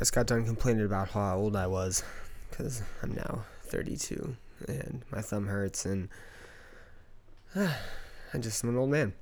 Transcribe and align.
just 0.00 0.14
got 0.14 0.26
done 0.26 0.46
complaining 0.46 0.86
about 0.86 1.10
how 1.10 1.36
old 1.36 1.54
I 1.54 1.66
was 1.66 2.02
because 2.48 2.82
I'm 3.02 3.12
now 3.12 3.44
32 3.64 4.34
and 4.66 5.02
my 5.12 5.20
thumb 5.20 5.46
hurts 5.46 5.84
and 5.84 6.08
uh, 7.54 7.68
I'm 8.32 8.40
just 8.40 8.64
an 8.64 8.78
old 8.78 8.88
man. 8.88 9.12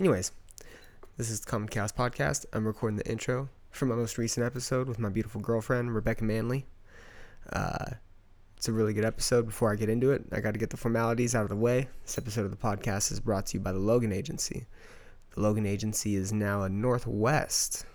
Anyways, 0.00 0.32
this 1.16 1.30
is 1.30 1.38
the 1.38 1.46
Common 1.48 1.68
Chaos 1.68 1.92
Podcast. 1.92 2.46
I'm 2.52 2.66
recording 2.66 2.96
the 2.96 3.08
intro 3.08 3.48
for 3.70 3.86
my 3.86 3.94
most 3.94 4.18
recent 4.18 4.44
episode 4.44 4.88
with 4.88 4.98
my 4.98 5.08
beautiful 5.08 5.40
girlfriend, 5.40 5.94
Rebecca 5.94 6.24
Manley. 6.24 6.66
Uh, 7.52 7.92
it's 8.56 8.66
a 8.66 8.72
really 8.72 8.92
good 8.92 9.04
episode. 9.04 9.46
Before 9.46 9.70
I 9.70 9.76
get 9.76 9.88
into 9.88 10.10
it, 10.10 10.24
I 10.32 10.40
got 10.40 10.54
to 10.54 10.58
get 10.58 10.70
the 10.70 10.76
formalities 10.76 11.36
out 11.36 11.44
of 11.44 11.48
the 11.48 11.54
way. 11.54 11.86
This 12.02 12.18
episode 12.18 12.44
of 12.44 12.50
the 12.50 12.56
podcast 12.56 13.12
is 13.12 13.20
brought 13.20 13.46
to 13.46 13.58
you 13.58 13.60
by 13.60 13.70
the 13.70 13.78
Logan 13.78 14.12
Agency. 14.12 14.66
The 15.36 15.42
Logan 15.42 15.64
Agency 15.64 16.16
is 16.16 16.32
now 16.32 16.64
a 16.64 16.68
Northwest 16.68 17.86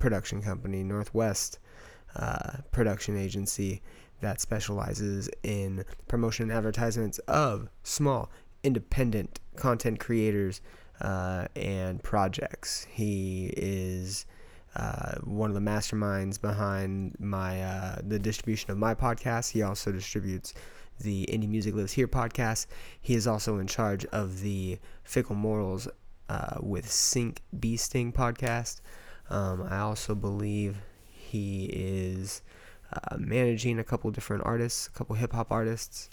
production 0.00 0.42
company, 0.42 0.82
Northwest 0.82 1.60
uh, 2.16 2.56
production 2.72 3.16
agency 3.16 3.82
that 4.20 4.40
specializes 4.40 5.30
in 5.42 5.84
promotion 6.08 6.50
and 6.50 6.52
advertisements 6.52 7.18
of 7.20 7.68
small, 7.84 8.30
independent 8.62 9.40
content 9.56 10.00
creators 10.00 10.60
uh, 11.00 11.46
and 11.56 12.02
projects. 12.02 12.86
He 12.90 13.52
is 13.56 14.26
uh, 14.76 15.14
one 15.24 15.50
of 15.50 15.54
the 15.54 15.60
masterminds 15.60 16.40
behind 16.40 17.16
my 17.18 17.62
uh, 17.62 17.96
the 18.06 18.18
distribution 18.18 18.70
of 18.70 18.78
my 18.78 18.94
podcast. 18.94 19.50
He 19.52 19.62
also 19.62 19.92
distributes 19.92 20.54
the 21.00 21.26
Indie 21.26 21.48
Music 21.48 21.74
Lives 21.74 21.92
Here 21.92 22.08
podcast. 22.08 22.66
He 23.00 23.14
is 23.14 23.26
also 23.26 23.58
in 23.58 23.66
charge 23.66 24.04
of 24.06 24.40
the 24.42 24.78
Fickle 25.02 25.34
Morals 25.34 25.88
uh, 26.28 26.58
with 26.60 26.90
Sync 26.90 27.40
Bee 27.58 27.76
Sting 27.76 28.12
podcast. 28.12 28.80
Um, 29.30 29.66
I 29.68 29.78
also 29.78 30.14
believe 30.14 30.78
he 31.08 31.66
is 31.72 32.42
uh, 32.92 33.16
managing 33.16 33.78
a 33.78 33.84
couple 33.84 34.10
different 34.10 34.44
artists, 34.44 34.88
a 34.88 34.90
couple 34.90 35.14
hip 35.16 35.32
hop 35.32 35.50
artists. 35.50 36.10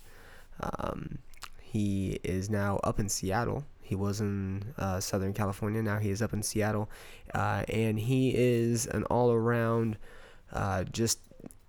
Um, 0.61 1.19
he 1.61 2.19
is 2.23 2.49
now 2.49 2.79
up 2.83 2.99
in 2.99 3.09
Seattle. 3.09 3.65
He 3.81 3.95
was 3.95 4.21
in 4.21 4.73
uh, 4.77 4.99
Southern 4.99 5.33
California. 5.33 5.81
Now 5.81 5.97
he 5.99 6.09
is 6.09 6.21
up 6.21 6.33
in 6.33 6.43
Seattle. 6.43 6.89
Uh, 7.33 7.63
and 7.69 7.99
he 7.99 8.33
is 8.35 8.85
an 8.85 9.03
all 9.05 9.31
around 9.31 9.97
uh, 10.53 10.83
just 10.83 11.19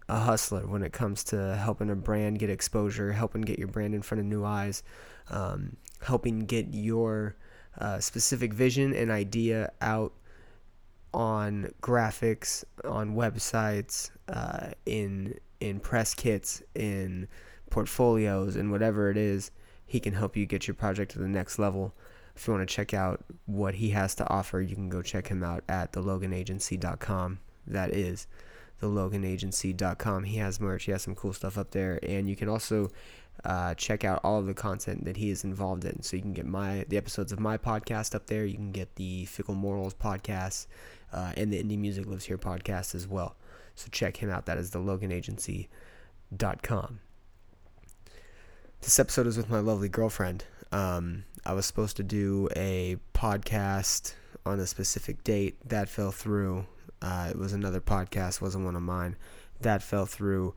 a 0.09 0.19
hustler 0.19 0.67
when 0.67 0.83
it 0.83 0.93
comes 0.93 1.23
to 1.25 1.57
helping 1.57 1.91
a 1.91 1.95
brand 1.97 2.39
get 2.39 2.51
exposure, 2.51 3.13
helping 3.13 3.43
get 3.43 3.59
your 3.59 3.69
brand 3.69 3.95
in 3.95 4.03
front 4.03 4.21
of 4.21 4.27
new 4.27 4.45
eyes, 4.45 4.83
um, 5.31 5.77
helping 6.03 6.41
get 6.41 6.67
your 6.73 7.37
uh, 7.79 8.01
specific 8.01 8.53
vision 8.53 8.95
and 8.95 9.11
idea 9.11 9.71
out 9.81 10.13
on 11.15 11.71
graphics, 11.81 12.65
on 12.85 13.15
websites, 13.15 14.11
uh, 14.29 14.69
in 14.87 15.39
in 15.61 15.81
press 15.81 16.15
kits, 16.15 16.63
in 16.75 17.29
portfolios, 17.71 18.57
and 18.57 18.71
whatever 18.71 19.11
it 19.11 19.17
is, 19.17 19.51
he 19.87 20.01
can 20.01 20.15
help 20.15 20.37
you 20.37 20.47
get 20.47 20.67
your 20.67 20.75
project 20.75 21.13
to 21.13 21.19
the 21.19 21.29
next 21.29 21.59
level. 21.59 21.95
If 22.37 22.47
you 22.47 22.55
want 22.55 22.69
to 22.69 22.73
check 22.73 22.95
out 22.95 23.25
what 23.47 23.75
he 23.75 23.91
has 23.91 24.15
to 24.17 24.29
offer, 24.31 24.61
you 24.61 24.77
can 24.77 24.89
go 24.89 25.03
check 25.03 25.27
him 25.27 25.43
out 25.43 25.65
at 25.69 25.93
theloganagency.com. 25.93 27.41
That 27.67 27.93
is 27.93 28.29
theloganagency.com. 28.81 30.25
He 30.25 30.37
has 30.37 30.61
merch. 30.61 30.85
He 30.85 30.93
has 30.93 31.03
some 31.03 31.17
cool 31.17 31.33
stuff 31.33 31.59
up 31.59 31.73
there, 31.73 31.99
and 32.03 32.29
you 32.29 32.37
can 32.37 32.49
also 32.49 32.91
uh, 33.45 33.75
check 33.75 34.05
out 34.05 34.21
all 34.23 34.39
of 34.39 34.47
the 34.47 34.55
content 34.55 35.05
that 35.05 35.17
he 35.17 35.31
is 35.31 35.45
involved 35.45 35.85
in. 35.85 36.03
So 36.03 36.17
you 36.17 36.23
can 36.23 36.33
get 36.33 36.47
my 36.47 36.85
the 36.89 36.97
episodes 36.97 37.33
of 37.33 37.41
my 37.41 37.59
podcast 37.59 38.15
up 38.15 38.27
there. 38.27 38.45
You 38.45 38.55
can 38.55 38.73
get 38.73 38.95
the 38.97 39.25
Fickle 39.27 39.55
Morals 39.55 39.95
podcast 39.95 40.67
uh, 41.13 41.33
and 41.37 41.53
the 41.53 41.63
Indie 41.63 41.79
Music 41.79 42.07
Lives 42.07 42.25
Here 42.25 42.39
podcast 42.39 42.95
as 42.95 43.07
well. 43.07 43.37
So 43.75 43.89
check 43.91 44.17
him 44.17 44.31
out. 44.31 44.47
That 44.47 44.57
is 44.59 44.71
theloganagency.com. 44.73 47.01
This 48.81 48.99
episode 48.99 49.27
is 49.27 49.37
with 49.37 49.51
my 49.51 49.61
lovely 49.61 49.89
girlfriend. 49.89 50.45
Um, 50.71 51.25
I 51.45 51.53
was 51.53 51.67
supposed 51.67 51.97
to 51.97 52.03
do 52.03 52.49
a 52.57 52.97
podcast 53.15 54.15
on 54.47 54.61
a 54.61 54.67
specific 54.67 55.25
date. 55.25 55.57
That 55.69 55.89
fell 55.89 56.13
through. 56.13 56.67
Uh, 57.01 57.29
it 57.31 57.39
was 57.39 57.53
another 57.53 57.81
podcast, 57.81 58.41
wasn't 58.41 58.65
one 58.65 58.77
of 58.77 58.83
mine. 58.83 59.17
That 59.61 59.83
fell 59.83 60.07
through. 60.07 60.55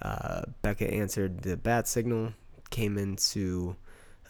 Uh, 0.00 0.42
Becca 0.62 0.92
answered 0.92 1.42
the 1.42 1.56
bat 1.56 1.86
signal, 1.86 2.32
came 2.70 2.98
into 2.98 3.76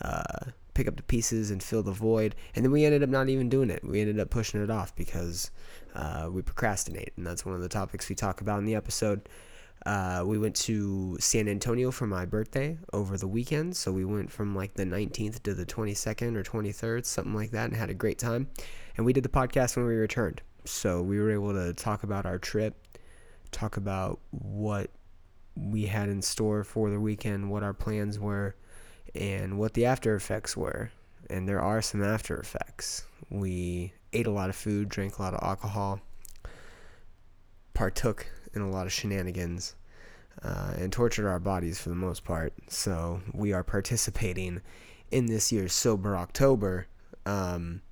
uh, 0.02 0.50
pick 0.74 0.88
up 0.88 0.96
the 0.96 1.02
pieces 1.02 1.50
and 1.50 1.62
fill 1.62 1.82
the 1.82 1.92
void, 1.92 2.34
and 2.54 2.64
then 2.64 2.72
we 2.72 2.84
ended 2.84 3.02
up 3.02 3.08
not 3.08 3.28
even 3.28 3.48
doing 3.48 3.70
it. 3.70 3.84
We 3.84 4.00
ended 4.00 4.18
up 4.18 4.30
pushing 4.30 4.62
it 4.62 4.70
off 4.70 4.94
because 4.96 5.50
uh, 5.94 6.28
we 6.30 6.42
procrastinate, 6.42 7.12
and 7.16 7.26
that's 7.26 7.44
one 7.44 7.54
of 7.54 7.60
the 7.60 7.68
topics 7.68 8.08
we 8.08 8.14
talk 8.14 8.40
about 8.40 8.58
in 8.58 8.64
the 8.64 8.74
episode. 8.74 9.28
Uh, 9.84 10.22
we 10.24 10.38
went 10.38 10.54
to 10.54 11.16
San 11.18 11.48
Antonio 11.48 11.90
for 11.90 12.06
my 12.06 12.24
birthday 12.24 12.78
over 12.92 13.16
the 13.16 13.26
weekend, 13.26 13.76
so 13.76 13.90
we 13.90 14.04
went 14.04 14.30
from 14.30 14.54
like 14.54 14.74
the 14.74 14.84
19th 14.84 15.42
to 15.42 15.54
the 15.54 15.66
22nd 15.66 16.36
or 16.36 16.44
23rd, 16.44 17.04
something 17.04 17.34
like 17.34 17.50
that, 17.50 17.68
and 17.68 17.76
had 17.76 17.90
a 17.90 17.94
great 17.94 18.18
time. 18.18 18.48
And 18.96 19.04
we 19.04 19.12
did 19.12 19.24
the 19.24 19.28
podcast 19.28 19.76
when 19.76 19.86
we 19.86 19.94
returned, 19.94 20.40
so 20.64 21.02
we 21.02 21.18
were 21.18 21.32
able 21.32 21.52
to 21.52 21.72
talk 21.72 22.04
about 22.04 22.26
our 22.26 22.38
trip, 22.38 22.86
talk 23.50 23.76
about 23.76 24.20
what 24.30 24.90
we 25.56 25.86
had 25.86 26.08
in 26.08 26.22
store 26.22 26.64
for 26.64 26.88
the 26.88 27.00
weekend, 27.00 27.50
what 27.50 27.62
our 27.62 27.74
plans 27.74 28.18
were, 28.18 28.54
and 29.14 29.58
what 29.58 29.74
the 29.74 29.84
after 29.84 30.14
effects 30.14 30.56
were. 30.56 30.90
And 31.30 31.48
there 31.48 31.60
are 31.60 31.80
some 31.82 32.02
after 32.02 32.36
effects. 32.36 33.04
We 33.30 33.92
ate 34.12 34.26
a 34.26 34.30
lot 34.30 34.50
of 34.50 34.56
food, 34.56 34.88
drank 34.88 35.18
a 35.18 35.22
lot 35.22 35.34
of 35.34 35.42
alcohol, 35.42 36.00
partook 37.74 38.26
in 38.54 38.62
a 38.62 38.70
lot 38.70 38.86
of 38.86 38.92
shenanigans, 38.92 39.74
uh, 40.42 40.74
and 40.76 40.92
tortured 40.92 41.28
our 41.28 41.38
bodies 41.38 41.80
for 41.80 41.88
the 41.88 41.94
most 41.94 42.24
part. 42.24 42.52
So 42.68 43.22
we 43.32 43.52
are 43.52 43.64
participating 43.64 44.60
in 45.10 45.26
this 45.26 45.52
year's 45.52 45.72
Sober 45.72 46.16
October. 46.16 46.86
Um, 47.24 47.82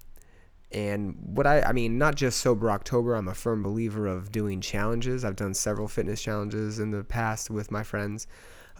and 0.72 1.16
what 1.21 1.47
I, 1.47 1.62
I 1.62 1.72
mean, 1.72 1.98
not 1.98 2.15
just 2.15 2.41
Sober 2.41 2.71
October, 2.71 3.15
I'm 3.15 3.28
a 3.28 3.34
firm 3.34 3.62
believer 3.62 4.06
of 4.06 4.31
doing 4.31 4.60
challenges. 4.60 5.25
I've 5.25 5.37
done 5.37 5.54
several 5.54 5.88
fitness 5.88 6.22
challenges 6.22 6.78
in 6.78 6.91
the 6.91 7.04
past 7.04 7.50
with 7.50 7.71
my 7.71 7.82
friends. 7.82 8.27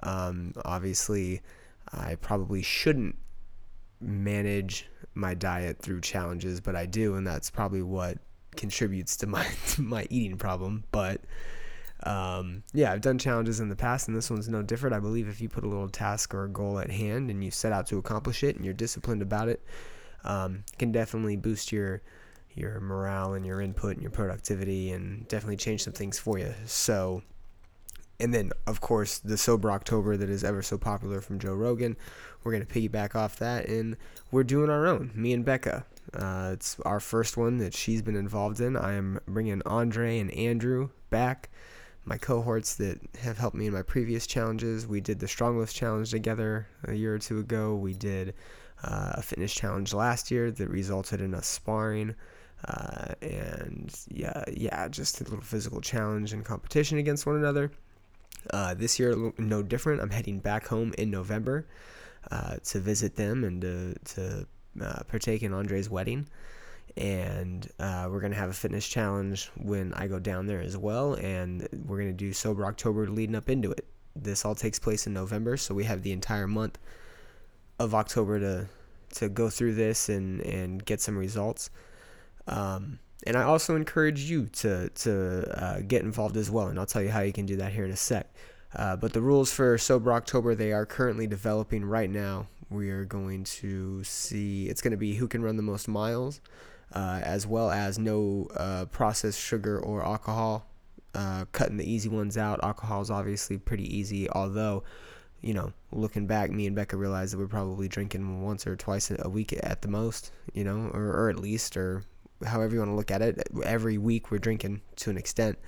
Um, 0.03 0.53
obviously, 0.65 1.43
I 1.93 2.17
probably 2.17 2.63
shouldn't 2.63 3.17
manage 4.01 4.89
my 5.15 5.35
diet 5.35 5.81
through 5.81 6.01
challenges, 6.01 6.61
but 6.61 6.77
I 6.77 6.87
do, 6.87 7.15
and 7.15 7.27
that's 7.27 7.51
probably 7.51 7.83
what 7.83 8.19
contributes 8.57 9.17
to 9.19 9.27
my 9.27 9.47
to 9.69 9.83
my 9.83 10.07
eating 10.11 10.39
problem. 10.39 10.85
But 10.91 11.21
um, 12.05 12.63
yeah, 12.73 12.93
I've 12.93 13.01
done 13.01 13.19
challenges 13.19 13.61
in 13.61 13.69
the 13.69 13.77
past, 13.77 14.09
and 14.09 14.17
this 14.17 14.31
one's 14.31 14.49
no 14.49 14.63
different. 14.63 14.97
I 14.97 15.01
believe 15.01 15.29
if 15.29 15.41
you 15.41 15.49
put 15.49 15.65
a 15.65 15.69
little 15.69 15.89
task 15.89 16.35
or 16.35 16.45
a 16.45 16.49
goal 16.49 16.79
at 16.79 16.91
hand 16.91 17.31
and 17.31 17.45
you 17.45 17.51
set 17.51 17.73
out 17.73 17.87
to 17.89 17.99
accomplish 17.99 18.43
it, 18.43 18.57
and 18.57 18.65
you're 18.65 18.75
disciplined 18.75 19.23
about 19.23 19.49
it, 19.49 19.65
um, 20.25 20.65
can 20.79 20.93
definitely 20.93 21.37
boost 21.37 21.73
your 21.73 22.03
your 22.53 22.81
morale 22.81 23.35
and 23.35 23.47
your 23.47 23.61
input 23.61 23.93
and 23.93 24.03
your 24.03 24.11
productivity, 24.11 24.93
and 24.93 25.29
definitely 25.29 25.57
change 25.57 25.85
some 25.85 25.93
things 25.93 26.19
for 26.19 26.39
you. 26.39 26.55
So 26.67 27.23
and 28.21 28.35
then 28.35 28.53
of 28.67 28.81
course 28.81 29.19
the 29.19 29.37
sober 29.37 29.71
october 29.71 30.17
that 30.17 30.31
is 30.31 30.45
ever 30.45 30.63
so 30.63 30.77
popular 30.77 31.21
from 31.21 31.39
joe 31.39 31.55
rogan 31.55 31.97
we're 32.43 32.53
going 32.53 32.65
to 32.65 32.73
piggyback 32.73 33.15
off 33.15 33.39
that 33.39 33.67
and 33.67 33.97
we're 34.31 34.45
doing 34.45 34.71
our 34.71 34.87
own 34.87 35.11
me 35.15 35.33
and 35.33 35.45
becca. 35.45 35.85
Uh, 36.15 36.51
it's 36.53 36.79
our 36.81 37.01
first 37.01 37.37
one 37.37 37.59
that 37.59 37.75
she's 37.75 38.03
been 38.03 38.17
involved 38.17 38.61
in. 38.61 38.77
I 38.77 38.95
am 38.95 39.21
bringing 39.29 39.63
andre 39.65 40.19
and 40.19 40.31
andrew 40.33 40.91
back 41.11 41.51
my 42.05 42.17
cohorts 42.17 42.77
that 42.77 42.99
have 43.23 43.39
helped 43.39 43.57
me 43.57 43.67
in 43.67 43.73
my 43.73 43.83
previous 43.83 44.27
challenges. 44.27 44.87
We 44.87 45.01
did 45.01 45.21
the 45.21 45.29
strong 45.29 45.59
lift 45.59 45.77
challenge 45.77 46.11
together 46.11 46.67
a 46.85 46.95
year 46.95 47.15
or 47.15 47.19
two 47.19 47.39
ago. 47.39 47.77
We 47.77 47.93
did 47.93 48.35
uh, 48.83 49.13
a 49.15 49.23
fitness 49.23 49.55
challenge 49.55 49.93
last 49.93 50.31
year 50.31 50.51
that 50.51 50.69
resulted 50.69 51.21
in 51.21 51.35
us 51.35 51.47
sparring. 51.47 52.15
Uh, 52.65 53.15
and 53.23 53.95
yeah, 54.09 54.45
yeah, 54.51 54.89
just 54.89 55.21
a 55.21 55.25
little 55.25 55.41
physical 55.41 55.81
challenge 55.81 56.33
and 56.33 56.45
competition 56.45 56.99
against 56.99 57.27
one 57.27 57.37
another. 57.37 57.71
Uh, 58.51 58.75
this 58.75 58.99
year, 58.99 59.33
no 59.39 59.63
different. 59.63 60.01
I'm 60.01 60.11
heading 60.11 60.39
back 60.39 60.67
home 60.67 60.95
in 60.99 61.11
November 61.11 61.67
uh, 62.31 62.57
to 62.65 62.81
visit 62.81 63.17
them 63.17 63.45
and 63.45 63.61
to, 63.61 63.95
to 64.15 64.47
uh, 64.81 65.03
partake 65.09 65.43
in 65.43 65.53
Andre's 65.53 65.91
wedding. 65.91 66.27
And 66.97 67.69
uh, 67.79 68.09
we're 68.11 68.21
going 68.21 68.33
to 68.33 68.39
have 68.39 68.51
a 68.51 68.55
fitness 68.55 68.89
challenge 68.89 69.51
when 69.57 69.95
I 69.95 70.07
go 70.09 70.19
down 70.19 70.47
there 70.47 70.61
as 70.61 70.77
well. 70.77 71.15
And 71.15 71.69
we're 71.87 71.99
going 71.99 72.11
to 72.11 72.17
do 72.17 72.33
Sober 72.33 72.65
October 72.67 73.09
leading 73.09 73.37
up 73.37 73.49
into 73.49 73.71
it. 73.71 73.87
This 74.17 74.45
all 74.45 74.55
takes 74.55 74.79
place 74.79 75.07
in 75.07 75.13
November, 75.13 75.57
so 75.57 75.75
we 75.75 75.85
have 75.85 76.03
the 76.03 76.13
entire 76.13 76.49
month 76.49 76.79
of 77.79 77.95
October 77.95 78.41
to 78.41 78.69
to 79.15 79.29
go 79.29 79.51
through 79.51 79.75
this 79.75 80.09
and, 80.09 80.41
and 80.43 80.85
get 80.85 81.01
some 81.01 81.17
results. 81.17 81.71
Um, 82.47 82.99
and 83.27 83.37
I 83.37 83.43
also 83.43 83.77
encourage 83.77 84.21
you 84.23 84.47
to 84.47 84.89
to 84.89 85.65
uh, 85.65 85.81
get 85.81 86.03
involved 86.03 86.37
as 86.37 86.51
well, 86.51 86.69
and 86.69 86.79
I'll 86.79 86.87
tell 86.87 87.03
you 87.03 87.11
how 87.11 87.21
you 87.21 87.33
can 87.33 87.47
do 87.47 87.57
that 87.57 87.73
here 87.73 87.85
in 87.85 87.91
a 87.91 87.97
sec. 87.97 88.33
Uh, 88.75 88.97
but 88.97 89.13
the 89.13 89.21
rules 89.21 89.53
for 89.53 89.77
Sober 89.79 90.13
October 90.13 90.55
they 90.55 90.73
are 90.73 90.87
currently 90.87 91.27
developing 91.27 91.85
right 91.85 92.11
now. 92.11 92.47
We 92.71 92.91
are 92.91 93.05
going 93.05 93.45
to 93.45 94.05
see 94.05 94.69
it's 94.69 94.81
going 94.81 94.93
to 94.93 94.97
be 94.97 95.15
who 95.15 95.27
can 95.27 95.43
run 95.43 95.57
the 95.57 95.63
most 95.63 95.89
miles, 95.89 96.41
uh, 96.95 97.21
as 97.23 97.47
well 97.47 97.71
as 97.71 97.99
no 97.99 98.49
uh, 98.57 98.85
processed 98.87 99.41
sugar 99.41 99.81
or 99.81 100.05
alcohol 100.05 100.67
uh, 101.15 101.45
cutting 101.53 101.77
the 101.77 101.91
easy 101.91 102.09
ones 102.09 102.39
out. 102.39 102.63
Alcohol 102.63 103.03
is 103.03 103.11
obviously 103.11 103.59
pretty 103.59 103.97
easy, 103.97 104.29
although, 104.31 104.83
you 105.41 105.55
know, 105.55 105.73
looking 105.93 106.27
back, 106.27 106.51
me 106.51 106.67
and 106.67 106.77
Becca 106.77 106.97
realized 106.97 107.33
that 107.33 107.39
we're 107.39 107.49
probably 107.49 107.89
drinking 107.89 108.43
once 108.43 108.67
or 108.67 108.77
twice 108.77 109.11
a 109.11 109.29
week 109.29 109.59
at 109.63 109.83
the 109.83 109.89
most, 109.89 110.33
you 110.53 110.65
know, 110.65 110.91
or, 110.93 111.09
or 111.13 111.31
at 111.31 111.41
least, 111.41 111.77
or 111.77 112.05
however 112.47 112.75
you 112.75 112.81
want 112.81 112.91
to 112.91 112.97
look 112.97 113.11
at 113.11 113.23
it. 113.23 113.49
Every 113.65 113.99
week 113.99 114.31
we're 114.31 114.39
drinking 114.39 114.83
to 114.97 115.11
an 115.11 115.17
extent 115.19 115.59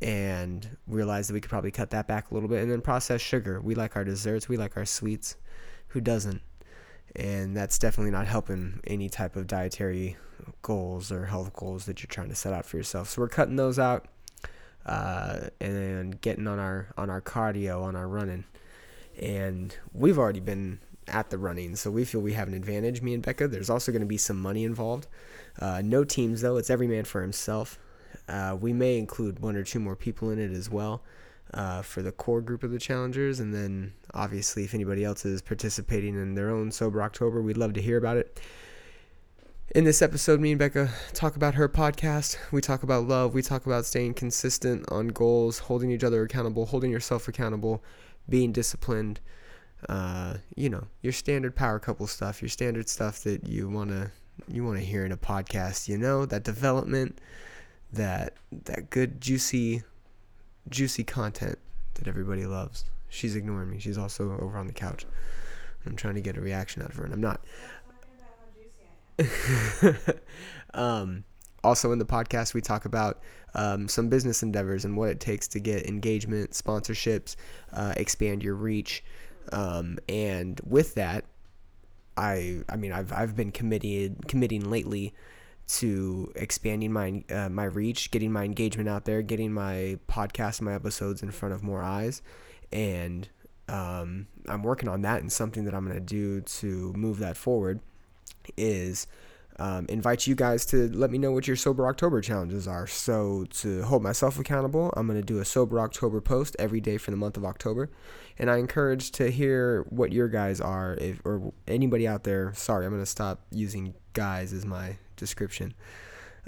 and 0.00 0.76
realized 0.86 1.30
that 1.30 1.34
we 1.34 1.40
could 1.40 1.50
probably 1.50 1.70
cut 1.70 1.90
that 1.90 2.08
back 2.08 2.30
a 2.30 2.34
little 2.34 2.48
bit. 2.48 2.62
And 2.62 2.70
then 2.70 2.80
processed 2.80 3.24
sugar. 3.24 3.60
We 3.60 3.74
like 3.74 3.96
our 3.96 4.04
desserts, 4.04 4.48
we 4.48 4.56
like 4.56 4.76
our 4.76 4.84
sweets. 4.84 5.36
Who 5.88 6.00
doesn't? 6.00 6.42
And 7.14 7.56
that's 7.56 7.78
definitely 7.78 8.10
not 8.10 8.26
helping 8.26 8.80
any 8.84 9.08
type 9.08 9.36
of 9.36 9.46
dietary 9.46 10.16
goals 10.62 11.12
or 11.12 11.26
health 11.26 11.52
goals 11.54 11.84
that 11.86 12.02
you're 12.02 12.08
trying 12.08 12.30
to 12.30 12.34
set 12.34 12.52
out 12.52 12.64
for 12.64 12.76
yourself. 12.78 13.10
So 13.10 13.20
we're 13.22 13.28
cutting 13.28 13.56
those 13.56 13.78
out 13.78 14.06
uh, 14.86 15.48
and 15.60 16.20
getting 16.20 16.46
on 16.46 16.58
our 16.58 16.88
on 16.96 17.10
our 17.10 17.20
cardio, 17.20 17.82
on 17.82 17.96
our 17.96 18.08
running. 18.08 18.44
And 19.20 19.76
we've 19.92 20.18
already 20.18 20.40
been 20.40 20.80
at 21.08 21.30
the 21.30 21.38
running, 21.38 21.76
so 21.76 21.90
we 21.90 22.04
feel 22.04 22.20
we 22.20 22.32
have 22.32 22.48
an 22.48 22.54
advantage. 22.54 23.02
Me 23.02 23.14
and 23.14 23.22
Becca. 23.22 23.48
There's 23.48 23.70
also 23.70 23.92
going 23.92 24.00
to 24.00 24.06
be 24.06 24.16
some 24.16 24.40
money 24.40 24.64
involved. 24.64 25.06
Uh, 25.58 25.82
no 25.84 26.04
teams 26.04 26.40
though; 26.40 26.56
it's 26.56 26.70
every 26.70 26.86
man 26.86 27.04
for 27.04 27.22
himself. 27.22 27.78
Uh, 28.28 28.56
we 28.58 28.72
may 28.72 28.98
include 28.98 29.40
one 29.40 29.56
or 29.56 29.64
two 29.64 29.80
more 29.80 29.96
people 29.96 30.30
in 30.30 30.38
it 30.38 30.52
as 30.52 30.70
well 30.70 31.02
uh, 31.54 31.82
for 31.82 32.02
the 32.02 32.12
core 32.12 32.40
group 32.40 32.62
of 32.62 32.70
the 32.70 32.78
challengers, 32.78 33.40
and 33.40 33.52
then 33.52 33.92
obviously 34.14 34.64
if 34.64 34.74
anybody 34.74 35.04
else 35.04 35.24
is 35.24 35.42
participating 35.42 36.14
in 36.14 36.34
their 36.34 36.50
own 36.50 36.70
sober 36.70 37.02
October, 37.02 37.42
we'd 37.42 37.56
love 37.56 37.72
to 37.74 37.82
hear 37.82 37.96
about 37.96 38.16
it. 38.16 38.40
In 39.74 39.84
this 39.84 40.02
episode, 40.02 40.38
me 40.38 40.52
and 40.52 40.58
Becca 40.58 40.90
talk 41.14 41.34
about 41.34 41.54
her 41.54 41.68
podcast. 41.68 42.36
We 42.50 42.60
talk 42.60 42.82
about 42.82 43.08
love. 43.08 43.32
We 43.32 43.40
talk 43.40 43.64
about 43.64 43.86
staying 43.86 44.14
consistent 44.14 44.84
on 44.90 45.08
goals, 45.08 45.60
holding 45.60 45.90
each 45.90 46.04
other 46.04 46.22
accountable, 46.22 46.66
holding 46.66 46.90
yourself 46.90 47.26
accountable, 47.26 47.82
being 48.28 48.52
disciplined. 48.52 49.20
Uh, 49.88 50.36
you 50.56 50.68
know, 50.68 50.86
your 51.00 51.12
standard 51.12 51.56
power 51.56 51.78
couple 51.78 52.06
stuff, 52.06 52.42
your 52.42 52.50
standard 52.50 52.88
stuff 52.88 53.22
that 53.24 53.48
you 53.48 53.68
wanna 53.68 54.12
you 54.48 54.64
wanna 54.64 54.80
hear 54.80 55.04
in 55.04 55.12
a 55.12 55.16
podcast. 55.16 55.88
You 55.88 55.98
know, 55.98 56.26
that 56.26 56.44
development, 56.44 57.18
that 57.92 58.34
that 58.50 58.90
good 58.90 59.20
juicy, 59.20 59.82
juicy 60.68 61.04
content 61.04 61.58
that 61.94 62.08
everybody 62.08 62.46
loves. 62.46 62.84
She's 63.08 63.36
ignoring 63.36 63.70
me. 63.70 63.78
She's 63.78 63.98
also 63.98 64.38
over 64.40 64.56
on 64.56 64.66
the 64.66 64.72
couch. 64.72 65.04
I'm 65.84 65.96
trying 65.96 66.14
to 66.14 66.20
get 66.20 66.36
a 66.36 66.40
reaction 66.40 66.82
out 66.82 66.90
of 66.90 66.96
her, 66.96 67.04
and 67.04 67.12
I'm 67.12 67.20
not. 67.20 67.40
um, 70.74 71.24
also, 71.64 71.92
in 71.92 71.98
the 71.98 72.04
podcast, 72.04 72.54
we 72.54 72.60
talk 72.60 72.84
about 72.84 73.20
um, 73.54 73.88
some 73.88 74.08
business 74.08 74.42
endeavors 74.42 74.84
and 74.84 74.96
what 74.96 75.10
it 75.10 75.20
takes 75.20 75.46
to 75.48 75.60
get 75.60 75.86
engagement, 75.86 76.52
sponsorships, 76.52 77.36
uh, 77.72 77.94
expand 77.96 78.42
your 78.42 78.54
reach. 78.54 79.04
Um, 79.52 79.98
and 80.08 80.60
with 80.64 80.94
that, 80.94 81.24
I 82.16 82.62
I 82.68 82.76
mean 82.76 82.92
I've 82.92 83.12
I've 83.12 83.36
been 83.36 83.50
committed 83.50 84.28
committing 84.28 84.68
lately 84.68 85.14
to 85.68 86.32
expanding 86.36 86.92
my 86.92 87.24
uh, 87.30 87.48
my 87.48 87.64
reach, 87.64 88.10
getting 88.10 88.32
my 88.32 88.44
engagement 88.44 88.88
out 88.88 89.04
there, 89.04 89.22
getting 89.22 89.52
my 89.52 89.98
podcast, 90.08 90.58
and 90.58 90.66
my 90.66 90.74
episodes 90.74 91.22
in 91.22 91.30
front 91.30 91.54
of 91.54 91.62
more 91.62 91.82
eyes, 91.82 92.22
and 92.72 93.28
um, 93.68 94.26
I'm 94.48 94.62
working 94.62 94.88
on 94.88 95.02
that. 95.02 95.20
And 95.20 95.32
something 95.32 95.64
that 95.64 95.74
I'm 95.74 95.86
gonna 95.86 96.00
do 96.00 96.40
to 96.40 96.92
move 96.94 97.18
that 97.20 97.36
forward 97.36 97.80
is 98.56 99.06
um, 99.58 99.86
invite 99.88 100.26
you 100.26 100.34
guys 100.34 100.64
to 100.66 100.88
let 100.88 101.10
me 101.10 101.18
know 101.18 101.32
what 101.32 101.46
your 101.46 101.56
sober 101.56 101.86
October 101.86 102.20
challenges 102.20 102.66
are. 102.66 102.86
So 102.86 103.44
to 103.50 103.82
hold 103.82 104.02
myself 104.02 104.38
accountable, 104.38 104.92
I'm 104.96 105.06
gonna 105.06 105.22
do 105.22 105.38
a 105.38 105.44
sober 105.44 105.80
October 105.80 106.20
post 106.20 106.56
every 106.58 106.80
day 106.80 106.96
for 106.98 107.10
the 107.10 107.16
month 107.16 107.36
of 107.36 107.44
October, 107.44 107.90
and 108.38 108.50
I 108.50 108.58
encourage 108.58 109.10
to 109.12 109.30
hear 109.30 109.82
what 109.90 110.12
your 110.12 110.28
guys 110.28 110.60
are. 110.60 110.94
If 111.00 111.20
or 111.24 111.52
anybody 111.68 112.08
out 112.08 112.24
there, 112.24 112.52
sorry, 112.54 112.86
I'm 112.86 112.92
gonna 112.92 113.06
stop 113.06 113.40
using 113.50 113.94
guys 114.12 114.52
as 114.52 114.64
my 114.64 114.96
description. 115.16 115.74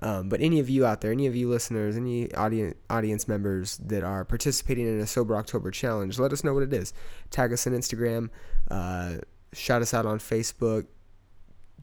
Um, 0.02 0.28
but 0.28 0.40
any 0.40 0.58
of 0.58 0.68
you 0.68 0.84
out 0.84 1.00
there, 1.00 1.12
any 1.12 1.26
of 1.26 1.36
you 1.36 1.48
listeners, 1.48 1.96
any 1.96 2.32
audience 2.34 2.74
audience 2.90 3.28
members 3.28 3.76
that 3.78 4.02
are 4.02 4.24
participating 4.24 4.88
in 4.88 4.98
a 5.00 5.06
sober 5.06 5.36
October 5.36 5.70
challenge, 5.70 6.18
let 6.18 6.32
us 6.32 6.42
know 6.42 6.52
what 6.52 6.64
it 6.64 6.72
is. 6.72 6.92
Tag 7.30 7.52
us 7.52 7.66
on 7.66 7.74
Instagram, 7.74 8.30
uh, 8.70 9.18
shout 9.52 9.82
us 9.82 9.94
out 9.94 10.04
on 10.04 10.18
Facebook, 10.18 10.86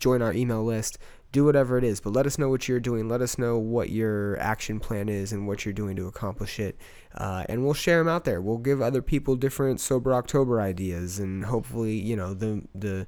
join 0.02 0.22
our 0.22 0.34
email 0.34 0.64
list, 0.64 0.98
do 1.32 1.46
whatever 1.46 1.78
it 1.78 1.84
is, 1.84 2.02
but 2.02 2.12
let 2.12 2.26
us 2.26 2.38
know 2.38 2.50
what 2.50 2.68
you're 2.68 2.80
doing. 2.80 3.08
Let 3.08 3.22
us 3.22 3.38
know 3.38 3.58
what 3.58 3.90
your 3.90 4.38
action 4.40 4.80
plan 4.80 5.08
is 5.08 5.32
and 5.32 5.48
what 5.48 5.64
you're 5.64 5.74
doing 5.74 5.96
to 5.96 6.08
accomplish 6.08 6.60
it. 6.60 6.78
Uh, 7.16 7.46
and 7.48 7.64
we'll 7.64 7.74
share 7.74 8.00
them 8.00 8.10
out 8.10 8.26
there. 8.26 8.42
We'll 8.42 8.58
give 8.58 8.82
other 8.82 9.02
people 9.02 9.36
different 9.36 9.80
sober 9.80 10.14
October 10.14 10.60
ideas, 10.60 11.20
and 11.20 11.46
hopefully, 11.46 11.94
you 11.94 12.16
know, 12.16 12.34
the 12.34 12.64
the 12.76 13.08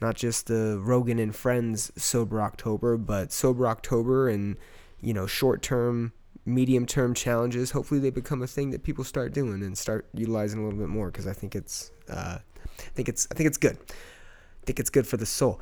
not 0.00 0.14
just 0.16 0.46
the 0.46 0.78
Rogan 0.82 1.18
and 1.18 1.34
Friends 1.34 1.90
sober 1.96 2.40
October, 2.40 2.96
but 2.96 3.32
sober 3.32 3.66
October 3.66 4.28
and 4.28 4.56
you 5.00 5.14
know 5.14 5.26
short 5.26 5.62
term, 5.62 6.12
medium 6.44 6.86
term 6.86 7.14
challenges. 7.14 7.72
Hopefully, 7.72 8.00
they 8.00 8.10
become 8.10 8.42
a 8.42 8.46
thing 8.46 8.70
that 8.70 8.84
people 8.84 9.02
start 9.02 9.32
doing 9.32 9.62
and 9.62 9.76
start 9.76 10.06
utilizing 10.14 10.60
a 10.60 10.64
little 10.64 10.78
bit 10.78 10.88
more 10.88 11.10
because 11.10 11.26
I 11.26 11.32
think 11.32 11.56
it's 11.56 11.90
uh, 12.08 12.38
I 12.78 12.90
think 12.94 13.08
it's 13.08 13.26
I 13.30 13.34
think 13.34 13.48
it's 13.48 13.58
good. 13.58 13.78
I 13.88 14.66
think 14.66 14.78
it's 14.78 14.90
good 14.90 15.06
for 15.06 15.16
the 15.16 15.26
soul. 15.26 15.60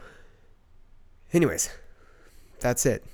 Anyways, 1.32 1.70
that's 2.61 2.84
it. 2.84 3.05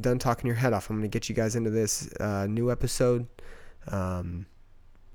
Done 0.00 0.18
talking 0.18 0.46
your 0.46 0.56
head 0.56 0.72
off. 0.72 0.90
I'm 0.90 0.96
gonna 0.96 1.08
get 1.08 1.28
you 1.28 1.34
guys 1.34 1.54
into 1.56 1.70
this 1.70 2.12
uh, 2.18 2.46
new 2.46 2.70
episode. 2.70 3.26
Um, 3.88 4.46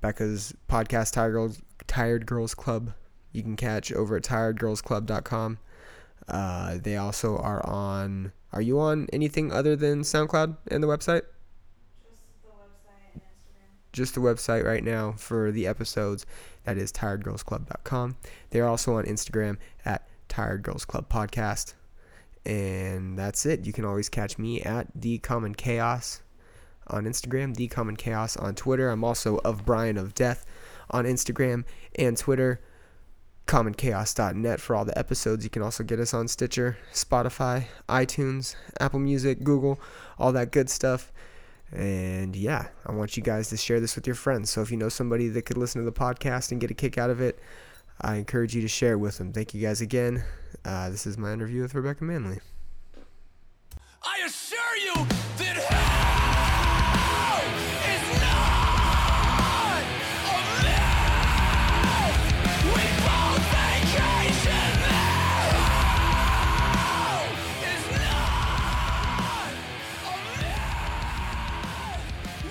Becca's 0.00 0.54
podcast, 0.68 1.12
Tired 1.12 1.32
Girls, 1.32 1.60
Tired 1.86 2.26
Girls 2.26 2.54
Club. 2.54 2.92
You 3.32 3.42
can 3.42 3.56
catch 3.56 3.92
over 3.92 4.16
at 4.16 4.22
tiredgirlsclub.com. 4.22 5.58
Uh, 6.28 6.78
they 6.80 6.96
also 6.96 7.36
are 7.36 7.66
on. 7.66 8.32
Are 8.52 8.62
you 8.62 8.80
on 8.80 9.08
anything 9.12 9.52
other 9.52 9.76
than 9.76 10.00
SoundCloud 10.00 10.56
and 10.68 10.82
the 10.82 10.88
website? 10.88 11.22
Just 12.02 12.22
the 12.42 12.48
website 12.48 13.12
and 13.12 13.22
Instagram. 13.22 13.92
Just 13.92 14.14
the 14.14 14.20
website 14.20 14.64
right 14.64 14.82
now 14.82 15.12
for 15.12 15.52
the 15.52 15.66
episodes. 15.66 16.26
That 16.64 16.78
is 16.78 16.92
tiredgirlsclub.com. 16.92 18.16
They're 18.50 18.66
also 18.66 18.94
on 18.96 19.04
Instagram 19.04 19.58
at 19.84 20.08
Tired 20.28 20.62
Girls 20.62 20.84
Club 20.84 21.08
Podcast. 21.08 21.74
And 22.46 23.18
that's 23.18 23.44
it. 23.46 23.66
You 23.66 23.72
can 23.72 23.84
always 23.84 24.08
catch 24.08 24.38
me 24.38 24.62
at 24.62 24.88
The 24.94 25.18
Common 25.18 25.54
Chaos 25.54 26.22
on 26.86 27.04
Instagram, 27.04 27.54
The 27.54 27.68
Common 27.68 27.96
Chaos 27.96 28.36
on 28.36 28.54
Twitter. 28.54 28.90
I'm 28.90 29.04
also 29.04 29.38
of 29.38 29.64
Brian 29.64 29.96
of 29.96 30.14
Death 30.14 30.46
on 30.90 31.04
Instagram 31.04 31.64
and 31.96 32.16
Twitter. 32.16 32.60
CommonChaos.net 33.46 34.60
for 34.60 34.76
all 34.76 34.84
the 34.84 34.96
episodes. 34.96 35.42
You 35.42 35.50
can 35.50 35.62
also 35.62 35.82
get 35.82 35.98
us 35.98 36.14
on 36.14 36.28
Stitcher, 36.28 36.78
Spotify, 36.92 37.64
iTunes, 37.88 38.54
Apple 38.78 39.00
Music, 39.00 39.42
Google, 39.42 39.80
all 40.20 40.30
that 40.32 40.52
good 40.52 40.70
stuff. 40.70 41.12
And 41.72 42.36
yeah, 42.36 42.68
I 42.86 42.92
want 42.92 43.16
you 43.16 43.24
guys 43.24 43.48
to 43.48 43.56
share 43.56 43.80
this 43.80 43.96
with 43.96 44.06
your 44.06 44.14
friends. 44.14 44.50
So 44.50 44.62
if 44.62 44.70
you 44.70 44.76
know 44.76 44.88
somebody 44.88 45.28
that 45.28 45.46
could 45.46 45.56
listen 45.56 45.80
to 45.80 45.84
the 45.84 45.96
podcast 45.96 46.52
and 46.52 46.60
get 46.60 46.70
a 46.70 46.74
kick 46.74 46.96
out 46.96 47.10
of 47.10 47.20
it, 47.20 47.40
I 48.00 48.16
encourage 48.16 48.54
you 48.54 48.62
to 48.62 48.68
share 48.68 48.92
it 48.92 48.98
with 48.98 49.18
them. 49.18 49.32
Thank 49.32 49.52
you 49.52 49.60
guys 49.60 49.80
again. 49.80 50.22
Uh, 50.64 50.90
this 50.90 51.06
is 51.06 51.16
my 51.18 51.32
interview 51.32 51.62
with 51.62 51.74
Rebecca 51.74 52.04
Manley. 52.04 52.38
I 54.02 54.20
assure 54.26 54.76
you 54.84 54.94
that 55.38 55.56
hell 55.56 57.42
is 57.90 58.04
not 58.20 59.82
a 60.30 60.38
myth. 60.64 60.96
We 62.64 62.82
both 63.00 63.44
vacation 63.50 64.72
there. 64.84 65.12
Hell 66.76 67.28
is 67.72 67.84
not 67.96 69.54
a 70.06 70.14
myth. 70.40 70.68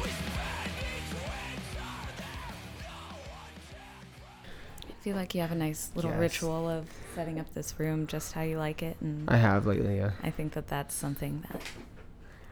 We 0.01 0.10
spend 0.10 0.74
each 0.82 1.12
winter 1.13 1.94
there. 2.18 2.50
No 2.82 2.98
one 3.30 3.56
can. 3.70 4.89
I 4.89 4.92
feel 5.04 5.16
like 5.16 5.32
you 5.36 5.42
have 5.42 5.51
a 5.51 5.56
nice 5.56 5.92
little 5.96 6.12
Yes. 6.12 6.20
ritual 6.20 6.68
of 6.70 6.86
setting 7.16 7.39
up 7.39 7.54
this 7.54 7.74
room 7.80 8.08
just 8.08 8.34
how 8.34 8.42
you 8.42 8.58
like 8.58 8.82
it, 8.84 8.98
and 9.01 9.30
I 9.30 9.38
have 9.38 9.66
lately, 9.66 9.98
yeah. 9.98 10.12
I 10.24 10.30
think 10.30 10.54
that 10.54 10.68
that's 10.68 10.94
something 10.96 11.44
that 11.51 11.62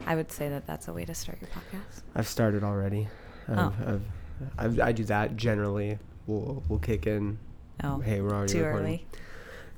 I 0.06 0.16
would 0.16 0.32
say 0.32 0.50
that 0.50 0.66
that's 0.68 0.88
a 0.88 0.94
way 0.94 1.06
to 1.06 1.14
start 1.16 1.40
your 1.42 1.50
podcast. 1.50 2.02
I've 2.16 2.28
started 2.28 2.64
already. 2.64 3.08
I've, 3.48 3.58
Oh. 3.58 3.74
I've, 3.88 4.02
I've, 4.58 4.80
I 4.80 4.92
do 4.92 5.04
that 5.06 5.36
generally. 5.38 5.98
We'll, 6.28 6.64
we'll 6.68 6.80
kick 6.80 7.08
in. 7.08 7.40
Oh, 7.84 8.00
Hey, 8.00 8.22
we're 8.22 8.32
already 8.34 8.54
too 8.54 8.64
recording. 8.64 8.86
early. 8.88 9.08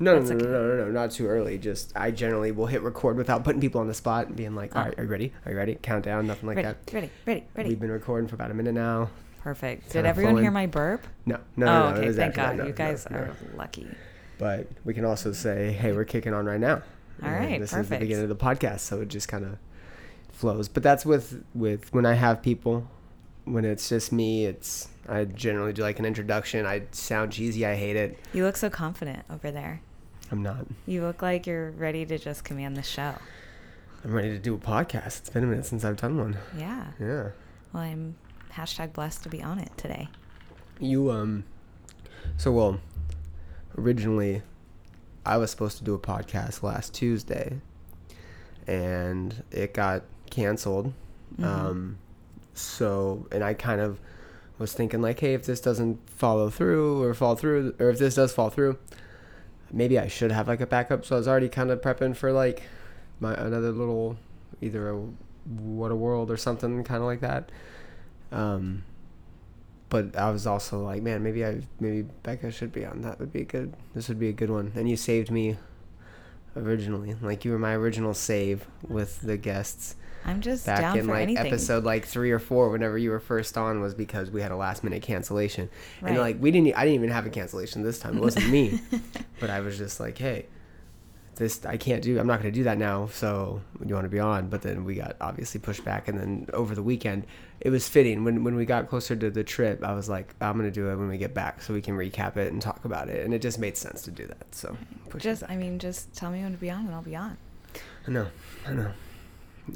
No, 0.02 0.18
no, 0.18 0.22
no, 0.22 0.28
no, 0.30 0.36
okay. 0.36 0.46
no, 0.46 0.68
no, 0.68 0.86
no, 0.86 0.92
not 0.92 1.12
too 1.12 1.28
early. 1.28 1.58
Just 1.58 1.92
I 1.96 2.12
generally 2.12 2.52
will 2.52 2.68
hit 2.68 2.82
record 2.82 3.18
without 3.18 3.44
putting 3.44 3.60
people 3.60 3.82
on 3.82 3.88
the 3.88 3.94
spot 3.94 4.28
and 4.28 4.36
being 4.36 4.56
like, 4.56 4.72
Oh. 4.74 4.80
"All 4.80 4.86
right, 4.86 4.98
are 4.98 5.04
you 5.04 5.10
ready? 5.10 5.34
Are 5.46 5.52
you 5.52 5.58
ready? 5.58 5.78
Countdown, 5.82 6.26
nothing 6.26 6.48
like 6.48 6.56
ready, 6.56 6.68
that." 6.70 6.94
ready, 6.94 7.10
ready, 7.26 7.44
ready. 7.54 7.70
We've 7.70 7.80
been 7.82 7.92
recording 7.92 8.30
for 8.30 8.36
about 8.36 8.50
a 8.50 8.54
minute 8.54 8.74
now. 8.74 9.10
Perfect. 9.42 9.92
Did 9.92 10.06
everyone 10.06 10.38
hear 10.42 10.52
my 10.52 10.68
burp? 10.68 11.06
No, 11.26 11.38
no, 11.58 11.66
oh, 11.68 11.70
no, 11.70 11.92
no. 11.96 11.98
okay. 11.98 12.12
Thank. 12.14 12.36
God. 12.36 12.58
No, 12.58 12.68
you 12.68 12.72
guys 12.74 13.08
no. 13.12 13.18
are 13.18 13.36
lucky. 13.56 13.88
But 14.40 14.68
we 14.84 14.96
can 14.96 15.06
also 15.06 15.32
say, 15.32 15.72
"Hey, 15.74 15.92
we're 15.92 16.06
kicking 16.06 16.34
on 16.34 16.48
right 16.48 16.60
now." 16.60 16.82
All 17.22 17.30
And 17.30 17.36
right, 17.46 17.60
This 17.60 17.74
is 17.74 17.90
the 17.90 18.00
beginning 18.00 18.24
of 18.24 18.30
the 18.30 18.36
podcast, 18.36 18.80
so 18.80 19.02
it 19.02 19.10
just 19.10 19.28
kind 19.28 19.46
of 19.46 19.58
flows. 20.32 20.68
But 20.68 20.82
that's 20.82 21.06
with 21.06 21.44
with 21.54 21.94
when 21.94 22.08
I 22.08 22.14
have 22.14 22.42
people 22.42 22.88
when 23.50 23.66
it's 23.66 23.90
just 23.90 24.12
me, 24.12 24.46
it's 24.46 24.88
I 25.08 25.26
generally 25.26 25.74
do 25.74 25.82
like 25.82 26.00
an 26.00 26.06
introduction. 26.06 26.66
I 26.66 26.84
sound 26.92 27.32
cheesy. 27.32 27.66
I 27.66 27.76
hate 27.76 27.96
it. 27.96 28.18
You 28.34 28.44
look 28.46 28.58
so 28.58 28.70
confident 28.70 29.24
over 29.30 29.52
there. 29.52 29.82
I'm 30.32 30.44
not. 30.44 30.68
You 30.86 31.02
look 31.02 31.22
like 31.22 31.48
you're 31.48 31.72
ready 31.72 32.06
to 32.06 32.18
just 32.20 32.44
command 32.44 32.78
the 32.78 32.84
show. 32.84 33.16
I'm 34.04 34.14
ready 34.14 34.30
to 34.30 34.40
do 34.40 34.54
a 34.54 34.58
podcast. 34.58 35.20
It's 35.20 35.30
been 35.30 35.44
a 35.44 35.48
minute 35.48 35.66
since 35.66 35.84
I've 35.84 35.98
done 35.98 36.18
one. 36.18 36.38
Yeah. 36.58 36.88
Yeah. 37.00 37.30
Well, 37.74 37.84
I'm 37.84 38.16
hashtag 38.54 38.94
blessed 38.94 39.24
to 39.24 39.30
be 39.30 39.42
on 39.42 39.60
it 39.60 39.72
today. 39.78 40.10
You 40.80 41.12
um. 41.12 41.44
So 42.38 42.52
well, 42.52 42.80
originally, 43.80 44.42
I 45.26 45.38
was 45.38 45.52
supposed 45.52 45.78
to 45.80 45.84
do 45.84 45.94
a 45.94 46.00
podcast 46.00 46.64
last 46.64 46.94
Tuesday, 46.94 47.60
and 48.68 49.44
it 49.52 49.74
got 49.74 50.04
canceled. 50.30 50.94
Mhm. 51.38 51.44
Um, 51.46 51.98
so 52.54 53.28
and 53.32 53.44
I 53.44 53.54
kind 53.54 53.82
of 53.82 54.00
was 54.58 54.74
thinking 54.74 55.02
like, 55.02 55.20
hey, 55.20 55.34
if 55.34 55.46
this 55.46 55.62
doesn't 55.62 56.00
follow 56.10 56.50
through 56.50 57.02
or 57.02 57.14
fall 57.14 57.36
through, 57.36 57.74
or 57.80 57.90
if 57.90 58.00
this 58.00 58.16
does 58.16 58.34
fall 58.34 58.50
through, 58.50 58.78
maybe 59.72 59.98
I 59.98 60.08
should 60.08 60.32
have 60.32 60.48
like 60.48 60.62
a 60.62 60.68
backup. 60.68 61.06
So 61.06 61.16
I 61.16 61.20
was 61.20 61.28
already 61.28 61.50
kind 61.50 61.72
of 61.72 61.82
prepping 61.82 62.16
for 62.16 62.32
like 62.32 62.64
my 63.20 63.34
another 63.34 63.72
little 63.72 64.18
either 64.62 64.90
a 64.90 65.02
what 65.46 65.92
a 65.92 65.96
world 65.96 66.30
or 66.30 66.38
something 66.38 66.84
kind 66.84 67.00
of 67.00 67.06
like 67.06 67.22
that. 67.22 67.52
Um, 68.32 68.84
but 69.90 70.16
I 70.16 70.30
was 70.32 70.46
also 70.48 70.80
like, 70.84 71.02
man, 71.02 71.24
maybe 71.24 71.46
I 71.46 71.62
maybe 71.80 72.04
Becca 72.24 72.52
should 72.52 72.72
be 72.72 72.86
on. 72.86 73.02
That 73.02 73.20
would 73.20 73.34
be 73.34 73.44
good. 73.44 73.74
This 73.96 74.08
would 74.08 74.20
be 74.20 74.30
a 74.30 74.34
good 74.34 74.50
one. 74.50 74.72
And 74.76 74.90
you 74.90 74.96
saved 74.96 75.32
me 75.32 75.58
originally, 76.56 77.16
like 77.22 77.46
you 77.46 77.52
were 77.52 77.60
my 77.60 77.74
original 77.76 78.14
save 78.14 78.68
with 78.88 79.22
the 79.22 79.38
guests 79.38 79.96
I'm 80.26 80.42
just 80.42 80.66
back 80.66 80.80
down 80.82 80.98
in 81.00 81.06
for 81.06 81.12
like 81.14 81.24
anything. 81.24 81.48
episode 81.48 81.84
like 81.86 82.06
three 82.06 82.32
or 82.32 82.40
four 82.40 82.70
whenever 82.70 82.98
you 82.98 83.10
were 83.12 83.20
first 83.22 83.58
on 83.58 83.80
was 83.82 83.94
because 83.94 84.30
we 84.32 84.42
had 84.42 84.52
a 84.52 84.56
last 84.58 84.84
minute 84.84 85.02
cancellation 85.02 85.70
Right. 86.02 86.10
and 86.12 86.20
like 86.20 86.42
we 86.42 86.52
didn't 86.52 86.76
i 86.76 86.82
didn't 86.84 86.96
even 86.96 87.10
have 87.10 87.26
a 87.26 87.30
cancellation 87.30 87.84
this 87.84 88.00
time 88.00 88.18
it 88.18 88.22
wasn't 88.22 88.50
me 88.50 88.82
but 89.40 89.50
i 89.50 89.62
was 89.62 89.78
just 89.78 90.00
like 90.02 90.18
hey 90.18 90.48
this 91.40 91.66
i 91.66 91.76
can't 91.76 92.04
do 92.04 92.20
i'm 92.20 92.28
not 92.28 92.40
going 92.42 92.54
to 92.54 92.58
do 92.60 92.64
that 92.64 92.78
now 92.78 93.08
so 93.08 93.60
you 93.86 93.94
want 93.96 94.06
to 94.06 94.10
be 94.10 94.20
on 94.20 94.48
but 94.50 94.62
then 94.62 94.84
we 94.86 94.94
got 94.94 95.16
obviously 95.20 95.60
pushed 95.60 95.84
back 95.84 96.08
and 96.08 96.20
then 96.20 96.46
over 96.54 96.76
the 96.76 96.84
weekend 96.84 97.26
it 97.62 97.70
was 97.72 97.90
fitting 97.90 98.24
when 98.24 98.44
when 98.44 98.56
we 98.56 98.66
got 98.66 98.88
closer 98.88 99.16
to 99.16 99.32
the 99.32 99.44
trip 99.44 99.84
i 99.84 99.94
was 99.94 100.08
like 100.08 100.36
i'm 100.42 100.54
going 100.54 100.66
to 100.66 100.72
do 100.72 100.90
it 100.90 100.96
when 100.96 101.08
we 101.08 101.18
get 101.18 101.34
back 101.34 101.62
so 101.62 101.74
we 101.74 101.82
can 101.82 101.96
recap 101.98 102.38
it 102.38 102.52
and 102.52 102.62
talk 102.62 102.86
about 102.86 103.10
it 103.10 103.26
and 103.26 103.34
it 103.34 103.42
just 103.42 103.58
made 103.58 103.76
sense 103.76 104.04
to 104.04 104.12
do 104.12 104.28
that 104.28 104.54
so 104.54 104.78
push 105.10 105.24
Just. 105.24 105.44
I 105.50 105.56
mean, 105.58 105.80
just 105.80 106.14
tell 106.14 106.30
me 106.30 106.44
when 106.44 106.52
to 106.52 106.58
be 106.60 106.70
on, 106.70 106.86
and 106.86 106.94
I'll 106.94 107.02
be 107.02 107.16
on. 107.16 107.36
I 108.08 108.12
know, 108.12 108.28
I 108.68 108.74
know, 108.74 108.92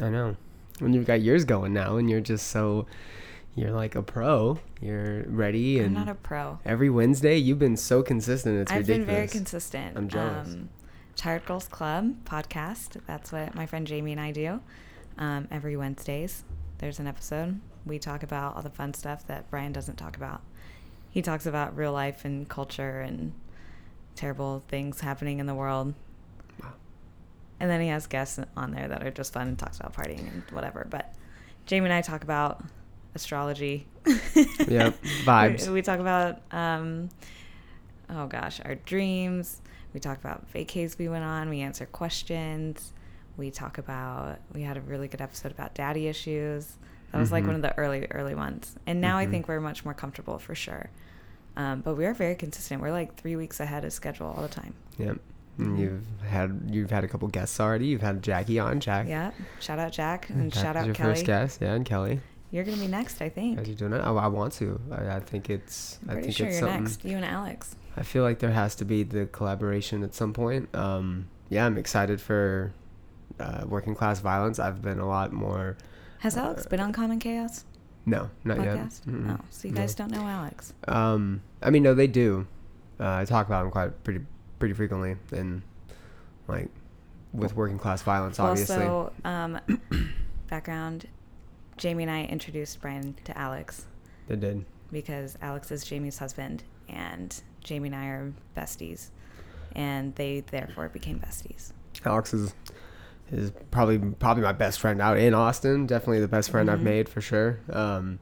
I 0.02 0.10
know. 0.10 0.38
When 0.80 0.94
you've 0.94 1.06
got 1.08 1.22
yours 1.22 1.44
going 1.46 1.74
now, 1.74 1.98
and 1.98 2.10
you're 2.10 2.22
just 2.22 2.48
so, 2.48 2.86
you're 3.56 3.72
like 3.72 3.96
a 3.96 4.02
pro. 4.04 4.60
You're 4.82 5.24
ready, 5.24 5.80
I'm 5.80 5.86
and 5.86 5.94
not 5.96 6.10
a 6.10 6.16
pro. 6.16 6.60
every 6.66 6.90
Wednesday 6.90 7.38
you've 7.38 7.60
been 7.60 7.78
so 7.78 8.04
consistent. 8.04 8.60
It's 8.62 8.72
I've 8.72 8.80
ridiculous. 8.88 9.06
been 9.08 9.16
very 9.16 9.28
consistent. 9.28 9.98
I'm 9.98 10.08
jealous. 10.08 10.50
Um, 10.50 10.70
Tired 11.16 11.46
Girls 11.46 11.68
Club 11.68 12.16
podcast. 12.26 13.00
That's 13.06 13.32
what 13.32 13.56
my 13.56 13.66
friend 13.66 13.86
Jamie 13.88 14.12
and 14.12 14.22
I 14.22 14.32
do. 14.32 14.62
Um, 15.18 15.48
every 15.52 15.78
Wednesdays, 15.78 16.44
there's 16.80 17.00
an 17.00 17.08
episode. 17.08 17.60
We 17.86 18.00
talk 18.00 18.24
about 18.24 18.56
all 18.56 18.62
the 18.62 18.70
fun 18.70 18.94
stuff 18.94 19.28
that 19.28 19.50
Brian 19.50 19.72
doesn't 19.72 19.98
talk 19.98 20.18
about. 20.18 20.42
He 21.10 21.22
talks 21.22 21.46
about 21.46 21.78
real 21.78 21.94
life 21.94 22.26
and 22.26 22.50
culture 22.50 23.02
and 23.02 23.34
terrible 24.16 24.64
things 24.68 25.02
happening 25.02 25.40
in 25.40 25.46
the 25.46 25.54
world. 25.54 25.94
Wow. 26.62 26.74
And 27.60 27.70
then 27.70 27.82
he 27.82 27.88
has 27.88 28.08
guests 28.08 28.40
on 28.58 28.72
there 28.72 28.88
that 28.88 29.06
are 29.06 29.12
just 29.12 29.34
fun 29.34 29.48
and 29.48 29.60
talks 29.60 29.80
about 29.80 29.94
partying 29.94 30.28
and 30.32 30.44
whatever. 30.52 30.88
But 30.90 31.14
Jamie 31.66 31.86
and 31.86 31.94
I 31.94 32.02
talk 32.02 32.24
about 32.24 32.64
astrology. 33.16 33.88
Yep, 34.06 34.16
vibes. 35.24 35.68
We, 35.68 35.74
we 35.74 35.82
talk 35.82 36.00
about, 36.00 36.42
um, 36.52 37.10
oh 38.10 38.28
gosh, 38.28 38.60
our 38.66 38.76
dreams. 38.76 39.62
We 39.94 40.00
talk 40.00 40.18
about 40.20 40.52
vacays 40.52 40.98
we 40.98 41.08
went 41.08 41.24
on. 41.24 41.50
We 41.50 41.62
answer 41.62 41.86
questions. 41.86 42.94
We 43.38 43.52
talk 43.52 43.78
about, 43.78 44.40
we 44.54 44.62
had 44.64 44.78
a 44.78 44.82
really 44.82 45.08
good 45.08 45.22
episode 45.22 45.52
about 45.52 45.74
daddy 45.76 46.08
issues. 46.08 46.78
That 47.12 47.20
was 47.20 47.32
like 47.32 47.44
Mhm. 47.44 47.48
one 47.48 47.56
of 47.58 47.62
the 47.62 47.78
early, 47.78 48.08
early 48.12 48.34
ones. 48.36 48.76
And 48.88 49.00
now 49.02 49.18
I 49.18 49.26
Mhm. 49.28 49.32
think 49.32 49.48
we're 49.48 49.60
much 49.60 49.86
more 49.86 49.94
comfortable 49.94 50.40
for 50.40 50.56
sure. 50.56 50.90
Um, 51.56 51.82
but 51.82 51.96
we 51.96 52.06
are 52.08 52.14
very 52.14 52.34
consistent. 52.36 52.82
We're 52.82 52.92
like 52.92 53.16
three 53.16 53.36
weeks 53.36 53.60
ahead 53.60 53.86
of 53.86 53.94
schedule 53.94 54.28
all 54.36 54.42
the 54.42 54.48
time. 54.48 54.74
Yep. 54.98 55.18
And 55.60 55.78
Mhm. 55.78 55.80
you've 55.80 56.06
had 56.28 56.62
you've 56.72 56.90
had 56.90 57.04
a 57.04 57.08
couple 57.08 57.28
guests 57.28 57.60
already. 57.60 57.86
You've 57.86 58.02
had 58.02 58.24
Jackie 58.24 58.58
on. 58.58 58.80
Jack. 58.80 59.08
Yeah. 59.08 59.30
Shout 59.60 59.78
out 59.78 59.92
Jack 59.92 60.30
and 60.32 60.52
Jack 60.52 60.64
shout 60.64 60.76
was 60.76 60.82
out 60.82 60.86
your 60.88 60.96
Kelly. 60.96 61.14
first 61.14 61.26
guest. 61.28 61.62
Yeah, 61.62 61.74
and 61.74 61.86
Kelly. 61.86 62.20
You're 62.50 62.64
going 62.64 62.78
to 62.78 62.84
be 62.84 62.88
next, 62.88 63.22
I 63.22 63.30
think. 63.30 63.60
As 63.60 63.68
you 63.68 63.74
doing 63.76 63.94
it? 63.94 64.00
I, 64.02 64.12
I 64.12 64.28
want 64.28 64.54
to. 64.54 64.80
I, 64.92 65.16
I 65.16 65.20
think 65.20 65.50
it's. 65.52 66.00
I'm 66.04 66.10
I 66.10 66.14
pretty 66.14 66.28
think 66.28 66.38
sure 66.38 66.48
it's 66.48 66.60
you're 66.60 66.68
something. 66.70 66.84
next. 66.86 67.06
You 67.06 67.16
and 67.18 67.26
Alex. 67.26 67.76
I 67.96 68.04
feel 68.04 68.24
like 68.24 68.40
there 68.40 68.52
has 68.52 68.76
to 68.76 68.86
be 68.86 69.04
the 69.04 69.26
collaboration 69.28 70.04
at 70.04 70.14
some 70.16 70.34
point. 70.34 70.74
Um, 70.76 71.28
yeah, 71.50 71.66
I'm 71.66 71.78
excited 71.78 72.20
for 72.20 72.74
uh, 73.40 73.66
working 73.68 73.94
class 73.96 74.20
violence. 74.20 74.60
I've 74.60 74.82
been 74.82 75.00
a 75.00 75.08
lot 75.08 75.32
more. 75.34 75.78
Has 76.20 76.38
Alex 76.38 76.66
Uh, 76.66 76.70
been 76.70 76.80
on 76.80 76.92
Common 76.94 77.20
Chaos 77.20 77.66
No, 78.06 78.30
not 78.44 78.58
yet. 78.64 78.78
podcast? 78.78 79.02
Mm-mm. 79.06 79.38
Oh, 79.40 79.44
so 79.50 79.68
you 79.68 79.74
No. 79.74 79.82
guys 79.82 79.94
don't 79.96 80.12
know 80.12 80.26
Alex. 80.28 80.74
Um, 80.88 81.42
I 81.62 81.70
mean, 81.70 81.84
no, 81.84 81.94
they 81.94 82.08
do. 82.08 82.48
Uh, 83.00 83.16
I 83.18 83.26
talk 83.26 83.46
about 83.48 83.64
them 83.64 83.72
quite 83.72 84.04
pretty 84.04 84.22
pretty 84.60 84.74
frequently, 84.74 85.18
and 85.32 85.62
like 86.48 86.70
with 87.34 87.56
working 87.56 87.78
class 87.78 88.02
violence, 88.02 88.40
obviously. 88.40 88.78
Well, 88.78 89.12
so 89.24 89.30
um, 89.30 89.60
background: 90.50 91.08
Jamie 91.78 92.04
and 92.04 92.12
I 92.12 92.24
introduced 92.26 92.80
Brian 92.82 93.16
to 93.26 93.38
Alex 93.38 93.86
they 94.28 94.36
did. 94.36 94.66
because 94.92 95.38
Alex 95.42 95.72
is 95.72 95.84
Jamie's 95.84 96.18
husband, 96.20 96.64
and 96.88 97.42
Jamie 97.64 97.88
and 97.90 97.96
I 97.96 98.06
are 98.08 98.34
besties, 98.58 99.10
and 99.76 100.16
they 100.16 100.42
therefore 100.42 100.90
became 100.90 101.20
besties. 101.20 101.72
Alex 102.06 102.34
is 102.34 102.54
is 103.32 103.52
probably 103.72 103.98
probably 103.98 104.44
my 104.44 104.52
best 104.52 104.80
friend 104.80 105.02
out 105.02 105.18
in 105.18 105.34
Austin. 105.34 105.88
Definitely 105.88 106.20
the 106.20 106.28
best 106.28 106.52
friend 106.52 106.70
I've 106.70 106.80
Mhm. 106.80 106.84
made 106.84 107.10
for 107.10 107.22
sure. 107.22 107.60
Um, 107.72 108.20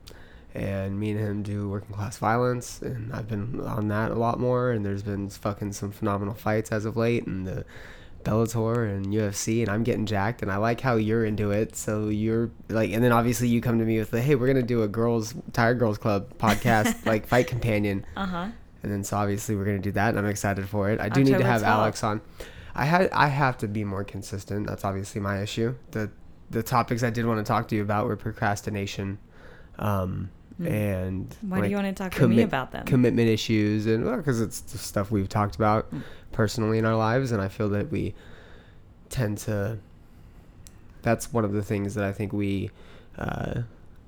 and 0.54 1.00
me 1.00 1.12
and 1.12 1.20
him 1.20 1.44
do 1.44 1.68
working 1.70 1.94
class 1.96 2.18
violence, 2.18 2.82
and 2.82 3.12
I've 3.14 3.28
been 3.28 3.60
on 3.62 3.88
that 3.90 4.12
a 4.12 4.16
lot 4.16 4.40
more. 4.40 4.72
And 4.72 4.86
there's 4.86 5.02
been 5.04 5.30
fucking 5.30 5.74
some 5.74 5.92
phenomenal 5.92 6.34
fights 6.34 6.72
as 6.72 6.86
of 6.86 6.96
late, 6.98 7.26
and 7.26 7.46
the 7.48 7.66
Bellator 8.24 8.88
and 8.88 9.08
UFC, 9.14 9.62
and 9.62 9.70
I'm 9.70 9.84
getting 9.84 10.06
jacked. 10.06 10.42
And 10.44 10.52
I 10.52 10.58
like 10.58 10.80
how 10.82 10.96
you're 10.96 11.26
into 11.26 11.52
it. 11.52 11.76
So 11.76 12.10
you're 12.10 12.52
like, 12.70 12.92
and 12.92 13.04
then 13.04 13.12
obviously 13.12 13.48
you 13.48 13.62
come 13.62 13.80
to 13.80 13.86
me 13.86 13.98
with 13.98 14.12
the, 14.12 14.22
hey, 14.22 14.36
we're 14.36 14.48
gonna 14.48 14.62
do 14.62 14.84
a 14.84 14.88
girls 14.88 15.34
Tired 15.54 15.80
Girls 15.80 15.98
Club 15.98 16.38
podcast, 16.38 17.06
like 17.06 17.26
fight 17.28 17.48
companion. 17.48 18.06
Uh 18.16 18.26
huh. 18.28 18.48
And 18.84 18.92
then 18.92 19.04
so 19.04 19.18
obviously 19.18 19.56
we're 19.56 19.66
gonna 19.66 19.80
do 19.80 19.92
that, 19.92 20.10
and 20.10 20.20
I'm 20.20 20.26
excited 20.26 20.68
for 20.68 20.90
it. 20.90 21.00
I 21.00 21.10
do 21.10 21.24
need 21.24 21.38
to 21.38 21.44
have 21.44 21.62
12th. 21.62 21.66
Alex 21.68 22.04
on. 22.04 22.22
I 22.74 22.86
had 22.86 23.10
I 23.12 23.28
have 23.28 23.58
to 23.60 23.68
be 23.68 23.84
more 23.84 24.04
consistent. 24.04 24.68
That's 24.68 24.84
obviously 24.86 25.22
my 25.22 25.42
issue. 25.42 25.76
The 25.92 26.10
the 26.50 26.64
topics 26.64 27.04
I 27.04 27.10
did 27.10 27.26
want 27.26 27.40
to 27.40 27.44
talk 27.50 27.68
to 27.70 27.76
you 27.76 27.82
about 27.82 28.08
were 28.08 28.16
procrastination, 28.18 29.18
um, 29.80 30.30
Mm. 30.60 30.70
and 30.70 31.36
Why 31.42 31.62
do 31.62 31.68
you 31.70 31.76
want 31.78 31.88
to 31.88 32.04
talk 32.04 32.12
to 32.16 32.28
me 32.28 32.42
about 32.42 32.72
them? 32.72 32.86
commitment 32.86 33.30
issues, 33.30 33.88
and 33.88 34.04
because 34.04 34.42
it's 34.42 34.60
the 34.62 34.78
stuff 34.78 35.10
we've 35.10 35.30
talked 35.30 35.56
about 35.56 35.90
Mm. 35.94 36.04
personally 36.34 36.78
in 36.78 36.86
our 36.86 36.96
lives, 36.96 37.32
and 37.32 37.42
I 37.42 37.48
feel 37.48 37.70
that 37.70 37.90
we 37.92 38.14
tend 39.10 39.38
to. 39.40 39.78
That's 41.04 41.32
one 41.34 41.46
of 41.46 41.54
the 41.54 41.64
things 41.64 41.96
that 41.96 42.04
I 42.04 42.12
think 42.14 42.32
we 42.34 42.70
uh, 43.18 43.62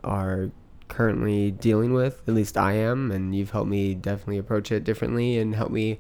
are 0.04 0.50
currently 0.94 1.52
dealing 1.52 1.94
with. 1.94 2.22
At 2.28 2.36
least 2.36 2.58
I 2.58 2.74
am, 2.74 3.12
and 3.12 3.36
you've 3.36 3.52
helped 3.52 3.70
me 3.70 3.96
definitely 3.96 4.38
approach 4.38 4.72
it 4.72 4.84
differently 4.84 5.38
and 5.38 5.56
help 5.56 5.72
me 5.72 6.00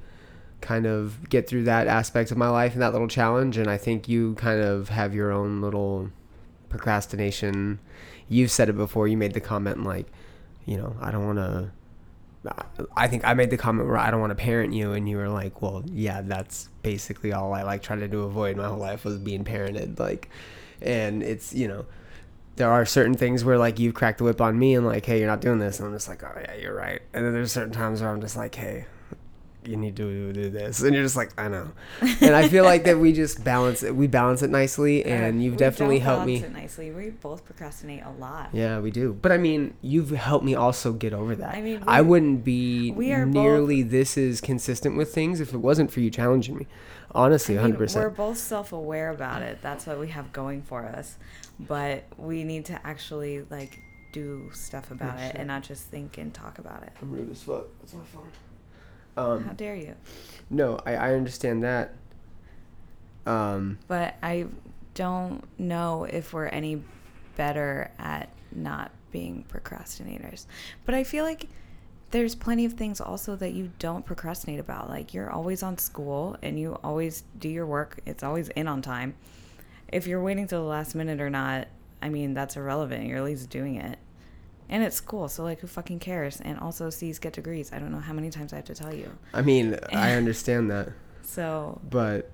kind 0.61 0.85
of 0.85 1.29
get 1.29 1.47
through 1.47 1.63
that 1.63 1.87
aspect 1.87 2.31
of 2.31 2.37
my 2.37 2.49
life 2.49 2.73
and 2.73 2.81
that 2.81 2.93
little 2.93 3.07
challenge. 3.07 3.57
And 3.57 3.69
I 3.69 3.77
think 3.77 4.07
you 4.07 4.35
kind 4.35 4.61
of 4.61 4.89
have 4.89 5.15
your 5.15 5.31
own 5.31 5.61
little 5.61 6.09
procrastination. 6.69 7.79
You've 8.29 8.51
said 8.51 8.69
it 8.69 8.73
before. 8.73 9.07
You 9.07 9.17
made 9.17 9.33
the 9.33 9.41
comment 9.41 9.83
like, 9.83 10.07
you 10.65 10.77
know, 10.77 10.95
I 11.01 11.11
don't 11.11 11.25
want 11.25 11.39
to. 11.39 11.71
I 12.95 13.07
think 13.07 13.25
I 13.25 13.33
made 13.33 13.51
the 13.51 13.57
comment 13.57 13.87
where 13.87 13.97
I 13.97 14.11
don't 14.11 14.19
want 14.19 14.31
to 14.31 14.35
parent 14.35 14.73
you, 14.73 14.91
and 14.91 15.07
you 15.07 15.15
were 15.15 15.29
like, 15.29 15.61
"Well, 15.61 15.81
yeah, 15.89 16.21
that's 16.21 16.67
basically 16.81 17.31
all 17.31 17.53
I 17.53 17.63
like 17.63 17.81
tried 17.81 17.99
to 17.99 18.07
do 18.09 18.23
avoid 18.23 18.57
my 18.57 18.67
whole 18.67 18.79
life 18.79 19.05
was 19.05 19.17
being 19.17 19.45
parented." 19.45 19.97
Like, 19.97 20.29
and 20.81 21.23
it's 21.23 21.53
you 21.53 21.69
know, 21.69 21.85
there 22.55 22.71
are 22.71 22.85
certain 22.85 23.15
things 23.15 23.43
where 23.43 23.57
like 23.57 23.79
you've 23.79 23.93
cracked 23.95 24.19
the 24.19 24.23
whip 24.25 24.41
on 24.41 24.57
me 24.59 24.75
and 24.75 24.85
like, 24.85 25.05
"Hey, 25.05 25.19
you're 25.19 25.27
not 25.27 25.41
doing 25.41 25.59
this," 25.59 25.79
and 25.79 25.87
I'm 25.87 25.93
just 25.93 26.07
like, 26.07 26.23
"Oh 26.23 26.31
yeah, 26.39 26.55
you're 26.55 26.75
right." 26.75 27.01
And 27.13 27.25
then 27.25 27.33
there's 27.33 27.51
certain 27.51 27.73
times 27.73 28.01
where 28.01 28.09
I'm 28.11 28.21
just 28.21 28.37
like, 28.37 28.53
"Hey, 28.55 28.85
you 29.65 29.77
need 29.77 29.95
to 29.95 30.33
do 30.33 30.49
this," 30.49 30.81
and 30.81 30.93
you're 30.93 31.03
just 31.03 31.15
like, 31.15 31.31
"I 31.39 31.47
know," 31.47 31.71
and 32.21 32.35
I 32.35 32.47
feel 32.49 32.63
like 32.63 32.83
that 32.83 32.99
we 32.99 33.11
just 33.23 33.43
balance 33.43 33.81
it. 33.81 33.95
We 33.95 34.07
balance 34.07 34.43
it 34.43 34.49
nicely, 34.49 35.03
and 35.05 35.43
you've 35.43 35.53
we 35.53 35.57
definitely 35.57 35.99
helped 35.99 36.25
me. 36.27 36.41
balance 36.41 36.55
It 36.55 36.61
nicely. 36.61 36.91
We 36.91 37.09
both 37.09 37.43
procrastinate 37.45 38.03
a 38.03 38.11
lot. 38.11 38.49
Yeah, 38.53 38.79
we 38.79 38.91
do. 38.91 39.17
But 39.19 39.31
I 39.31 39.37
mean, 39.37 39.73
you've 39.81 40.11
helped 40.11 40.45
me 40.45 40.53
also 40.53 40.93
get 40.93 41.13
over 41.13 41.35
that. 41.35 41.55
I 41.55 41.61
mean, 41.61 41.81
I 41.87 42.01
wouldn't 42.01 42.43
be 42.43 42.91
we 42.91 43.13
are 43.13 43.25
both- 43.25 43.33
nearly 43.33 43.81
this 43.83 44.15
is 44.17 44.41
consistent 44.41 44.95
with 44.95 45.13
things 45.13 45.39
if 45.39 45.53
it 45.53 45.59
wasn't 45.59 45.91
for 45.91 46.01
you 46.01 46.11
challenging 46.11 46.57
me. 46.57 46.67
Honestly, 47.15 47.59
I 47.59 47.63
mean, 47.67 47.75
100%. 47.75 47.95
We're 47.95 48.09
both 48.09 48.37
self-aware 48.39 49.11
about 49.11 49.43
it. 49.43 49.59
That's 49.61 49.85
what 49.85 49.99
we 49.99 50.07
have 50.09 50.33
going 50.33 50.63
for 50.63 50.83
us. 50.85 51.17
But 51.59 52.05
we 52.17 52.43
need 52.43 52.65
to 52.65 52.79
actually 52.85 53.43
like 53.49 53.79
do 54.11 54.49
stuff 54.53 54.91
about 54.91 55.19
it 55.19 55.27
shit. 55.27 55.35
and 55.37 55.47
not 55.47 55.63
just 55.63 55.83
think 55.85 56.17
and 56.17 56.33
talk 56.33 56.59
about 56.59 56.83
it. 56.83 56.91
I'm 57.01 57.11
rude 57.11 57.31
as 57.31 57.41
fuck. 57.43 57.65
That's 57.79 57.93
my 57.93 58.03
phone. 58.03 58.27
Um, 59.15 59.43
How 59.45 59.53
dare 59.53 59.75
you? 59.75 59.95
no, 60.49 60.79
I, 60.85 60.95
I 60.95 61.13
understand 61.13 61.63
that. 61.63 61.93
Um, 63.25 63.77
But 63.87 64.15
I 64.21 64.47
don't 64.95 65.43
know 65.59 66.03
if 66.05 66.33
we're 66.33 66.47
any 66.47 66.83
better 67.35 67.91
at 67.97 68.29
not 68.51 68.91
being 69.11 69.45
procrastinators. 69.51 70.45
But 70.85 70.95
I 70.95 71.03
feel 71.03 71.23
like 71.23 71.47
there's 72.11 72.35
plenty 72.35 72.65
of 72.65 72.73
things 72.73 72.99
also 73.01 73.35
that 73.37 73.53
you 73.53 73.71
don't 73.79 74.05
procrastinate 74.05 74.59
about. 74.59 74.89
Like 74.89 75.13
you're 75.13 75.31
always 75.31 75.63
on 75.63 75.77
school 75.77 76.35
and 76.43 76.59
you 76.59 76.77
always 76.83 77.23
do 77.39 77.49
your 77.49 77.65
work. 77.65 77.99
It's 78.05 78.23
always 78.23 78.49
in 78.49 78.67
on 78.67 78.81
time. 78.81 79.15
If 79.91 80.07
you're 80.07 80.21
waiting 80.21 80.47
till 80.47 80.61
the 80.61 80.67
last 80.67 80.95
minute 80.95 81.21
or 81.21 81.29
not, 81.29 81.67
I 82.01 82.09
mean, 82.09 82.33
that's 82.33 82.55
irrelevant. 82.57 83.05
You're 83.07 83.17
at 83.19 83.23
least 83.23 83.49
doing 83.49 83.75
it. 83.75 83.99
And 84.69 84.83
it's 84.83 84.95
school, 84.95 85.27
so 85.27 85.43
like 85.43 85.59
who 85.59 85.67
fucking 85.67 85.99
cares? 85.99 86.41
And 86.41 86.57
also 86.59 86.89
C's 86.89 87.19
get 87.19 87.33
degrees. 87.33 87.71
I 87.71 87.79
don't 87.79 87.91
know 87.91 87.99
how 87.99 88.13
many 88.13 88.29
times 88.29 88.53
I 88.53 88.55
have 88.57 88.65
to 88.65 88.75
tell 88.75 88.93
you. 88.93 89.11
I 89.33 89.41
mean, 89.41 89.77
I 89.91 90.13
understand 90.15 90.71
that, 90.71 90.89
So 91.21 91.79
but 91.89 92.31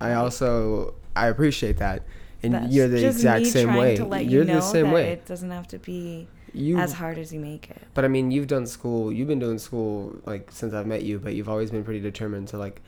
I 0.00 0.14
also 0.14 0.94
I 1.16 1.28
appreciate 1.28 1.78
that, 1.78 2.02
and 2.42 2.72
you're 2.72 2.88
the 2.88 3.06
exact 3.06 3.46
same 3.46 3.74
way. 3.74 3.96
You're 3.96 4.42
you 4.42 4.44
know 4.44 4.54
the 4.56 4.60
same 4.60 4.90
way. 4.90 5.12
It 5.12 5.24
doesn't 5.24 5.50
have 5.50 5.68
to 5.68 5.78
be 5.78 6.28
You 6.52 6.76
as 6.78 6.92
hard 6.92 7.16
as 7.16 7.32
you 7.32 7.40
make 7.40 7.70
it. 7.70 7.80
But 7.94 8.04
I 8.04 8.08
mean, 8.08 8.30
you've 8.30 8.48
done 8.48 8.66
school. 8.66 9.12
You've 9.12 9.28
been 9.28 9.38
doing 9.38 9.58
school 9.58 10.16
like 10.26 10.50
since 10.50 10.74
I've 10.74 10.86
met 10.86 11.04
you. 11.04 11.18
But 11.20 11.34
you've 11.34 11.48
always 11.48 11.70
been 11.70 11.84
pretty 11.84 12.00
determined 12.00 12.48
to 12.48 12.58
like 12.58 12.82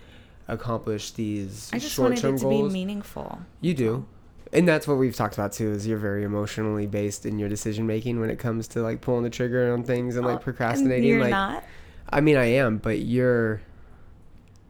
accomplish 0.49 1.11
these 1.13 1.71
I 1.73 1.79
just 1.79 1.99
wanted 1.99 2.19
short-term 2.19 2.35
it 2.35 2.39
to 2.39 2.45
goals. 2.45 2.73
be 2.73 2.79
meaningful. 2.79 3.39
you 3.61 3.75
do, 3.75 4.05
and 4.53 4.69
that's 4.69 4.87
what 4.87 4.99
we've 4.99 5.15
talked 5.17 5.35
about 5.35 5.53
too. 5.53 5.71
Is 5.73 5.87
you're 5.87 5.99
very 5.99 6.23
emotionally 6.25 6.87
based 6.87 7.25
in 7.27 7.39
your 7.39 7.49
decision 7.49 7.87
making 7.87 8.21
when 8.21 8.31
it 8.31 8.39
comes 8.39 8.69
to 8.69 8.83
like 8.83 9.01
pulling 9.01 9.23
the 9.25 9.31
trigger 9.31 9.73
on 9.73 9.85
things 9.85 10.17
and 10.17 10.25
Oh, 10.25 10.29
like 10.29 10.37
and 10.37 10.45
procrastinating. 10.45 11.05
you're 11.09 11.21
like, 11.21 11.31
not. 11.31 11.65
I 12.11 12.21
mean, 12.21 12.37
I 12.37 12.47
am, 12.47 12.79
but 12.79 13.01
you're. 13.01 13.61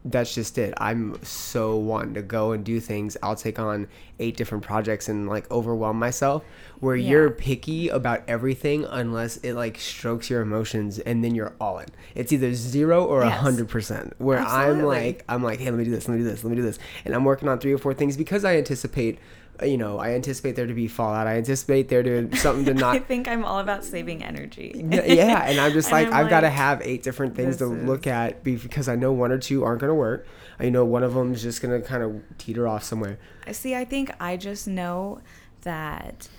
That's 0.07 0.35
just 0.35 0.59
it. 0.59 0.75
I'm 0.77 1.17
so 1.23 1.77
wanting 1.77 2.13
to 2.13 2.21
go 2.21 2.51
and 2.51 2.63
do 2.63 2.79
things. 2.79 3.17
I'll 3.23 3.35
take 3.35 3.57
on 3.57 3.87
eight 4.19 4.37
different 4.37 4.63
projects 4.63 5.09
and 5.09 5.27
like 5.27 5.49
overwhelm 5.49 5.97
myself. 5.97 6.43
Where 6.79 6.95
Yeah. 6.95 7.09
you're 7.09 7.31
picky 7.31 7.89
about 7.89 8.21
everything 8.27 8.85
unless 8.87 9.37
it 9.37 9.55
like 9.55 9.79
strokes 9.79 10.29
your 10.29 10.41
emotions, 10.41 10.99
and 10.99 11.23
then 11.23 11.33
you're 11.33 11.55
all 11.59 11.79
in. 11.79 11.87
It's 12.13 12.31
either 12.31 12.53
zero 12.53 13.03
or 13.03 13.23
a 13.23 13.29
hundred 13.31 13.67
percent. 13.67 14.13
Where 14.19 14.37
I'm 14.39 14.83
like, 14.83 15.23
I'm 15.27 15.41
like, 15.41 15.57
hey, 15.59 15.71
let 15.71 15.77
me 15.79 15.85
do 15.85 15.91
this, 15.91 16.07
let 16.07 16.15
me 16.19 16.23
do 16.23 16.29
this, 16.29 16.43
let 16.43 16.51
me 16.51 16.55
do 16.55 16.61
this, 16.61 16.77
and 17.03 17.15
I'm 17.15 17.25
working 17.25 17.49
on 17.49 17.57
three 17.59 17.73
or 17.73 17.79
four 17.79 17.95
things 17.95 18.15
because 18.15 18.45
I 18.45 18.57
anticipate, 18.57 19.17
you 19.63 19.77
know, 19.77 19.99
I 19.99 20.11
anticipate 20.11 20.55
there 20.55 20.67
to 20.67 20.73
be 20.73 20.87
fallout. 20.87 21.27
I 21.27 21.37
anticipate 21.37 21.87
there 21.89 22.03
to 22.03 22.35
something 22.35 22.65
to 22.65 22.73
not. 22.79 22.95
I 22.95 22.99
think 22.99 23.27
I'm 23.27 23.45
all 23.45 23.59
about 23.59 23.83
saving 23.83 24.23
energy. 24.23 24.73
yeah, 24.83 25.43
and 25.45 25.59
I'm 25.59 25.71
just 25.71 25.91
like, 25.91 26.07
I'm 26.07 26.13
I've 26.13 26.29
got 26.29 26.41
to 26.41 26.49
have 26.49 26.81
eight 26.81 27.03
different 27.03 27.35
things 27.35 27.57
to 27.57 27.67
this 27.67 27.87
look 27.87 28.07
at 28.07 28.43
because 28.43 28.87
I 28.87 28.95
know 28.95 29.13
one 29.13 29.31
or 29.31 29.37
two 29.37 29.63
aren't 29.63 29.81
going 29.81 29.91
to 29.91 29.95
work. 29.95 30.27
I 30.59 30.69
know 30.69 30.85
one 30.85 31.03
of 31.03 31.13
them 31.13 31.33
is 31.33 31.41
just 31.41 31.61
going 31.61 31.81
to 31.81 31.87
kind 31.87 32.03
of 32.03 32.21
teeter 32.37 32.67
off 32.67 32.83
somewhere. 32.83 33.19
I 33.45 33.51
see, 33.51 33.75
I 33.75 33.85
think 33.85 34.11
I 34.19 34.37
just 34.37 34.67
know 34.67 35.21
that 35.61 36.29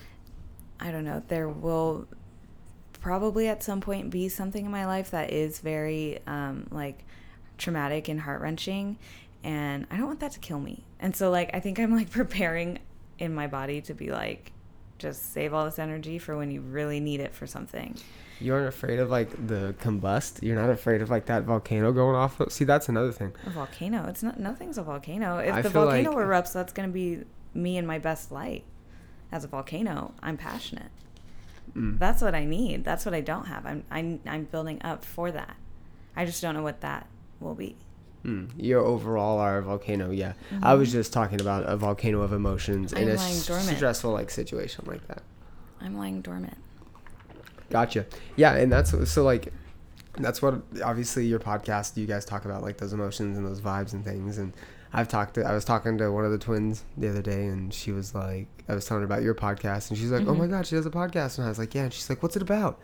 I 0.80 0.90
don't 0.90 1.04
know. 1.04 1.22
There 1.28 1.48
will 1.48 2.06
probably 3.00 3.48
at 3.48 3.62
some 3.62 3.80
point 3.80 4.10
be 4.10 4.28
something 4.28 4.64
in 4.64 4.70
my 4.70 4.86
life 4.86 5.10
that 5.10 5.32
is 5.32 5.60
very 5.60 6.18
um, 6.26 6.66
like 6.70 7.04
traumatic 7.58 8.08
and 8.08 8.20
heart 8.20 8.40
wrenching, 8.40 8.98
and 9.44 9.86
I 9.90 9.96
don't 9.96 10.06
want 10.06 10.20
that 10.20 10.32
to 10.32 10.40
kill 10.40 10.60
me. 10.60 10.84
And 10.98 11.14
so, 11.14 11.30
like, 11.30 11.50
I 11.54 11.60
think 11.60 11.78
I'm 11.78 11.94
like 11.94 12.10
preparing 12.22 12.78
in 13.18 13.34
my 13.34 13.46
body 13.46 13.80
to 13.82 13.94
be 13.94 14.10
like, 14.10 14.52
just 14.98 15.32
save 15.32 15.52
all 15.52 15.64
this 15.64 15.78
energy 15.78 16.18
for 16.18 16.36
when 16.36 16.50
you 16.50 16.60
really 16.60 17.00
need 17.00 17.20
it 17.20 17.34
for 17.34 17.46
something. 17.46 17.96
You 18.40 18.54
aren't 18.54 18.68
afraid 18.68 18.98
of 18.98 19.10
like 19.10 19.30
the 19.46 19.74
combust. 19.80 20.42
You're 20.42 20.56
not 20.60 20.70
afraid 20.70 21.00
of 21.00 21.10
like 21.10 21.26
that 21.26 21.44
volcano 21.44 21.92
going 21.92 22.16
off. 22.16 22.40
See, 22.50 22.64
that's 22.64 22.88
another 22.88 23.12
thing. 23.12 23.32
A 23.46 23.50
volcano. 23.50 24.06
It's 24.08 24.22
not. 24.22 24.38
Nothing's 24.38 24.76
a 24.78 24.82
volcano. 24.82 25.38
If 25.38 25.54
I 25.54 25.62
the 25.62 25.70
volcano 25.70 26.10
like- 26.10 26.18
erupts, 26.18 26.52
that's 26.52 26.72
gonna 26.72 26.88
be 26.88 27.24
me 27.54 27.76
in 27.78 27.86
my 27.86 27.98
best 27.98 28.30
light. 28.30 28.64
As 29.32 29.44
a 29.44 29.48
volcano, 29.48 30.12
I'm 30.22 30.36
passionate. 30.36 30.90
Mm. 31.74 31.98
That's 31.98 32.22
what 32.22 32.34
I 32.34 32.44
need. 32.44 32.84
That's 32.84 33.04
what 33.04 33.14
I 33.14 33.20
don't 33.20 33.46
have. 33.46 33.64
I'm 33.66 33.84
I'm 33.90 34.20
I'm 34.26 34.44
building 34.44 34.80
up 34.82 35.04
for 35.04 35.30
that. 35.32 35.56
I 36.14 36.24
just 36.24 36.40
don't 36.40 36.54
know 36.54 36.62
what 36.62 36.80
that 36.82 37.06
will 37.40 37.54
be. 37.54 37.76
Mm. 38.24 38.50
You 38.56 38.78
overall 38.78 39.38
are 39.38 39.58
a 39.58 39.62
volcano. 39.62 40.10
Yeah, 40.10 40.32
I 40.62 40.74
was 40.74 40.90
just 40.90 41.12
talking 41.12 41.40
about 41.40 41.64
a 41.68 41.76
volcano 41.76 42.22
of 42.22 42.32
emotions 42.32 42.92
in 42.92 42.98
I'm 43.02 43.08
a 43.08 43.10
Mm-hmm. 43.12 43.18
lying 43.22 43.36
s- 43.36 43.46
dormant. 43.46 43.76
stressful 43.76 44.12
like 44.12 44.30
situation 44.30 44.84
like 44.86 45.06
that. 45.08 45.22
I'm 45.80 45.96
lying 45.96 46.22
dormant. 46.22 46.56
Gotcha. 47.70 48.06
Yeah, 48.36 48.54
and 48.54 48.70
that's 48.72 48.94
so 49.10 49.22
like 49.24 49.52
that's 50.18 50.40
what 50.40 50.62
obviously 50.84 51.26
your 51.26 51.38
podcast 51.38 51.96
you 51.96 52.06
guys 52.06 52.24
talk 52.24 52.44
about 52.46 52.62
like 52.62 52.78
those 52.78 52.92
emotions 52.92 53.36
and 53.36 53.46
those 53.46 53.60
vibes 53.60 53.92
and 53.92 54.02
things 54.02 54.38
and 54.38 54.54
I've 54.92 55.08
talked 55.08 55.34
to 55.34 55.44
I 55.44 55.52
was 55.52 55.64
talking 55.64 55.98
to 55.98 56.10
one 56.10 56.24
of 56.24 56.30
the 56.30 56.38
twins 56.38 56.84
the 56.96 57.08
other 57.10 57.20
day 57.20 57.46
and 57.46 57.74
she 57.74 57.92
was 57.92 58.14
like 58.14 58.46
I 58.68 58.74
was 58.74 58.86
telling 58.86 59.02
her 59.02 59.04
about 59.04 59.22
your 59.22 59.34
podcast 59.34 59.90
and 59.90 59.98
she's 59.98 60.10
like, 60.10 60.22
"Oh 60.22 60.30
Mm-hmm. 60.30 60.38
my 60.38 60.46
god, 60.46 60.66
she 60.66 60.74
does 60.76 60.86
a 60.86 60.90
podcast." 60.90 61.36
And 61.38 61.44
I 61.46 61.50
was 61.50 61.58
like, 61.58 61.74
"Yeah." 61.74 61.82
And 61.84 61.92
she's 61.92 62.08
like, 62.08 62.22
"What's 62.22 62.34
it 62.36 62.42
about?" 62.42 62.80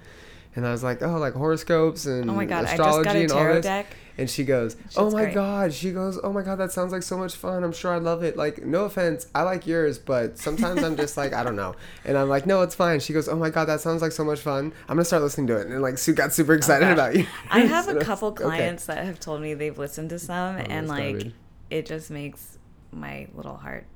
And 0.54 0.66
I 0.66 0.70
was 0.70 0.82
like, 0.82 1.02
"Oh, 1.02 1.16
like 1.18 1.32
horoscopes 1.34 2.04
and 2.06 2.30
Oh 2.30 2.34
my 2.34 2.44
god! 2.44 2.58
I 2.58 2.62
just 2.62 2.72
astrology 2.74 3.04
got 3.04 3.16
a 3.16 3.20
and 3.20 3.32
all 3.32 3.38
tarot 3.38 3.54
this." 3.54 3.64
deck. 3.64 3.86
And 4.18 4.28
she 4.28 4.44
goes, 4.44 4.76
"Oh 4.96 5.10
my 5.10 5.22
great. 5.24 5.34
god!" 5.34 5.72
She 5.72 5.90
goes, 5.92 6.20
"Oh 6.22 6.30
my 6.30 6.42
god, 6.42 6.56
that 6.56 6.70
sounds 6.72 6.92
like 6.92 7.02
so 7.02 7.16
much 7.16 7.34
fun. 7.34 7.64
I'm 7.64 7.72
sure 7.72 7.94
I 7.94 7.96
love 7.96 8.22
it. 8.22 8.36
Like, 8.36 8.62
no 8.62 8.84
offense, 8.84 9.26
I 9.34 9.42
like 9.44 9.66
yours, 9.66 9.98
but 9.98 10.36
sometimes 10.38 10.82
I'm 10.82 10.96
just 10.96 11.16
like, 11.16 11.32
I 11.32 11.42
don't 11.42 11.56
know." 11.56 11.74
And 12.04 12.18
I'm 12.18 12.28
like, 12.28 12.44
"No, 12.44 12.60
it's 12.60 12.74
fine." 12.74 13.00
She 13.00 13.14
goes, 13.14 13.28
"Oh 13.28 13.36
my 13.36 13.48
god, 13.48 13.64
that 13.66 13.80
sounds 13.80 14.02
like 14.02 14.12
so 14.12 14.24
much 14.24 14.40
fun. 14.40 14.74
I'm 14.88 14.96
gonna 14.96 15.06
start 15.06 15.22
listening 15.22 15.46
to 15.46 15.56
it." 15.56 15.68
And 15.68 15.80
like, 15.80 15.96
Sue 15.96 16.12
got 16.12 16.34
super 16.34 16.52
oh 16.52 16.56
excited 16.56 16.84
gosh. 16.84 16.92
about 16.92 17.16
you. 17.16 17.26
I 17.50 17.60
have 17.60 17.84
So 17.86 17.96
a 17.96 18.04
couple 18.04 18.28
okay. 18.28 18.44
clients 18.44 18.84
that 18.86 19.02
have 19.06 19.18
told 19.18 19.40
me 19.40 19.54
they've 19.54 19.78
listened 19.78 20.10
to 20.10 20.18
some, 20.18 20.56
Oh, 20.56 20.64
and 20.68 20.86
like, 20.88 21.28
it 21.70 21.86
just 21.86 22.10
makes 22.10 22.58
my 22.92 23.28
little 23.34 23.56
heart. 23.56 23.86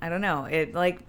I 0.00 0.08
don't 0.08 0.22
know. 0.22 0.46
It 0.46 0.74
like. 0.74 1.00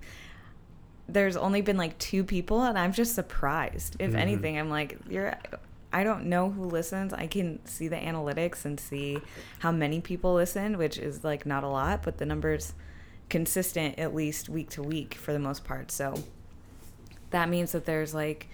There's 1.07 1.37
only 1.37 1.61
been 1.61 1.77
like 1.77 1.97
two 1.99 2.23
people, 2.23 2.63
and 2.63 2.77
I'm 2.77 2.91
just 2.93 3.13
surprised. 3.15 3.95
If 3.99 4.11
Mhm. 4.11 4.17
anything, 4.17 4.57
I'm 4.59 4.69
like, 4.69 4.97
you're. 5.09 5.35
I 5.93 6.03
don't 6.03 6.25
know 6.25 6.49
who 6.49 6.63
listens. 6.65 7.13
I 7.13 7.25
can 7.27 7.65
see 7.65 7.87
the 7.87 7.95
analytics 7.95 8.65
and 8.65 8.77
see 8.79 9.19
how 9.59 9.71
many 9.71 10.01
people 10.01 10.33
listen, 10.33 10.77
which 10.77 10.97
is 10.97 11.23
like 11.23 11.45
not 11.45 11.63
a 11.63 11.69
lot, 11.69 12.03
but 12.03 12.17
the 12.17 12.25
numbers 12.25 12.73
consistent 13.29 13.97
at 13.97 14.13
least 14.13 14.49
week 14.49 14.69
to 14.71 14.83
week 14.83 15.13
for 15.13 15.31
the 15.31 15.39
most 15.39 15.63
part. 15.63 15.91
So 15.91 16.21
that 17.29 17.47
means 17.49 17.71
that 17.71 17.85
there's 17.85 18.13
like 18.13 18.49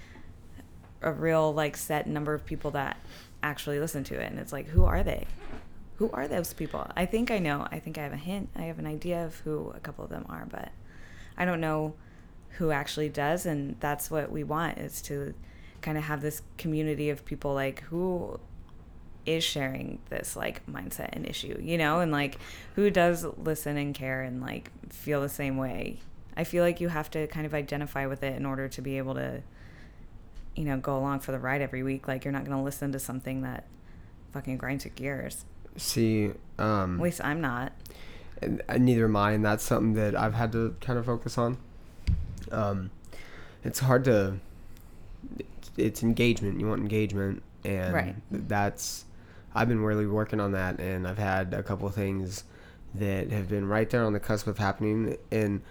a 1.01 1.11
real 1.11 1.51
like 1.53 1.75
set 1.77 2.05
number 2.05 2.33
of 2.35 2.45
people 2.45 2.71
that 2.71 2.95
actually 3.41 3.79
listen 3.79 4.03
to 4.03 4.13
it 4.19 4.29
and 4.31 4.37
it's 4.39 4.53
like 4.53 4.67
who 4.67 4.85
are 4.85 5.01
they 5.03 5.25
who 5.95 6.11
are 6.13 6.27
those 6.27 6.53
people 6.53 6.85
i 6.95 7.07
think 7.07 7.31
i 7.31 7.39
know 7.39 7.67
i 7.71 7.79
think 7.79 7.97
i 7.97 8.03
have 8.03 8.13
a 8.13 8.17
hint 8.17 8.47
i 8.55 8.61
have 8.63 8.77
an 8.77 8.85
idea 8.85 9.25
of 9.25 9.35
who 9.39 9.71
a 9.75 9.79
couple 9.79 10.03
of 10.03 10.11
them 10.11 10.23
are 10.29 10.45
but 10.51 10.69
i 11.39 11.43
don't 11.45 11.59
know 11.59 11.95
who 12.57 12.71
actually 12.71 13.09
does 13.09 13.45
and 13.45 13.75
that's 13.79 14.11
what 14.11 14.31
we 14.31 14.43
want 14.43 14.77
is 14.77 15.01
to 15.01 15.33
kind 15.81 15.97
of 15.97 16.03
have 16.03 16.21
this 16.21 16.41
community 16.57 17.09
of 17.09 17.25
people 17.25 17.53
like 17.53 17.81
who 17.83 18.39
is 19.25 19.43
sharing 19.43 19.99
this 20.09 20.35
like 20.35 20.65
mindset 20.65 21.09
and 21.13 21.25
issue 21.25 21.57
you 21.61 21.77
know 21.77 21.99
and 21.99 22.11
like 22.11 22.37
who 22.75 22.89
does 22.89 23.23
listen 23.37 23.77
and 23.77 23.93
care 23.95 24.21
and 24.21 24.41
like 24.41 24.71
feel 24.91 25.21
the 25.21 25.29
same 25.29 25.57
way 25.57 25.99
i 26.35 26.43
feel 26.43 26.63
like 26.63 26.81
you 26.81 26.89
have 26.89 27.09
to 27.09 27.27
kind 27.27 27.45
of 27.45 27.53
identify 27.53 28.05
with 28.05 28.23
it 28.23 28.35
in 28.35 28.45
order 28.45 28.67
to 28.67 28.81
be 28.81 28.97
able 28.97 29.13
to 29.13 29.41
you 30.55 30.65
know, 30.65 30.77
go 30.77 30.97
along 30.97 31.19
for 31.19 31.31
the 31.31 31.39
ride 31.39 31.61
every 31.61 31.83
week. 31.83 32.07
Like 32.07 32.25
you're 32.25 32.31
not 32.31 32.45
going 32.45 32.57
to 32.57 32.63
listen 32.63 32.91
to 32.91 32.99
something 32.99 33.41
that 33.41 33.65
fucking 34.33 34.57
grinds 34.57 34.85
your 34.85 34.93
gears. 34.95 35.45
See, 35.77 36.31
um, 36.59 36.97
At 36.97 37.03
least 37.03 37.21
I'm 37.23 37.41
not. 37.41 37.71
and, 38.41 38.61
and 38.67 38.85
neither 38.85 39.05
am 39.05 39.15
I, 39.15 39.31
and 39.31 39.45
that's 39.45 39.63
something 39.63 39.93
that 39.93 40.15
I've 40.15 40.33
had 40.33 40.51
to 40.51 40.75
kind 40.81 40.99
of 40.99 41.05
focus 41.05 41.37
on. 41.37 41.57
Um, 42.51 42.91
it's 43.63 43.79
hard 43.79 44.03
to. 44.05 44.35
It's, 45.77 46.03
engagement. 46.03 46.59
You 46.59 46.67
want 46.67 46.81
engagement, 46.81 47.43
and 47.63 47.93
Right. 47.93 48.15
that's. 48.31 49.05
I've 49.53 49.67
been 49.67 49.81
really 49.83 50.05
working 50.07 50.39
on 50.39 50.53
that, 50.53 50.79
and 50.79 51.07
I've 51.07 51.17
had 51.17 51.53
a 51.53 51.61
couple 51.63 51.89
things 51.89 52.43
that 52.95 53.31
have 53.31 53.49
been 53.49 53.67
right 53.67 53.89
there 53.89 54.03
on 54.03 54.13
the 54.13 54.19
cusp 54.19 54.47
of 54.47 54.57
happening, 54.57 55.17
and 55.31 55.61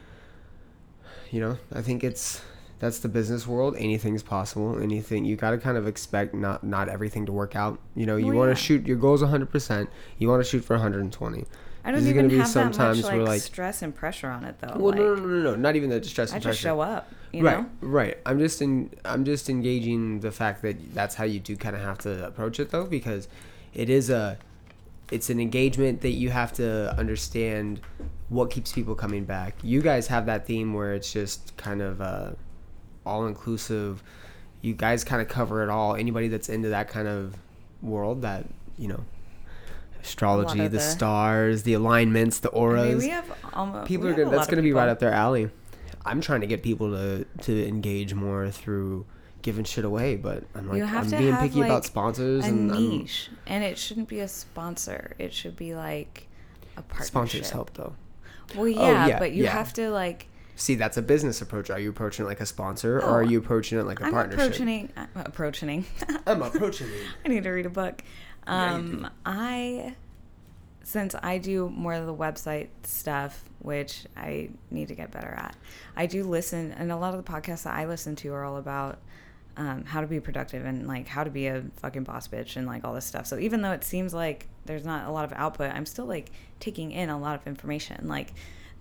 you 1.30 1.40
know, 1.40 1.58
I 1.72 1.82
think 1.82 2.02
it's 2.04 2.42
that's 2.78 2.98
the 2.98 3.08
business 3.08 3.46
world. 3.46 3.76
Anything's 3.78 4.22
possible. 4.22 4.78
Anything 4.80 5.24
you 5.24 5.36
got 5.36 5.50
to 5.50 5.58
kind 5.58 5.76
of 5.76 5.86
expect 5.86 6.34
not 6.34 6.64
not 6.64 6.88
everything 6.88 7.26
to 7.26 7.32
work 7.32 7.54
out. 7.56 7.78
You 7.94 8.06
know, 8.06 8.16
you 8.16 8.26
Well, 8.28 8.36
want 8.36 8.48
yeah. 8.50 8.54
to 8.54 8.60
shoot 8.60 8.86
your 8.86 8.96
goals 8.96 9.22
100%. 9.22 9.88
You 10.18 10.28
want 10.28 10.42
to 10.42 10.48
shoot 10.48 10.64
for 10.64 10.74
120. 10.76 11.44
I 11.84 11.92
don't 11.92 12.06
even 12.06 12.30
have 12.30 12.52
that 12.52 12.76
much 12.76 13.02
like, 13.02 13.12
where, 13.12 13.22
like- 13.24 13.40
stress 13.40 13.82
and 13.82 13.94
pressure 13.94 14.28
on 14.28 14.44
it 14.44 14.58
though. 14.60 14.76
Well, 14.76 14.90
like, 14.90 14.98
no, 14.98 15.14
no, 15.14 15.24
no, 15.26 15.42
no, 15.42 15.56
not 15.56 15.76
even 15.76 15.90
the 15.90 16.02
stress. 16.04 16.32
I 16.32 16.36
and 16.36 16.42
pressure. 16.42 16.50
I 16.50 16.52
just 16.52 16.62
show 16.62 16.80
up, 16.80 17.12
you 17.32 17.44
right, 17.44 17.58
know? 17.58 17.70
right. 17.80 18.18
I'm 18.26 18.38
just 18.38 18.60
in. 18.60 18.90
I'm 19.04 19.24
just 19.24 19.48
engaging 19.48 20.20
the 20.20 20.30
fact 20.30 20.62
that 20.62 20.94
that's 20.94 21.14
how 21.14 21.24
you 21.24 21.40
do 21.40 21.56
kind 21.56 21.74
of 21.74 21.82
have 21.82 21.98
to 21.98 22.26
approach 22.26 22.60
it, 22.60 22.70
though, 22.70 22.84
because 22.84 23.28
it 23.74 23.88
is 23.88 24.10
a. 24.10 24.38
It's 25.10 25.28
an 25.28 25.40
engagement 25.40 26.02
that 26.02 26.12
you 26.12 26.30
have 26.30 26.52
to 26.54 26.96
understand 26.96 27.80
what 28.28 28.48
keeps 28.50 28.70
people 28.72 28.94
coming 28.94 29.24
back. 29.24 29.56
You 29.62 29.82
guys 29.82 30.06
have 30.06 30.26
that 30.26 30.46
theme 30.46 30.72
where 30.72 30.94
it's 30.94 31.12
just 31.12 31.56
kind 31.56 31.82
of 31.82 32.00
uh, 32.00 32.30
all 33.04 33.26
inclusive. 33.26 34.04
You 34.62 34.74
guys 34.74 35.02
kind 35.02 35.20
of 35.20 35.26
cover 35.28 35.64
it 35.64 35.68
all. 35.68 35.96
Anybody 35.96 36.28
that's 36.28 36.48
into 36.48 36.68
that 36.68 36.88
kind 36.88 37.08
of 37.08 37.36
world, 37.82 38.22
that 38.22 38.44
you 38.78 38.86
know, 38.88 39.00
astrology, 40.02 40.60
the, 40.62 40.68
the- 40.68 40.80
stars, 40.80 41.62
the 41.64 41.74
alignments, 41.74 42.40
the 42.40 42.50
I 42.50 42.54
auras. 42.54 42.88
mean, 42.88 42.98
we 42.98 43.08
have 43.08 43.30
almost 43.52 43.86
people 43.88 44.08
are 44.08 44.14
gonna, 44.14 44.30
that's 44.30 44.46
going 44.46 44.56
to 44.56 44.62
be 44.62 44.72
right 44.72 44.88
up 44.88 44.98
their 44.98 45.12
alley. 45.12 45.50
I'm 46.04 46.20
trying 46.20 46.40
to 46.40 46.46
get 46.46 46.62
people 46.62 46.90
to 46.92 47.24
to 47.42 47.66
engage 47.68 48.14
more 48.14 48.50
through 48.50 49.06
giving 49.42 49.64
shit 49.64 49.84
away, 49.84 50.16
but 50.16 50.44
I'm 50.54 50.68
like 50.68 50.82
I'm 50.82 51.10
being 51.10 51.36
picky 51.36 51.60
about 51.62 51.84
sponsors 51.84 52.44
a 52.44 52.48
and 52.48 52.72
I'm- 52.72 52.88
niche, 52.88 53.30
and 53.46 53.62
it 53.64 53.76
shouldn't 53.78 54.08
be 54.08 54.20
a 54.20 54.28
sponsor. 54.28 55.14
It 55.18 55.32
should 55.32 55.56
be 55.56 55.74
like 55.74 56.26
a 56.76 56.82
partnership. 56.82 57.06
sponsors 57.06 57.50
help 57.50 57.74
though. 57.74 57.94
Well, 58.54 58.64
oh, 58.64 58.66
yeah, 58.66 58.80
Oh, 59.04 59.06
yeah, 59.08 59.18
but 59.18 59.32
you 59.32 59.44
yeah. 59.44 59.50
have 59.52 59.72
to 59.74 59.90
like. 59.90 60.26
See, 60.56 60.74
that's 60.74 60.96
a 60.98 61.02
business 61.02 61.40
approach. 61.40 61.70
Are 61.70 61.78
you 61.80 61.88
approaching 61.88 62.24
it 62.26 62.28
like 62.28 62.40
a 62.40 62.46
sponsor, 62.46 63.00
Oh, 63.02 63.06
or 63.06 63.10
are 63.10 63.22
oh, 63.22 63.28
you 63.28 63.38
approaching 63.38 63.78
it 63.78 63.84
like 63.84 64.00
a 64.00 64.04
I'm 64.04 64.12
partnership? 64.12 64.46
approaching. 64.54 64.92
I'm 64.96 65.08
approaching. 65.14 65.84
I'm 66.26 66.42
approaching. 66.42 66.88
I 67.24 67.28
need 67.28 67.44
to 67.44 67.50
read 67.50 67.64
a 67.66 67.70
book. 67.70 68.02
Yeah, 68.46 68.74
Um, 68.74 69.10
I, 69.24 69.94
since 70.82 71.14
I 71.22 71.38
do 71.38 71.68
more 71.68 71.94
of 71.94 72.06
the 72.06 72.14
website 72.14 72.68
stuff, 72.82 73.44
which 73.60 74.06
I 74.16 74.50
need 74.70 74.88
to 74.88 74.94
get 74.94 75.10
better 75.10 75.34
at, 75.36 75.56
I 75.96 76.06
do 76.06 76.24
listen, 76.24 76.72
and 76.72 76.90
a 76.90 76.96
lot 76.96 77.14
of 77.14 77.24
the 77.24 77.30
podcasts 77.30 77.64
that 77.64 77.74
I 77.74 77.86
listen 77.86 78.16
to 78.16 78.32
are 78.32 78.44
all 78.44 78.56
about 78.56 78.98
um, 79.56 79.84
how 79.84 80.00
to 80.00 80.06
be 80.06 80.20
productive 80.20 80.64
and 80.64 80.86
like 80.88 81.06
how 81.06 81.22
to 81.24 81.30
be 81.30 81.46
a 81.46 81.62
fucking 81.76 82.04
boss 82.04 82.28
bitch 82.28 82.56
and 82.56 82.66
like 82.66 82.84
all 82.84 82.94
this 82.94 83.04
stuff. 83.04 83.26
So 83.26 83.38
even 83.38 83.62
though 83.62 83.72
it 83.72 83.84
seems 83.84 84.14
like 84.14 84.46
there's 84.64 84.84
not 84.84 85.06
a 85.06 85.10
lot 85.10 85.24
of 85.24 85.32
output, 85.34 85.72
I'm 85.72 85.86
still 85.86 86.06
like 86.06 86.30
taking 86.60 86.92
in 86.92 87.10
a 87.10 87.18
lot 87.18 87.38
of 87.38 87.46
information. 87.46 88.08
Like 88.08 88.32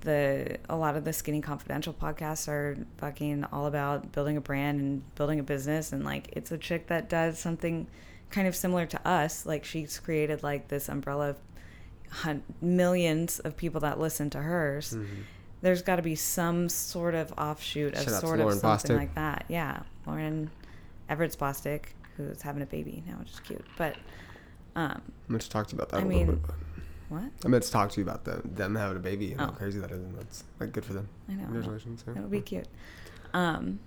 the 0.02 0.58
a 0.70 0.78
lot 0.78 0.96
of 0.96 1.04
the 1.04 1.12
Skinny 1.12 1.42
Confidential 1.42 1.94
podcasts 1.94 2.48
are 2.48 2.78
fucking 2.98 3.44
all 3.52 3.66
about 3.66 4.14
building 4.14 4.38
a 4.38 4.42
brand 4.42 4.80
and 4.80 5.16
building 5.16 5.40
a 5.40 5.44
business 5.44 5.92
and 5.92 6.06
like 6.06 6.30
it's 6.32 6.52
a 6.52 6.58
chick 6.58 6.88
that 6.88 7.10
does 7.10 7.38
something 7.38 7.86
kind 8.30 8.48
of 8.48 8.56
similar 8.56 8.86
to 8.88 9.08
us. 9.08 9.46
Like 9.46 9.66
she's 9.66 10.00
created 10.00 10.44
like 10.44 10.68
this 10.68 10.90
umbrella 10.90 11.30
of 11.32 11.38
hun- 12.10 12.44
millions 12.62 13.40
of 13.40 13.56
people 13.58 13.82
that 13.82 14.00
listen 14.00 14.30
to 14.32 14.40
hers. 14.40 14.96
There's 15.62 15.82
got 15.82 15.98
to 15.98 16.02
be 16.02 16.16
some 16.16 16.70
sort 16.70 17.16
of 17.16 17.34
offshoot 17.38 17.94
of 17.94 18.00
Mm-hmm. 18.02 18.10
Shout 18.12 18.22
sort 18.22 18.40
of 18.40 18.48
Lauryn 18.48 18.60
something 18.60 18.96
Bosstick. 18.96 18.98
like 19.00 19.16
that. 19.16 19.46
Yeah, 19.50 19.82
Lauryn 20.08 20.50
Evarts 21.10 21.36
Bosstick, 21.38 21.84
who's 22.16 22.42
having 22.42 22.62
a 22.62 22.66
baby 22.66 23.04
now, 23.08 23.16
which 23.20 23.32
is 23.32 23.40
cute. 23.42 23.66
But 23.78 23.96
um, 24.76 25.02
I 25.28 25.32
meant 25.32 25.42
to 25.42 25.50
talk 25.50 25.68
to 25.68 25.74
you 25.76 25.78
about 25.78 25.90
that 25.90 25.98
I 25.98 26.02
a 26.02 26.06
little 26.06 26.26
mean- 26.28 26.36
bit. 26.38 26.52
what? 27.10 27.24
I 27.44 27.48
meant 27.50 27.64
to 27.64 27.72
talk 27.72 27.90
to 27.92 28.00
you 28.00 28.06
about 28.08 28.24
them, 28.24 28.50
them 28.56 28.76
having 28.76 28.96
a 28.98 29.00
baby 29.02 29.32
and 29.32 29.42
how 29.42 29.48
Oh. 29.50 29.52
crazy 29.52 29.80
that 29.80 29.92
is, 29.92 30.00
and 30.00 30.16
that's 30.18 30.44
like 30.62 30.72
good 30.72 30.86
for 30.86 30.94
them. 30.94 31.10
I 31.28 31.34
know. 31.34 31.44
Congratulations. 31.46 32.04
yeah. 32.08 32.14
That 32.14 32.22
would 32.22 32.32
be 32.32 32.42
cute. 32.42 32.68
Um, 33.34 33.80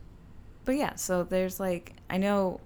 but 0.66 0.76
yeah, 0.76 0.96
so 0.96 1.22
there's 1.24 1.58
like 1.58 1.94
I 2.10 2.18
know 2.18 2.60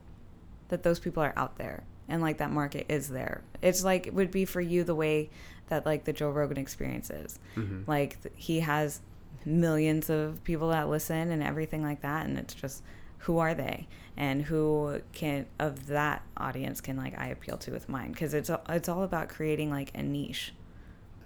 that 0.69 0.83
those 0.83 0.99
people 0.99 1.23
are 1.23 1.33
out 1.37 1.57
there, 1.59 1.85
and 2.09 2.21
like 2.23 2.39
that 2.39 2.51
market 2.51 2.87
is 2.89 3.09
there. 3.09 3.43
It's 3.63 3.85
like 3.85 4.07
it 4.07 4.15
would 4.15 4.31
be 4.31 4.45
for 4.45 4.61
you 4.61 4.85
the 4.85 4.95
way 4.95 5.31
that 5.69 5.85
like 5.87 6.05
the 6.05 6.13
Joe 6.13 6.31
Rogan 6.31 6.59
experience 6.59 7.11
is. 7.11 7.39
Mhm. 7.57 7.87
Like 7.87 8.19
he 8.37 8.61
has 8.61 9.01
millions 9.45 10.11
of 10.11 10.43
people 10.45 10.69
that 10.71 10.89
listen 10.89 11.31
and 11.31 11.43
everything 11.43 11.83
like 11.83 12.03
that, 12.03 12.27
and 12.27 12.37
it's 12.39 12.55
just 12.55 12.83
who 13.21 13.39
are 13.39 13.55
they 13.55 13.89
and 14.17 14.43
who 14.43 15.01
can 15.13 15.47
of 15.59 15.89
that 15.89 16.23
audience 16.37 16.81
can 16.81 16.97
like 16.97 17.19
I 17.19 17.27
appeal 17.29 17.57
to 17.59 17.73
with 17.73 17.89
mine 17.89 18.13
because 18.13 18.35
it's 18.35 18.51
it's 18.69 18.89
all 18.89 19.03
about 19.03 19.29
creating 19.29 19.71
like 19.71 19.91
a 19.97 20.03
niche 20.03 20.53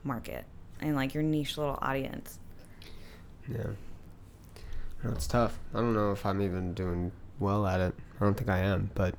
market 0.02 0.44
and 0.80 0.96
like 0.96 1.12
your 1.12 1.22
niche 1.22 1.58
little 1.58 1.78
audience. 1.82 2.38
Yeah. 3.48 3.66
No, 5.04 5.10
it's 5.12 5.26
tough. 5.26 5.58
I 5.74 5.78
don't 5.78 5.94
know 5.94 6.12
if 6.12 6.24
I'm 6.26 6.40
even 6.42 6.74
doing 6.74 7.12
well 7.38 7.66
at 7.66 7.80
it. 7.80 7.94
I 8.20 8.24
don't 8.24 8.34
think 8.36 8.50
I 8.50 8.58
am, 8.58 8.90
but 8.94 9.14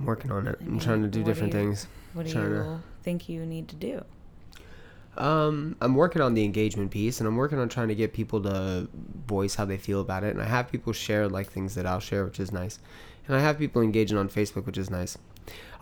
I'm 0.00 0.06
working 0.06 0.32
on 0.32 0.46
it. 0.48 0.58
I 0.60 0.64
I'm 0.64 0.78
trying 0.80 1.02
to 1.02 1.08
do 1.08 1.20
what 1.20 1.26
do 1.26 1.30
different 1.30 1.52
you- 1.52 1.58
things. 1.60 1.86
What 2.14 2.26
do 2.26 2.32
Trying 2.32 2.44
you 2.50 2.54
to- 2.54 2.80
think 3.02 3.28
you 3.28 3.46
need 3.46 3.68
to 3.68 3.76
do? 3.76 4.02
Um, 5.16 5.76
I'm 5.80 5.94
working 5.94 6.22
on 6.22 6.34
the 6.34 6.44
engagement 6.44 6.90
piece, 6.90 7.20
and 7.20 7.28
I'm 7.28 7.36
working 7.36 7.58
on 7.58 7.68
trying 7.68 7.88
to 7.88 7.94
get 7.94 8.12
people 8.12 8.40
to 8.42 8.88
voice 9.26 9.56
how 9.56 9.64
they 9.64 9.76
feel 9.76 10.00
about 10.00 10.24
it. 10.24 10.30
And 10.34 10.40
I 10.42 10.46
have 10.46 10.70
people 10.70 10.92
share 10.92 11.28
like 11.28 11.50
things 11.50 11.74
that 11.74 11.84
I'll 11.86 12.00
share, 12.00 12.24
which 12.24 12.40
is 12.40 12.52
nice. 12.52 12.78
And 13.28 13.36
I 13.36 13.40
have 13.40 13.58
people 13.58 13.82
engaging 13.82 14.16
on 14.16 14.28
Facebook, 14.28 14.66
which 14.66 14.78
is 14.78 14.88
nice. 14.90 15.18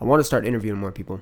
I 0.01 0.03
want 0.05 0.19
to 0.19 0.23
start 0.23 0.45
interviewing 0.45 0.79
more 0.79 0.91
people. 0.91 1.21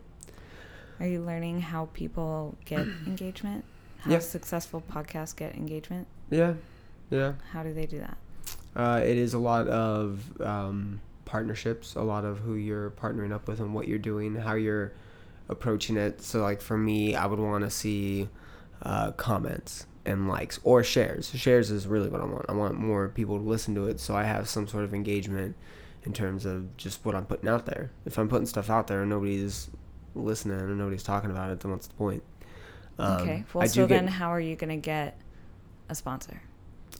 Are 0.99 1.05
you 1.07 1.21
learning 1.21 1.61
how 1.61 1.89
people 1.93 2.55
get 2.65 2.79
engagement? 3.07 3.63
How 3.99 4.11
Yeah. 4.11 4.19
successful 4.19 4.81
podcasts 4.91 5.35
get 5.35 5.55
engagement? 5.55 6.07
Yeah, 6.29 6.53
yeah. 7.09 7.33
How 7.51 7.61
do 7.63 7.73
they 7.73 7.85
do 7.85 7.99
that? 7.99 8.17
Uh, 8.75 9.01
it 9.03 9.17
is 9.17 9.33
a 9.33 9.39
lot 9.39 9.67
of 9.67 10.21
um, 10.41 11.01
partnerships, 11.27 11.93
a 11.93 12.01
lot 12.01 12.25
of 12.25 12.39
who 12.39 12.55
you're 12.55 12.89
partnering 12.91 13.31
up 13.31 13.47
with 13.47 13.59
and 13.59 13.75
what 13.75 13.87
you're 13.87 13.99
doing, 13.99 14.33
how 14.35 14.55
you're 14.55 14.93
approaching 15.49 15.97
it. 15.97 16.21
So, 16.23 16.41
like 16.41 16.61
for 16.61 16.77
me, 16.77 17.13
I 17.15 17.27
would 17.27 17.39
want 17.39 17.63
to 17.63 17.69
see 17.69 18.29
uh, 18.81 19.11
comments 19.11 19.85
and 20.05 20.27
likes 20.27 20.59
or 20.63 20.83
shares. 20.83 21.29
Shares 21.35 21.69
is 21.69 21.85
really 21.85 22.09
what 22.09 22.21
I 22.21 22.25
want. 22.25 22.45
I 22.49 22.53
want 22.53 22.75
more 22.75 23.09
people 23.09 23.37
to 23.37 23.43
listen 23.43 23.75
to 23.75 23.87
it, 23.87 23.99
so 23.99 24.15
I 24.15 24.23
have 24.23 24.47
some 24.49 24.67
sort 24.67 24.85
of 24.85 24.93
engagement 24.93 25.55
in 26.03 26.13
terms 26.13 26.45
of 26.45 26.75
just 26.77 27.05
what 27.05 27.13
I'm 27.13 27.25
putting 27.25 27.49
out 27.49 27.65
there. 27.65 27.91
If 28.05 28.17
I'm 28.17 28.29
putting 28.29 28.47
stuff 28.47 28.69
out 28.69 28.87
there 28.87 29.01
and 29.01 29.09
nobody's 29.09 29.69
listening 30.15 30.59
and 30.59 30.77
nobody's 30.77 31.03
talking 31.03 31.29
about 31.29 31.51
it, 31.51 31.59
then 31.59 31.71
what's 31.71 31.87
the 31.87 31.93
point? 31.95 32.23
Um, 32.97 33.21
okay. 33.21 33.43
Well, 33.53 33.63
I 33.63 33.67
so 33.67 33.81
do 33.83 33.87
get- 33.89 33.95
then 33.95 34.07
how 34.07 34.29
are 34.29 34.39
you 34.39 34.55
going 34.55 34.69
to 34.69 34.77
get 34.77 35.19
a 35.89 35.95
sponsor? 35.95 36.41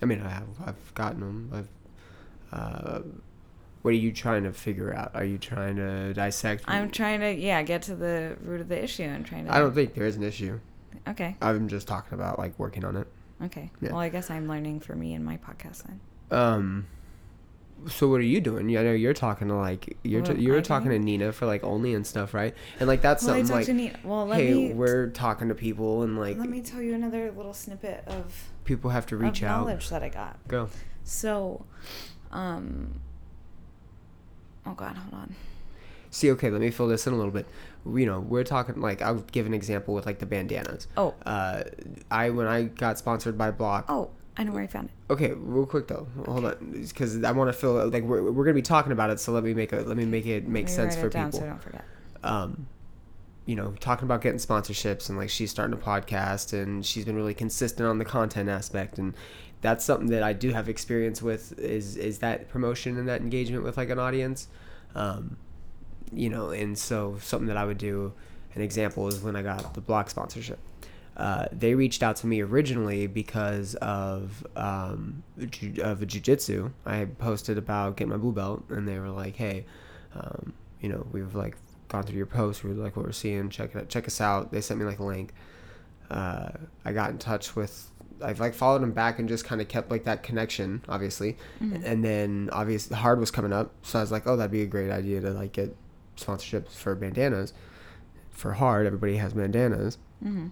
I 0.02 0.06
mean, 0.06 0.22
I 0.22 0.30
have. 0.30 0.48
I've 0.66 0.94
gotten 0.94 1.22
them. 1.22 1.50
I've. 1.54 1.70
Uh, 2.52 3.02
what 3.88 3.94
are 3.94 3.98
you 4.00 4.12
trying 4.12 4.44
to 4.44 4.52
figure 4.52 4.94
out? 4.94 5.12
Are 5.14 5.24
you 5.24 5.38
trying 5.38 5.78
to 5.78 6.14
dissect? 6.14 6.66
I'm 6.68 6.92
trying 6.92 7.22
to, 7.22 7.34
yeah, 7.34 7.64
get 7.64 7.84
to 7.84 7.96
the 7.96 8.36
root 8.44 8.60
of 8.60 8.68
the 8.68 8.84
issue. 8.84 9.06
I'm 9.06 9.24
trying 9.24 9.46
to. 9.46 9.56
I 9.56 9.60
don't 9.60 9.74
think 9.74 9.94
there 9.94 10.06
is 10.06 10.18
an 10.18 10.24
issue. 10.24 10.60
Okay. 11.08 11.38
I'm 11.42 11.70
just 11.70 11.88
talking 11.88 12.14
about 12.14 12.38
like 12.38 12.60
working 12.60 12.84
on 12.84 12.98
it. 12.98 13.08
Okay. 13.42 13.72
Yeah. 13.80 13.92
Well, 13.92 14.02
I 14.02 14.10
guess 14.10 14.30
I'm 14.30 14.50
learning 14.50 14.82
for 14.82 14.94
me 14.94 15.14
and 15.14 15.24
my 15.24 15.38
podcast 15.38 15.84
then. 15.84 16.02
Um. 16.38 16.88
So 17.88 18.10
what 18.10 18.20
are 18.20 18.24
you 18.24 18.42
doing? 18.42 18.68
Yeah, 18.68 18.82
I 18.82 18.84
know 18.84 18.92
you're 18.92 19.14
talking 19.14 19.48
to 19.48 19.56
like 19.56 19.98
you're 20.04 20.22
t- 20.22 20.42
you 20.42 20.52
were 20.52 20.62
talking 20.62 20.90
to? 20.90 21.00
Nina 21.00 21.32
for 21.32 21.46
like 21.46 21.64
only 21.64 21.94
and 21.94 22.06
stuff, 22.06 22.34
right? 22.34 22.54
And 22.82 22.90
like 22.90 23.02
that's 23.02 23.24
Well, 23.24 23.36
something 23.36 23.56
like 23.56 23.70
Nina. 23.70 24.00
Well, 24.04 24.30
hey, 24.32 24.52
me 24.52 24.74
we're 24.74 25.12
talking 25.12 25.48
to 25.48 25.56
people 25.56 26.04
and 26.04 26.20
like 26.20 26.38
let 26.38 26.50
me 26.50 26.60
tell 26.60 26.82
you 26.82 26.94
another 26.94 27.32
little 27.32 27.54
snippet 27.54 28.04
of 28.06 28.50
people 28.66 28.90
have 28.90 29.06
to 29.06 29.16
reach 29.16 29.44
out. 29.44 29.62
knowledge 29.62 29.88
that 29.92 30.04
I 30.04 30.10
got. 30.10 30.46
Go. 30.50 30.68
So, 31.06 31.66
um, 32.32 33.00
oh 34.68 34.74
god, 34.74 34.96
hold 34.98 35.14
on. 35.14 35.36
See, 36.10 36.32
okay, 36.32 36.50
let 36.50 36.62
me 36.62 36.72
fill 36.72 36.88
this 36.88 37.06
in 37.08 37.14
a 37.14 37.16
little 37.18 37.32
bit. 37.32 37.46
You 37.86 38.06
know, 38.06 38.20
we're 38.20 38.44
talking 38.44 38.80
like 38.82 39.02
I'll 39.02 39.16
give 39.32 39.46
an 39.46 39.54
example 39.54 39.94
with 39.94 40.06
like 40.06 40.20
the 40.20 40.26
bandanas. 40.26 40.88
Oh, 40.98 41.14
Uh, 41.26 41.64
I 42.12 42.30
when 42.32 42.48
I 42.48 42.64
got 42.64 42.98
sponsored 42.98 43.38
by 43.38 43.52
Block. 43.52 43.86
oh, 43.90 44.10
I 44.38 44.44
know 44.44 44.52
where 44.52 44.64
I 44.64 44.68
found 44.68 44.90
it. 44.90 45.14
Okay, 45.14 45.34
real 45.34 45.66
quick 45.66 45.88
though, 45.88 46.08
hold 46.26 46.46
on, 46.46 46.78
because 46.82 47.24
I 47.24 47.32
want 47.32 47.50
to 47.50 47.54
feel 47.54 47.88
like 47.90 48.04
we're, 48.04 48.32
we're 48.32 48.44
gonna 48.46 48.54
be 48.54 48.62
talking 48.62 48.92
about 48.92 49.10
it. 49.10 49.20
So 49.20 49.32
let 49.32 49.44
me 49.44 49.54
make 49.54 49.74
a 49.74 49.78
let 49.78 49.98
me 49.98 50.06
make 50.06 50.26
it 50.26 50.48
make 50.48 50.70
sense 50.70 50.96
for 50.96 51.10
down 51.10 51.28
people. 51.32 51.40
so 51.42 51.46
I 51.46 51.50
don't 51.50 51.62
forget. 51.64 51.84
um, 52.24 52.68
you 53.46 53.56
know, 53.56 53.74
talking 53.80 54.04
about 54.06 54.22
getting 54.22 54.40
sponsorships 54.40 55.08
and 55.10 55.18
like 55.18 55.30
she's 55.30 55.50
starting 55.52 55.74
a 55.74 55.82
podcast 55.82 56.52
and 56.54 56.86
she's 56.86 57.06
been 57.06 57.16
really 57.16 57.34
consistent 57.34 57.88
on 57.88 57.98
the 57.98 58.04
content 58.06 58.50
aspect 58.50 58.98
and 59.00 59.14
that's 59.62 59.84
something 59.84 60.10
that 60.10 60.24
I 60.24 60.34
do 60.34 60.52
have 60.52 60.70
experience 60.70 61.22
with 61.22 61.58
is 61.60 61.98
is 61.98 62.20
that 62.20 62.50
promotion 62.50 62.98
and 62.98 63.08
that 63.08 63.22
engagement 63.22 63.64
with 63.64 63.78
like 63.78 63.90
an 63.90 64.00
audience, 64.00 64.48
um, 64.96 65.38
you 66.14 66.30
know, 66.30 66.50
and 66.50 66.78
so 66.78 67.18
something 67.22 67.48
that 67.48 67.58
I 67.58 67.66
would 67.66 67.78
do. 67.78 68.14
An 68.56 68.64
example 68.64 69.08
is 69.08 69.22
when 69.22 69.36
I 69.36 69.44
got 69.44 69.76
the 69.76 69.82
block 69.82 70.10
sponsorship. 70.10 70.58
Uh, 71.16 71.48
they 71.52 71.74
reached 71.74 72.04
out 72.04 72.16
to 72.16 72.28
me 72.28 72.42
originally 72.42 73.08
because 73.08 73.74
of 73.76 74.46
um, 74.56 75.24
ju- 75.50 75.82
of 75.82 76.00
jujitsu. 76.02 76.72
I 76.86 77.06
posted 77.06 77.58
about 77.58 77.98
getting 77.98 78.12
my 78.12 78.18
blue 78.18 78.32
belt, 78.32 78.64
and 78.70 78.88
they 78.88 79.00
were 79.00 79.10
like, 79.10 79.36
"Hey, 79.36 79.66
um, 80.14 80.54
you 80.80 80.90
know, 80.90 81.06
we've 81.12 81.34
like 81.34 81.58
gone 81.88 82.04
through 82.04 82.18
your 82.18 82.28
post. 82.28 82.64
We 82.64 82.72
like 82.74 82.96
what 82.96 83.06
we're 83.06 83.12
seeing. 83.12 83.50
Check 83.50 83.76
it, 83.76 83.78
out. 83.80 83.90
check 83.90 84.06
us 84.08 84.22
out." 84.22 84.52
They 84.52 84.62
sent 84.62 84.80
me 84.80 84.86
like 84.86 85.00
a 85.00 85.04
link. 85.04 85.34
Uh, 86.10 86.50
I 86.86 86.94
got 86.94 87.10
in 87.10 87.18
touch 87.18 87.56
with. 87.56 87.90
I've 88.22 88.40
like 88.40 88.54
followed 88.54 88.82
him 88.84 88.92
back 88.92 89.20
and 89.20 89.28
just 89.30 89.46
kind 89.46 89.62
of 89.62 89.68
kept 89.68 89.92
like 89.92 90.04
that 90.06 90.24
connection, 90.24 90.84
obviously. 90.90 91.38
And 91.60 92.04
then 92.04 92.50
obviously 92.52 92.96
hard 92.98 93.20
was 93.20 93.32
coming 93.32 93.54
up, 93.54 93.72
so 93.82 94.00
I 94.00 94.02
was 94.02 94.12
like, 94.12 94.26
"Oh, 94.28 94.36
that'd 94.36 94.52
be 94.52 94.62
a 94.62 94.66
great 94.68 94.92
idea 94.92 95.22
to 95.22 95.32
like 95.32 95.54
get 95.54 95.76
sponsorships 96.16 96.72
for 96.76 96.96
bandanas." 96.96 97.54
For 98.32 98.54
hard, 98.54 98.86
everybody 98.86 99.18
has 99.18 99.34
bandanas 99.34 99.98
Mm-hmm. 100.24 100.48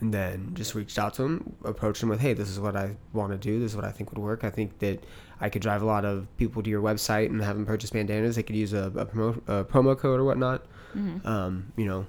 and 0.00 0.12
then 0.14 0.50
just 0.54 0.74
reached 0.74 0.98
out 0.98 1.14
to 1.14 1.22
him, 1.22 1.54
approached 1.64 2.02
him 2.02 2.08
with, 2.08 2.20
"Hey, 2.20 2.32
this 2.34 2.48
is 2.48 2.58
what 2.58 2.74
I 2.76 2.96
want 3.12 3.30
to 3.32 3.38
do. 3.38 3.60
This 3.60 3.72
is 3.72 3.76
what 3.76 3.84
I 3.84 3.92
think 3.92 4.10
would 4.10 4.18
work. 4.20 4.42
I 4.44 4.50
think 4.50 4.78
that 4.80 5.04
I 5.40 5.48
could 5.48 5.62
drive 5.62 5.82
a 5.82 5.86
lot 5.86 6.04
of 6.04 6.26
people 6.36 6.62
to 6.62 6.70
your 6.70 6.82
website 6.82 7.26
and 7.26 7.40
have 7.42 7.56
them 7.56 7.66
purchase 7.66 7.90
bandanas. 7.90 8.36
They 8.36 8.42
could 8.42 8.56
use 8.56 8.72
a, 8.72 8.84
a, 8.96 9.06
promo, 9.06 9.36
a 9.48 9.64
promo 9.64 9.96
code 9.98 10.18
or 10.20 10.24
whatnot. 10.24 10.64
Mm-hmm. 10.96 11.26
Um, 11.26 11.72
you 11.76 11.84
know, 11.86 12.06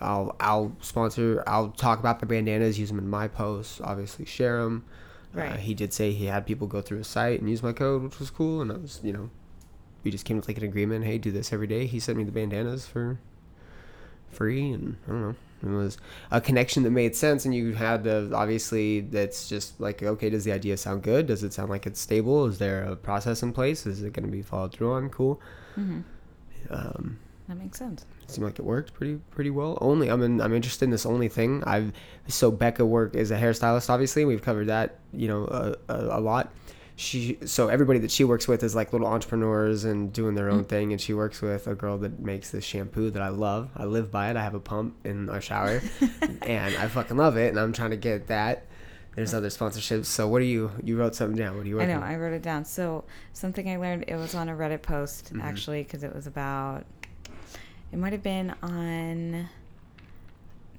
I'll 0.00 0.34
I'll 0.40 0.76
sponsor. 0.80 1.42
I'll 1.46 1.70
talk 1.70 1.98
about 2.00 2.20
the 2.20 2.26
bandanas, 2.26 2.78
use 2.78 2.88
them 2.88 2.98
in 2.98 3.08
my 3.08 3.28
posts. 3.28 3.80
Obviously, 3.82 4.24
share 4.24 4.62
them. 4.62 4.84
Uh, 5.34 5.38
Right. 5.38 5.60
he 5.60 5.72
did 5.74 5.92
say 5.94 6.12
he 6.12 6.26
had 6.26 6.46
people 6.46 6.66
go 6.66 6.82
through 6.82 6.98
his 6.98 7.06
site 7.06 7.40
and 7.40 7.48
use 7.48 7.62
my 7.62 7.72
code, 7.72 8.02
which 8.02 8.18
was 8.18 8.28
cool. 8.28 8.60
And 8.60 8.70
I 8.70 8.76
was, 8.76 9.00
you 9.02 9.12
know, 9.14 9.30
we 10.04 10.10
just 10.10 10.26
came 10.26 10.38
to 10.40 10.46
like 10.46 10.58
an 10.58 10.64
agreement. 10.64 11.04
Hey, 11.06 11.16
do 11.16 11.30
this 11.30 11.52
every 11.54 11.66
day. 11.66 11.86
He 11.86 11.98
sent 12.00 12.18
me 12.18 12.24
the 12.24 12.32
bandanas 12.32 12.86
for 12.86 13.18
free, 14.30 14.70
and 14.72 14.96
I 15.06 15.10
don't 15.10 15.22
know. 15.22 15.34
It 15.62 15.68
was 15.68 15.96
a 16.30 16.40
connection 16.40 16.82
that 16.82 16.90
made 16.90 17.14
sense, 17.14 17.44
and 17.44 17.54
you 17.54 17.74
had 17.74 18.04
to 18.04 18.34
obviously. 18.34 19.00
That's 19.00 19.48
just 19.48 19.80
like 19.80 20.02
okay. 20.02 20.28
Does 20.28 20.44
the 20.44 20.52
idea 20.52 20.76
sound 20.76 21.02
good? 21.02 21.26
Does 21.28 21.42
it 21.44 21.52
sound 21.52 21.70
like 21.70 21.86
it's 21.86 22.00
stable? 22.00 22.46
Is 22.46 22.58
there 22.58 22.82
a 22.82 22.96
process 22.96 23.42
in 23.42 23.52
place? 23.52 23.86
Is 23.86 24.02
it 24.02 24.12
going 24.12 24.26
to 24.26 24.32
be 24.32 24.42
followed 24.42 24.72
through 24.72 24.92
on? 24.92 25.08
Cool. 25.08 25.40
Mm-hmm. 25.78 26.00
Um, 26.68 27.18
That 27.52 27.58
makes 27.58 27.78
sense. 27.78 28.06
seemed 28.28 28.46
like 28.46 28.58
it 28.58 28.64
worked 28.64 28.94
pretty 28.94 29.16
pretty 29.30 29.50
well. 29.50 29.76
Only 29.82 30.08
I'm 30.08 30.22
in, 30.22 30.40
I'm 30.40 30.54
interested 30.54 30.86
in 30.86 30.90
this 30.90 31.04
only 31.04 31.28
thing. 31.28 31.62
I've 31.66 31.92
so 32.28 32.50
Becca 32.50 32.86
work 32.86 33.14
is 33.14 33.30
a 33.30 33.36
hairstylist. 33.36 33.90
Obviously, 33.90 34.24
we've 34.24 34.40
covered 34.40 34.68
that 34.68 34.98
you 35.12 35.28
know 35.28 35.44
a, 35.44 35.92
a, 35.92 36.18
a 36.18 36.20
lot. 36.20 36.50
She 36.96 37.36
so 37.44 37.68
everybody 37.68 37.98
that 38.00 38.10
she 38.10 38.24
works 38.24 38.48
with 38.48 38.62
is 38.62 38.74
like 38.74 38.92
little 38.94 39.06
entrepreneurs 39.06 39.84
and 39.84 40.10
doing 40.14 40.34
their 40.34 40.48
own 40.48 40.64
Mm. 40.64 40.68
thing. 40.68 40.92
And 40.92 41.00
she 41.00 41.12
works 41.12 41.42
with 41.42 41.66
a 41.66 41.74
girl 41.74 41.98
that 41.98 42.20
makes 42.20 42.50
this 42.50 42.64
shampoo 42.64 43.10
that 43.10 43.20
I 43.22 43.28
love. 43.28 43.68
I 43.76 43.84
live 43.84 44.10
by 44.10 44.30
it. 44.30 44.36
I 44.36 44.42
have 44.42 44.54
a 44.54 44.60
pump 44.60 44.94
in 45.04 45.28
our 45.28 45.42
shower, 45.42 45.82
and 46.42 46.74
I 46.76 46.88
fucking 46.88 47.18
love 47.18 47.36
it. 47.36 47.48
And 47.50 47.60
I'm 47.60 47.74
trying 47.74 47.90
to 47.90 47.96
get 47.98 48.28
that. 48.28 48.64
There's 49.14 49.34
other 49.34 49.48
sponsorships. 49.48 50.06
So 50.06 50.26
what 50.26 50.38
do 50.38 50.46
you 50.46 50.70
you 50.82 50.96
wrote 50.96 51.14
something 51.14 51.36
down? 51.36 51.56
What 51.58 51.66
are 51.66 51.68
you 51.68 51.82
I 51.82 51.84
know. 51.84 52.00
I 52.00 52.16
wrote 52.16 52.32
it 52.32 52.40
down. 52.42 52.64
So 52.64 53.04
something 53.34 53.68
I 53.68 53.76
learned. 53.76 54.04
It 54.08 54.16
was 54.16 54.34
on 54.34 54.48
a 54.48 54.54
Reddit 54.54 54.80
post 54.80 55.34
Mhm. 55.34 55.42
actually 55.42 55.82
because 55.82 56.02
it 56.02 56.14
was 56.14 56.26
about. 56.26 56.84
It 57.92 57.98
might 57.98 58.12
have 58.12 58.22
been 58.22 58.54
on 58.62 59.48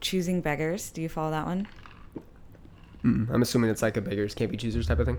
choosing 0.01 0.41
beggars. 0.41 0.89
Do 0.91 1.01
you 1.01 1.09
follow 1.09 1.31
that 1.31 1.45
one? 1.45 1.67
Mm, 3.03 3.29
I'm 3.33 3.41
assuming 3.41 3.69
it's 3.69 3.81
like 3.81 3.97
a 3.97 4.01
beggars 4.01 4.33
can't 4.33 4.49
be 4.51 4.57
choosers 4.57 4.87
type 4.87 4.99
of 4.99 5.05
thing. 5.05 5.17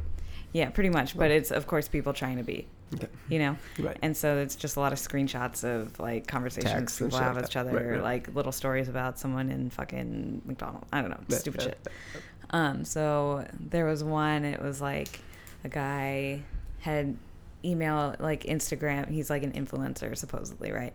Yeah, 0.52 0.70
pretty 0.70 0.90
much. 0.90 1.16
But 1.16 1.30
it's 1.30 1.50
of 1.50 1.66
course 1.66 1.88
people 1.88 2.12
trying 2.12 2.36
to 2.38 2.42
be. 2.42 2.66
Okay. 2.94 3.08
You 3.28 3.38
know, 3.40 3.56
Right. 3.78 3.96
and 4.02 4.16
so 4.16 4.38
it's 4.38 4.54
just 4.54 4.76
a 4.76 4.80
lot 4.80 4.92
of 4.92 4.98
screenshots 4.98 5.64
of 5.64 5.98
like 5.98 6.26
conversations 6.28 6.72
Texts 6.72 7.00
and 7.00 7.10
people 7.10 7.24
have 7.24 7.34
like 7.34 7.42
with 7.42 7.50
each 7.50 7.56
other, 7.56 7.72
Right, 7.72 7.86
right. 7.92 8.02
like 8.02 8.34
little 8.34 8.52
stories 8.52 8.88
about 8.88 9.18
someone 9.18 9.50
in 9.50 9.70
fucking 9.70 10.42
McDonald's. 10.44 10.86
I 10.92 11.00
don't 11.00 11.10
know, 11.10 11.20
Yeah, 11.28 11.38
stupid 11.38 11.62
yeah, 11.62 11.66
shit. 11.68 11.88
Um, 12.50 12.84
so 12.84 13.46
there 13.58 13.84
was 13.86 14.04
one. 14.04 14.44
It 14.44 14.62
was 14.62 14.80
like 14.80 15.18
a 15.64 15.68
guy 15.68 16.42
had 16.80 17.16
email 17.64 18.14
like 18.20 18.44
Instagram. 18.44 19.08
He's 19.10 19.30
like 19.30 19.42
an 19.42 19.52
influencer 19.52 20.16
supposedly, 20.16 20.70
right? 20.70 20.92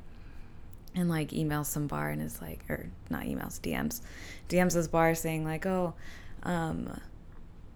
And 0.99 1.09
like 1.09 1.29
emails 1.29 1.67
some 1.67 1.87
bar 1.87 2.09
and 2.09 2.21
is 2.21 2.41
like, 2.41 2.59
or 2.69 2.89
not 3.09 3.23
emails, 3.23 3.61
DMs, 3.61 4.01
DMs 4.49 4.73
this 4.73 4.89
bar 4.89 5.15
saying 5.15 5.45
like, 5.45 5.65
oh, 5.65 5.93
um, 6.43 6.99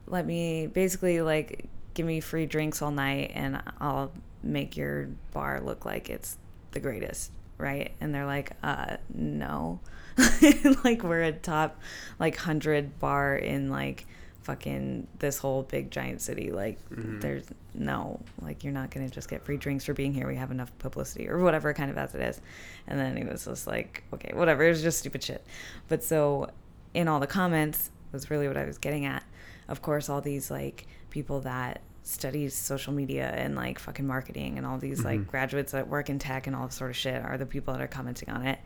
let 0.07 0.25
me 0.25 0.67
basically 0.67 1.21
like 1.21 1.69
give 1.93 2.05
me 2.05 2.19
free 2.19 2.45
drinks 2.45 2.81
all 2.81 2.91
night 2.91 3.31
and 3.33 3.61
I'll 3.79 4.11
make 4.41 4.75
your 4.75 5.07
bar 5.31 5.61
look 5.61 5.85
like 5.85 6.09
it's 6.09 6.37
the 6.71 6.81
greatest, 6.81 7.31
right? 7.57 7.93
And 8.01 8.13
they're 8.13 8.25
like, 8.25 8.51
uh, 8.61 8.97
no. 9.13 9.79
like 10.83 11.01
we're 11.03 11.23
a 11.23 11.31
top 11.31 11.79
like 12.19 12.35
100 12.35 12.99
bar 12.99 13.35
in 13.35 13.69
like 13.69 14.05
fucking 14.43 15.07
this 15.19 15.37
whole 15.37 15.63
big 15.63 15.89
giant 15.89 16.21
city 16.21 16.51
like 16.51 16.77
Mhm. 16.89 17.21
there's 17.21 17.45
no 17.73 18.19
like 18.41 18.63
you're 18.63 18.73
not 18.73 18.91
gonna 18.91 19.09
just 19.09 19.29
get 19.29 19.43
free 19.45 19.57
drinks 19.57 19.85
for 19.85 19.93
being 19.93 20.13
here. 20.13 20.27
We 20.27 20.35
have 20.35 20.51
enough 20.51 20.71
publicity 20.79 21.27
or 21.29 21.39
whatever 21.39 21.73
kind 21.73 21.89
of 21.89 21.97
as 21.97 22.13
it 22.13 22.21
is. 22.21 22.41
And 22.87 22.99
then 22.99 23.15
he 23.17 23.23
was 23.23 23.45
just 23.45 23.67
like 23.67 24.03
okay 24.13 24.31
whatever. 24.33 24.63
It 24.65 24.69
was 24.69 24.81
just 24.81 24.99
stupid 24.99 25.23
shit. 25.23 25.45
But 25.87 26.03
so 26.03 26.49
in 26.93 27.07
all 27.07 27.19
the 27.19 27.27
comments 27.27 27.89
was 28.11 28.29
really 28.29 28.47
what 28.47 28.57
i 28.57 28.65
was 28.65 28.77
getting 28.77 29.05
at. 29.05 29.23
Of 29.67 29.81
course 29.81 30.09
all 30.09 30.21
these 30.21 30.51
like 30.51 30.85
people 31.09 31.39
that 31.41 31.81
study 32.03 32.49
social 32.49 32.91
media 32.91 33.29
and 33.29 33.55
like 33.55 33.79
fucking 33.79 34.05
marketing 34.05 34.57
and 34.57 34.67
all 34.67 34.77
these 34.77 35.05
like 35.05 35.21
Mhm. 35.21 35.27
graduates 35.27 35.71
that 35.71 35.87
work 35.87 36.09
in 36.09 36.19
tech 36.19 36.47
and 36.47 36.55
all 36.55 36.65
this 36.67 36.75
sort 36.75 36.89
of 36.91 36.97
shit 36.97 37.23
are 37.23 37.37
the 37.37 37.45
people 37.45 37.73
that 37.73 37.81
are 37.81 37.87
commenting 37.87 38.29
on 38.29 38.45
it. 38.45 38.59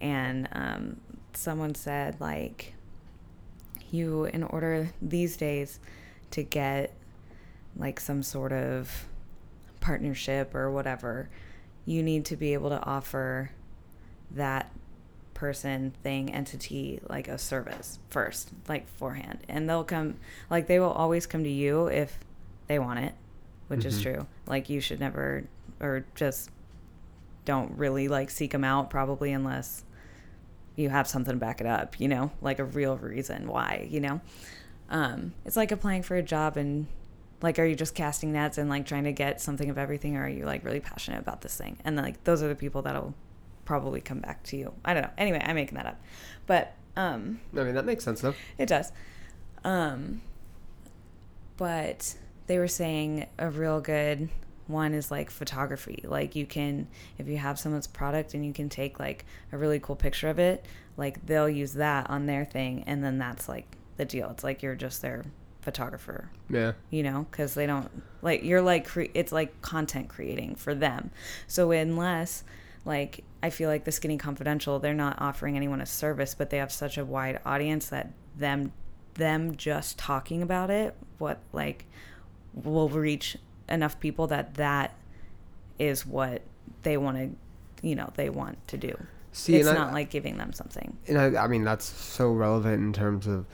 And 0.00 0.48
um, 0.52 0.96
someone 1.34 1.74
said 1.76 2.20
like 2.20 2.74
you 3.92 4.24
in 4.24 4.42
order 4.42 4.90
these 5.02 5.36
days 5.36 5.78
to 6.32 6.42
get 6.42 6.92
like 7.76 8.00
some 8.00 8.22
sort 8.22 8.52
of 8.52 9.06
partnership 9.80 10.54
or 10.54 10.70
whatever 10.70 11.28
you 11.86 12.02
need 12.02 12.24
to 12.26 12.36
be 12.36 12.52
able 12.52 12.68
to 12.70 12.82
offer 12.84 13.50
that 14.30 14.70
person 15.34 15.92
thing 16.02 16.32
entity 16.34 17.00
like 17.08 17.26
a 17.26 17.38
service 17.38 17.98
first 18.10 18.50
like 18.68 18.84
beforehand 18.86 19.38
and 19.48 19.68
they'll 19.68 19.84
come 19.84 20.14
like 20.50 20.66
they 20.66 20.78
will 20.78 20.90
always 20.90 21.26
come 21.26 21.42
to 21.42 21.50
you 21.50 21.86
if 21.86 22.18
they 22.66 22.78
want 22.78 22.98
it 22.98 23.14
which 23.68 23.84
is 23.86 23.98
Mhm. 23.98 24.02
true 24.02 24.26
like 24.46 24.68
you 24.68 24.80
should 24.80 25.00
never 25.00 25.44
or 25.80 26.04
just 26.14 26.50
don't 27.46 27.72
really 27.78 28.06
like 28.06 28.28
seek 28.30 28.52
them 28.52 28.64
out 28.64 28.90
probably 28.90 29.32
unless 29.32 29.82
you 30.80 30.88
have 30.88 31.06
something 31.06 31.34
to 31.34 31.38
back 31.38 31.60
it 31.60 31.66
up, 31.66 32.00
you 32.00 32.08
know, 32.08 32.30
like 32.40 32.58
a 32.58 32.64
real 32.64 32.96
reason 32.96 33.48
why, 33.48 33.86
you 33.90 34.00
know. 34.00 34.20
Um, 34.88 35.34
it's 35.44 35.56
like 35.56 35.70
applying 35.70 36.02
for 36.02 36.16
a 36.16 36.22
job 36.22 36.56
and 36.56 36.86
like, 37.42 37.58
are 37.58 37.64
you 37.64 37.74
just 37.74 37.94
casting 37.94 38.32
nets 38.32 38.58
and 38.58 38.68
like 38.68 38.86
trying 38.86 39.04
to 39.04 39.12
get 39.12 39.40
something 39.40 39.70
of 39.70 39.78
everything, 39.78 40.16
or 40.16 40.24
are 40.24 40.28
you 40.28 40.44
like 40.44 40.64
really 40.64 40.80
passionate 40.80 41.20
about 41.20 41.40
this 41.42 41.56
thing? 41.56 41.78
And 41.84 41.96
like, 41.96 42.24
those 42.24 42.42
are 42.42 42.48
the 42.48 42.54
people 42.54 42.82
that'll 42.82 43.14
probably 43.64 44.00
come 44.00 44.18
back 44.20 44.42
to 44.44 44.56
you. 44.56 44.74
I 44.84 44.94
don't 44.94 45.04
know. 45.04 45.10
Anyway, 45.16 45.40
I'm 45.44 45.54
making 45.54 45.76
that 45.76 45.86
up, 45.86 46.00
but 46.46 46.74
um, 46.96 47.40
I 47.56 47.62
mean 47.62 47.74
that 47.74 47.84
makes 47.84 48.04
sense 48.04 48.20
though. 48.20 48.34
it 48.58 48.66
does. 48.66 48.92
Um, 49.64 50.22
but 51.56 52.14
they 52.46 52.58
were 52.58 52.68
saying 52.68 53.26
a 53.38 53.48
real 53.48 53.80
good 53.80 54.28
one 54.70 54.94
is 54.94 55.10
like 55.10 55.30
photography. 55.30 56.04
Like 56.06 56.34
you 56.36 56.46
can, 56.46 56.88
if 57.18 57.28
you 57.28 57.36
have 57.38 57.58
someone's 57.58 57.86
product 57.86 58.34
and 58.34 58.44
you 58.44 58.52
can 58.52 58.68
take 58.68 58.98
like 59.00 59.24
a 59.52 59.58
really 59.58 59.80
cool 59.80 59.96
picture 59.96 60.28
of 60.28 60.38
it, 60.38 60.64
like 60.96 61.24
they'll 61.26 61.48
use 61.48 61.74
that 61.74 62.08
on 62.10 62.26
their 62.26 62.44
thing, 62.44 62.84
and 62.86 63.02
then 63.04 63.18
that's 63.18 63.48
like 63.48 63.66
the 63.96 64.04
deal. 64.04 64.30
It's 64.30 64.44
like 64.44 64.62
you're 64.62 64.74
just 64.74 65.02
their 65.02 65.24
photographer 65.62 66.30
Yeah. 66.48 66.72
you 66.88 67.02
know 67.02 67.26
because 67.30 67.52
they 67.52 67.66
don't 67.66 67.90
like 68.22 68.42
you're 68.42 68.62
like 68.62 68.86
cre- 68.86 69.12
it's 69.12 69.30
like 69.30 69.60
content 69.60 70.08
creating 70.08 70.54
for 70.54 70.74
them 70.74 71.10
so 71.46 71.70
unless 71.70 72.44
like 72.86 73.24
i 73.42 73.50
feel 73.50 73.68
like 73.68 73.84
the 73.84 73.92
skinny 73.92 74.16
confidential 74.16 74.78
they're 74.78 74.94
not 74.94 75.20
offering 75.20 75.56
anyone 75.56 75.82
a 75.82 75.86
service 75.86 76.34
but 76.34 76.48
they 76.48 76.56
have 76.56 76.72
such 76.72 76.96
a 76.96 77.04
wide 77.04 77.40
audience 77.44 77.90
that 77.90 78.10
them 78.38 78.72
them 79.14 79.54
just 79.54 79.98
talking 79.98 80.40
about 80.40 80.70
it 80.70 80.96
what 81.18 81.40
like 81.52 81.84
will 82.54 82.88
reach 82.88 83.36
enough 83.70 83.98
people 84.00 84.26
that 84.28 84.54
that 84.54 84.94
is 85.78 86.04
what 86.06 86.42
they 86.82 86.96
want 86.96 87.16
to 87.16 87.86
you 87.86 87.94
know 87.94 88.10
they 88.16 88.28
want 88.30 88.58
to 88.68 88.76
do. 88.76 88.96
See, 89.32 89.56
it's 89.56 89.68
and 89.68 89.78
I- 89.78 89.84
not 89.84 89.92
like 89.94 90.10
giving 90.10 90.36
them 90.38 90.52
something. 90.52 90.96
And 91.08 91.16
I, 91.36 91.44
I 91.44 91.46
mean 91.46 91.64
that's 91.64 91.84
so 91.84 92.30
relevant 92.32 92.82
in 92.82 92.92
terms 92.92 93.26
of 93.26 93.46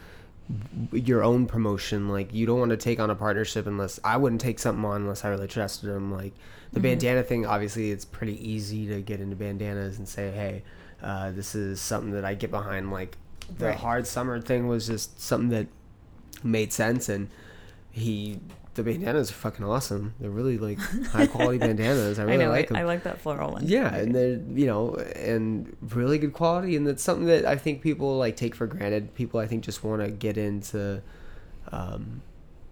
your 0.93 1.23
own 1.23 1.47
promotion. 1.47 2.09
Like 2.09 2.33
you 2.33 2.47
don't 2.47 2.59
want 2.59 2.71
to 2.71 2.77
take 2.77 2.99
on 3.01 3.11
a 3.11 3.15
partnership 3.15 3.67
unless 3.67 3.99
i 4.05 4.17
wouldn't 4.17 4.41
take 4.41 4.59
something 4.59 4.85
on 4.85 5.03
unless 5.03 5.25
i 5.25 5.29
really 5.29 5.49
trusted 5.49 5.91
them. 5.91 6.13
Like 6.13 6.33
the 6.73 6.81
Mhm. 6.81 6.85
bandana 6.85 7.23
thing 7.23 7.47
obviously 7.47 7.91
it's 7.91 8.05
pretty 8.05 8.37
easy 8.49 8.87
to 8.89 9.01
get 9.03 9.21
into 9.21 9.37
bandanas 9.37 9.99
and 9.99 10.09
say 10.09 10.31
hey 10.31 10.63
uh, 11.03 11.31
this 11.33 11.55
is 11.55 11.79
something 11.81 12.13
that 12.13 12.25
i 12.25 12.35
get 12.35 12.51
behind. 12.51 12.91
Like 12.91 13.17
the 13.59 13.67
Right. 13.67 13.77
hard 13.77 14.07
summer 14.07 14.41
thing 14.41 14.67
was 14.67 14.87
just 14.87 15.21
something 15.21 15.51
that 15.51 15.67
made 16.43 16.73
sense 16.73 17.09
and 17.09 17.29
he 17.91 18.41
the 18.77 18.83
bandanas 18.83 19.31
are 19.31 19.35
fucking 19.35 19.65
awesome. 19.65 20.15
They're 20.21 20.31
really 20.31 20.59
like 20.59 20.79
high 20.79 21.27
quality 21.27 21.59
bandanas. 21.67 22.19
I 22.19 22.23
really 22.23 22.39
know 22.39 22.51
like 22.51 22.67
I, 22.67 22.69
them. 22.69 22.77
I 22.77 22.83
like 22.85 23.03
that 23.05 23.21
floral 23.21 23.53
one. 23.53 23.67
Yeah, 23.67 23.93
and 23.95 24.15
they're 24.15 24.39
you 24.55 24.67
know, 24.67 24.95
and 24.95 25.77
really 25.81 26.19
good 26.19 26.33
quality, 26.33 26.77
and 26.77 26.87
that's 26.87 27.03
something 27.03 27.27
that 27.27 27.45
I 27.45 27.57
think 27.57 27.83
people 27.83 28.17
like 28.17 28.37
take 28.37 28.55
for 28.55 28.67
granted. 28.67 29.15
People 29.15 29.41
I 29.41 29.47
think 29.47 29.65
just 29.65 29.83
want 29.83 30.03
to 30.03 30.11
get 30.11 30.37
into, 30.37 31.03
um, 31.73 32.23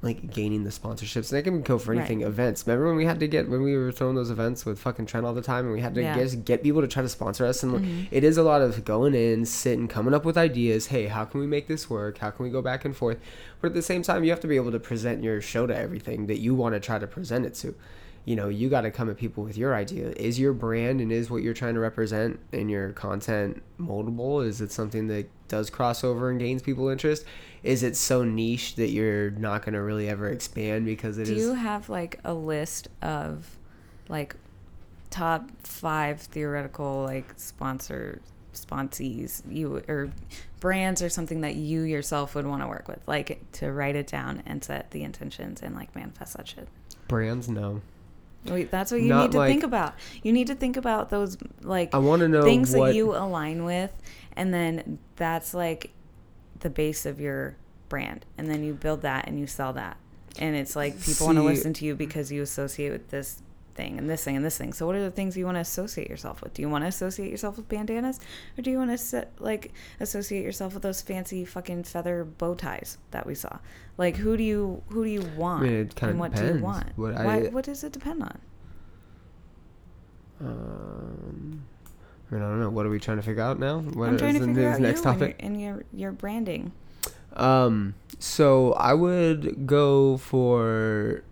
like 0.04 0.30
gaining 0.32 0.64
the 0.64 0.70
sponsorships, 0.70 1.32
and 1.32 1.38
that 1.38 1.42
can 1.44 1.62
go 1.62 1.78
for 1.78 1.92
Right. 1.92 2.00
anything. 2.00 2.20
Events. 2.20 2.66
Remember 2.66 2.86
when 2.88 2.96
we 2.96 3.06
had 3.06 3.18
to 3.20 3.26
get 3.26 3.48
when 3.48 3.62
we 3.62 3.74
were 3.76 3.90
throwing 3.90 4.14
those 4.14 4.30
events 4.30 4.66
with 4.66 4.78
fucking 4.78 5.06
Trent 5.06 5.24
all 5.24 5.32
the 5.32 5.40
time, 5.42 5.64
and 5.64 5.72
we 5.74 5.80
had 5.80 5.94
to 5.94 6.02
Yeah. 6.02 6.16
just 6.18 6.44
get 6.44 6.62
people 6.62 6.82
to 6.82 6.86
try 6.86 7.02
to 7.02 7.08
sponsor 7.08 7.46
us, 7.46 7.62
and 7.62 7.72
like, 7.72 7.82
Mhm. 7.82 8.06
it 8.10 8.22
is 8.22 8.36
a 8.36 8.42
lot 8.42 8.60
of 8.60 8.84
going 8.84 9.14
in, 9.14 9.46
sitting, 9.46 9.88
coming 9.88 10.12
up 10.12 10.24
with 10.24 10.36
ideas. 10.36 10.88
Hey, 10.88 11.06
how 11.06 11.24
can 11.24 11.40
we 11.40 11.46
make 11.46 11.66
this 11.66 11.88
work? 11.88 12.18
How 12.18 12.30
can 12.30 12.44
we 12.44 12.50
go 12.50 12.60
back 12.60 12.84
and 12.84 12.94
forth? 12.94 13.16
But 13.60 13.68
at 13.68 13.74
the 13.74 13.82
same 13.82 14.02
time, 14.02 14.22
you 14.24 14.30
have 14.30 14.40
to 14.40 14.46
be 14.46 14.56
able 14.56 14.72
to 14.72 14.78
present 14.78 15.24
your 15.24 15.40
show 15.40 15.66
to 15.66 15.74
everything 15.76 16.26
that 16.26 16.38
you 16.38 16.54
want 16.54 16.74
to 16.74 16.80
try 16.80 16.98
to 16.98 17.06
present 17.06 17.46
it 17.46 17.54
to 17.54 17.74
you 18.24 18.36
know 18.36 18.48
you 18.48 18.68
got 18.68 18.82
to 18.82 18.90
come 18.90 19.10
at 19.10 19.16
people 19.16 19.44
with 19.44 19.56
your 19.56 19.74
idea 19.74 20.10
is 20.16 20.38
your 20.38 20.52
brand 20.52 21.00
and 21.00 21.12
is 21.12 21.30
what 21.30 21.42
you're 21.42 21.54
trying 21.54 21.74
to 21.74 21.80
represent 21.80 22.38
in 22.52 22.68
your 22.68 22.90
content 22.92 23.62
moldable 23.78 24.44
is 24.44 24.60
it 24.60 24.72
something 24.72 25.06
that 25.08 25.28
does 25.48 25.70
crossover 25.70 26.30
and 26.30 26.40
gains 26.40 26.62
people 26.62 26.88
interest 26.88 27.24
is 27.62 27.82
it 27.82 27.96
so 27.96 28.24
niche 28.24 28.76
that 28.76 28.90
you're 28.90 29.30
not 29.32 29.62
going 29.64 29.74
to 29.74 29.82
really 29.82 30.08
ever 30.08 30.28
expand 30.28 30.84
because 30.84 31.18
it 31.18 31.28
is 31.28 31.28
Do 31.28 31.34
you 31.36 31.54
have 31.54 31.88
like 31.88 32.20
a 32.24 32.34
list 32.34 32.88
of 33.02 33.56
like 34.08 34.36
top 35.10 35.48
five 35.62 36.20
theoretical 36.20 37.04
like 37.04 37.34
sponsor 37.36 38.20
sponsees 38.54 39.42
you 39.50 39.82
or 39.88 40.10
brands 40.60 41.02
or 41.02 41.08
something 41.08 41.42
that 41.42 41.56
you 41.56 41.82
yourself 41.82 42.34
would 42.34 42.46
want 42.46 42.62
to 42.62 42.68
work 42.68 42.88
with, 42.88 43.00
like 43.06 43.40
to 43.52 43.70
write 43.70 43.96
it 43.96 44.06
down 44.06 44.42
and 44.46 44.64
set 44.64 44.90
the 44.92 45.02
intentions 45.02 45.60
and 45.60 45.74
like 45.74 45.94
manifest 45.94 46.36
that 46.36 46.48
shit. 46.48 46.68
Brands, 47.06 47.48
no. 47.48 47.82
Wait, 48.46 48.70
That's 48.70 48.92
what 48.92 49.00
you 49.00 49.08
Not 49.08 49.22
need 49.22 49.32
to 49.32 49.38
like- 49.38 49.50
think 49.50 49.62
about. 49.62 49.94
You 50.22 50.32
need 50.32 50.48
to 50.48 50.54
think 50.54 50.76
about 50.76 51.10
those 51.10 51.36
like 51.62 51.94
I 51.94 51.98
want 51.98 52.20
to 52.20 52.28
know 52.28 52.42
things 52.42 52.74
what 52.74 52.86
that 52.88 52.94
you 52.94 53.14
align 53.14 53.64
with, 53.64 53.90
and 54.36 54.52
then 54.52 54.98
that's 55.16 55.54
like 55.54 55.90
the 56.60 56.70
base 56.70 57.06
of 57.06 57.20
your 57.20 57.56
brand, 57.88 58.26
and 58.36 58.50
then 58.50 58.62
you 58.64 58.74
build 58.74 59.02
that 59.02 59.26
and 59.26 59.38
you 59.38 59.46
sell 59.46 59.72
that, 59.74 59.96
and 60.38 60.54
it's 60.56 60.76
like 60.76 61.00
people 61.00 61.26
want 61.26 61.38
to 61.38 61.42
listen 61.42 61.72
to 61.74 61.84
you 61.84 61.94
because 61.94 62.30
you 62.32 62.42
associate 62.42 62.90
with 62.90 63.10
this 63.10 63.40
thing 63.74 63.98
and 63.98 64.08
this 64.08 64.22
thing 64.22 64.36
and 64.36 64.44
this 64.44 64.56
thing. 64.56 64.72
So 64.72 64.86
what 64.86 64.94
are 64.94 65.02
the 65.02 65.10
things 65.10 65.36
you 65.36 65.44
want 65.46 65.56
to 65.56 65.60
associate 65.60 66.08
yourself 66.08 66.42
with? 66.42 66.54
Do 66.54 66.62
you 66.62 66.68
want 66.68 66.84
to 66.84 66.88
associate 66.88 67.30
yourself 67.30 67.56
with 67.56 67.68
bandanas, 67.68 68.20
or 68.58 68.62
do 68.62 68.70
you 68.70 68.78
want 68.78 68.96
to 68.96 69.26
like 69.38 69.72
associate 70.00 70.44
yourself 70.44 70.74
with 70.74 70.82
those 70.82 71.00
fancy 71.00 71.44
fucking 71.44 71.84
feather 71.84 72.24
bow 72.24 72.54
ties 72.54 72.98
that 73.10 73.26
we 73.26 73.34
saw? 73.34 73.58
Like 73.96 74.16
who 74.16 74.36
do 74.36 74.42
you 74.42 74.82
who 74.88 75.04
do 75.04 75.10
you 75.10 75.22
want? 75.36 75.62
mean, 75.62 75.72
it 75.72 75.94
kinda 75.94 76.10
and 76.10 76.20
what 76.20 76.34
do 76.34 76.44
you 76.46 76.58
want? 76.58 76.96
What 76.96 77.14
Why, 77.14 77.46
I- 77.46 77.48
what 77.48 77.64
does 77.64 77.84
it 77.84 77.92
depend 77.92 78.22
on? 78.22 78.38
Um, 80.40 81.64
I, 82.30 82.34
mean, 82.34 82.42
I 82.42 82.48
don't 82.48 82.60
know. 82.60 82.70
What 82.70 82.86
are 82.86 82.90
we 82.90 82.98
trying 82.98 83.18
to 83.18 83.22
figure 83.22 83.42
out 83.42 83.58
now? 83.58 83.78
What 83.78 84.08
I'm 84.08 84.18
trying 84.18 84.34
is 84.34 84.40
to 84.40 84.46
the 84.46 84.54
figure 84.54 84.70
out 84.70 84.80
next 84.80 85.04
you 85.04 85.10
and 85.10 85.20
your, 85.20 85.28
topic? 85.28 85.36
and 85.40 85.60
your 85.60 85.84
your 85.92 86.12
branding. 86.12 86.72
Um, 87.34 87.94
so 88.18 88.72
I 88.74 88.94
would 88.94 89.66
go 89.66 90.16
for. 90.16 91.22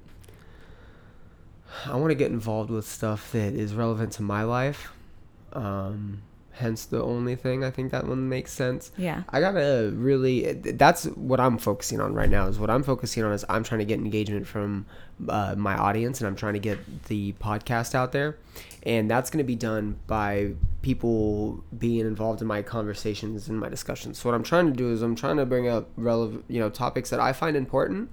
I 1.86 1.96
want 1.96 2.10
to 2.10 2.14
get 2.14 2.30
involved 2.30 2.70
with 2.70 2.86
stuff 2.86 3.32
that 3.32 3.54
is 3.54 3.74
relevant 3.74 4.12
to 4.14 4.22
my 4.22 4.44
life. 4.44 4.92
Um, 5.52 6.22
hence 6.54 6.84
the 6.84 7.02
only 7.02 7.34
thing 7.34 7.64
I 7.64 7.70
think 7.70 7.92
that 7.92 8.06
one 8.06 8.28
makes 8.28 8.52
sense. 8.52 8.92
Yeah. 8.96 9.22
I 9.28 9.40
gotta 9.40 9.90
really. 9.94 10.52
That's 10.52 11.04
what 11.04 11.40
I'm 11.40 11.58
focusing 11.58 12.00
on 12.00 12.14
right 12.14 12.30
now. 12.30 12.46
Is 12.46 12.58
what 12.58 12.70
I'm 12.70 12.82
focusing 12.82 13.24
on 13.24 13.32
is 13.32 13.44
I'm 13.48 13.64
trying 13.64 13.80
to 13.80 13.84
get 13.84 13.98
engagement 13.98 14.46
from 14.46 14.86
uh, 15.28 15.54
my 15.56 15.76
audience, 15.76 16.20
and 16.20 16.28
I'm 16.28 16.36
trying 16.36 16.54
to 16.54 16.58
get 16.58 17.04
the 17.04 17.32
podcast 17.34 17.94
out 17.94 18.12
there, 18.12 18.36
and 18.82 19.10
that's 19.10 19.30
gonna 19.30 19.44
be 19.44 19.56
done 19.56 19.98
by 20.06 20.52
people 20.82 21.62
being 21.76 22.00
involved 22.06 22.40
in 22.40 22.46
my 22.46 22.62
conversations 22.62 23.48
and 23.48 23.58
my 23.58 23.68
discussions. 23.68 24.18
So 24.18 24.28
what 24.28 24.34
I'm 24.34 24.42
trying 24.42 24.66
to 24.66 24.72
do 24.72 24.92
is 24.92 25.02
I'm 25.02 25.14
trying 25.16 25.36
to 25.36 25.46
bring 25.46 25.68
up 25.68 25.88
relevant, 25.96 26.44
you 26.48 26.60
know, 26.60 26.70
topics 26.70 27.10
that 27.10 27.20
I 27.20 27.32
find 27.32 27.56
important, 27.56 28.10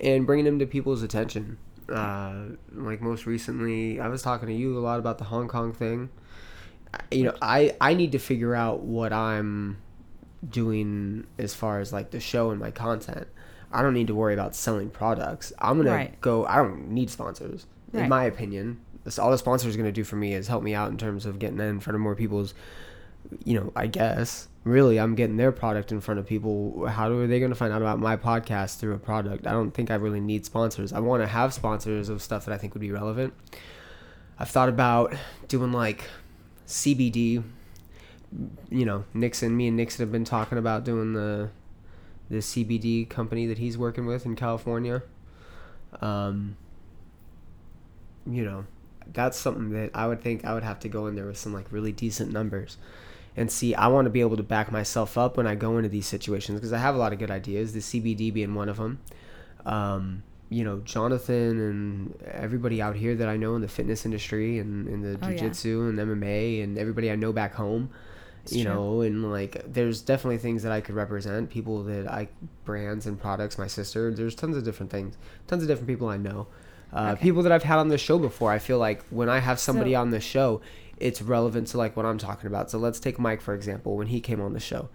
and 0.00 0.26
bringing 0.26 0.44
them 0.44 0.58
to 0.58 0.66
people's 0.66 1.02
attention. 1.02 1.58
Uh, 1.88 2.56
like 2.72 3.00
most 3.00 3.26
recently, 3.26 4.00
I 4.00 4.08
was 4.08 4.22
talking 4.22 4.48
to 4.48 4.54
you 4.54 4.76
a 4.76 4.80
lot 4.80 4.98
about 4.98 5.18
the 5.18 5.24
Hong 5.24 5.46
Kong 5.46 5.72
thing. 5.72 6.08
You 7.10 7.24
know, 7.24 7.34
I 7.42 7.74
I 7.80 7.94
need 7.94 8.12
to 8.12 8.18
figure 8.18 8.54
out 8.54 8.80
what 8.80 9.12
I'm 9.12 9.78
doing 10.48 11.26
as 11.38 11.54
far 11.54 11.80
as 11.80 11.92
like 11.92 12.10
the 12.10 12.20
show 12.20 12.50
and 12.50 12.60
my 12.60 12.70
content. 12.70 13.26
I 13.72 13.82
don't 13.82 13.94
need 13.94 14.06
to 14.08 14.14
worry 14.14 14.34
about 14.34 14.54
selling 14.54 14.90
products. 14.90 15.52
I'm 15.58 15.76
gonna 15.78 15.90
Right. 15.90 16.20
go. 16.20 16.46
I 16.46 16.56
don't 16.56 16.90
need 16.90 17.10
sponsors, 17.10 17.66
Right. 17.92 18.04
in 18.04 18.08
my 18.08 18.24
opinion. 18.24 18.78
That's 19.04 19.18
all 19.18 19.30
the 19.30 19.38
sponsors 19.38 19.70
is 19.70 19.76
gonna 19.76 19.92
do 19.92 20.04
for 20.04 20.16
me 20.16 20.34
is 20.34 20.48
help 20.48 20.62
me 20.62 20.74
out 20.74 20.90
in 20.90 20.96
terms 20.96 21.26
of 21.26 21.38
getting 21.38 21.58
in 21.60 21.80
front 21.80 21.94
of 21.94 22.00
more 22.00 22.14
people's. 22.14 22.54
You 23.44 23.58
know, 23.58 23.72
I 23.74 23.88
guess 23.88 24.46
really, 24.62 24.98
I'm 25.00 25.14
getting 25.16 25.36
their 25.36 25.50
product 25.52 25.90
in 25.90 26.00
front 26.00 26.20
of 26.20 26.26
people. 26.26 26.86
How 26.86 27.10
are 27.10 27.26
they 27.26 27.40
gonna 27.40 27.54
find 27.56 27.72
out 27.72 27.82
about 27.82 27.98
my 27.98 28.16
podcast 28.16 28.78
through 28.78 28.94
a 28.94 28.98
product? 28.98 29.46
I 29.46 29.52
don't 29.52 29.72
think 29.72 29.90
I 29.90 29.94
really 29.96 30.20
need 30.20 30.44
sponsors. 30.46 30.92
I 30.92 31.00
want 31.00 31.22
to 31.22 31.26
have 31.26 31.52
sponsors 31.52 32.08
of 32.08 32.22
stuff 32.22 32.44
that 32.46 32.54
I 32.54 32.58
think 32.58 32.74
would 32.74 32.80
be 32.80 32.92
relevant. 32.92 33.34
I've 34.38 34.48
thought 34.50 34.68
about 34.68 35.14
doing 35.48 35.72
like 35.72 36.04
CBD 36.66 37.42
you 38.70 38.84
know, 38.84 39.04
Nixon, 39.14 39.56
me 39.56 39.68
and 39.68 39.76
Nixon 39.76 40.02
have 40.02 40.12
been 40.12 40.24
talking 40.24 40.58
about 40.58 40.84
doing 40.84 41.12
the 41.12 41.50
the 42.28 42.38
CBD 42.38 43.08
company 43.08 43.46
that 43.46 43.58
he's 43.58 43.78
working 43.78 44.06
with 44.06 44.26
in 44.26 44.34
California. 44.34 45.02
Um, 46.00 46.56
you 48.26 48.44
know, 48.44 48.66
that's 49.12 49.38
something 49.38 49.70
that 49.70 49.90
I 49.94 50.08
would 50.08 50.20
think 50.20 50.44
I 50.44 50.52
would 50.54 50.64
have 50.64 50.80
to 50.80 50.88
go 50.88 51.06
in 51.06 51.14
there 51.14 51.26
with 51.26 51.38
some 51.38 51.52
like 51.52 51.70
really 51.70 51.92
decent 51.92 52.32
numbers. 52.32 52.78
And 53.36 53.50
see, 53.52 53.74
I 53.74 53.86
want 53.88 54.06
to 54.06 54.10
be 54.10 54.20
able 54.20 54.36
to 54.38 54.42
back 54.42 54.72
myself 54.72 55.16
up 55.16 55.36
when 55.36 55.46
I 55.46 55.54
go 55.54 55.76
into 55.76 55.90
these 55.90 56.06
situations 56.06 56.58
because 56.58 56.72
I 56.72 56.78
have 56.78 56.94
a 56.94 56.98
lot 56.98 57.12
of 57.12 57.18
good 57.18 57.30
ideas. 57.30 57.72
The 57.72 57.80
CBD 57.80 58.32
being 58.32 58.54
one 58.54 58.68
of 58.68 58.78
them. 58.78 58.98
Um, 59.64 60.22
you 60.48 60.62
know, 60.64 60.78
Jonathan 60.84 61.58
and 61.60 62.22
everybody 62.24 62.80
out 62.80 62.94
here 62.96 63.14
that 63.16 63.28
I 63.28 63.36
know 63.36 63.56
in 63.56 63.62
the 63.62 63.68
fitness 63.68 64.04
industry 64.04 64.58
and 64.58 64.88
in 64.88 65.02
the 65.02 65.18
Oh, 65.22 65.28
yeah. 65.28 65.36
jiu-jitsu 65.36 65.88
and 65.88 65.98
MMA 65.98 66.62
and 66.62 66.78
everybody 66.78 67.10
I 67.10 67.16
know 67.16 67.32
back 67.32 67.54
home 67.54 67.90
It's 68.44 68.52
you 68.54 68.64
true. 68.64 68.72
know 68.74 69.00
and 69.00 69.30
like 69.32 69.60
there's 69.66 70.00
definitely 70.02 70.38
things 70.38 70.62
that 70.62 70.70
i 70.70 70.80
could 70.80 70.94
represent 70.94 71.50
people 71.50 71.82
that 71.84 72.06
i 72.08 72.28
brands 72.64 73.04
and 73.06 73.20
products 73.20 73.58
my 73.58 73.66
sister 73.66 74.14
there's 74.14 74.36
tons 74.36 74.56
of 74.56 74.62
different 74.62 74.92
things 74.92 75.16
tons 75.48 75.62
of 75.64 75.68
different 75.68 75.88
people 75.88 76.08
i 76.08 76.16
know 76.16 76.46
uh, 76.92 77.10
Okay. 77.14 77.22
people 77.22 77.42
that 77.42 77.50
i've 77.50 77.64
had 77.64 77.78
on 77.78 77.88
the 77.88 77.98
show 77.98 78.16
before 78.20 78.52
i 78.52 78.60
feel 78.60 78.78
like 78.78 79.02
when 79.10 79.28
i 79.28 79.40
have 79.40 79.58
somebody 79.58 79.92
So- 79.94 80.00
on 80.02 80.10
the 80.10 80.20
show 80.20 80.60
it's 80.98 81.20
relevant 81.20 81.66
to 81.68 81.76
like 81.78 81.96
what 81.96 82.06
i'm 82.06 82.18
talking 82.18 82.46
about 82.46 82.70
so 82.70 82.78
let's 82.78 83.00
take 83.00 83.18
mike 83.18 83.40
for 83.40 83.52
example 83.52 83.96
when 83.96 84.06
he 84.06 84.20
came 84.20 84.40
on 84.40 84.52
the 84.52 84.60
show 84.60 84.88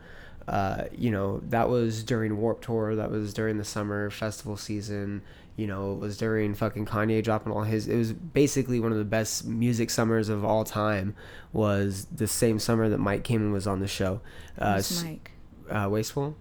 uh, 0.48 0.86
you 0.96 1.12
know 1.12 1.40
that 1.50 1.70
was 1.70 2.04
during 2.04 2.38
Warped 2.38 2.64
Tour 2.64 2.96
that 2.96 3.12
was 3.12 3.34
during 3.34 3.58
the 3.58 3.64
summer 3.64 4.10
festival 4.10 4.58
season 4.58 5.22
you 5.56 5.68
know 5.68 5.94
it 5.94 6.00
was 6.00 6.18
during 6.18 6.54
fucking 6.56 6.86
kanye 6.86 7.24
dropping 7.24 7.52
all 7.52 7.64
his 7.64 7.88
it 7.88 7.98
was 7.98 8.14
basically 8.14 8.80
one 8.80 8.92
of 8.92 8.98
the 8.98 9.04
best 9.04 9.46
music 9.46 9.90
summers 9.90 10.30
of 10.30 10.46
all 10.46 10.64
time 10.64 11.14
was 11.52 12.08
the 12.16 12.26
same 12.26 12.58
summer 12.58 12.88
that 12.88 13.00
mike 13.00 13.24
came 13.24 13.42
and 13.42 13.52
was 13.54 13.68
on 13.68 13.80
the 13.80 13.88
show 13.88 14.22
uh, 14.58 14.76
Who's 14.78 15.04
Mike? 15.04 15.32
uh 15.70 15.88
wasteful 15.92 16.36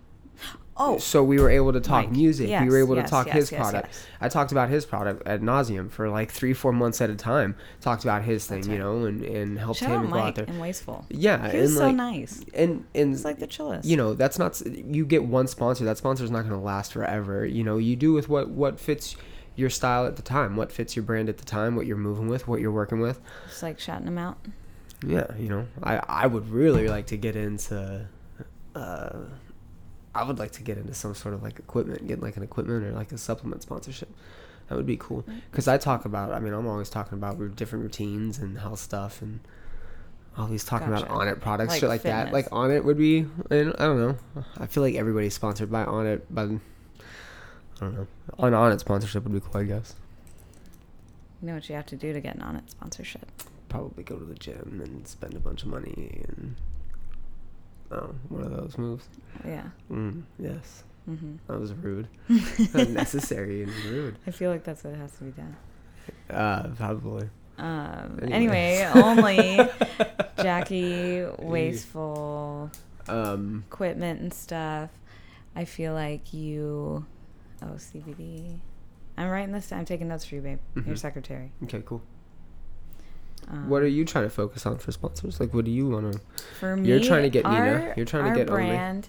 Oh, 0.77 0.97
so 0.99 1.23
we 1.23 1.39
were 1.39 1.51
able 1.51 1.75
to 1.75 1.81
talk 1.81 2.07
Mike. 2.07 2.13
music. 2.17 2.49
we 2.61 2.69
were 2.71 2.79
able 2.79 2.95
to 2.95 3.03
talk 3.03 3.27
yes, 3.27 3.37
his 3.37 3.53
yes, 3.53 3.61
product. 3.61 3.89
yes. 3.91 4.07
I 4.21 4.29
talked 4.31 4.51
about 4.51 4.71
his 4.71 4.87
product 4.87 5.27
at 5.27 5.43
nauseum 5.43 5.91
for 5.91 6.09
like 6.09 6.31
three, 6.31 6.55
four 6.55 6.73
months 6.73 7.03
at 7.03 7.11
a 7.11 7.15
time. 7.17 7.55
Talked 7.83 8.05
about 8.05 8.23
his 8.23 8.47
thing, 8.47 8.59
That's 8.63 8.69
you 8.69 8.79
know, 8.79 9.05
and, 9.05 9.23
and 9.23 9.59
helped 9.59 9.81
shout 9.81 9.91
him 9.91 10.07
out 10.07 10.13
go 10.13 10.19
out 10.19 10.35
there. 10.37 10.45
and 10.47 10.59
Wasteful. 10.59 11.05
yeah, 11.11 11.51
He 11.51 11.59
was 11.59 11.71
and 11.73 11.79
so 11.79 11.91
nice. 11.91 12.43
and 12.55 12.87
and 12.95 13.13
It's 13.13 13.25
like 13.27 13.39
the 13.39 13.47
chillest. 13.47 13.85
you 13.87 13.97
know 13.97 14.15
that's 14.15 14.39
not 14.39 14.59
you 14.67 15.05
get 15.05 15.25
one 15.25 15.47
sponsor. 15.49 15.85
That 15.85 15.99
sponsor's 15.99 16.31
not 16.31 16.43
going 16.49 16.55
to 16.59 16.65
last 16.65 16.93
forever. 16.95 17.45
You 17.45 17.63
know, 17.63 17.77
you 17.77 17.95
do 17.95 18.15
with 18.15 18.29
what 18.31 18.49
what 18.49 18.81
fits 18.81 19.17
your 19.57 19.69
style 19.69 20.07
at 20.07 20.17
the 20.17 20.23
time, 20.23 20.57
what 20.57 20.73
fits 20.73 20.97
your 20.97 21.03
brand 21.03 21.29
at 21.29 21.37
the 21.37 21.45
time, 21.45 21.77
what 21.77 21.85
you're 21.85 21.97
moving 21.99 22.29
with, 22.29 22.49
what 22.49 22.61
you're 22.61 22.73
working 22.73 23.01
with. 23.01 23.21
just 23.49 23.63
like 23.63 23.79
shouting 23.79 24.07
them 24.07 24.17
out. 24.17 24.39
Yeah, 25.07 25.27
you 25.39 25.49
know, 25.51 25.67
I 25.83 26.01
I 26.09 26.27
would 26.27 26.49
really 26.49 26.89
like 26.89 27.07
to 27.09 27.19
get 27.19 27.37
into. 27.37 28.07
Uh, 28.75 29.19
I 30.15 30.25
would 30.25 30.39
like 30.39 30.53
to 30.53 30.63
get 30.63 30.77
into 30.79 30.95
some 30.95 31.15
sort 31.15 31.35
of 31.35 31.43
like 31.43 31.59
equipment, 31.59 32.07
get 32.07 32.21
like 32.21 32.37
an 32.37 32.43
equipment 32.43 32.85
or 32.85 32.93
like 32.93 33.13
a 33.13 33.19
supplement 33.19 33.63
sponsorship. 33.63 34.09
That 34.69 34.77
would 34.77 34.87
be 34.87 34.97
cool. 34.97 35.23
Mm. 35.23 35.41
Because 35.51 35.69
I 35.69 35.79
talk 35.79 36.05
about, 36.05 36.33
I 36.33 36.39
mean, 36.41 36.53
I'm 36.53 36.67
always 36.67 36.89
talking 36.89 37.19
about 37.19 37.57
different 37.57 37.83
routines 37.83 38.39
and 38.39 38.59
health 38.59 38.79
stuff 38.79 39.21
and 39.21 39.41
always 40.37 40.65
talking 40.65 40.91
Gotcha. 40.91 41.07
about 41.07 41.19
Onnit 41.19 41.41
products, 41.41 41.71
Like 41.71 41.81
shit 41.81 41.89
like 41.89 42.03
that. 42.03 42.33
Like 42.33 42.49
Onnit 42.51 42.85
would 42.85 42.99
be, 42.99 43.27
I 43.51 43.63
don't 43.65 43.79
know. 43.79 44.17
I 44.59 44.67
feel 44.67 44.83
like 44.83 44.95
everybody's 44.95 45.35
sponsored 45.35 45.71
by 45.71 45.85
Onnit, 45.85 46.23
but 46.31 46.43
I 46.43 46.59
don't 47.81 47.95
know. 47.95 48.07
On 48.39 48.53
Onnit 48.53 48.81
sponsorship 48.81 49.25
would 49.25 49.33
be 49.33 49.41
cool, 49.41 49.61
I 49.61 49.65
guess. 49.65 49.95
You 51.41 51.49
know 51.49 51.55
what 51.55 51.69
you 51.69 51.75
have 51.75 51.87
to 51.87 51.97
do 51.97 52.13
to 52.13 52.21
get 52.21 52.37
an 52.37 52.43
Onnit 52.43 52.71
sponsorship. 52.71 53.31
Probably 53.69 54.05
go 54.05 54.17
to 54.19 54.25
the 54.25 54.35
gym 54.35 54.81
and 54.85 55.07
spend 55.07 55.35
a 55.35 55.41
bunch 55.41 55.63
of 55.63 55.69
money 55.69 56.23
and. 56.29 56.57
Oh, 57.93 58.15
one 58.29 58.43
of 58.43 58.51
those 58.53 58.79
moves. 58.79 59.05
Yeah. 59.45 59.65
Mm, 59.91 60.23
yes. 60.39 60.85
hmm 61.07 61.37
That 61.49 61.59
was 61.59 61.73
rude. 61.75 62.07
Unnecessary 62.75 63.63
and 63.65 63.73
rude. 63.87 64.17
I 64.27 64.31
feel 64.31 64.51
like 64.51 64.65
that's 64.65 64.85
what 64.85 64.95
has 64.95 65.13
to 65.19 65.25
be 65.25 65.31
done. 65.33 65.57
Uh, 66.29 66.69
probably. 66.77 67.29
Um, 67.59 68.21
Anyway. 68.31 68.89
only 68.95 69.59
Jackie, 70.39 71.25
wasteful 71.41 72.71
Um, 73.09 73.65
equipment 73.69 74.21
and 74.21 74.33
stuff. 74.33 74.91
I 75.57 75.65
feel 75.65 75.93
like 75.93 76.33
you. 76.33 77.05
Oh, 77.63 77.75
CBD. 77.77 78.59
I'm 79.19 79.29
writing 79.29 79.53
this. 79.53 79.73
I'm 79.73 79.85
taking 79.85 80.09
notes 80.09 80.25
for 80.25 80.37
you, 80.37 80.41
babe. 80.41 80.59
Your 80.77 80.85
Mhm. 80.95 80.99
secretary. 80.99 81.53
okay, 81.65 81.83
cool. 81.85 82.01
Um, 83.49 83.69
What 83.69 83.83
are 83.83 83.89
you 83.89 84.05
trying 84.05 84.25
to 84.25 84.31
focus 84.31 84.65
on 84.67 84.79
for 84.79 84.93
sponsors? 84.93 85.41
Like, 85.41 85.53
what 85.55 85.65
do 85.65 85.71
you 85.71 85.89
want 85.89 86.13
to? 86.13 86.21
For 86.59 86.77
me, 86.77 86.89
You're 86.89 87.01
trying 87.01 87.23
to 87.23 87.31
get 87.31 87.45
Nina. 87.45 87.57
our- 87.89 87.95
You're 87.97 88.07
trying 88.07 88.33
to 88.33 88.39
get 88.39 88.49
Only. 88.51 88.67
brand 88.67 89.09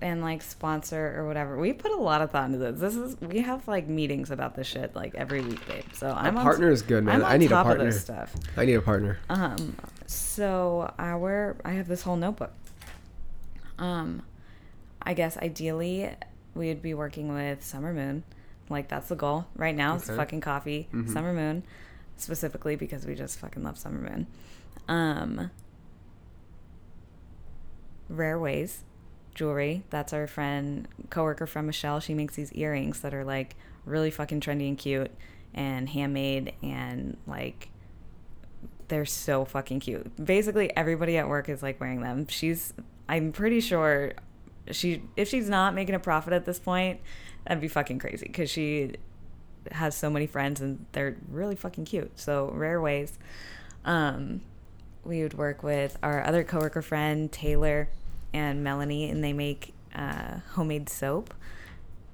and 0.00 0.22
like 0.22 0.42
sponsor 0.42 1.12
or 1.18 1.26
whatever. 1.26 1.58
We 1.58 1.72
put 1.72 1.90
a 1.90 1.96
lot 1.96 2.22
of 2.22 2.30
thought 2.30 2.46
into 2.46 2.58
this. 2.58 2.78
This 2.78 2.94
is 2.96 3.20
we 3.20 3.40
have 3.40 3.66
like 3.66 3.88
meetings 3.88 4.30
about 4.30 4.54
this 4.54 4.66
shit 4.68 4.94
like 4.94 5.14
every 5.16 5.40
week, 5.40 5.66
babe. 5.66 5.82
So 5.92 6.08
I'm 6.16 6.36
a 6.36 6.38
on 6.40 6.44
partner 6.44 6.70
is 6.70 6.82
good, 6.82 7.02
man. 7.02 7.20
On 7.22 7.38
need 7.38 7.50
a 7.50 7.62
partner. 7.64 7.90
stuff. 7.90 8.32
I 8.56 8.64
need 8.64 8.74
a 8.74 8.80
partner. 8.82 9.18
Um, 9.28 9.74
so 10.06 10.92
our 11.00 11.56
I 11.64 11.72
have 11.72 11.88
this 11.88 12.02
whole 12.02 12.14
notebook. 12.16 12.52
Um, 13.78 14.22
I 15.02 15.14
guess 15.14 15.36
ideally 15.36 16.10
we 16.54 16.68
would 16.68 16.82
be 16.82 16.94
working 16.94 17.32
with 17.32 17.64
Summer 17.64 17.92
Moon, 17.92 18.24
like 18.68 18.88
that's 18.88 19.08
the 19.08 19.16
goal 19.16 19.46
right 19.56 19.74
now. 19.74 19.96
It's 19.96 20.08
fucking 20.08 20.40
coffee, 20.42 20.88
Mhm. 20.92 21.12
Summer 21.12 21.32
Moon, 21.32 21.62
specifically 22.20 22.76
because 22.76 23.06
we 23.06 23.14
just 23.14 23.38
fucking 23.38 23.62
love 23.62 23.78
Summer 23.78 24.00
Moon. 24.00 24.26
Um, 24.88 25.50
Rare 28.08 28.38
Ways 28.38 28.84
Jewelry. 29.34 29.84
That's 29.90 30.12
our 30.12 30.26
friend, 30.26 30.88
coworker 31.10 31.46
from 31.46 31.66
Michelle. 31.66 32.00
She 32.00 32.14
makes 32.14 32.34
these 32.34 32.52
earrings 32.52 33.00
that 33.00 33.14
are 33.14 33.24
like 33.24 33.56
really 33.84 34.10
fucking 34.10 34.40
trendy 34.40 34.68
and 34.68 34.76
cute 34.76 35.10
and 35.54 35.88
handmade 35.88 36.52
and 36.62 37.16
like 37.26 37.70
they're 38.88 39.04
so 39.04 39.44
fucking 39.44 39.80
cute. 39.80 40.24
Basically, 40.24 40.74
everybody 40.76 41.16
at 41.18 41.28
work 41.28 41.48
is 41.48 41.62
like 41.62 41.80
wearing 41.80 42.00
them. 42.00 42.26
She's, 42.28 42.72
I'm 43.08 43.32
pretty 43.32 43.60
sure, 43.60 44.12
she 44.70 45.02
if 45.16 45.28
she's 45.28 45.48
not 45.48 45.74
making 45.74 45.94
a 45.94 46.00
profit 46.00 46.32
at 46.32 46.44
this 46.44 46.58
point, 46.58 47.00
that'd 47.44 47.60
be 47.60 47.68
fucking 47.68 47.98
crazy 47.98 48.26
because 48.26 48.50
she 48.50 48.94
has 49.72 49.94
so 49.94 50.10
many 50.10 50.26
friends 50.26 50.60
and 50.60 50.84
they're 50.92 51.16
really 51.28 51.56
fucking 51.56 51.84
cute. 51.84 52.18
So 52.18 52.50
rare 52.54 52.80
ways. 52.80 53.18
Um, 53.84 54.42
we 55.04 55.22
would 55.22 55.34
work 55.34 55.62
with 55.62 55.98
our 56.02 56.24
other 56.24 56.44
coworker 56.44 56.82
friend 56.82 57.30
Taylor 57.32 57.88
and 58.32 58.62
Melanie, 58.62 59.08
and 59.08 59.24
they 59.24 59.32
make 59.32 59.72
uh, 59.94 60.40
homemade 60.52 60.88
soap. 60.88 61.32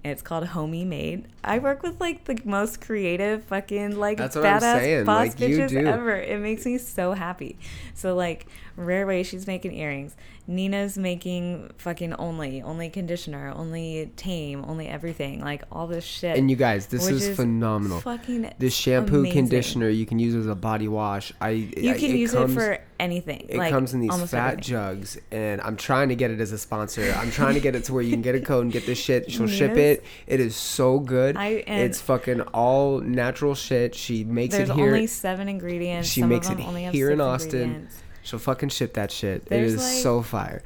It's 0.05 0.21
called 0.21 0.45
Homie 0.49 0.87
Made. 0.87 1.27
I 1.43 1.59
work 1.59 1.83
with 1.83 1.99
like 1.99 2.25
the 2.25 2.39
most 2.45 2.83
creative 2.83 3.43
fucking 3.45 3.97
like 3.99 4.19
That's 4.19 4.37
badass 4.37 5.07
boss 5.07 5.29
like, 5.29 5.41
you 5.41 5.59
bitches 5.59 5.71
do. 5.71 5.79
ever. 5.79 6.15
It 6.15 6.41
makes 6.41 6.67
me 6.67 6.77
so 6.77 7.13
happy. 7.13 7.59
So 7.95 8.15
like 8.15 8.47
Rare 8.77 9.07
Way, 9.07 9.23
she's 9.23 9.47
making 9.47 9.73
earrings. 9.75 10.17
Nina's 10.47 10.99
making 10.99 11.71
fucking 11.79 12.13
only, 12.15 12.61
only 12.61 12.91
conditioner, 12.91 13.51
only 13.57 14.13
tame, 14.17 14.63
only 14.67 14.89
everything, 14.89 15.41
like 15.41 15.63
all 15.73 15.87
this 15.87 16.05
shit. 16.05 16.37
And 16.37 16.51
you 16.51 16.57
guys, 16.57 16.87
this 16.89 17.07
which 17.07 17.15
is, 17.15 17.37
phenomenal. 17.37 18.01
Fucking 18.01 18.53
This 18.59 18.75
shampoo 18.75 19.21
amazing. 19.21 19.39
conditioner 19.39 19.89
you 19.89 20.05
can 20.05 20.19
use 20.19 20.35
as 20.35 20.47
a 20.47 20.55
body 20.55 20.87
wash. 20.87 21.33
I 21.41 21.51
You 21.51 21.93
I- 21.93 21.99
can 21.99 22.15
use 22.17 22.33
comes- 22.33 22.53
it 22.53 22.55
for 22.61 22.79
anything. 23.01 23.47
It 23.49 23.57
like, 23.57 23.71
comes 23.73 23.95
in 23.95 24.01
these 24.01 24.15
fat 24.31 24.53
everything. 24.55 24.63
jugs, 24.65 25.19
and 25.33 25.63
I'm 25.63 25.77
trying 25.77 26.11
to 26.11 26.15
get 26.15 26.31
it 26.31 26.41
as 26.41 26.53
a 26.53 26.59
sponsor. 26.59 27.15
I'm 27.19 27.31
trying 27.31 27.55
to 27.55 27.61
get 27.61 27.75
it 27.75 27.85
to 27.85 27.95
where 27.95 28.03
you 28.03 28.11
can 28.11 28.23
get 28.23 28.35
a 28.35 28.41
code 28.41 28.65
and 28.65 28.73
get 28.73 28.85
this 28.85 28.99
shit. 28.99 29.31
She'll 29.31 29.47
ship 29.47 29.77
it. 29.79 30.05
It 30.27 30.41
is 30.41 30.55
so 30.57 30.99
good. 30.99 31.39
I- 31.39 31.65
it's 31.67 32.03
fucking 32.03 32.43
all 32.53 33.01
natural 33.01 33.55
shit. 33.55 33.95
She 33.95 34.25
makes 34.25 34.55
it 34.55 34.67
here. 34.67 34.67
There's 34.67 34.79
only 34.89 35.07
seven 35.07 35.49
ingredients. 35.49 36.11
She 36.11 36.21
Some 36.21 36.29
makes 36.29 36.51
it 36.51 36.59
here 36.59 37.11
in 37.11 37.21
Austin. 37.23 37.89
She'll 38.25 38.39
fucking 38.39 38.71
ship 38.71 38.95
that 38.95 39.13
shit. 39.13 39.47
There's, 39.47 39.75
it 39.75 39.77
is 39.77 39.83
like- 39.83 40.03
so 40.03 40.23
fire. 40.23 40.63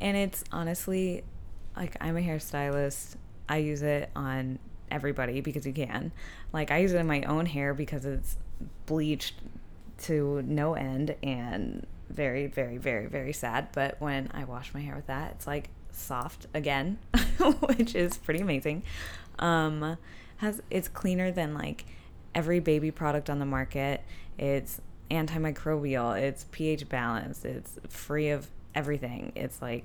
And 0.00 0.16
it's 0.16 0.42
honestly, 0.50 1.22
like, 1.76 1.96
I'm 2.00 2.16
a 2.16 2.20
hairstylist. 2.20 3.14
I 3.48 3.58
use 3.58 3.82
it 3.82 4.10
on 4.16 4.58
everybody 4.90 5.40
because 5.40 5.64
you 5.66 5.72
can. 5.72 6.10
Like, 6.52 6.70
I 6.72 6.78
use 6.78 6.92
it 6.92 6.96
in 6.98 7.06
my 7.06 7.22
own 7.22 7.46
hair 7.46 7.72
because 7.74 8.04
it's 8.04 8.36
bleached 8.86 9.34
to 10.04 10.42
no 10.42 10.74
end 10.74 11.14
and 11.22 11.86
very, 12.10 12.46
very, 12.48 12.78
very, 12.78 13.06
very 13.06 13.32
sad. 13.32 13.68
But 13.72 14.00
when 14.00 14.30
I 14.34 14.44
wash 14.44 14.74
my 14.74 14.80
hair 14.80 14.96
with 14.96 15.06
that, 15.06 15.32
it's 15.32 15.46
like 15.46 15.68
soft 15.92 16.46
again, 16.54 16.98
which 17.60 17.94
is 17.94 18.16
pretty 18.18 18.40
amazing. 18.40 18.82
Um, 19.38 19.96
has 20.38 20.60
it's 20.70 20.88
cleaner 20.88 21.30
than 21.30 21.54
like 21.54 21.84
every 22.34 22.58
baby 22.58 22.90
product 22.90 23.30
on 23.30 23.38
the 23.38 23.46
market. 23.46 24.02
It's 24.38 24.80
antimicrobial. 25.12 26.20
It's 26.20 26.46
pH 26.50 26.88
balanced. 26.88 27.44
It's 27.44 27.78
free 27.88 28.30
of 28.30 28.48
everything. 28.74 29.32
It's 29.34 29.60
like 29.60 29.84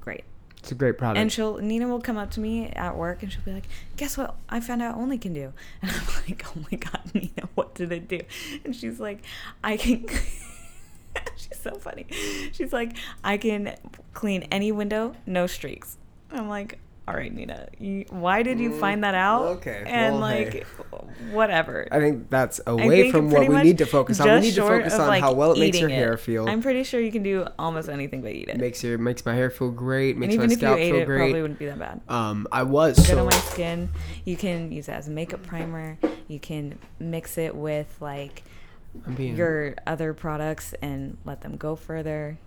great. 0.00 0.24
It's 0.58 0.70
a 0.70 0.74
great 0.76 0.96
product. 0.96 1.18
And 1.18 1.32
she'll 1.32 1.58
Nina 1.58 1.88
will 1.88 2.00
come 2.00 2.16
up 2.16 2.30
to 2.32 2.40
me 2.40 2.68
at 2.68 2.96
work 2.96 3.22
and 3.22 3.32
she'll 3.32 3.42
be 3.42 3.52
like, 3.52 3.66
"Guess 3.96 4.16
what? 4.16 4.36
I 4.48 4.60
found 4.60 4.80
out 4.82 4.96
Only 4.96 5.18
can 5.18 5.32
do." 5.32 5.52
And 5.82 5.90
I'm 5.90 6.06
like, 6.28 6.44
"Oh 6.46 6.64
my 6.70 6.78
god, 6.78 7.00
Nina, 7.14 7.48
what 7.54 7.74
did 7.74 7.90
it 7.90 8.06
do?" 8.08 8.20
And 8.64 8.74
she's 8.74 9.00
like, 9.00 9.24
"I 9.64 9.76
can." 9.76 10.06
she's 11.36 11.58
so 11.60 11.74
funny. 11.74 12.06
She's 12.52 12.72
like, 12.72 12.96
"I 13.24 13.38
can 13.38 13.74
clean 14.12 14.44
any 14.52 14.70
window, 14.70 15.14
no 15.26 15.46
streaks." 15.46 15.98
I'm 16.30 16.48
like, 16.48 16.78
"All 17.08 17.14
right, 17.14 17.32
Nina, 17.34 17.68
you, 17.78 18.04
why 18.10 18.42
did 18.42 18.60
you 18.60 18.70
Mm, 18.70 18.80
find 18.80 19.04
that 19.04 19.14
out?" 19.14 19.42
okay, 19.58 19.82
and 19.86 20.20
well, 20.20 20.28
hey. 20.30 20.44
like, 20.44 20.66
whatever. 21.32 21.88
I 21.90 21.98
think 21.98 22.30
that's 22.30 22.60
away 22.66 23.02
think 23.02 23.14
from 23.14 23.30
what 23.30 23.48
we 23.48 23.62
need 23.62 23.78
to 23.78 23.86
focus 23.86 24.20
on. 24.20 24.28
We 24.28 24.40
need 24.40 24.54
to 24.54 24.62
focus 24.62 24.94
on 24.94 25.08
like, 25.08 25.20
how 25.20 25.32
well 25.32 25.52
it 25.52 25.58
makes 25.58 25.80
your 25.80 25.88
it. 25.90 25.94
hair 25.94 26.16
feel. 26.16 26.48
I'm 26.48 26.62
pretty 26.62 26.84
sure 26.84 27.00
you 27.00 27.10
can 27.12 27.22
do 27.22 27.46
almost 27.58 27.88
anything 27.88 28.22
but 28.22 28.32
eat 28.32 28.48
it. 28.48 28.58
makes 28.58 28.82
your 28.84 28.98
makes 28.98 29.24
my 29.26 29.34
hair 29.34 29.50
feel 29.50 29.70
great. 29.70 30.10
and 30.16 30.20
Makes 30.20 30.34
even 30.34 30.40
my 30.40 30.44
if 30.46 30.50
you 30.52 30.56
scalp 30.58 30.78
ate 30.78 30.90
feel 30.90 30.96
it, 31.00 31.02
it 31.02 31.06
great. 31.06 31.18
probably 31.18 31.42
wouldn't 31.42 31.58
be 31.58 31.66
that 31.66 31.78
bad. 31.78 32.00
Um, 32.08 32.46
I 32.52 32.62
was 32.62 32.96
good 32.96 33.06
so 33.06 33.18
on 33.18 33.24
my 33.26 33.30
skin. 33.32 33.90
You 34.24 34.36
can 34.36 34.70
use 34.72 34.88
it 34.88 34.92
as 34.92 35.08
a 35.08 35.10
makeup 35.10 35.42
primer. 35.44 35.98
You 36.28 36.38
can 36.40 36.78
mix 36.98 37.36
it 37.38 37.54
with 37.54 37.94
like 38.00 38.42
being 39.16 39.36
your 39.36 39.74
other 39.86 40.12
products 40.14 40.74
and 40.82 41.16
let 41.24 41.40
them 41.40 41.56
go 41.56 41.74
further. 41.76 42.38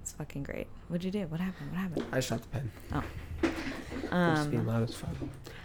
It's 0.00 0.12
fucking 0.12 0.42
great. 0.42 0.66
What'd 0.88 1.04
you 1.04 1.10
do? 1.12 1.26
What 1.28 1.38
happened? 1.40 1.70
What 1.70 1.78
happened? 1.80 2.04
I 2.10 2.16
just 2.16 2.28
dropped 2.28 2.42
the 2.44 2.48
pen. 2.48 2.72
Oh. 2.92 3.04
I'm 4.10 4.50
being 4.50 4.60
Um, 4.62 4.66
loud 4.66 4.82
as 4.88 4.94
fuck. 4.94 5.10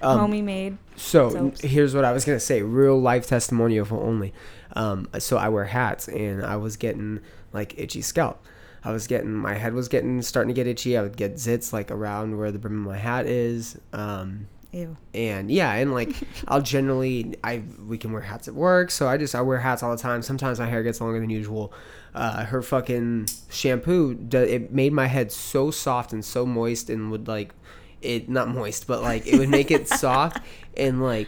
Um, 0.02 0.32
homie 0.32 0.44
made. 0.44 0.78
So 0.96 1.30
soaps. 1.30 1.62
here's 1.62 1.96
what 1.96 2.06
I 2.06 2.12
was 2.12 2.24
gonna 2.26 2.40
say. 2.40 2.62
Real 2.62 3.00
life 3.00 3.28
testimonial 3.28 3.86
for 3.86 4.02
only. 4.02 4.34
Um, 4.76 5.08
so 5.20 5.38
I 5.38 5.50
wear 5.50 5.66
hats, 5.66 6.08
and 6.08 6.46
I 6.46 6.56
was 6.58 6.78
getting 6.78 7.20
like 7.54 7.74
itchy 7.80 8.02
scalp. 8.02 8.44
I 8.84 8.92
was 8.92 9.08
getting 9.08 9.34
my 9.34 9.56
head 9.56 9.74
was 9.74 9.88
getting 9.88 10.22
starting 10.22 10.54
to 10.54 10.54
get 10.54 10.68
itchy. 10.68 10.98
I 10.98 11.02
would 11.02 11.18
get 11.18 11.36
zits 11.36 11.74
like 11.74 11.90
around 11.92 12.38
where 12.38 12.52
the 12.52 12.60
brim 12.60 12.80
of 12.82 12.88
my 12.92 12.98
hat 12.98 13.26
is. 13.26 13.78
Um, 13.92 14.48
Ew. 14.72 14.96
and 15.14 15.50
yeah, 15.50 15.74
and 15.74 15.94
like 15.94 16.10
I'll 16.48 16.62
generally 16.62 17.34
I 17.44 17.64
we 17.88 17.98
can 17.98 18.12
wear 18.14 18.22
hats 18.22 18.48
at 18.48 18.54
work, 18.54 18.92
so 18.92 19.08
I 19.08 19.18
just 19.18 19.34
I 19.34 19.42
wear 19.42 19.58
hats 19.60 19.82
all 19.82 19.92
the 19.96 20.02
time. 20.02 20.22
Sometimes 20.22 20.60
my 20.60 20.68
hair 20.68 20.84
gets 20.84 21.02
longer 21.02 21.20
than 21.20 21.30
usual. 21.32 21.74
Uh, 22.14 22.46
her 22.46 22.62
fucking 22.62 23.28
shampoo, 23.50 24.14
do- 24.16 24.40
it 24.40 24.72
made 24.72 24.92
my 24.94 25.06
head 25.08 25.32
so 25.32 25.70
soft 25.72 26.14
and 26.14 26.24
so 26.24 26.46
moist, 26.46 26.90
and 26.90 27.10
would 27.12 27.28
like 27.28 27.54
it 28.02 28.30
not 28.30 28.48
moist, 28.50 28.88
but 28.88 29.02
like 29.02 29.26
it 29.28 29.38
would 29.38 29.50
make 29.50 29.72
it 29.72 29.88
soft 30.04 30.40
and 30.76 31.02
like 31.02 31.28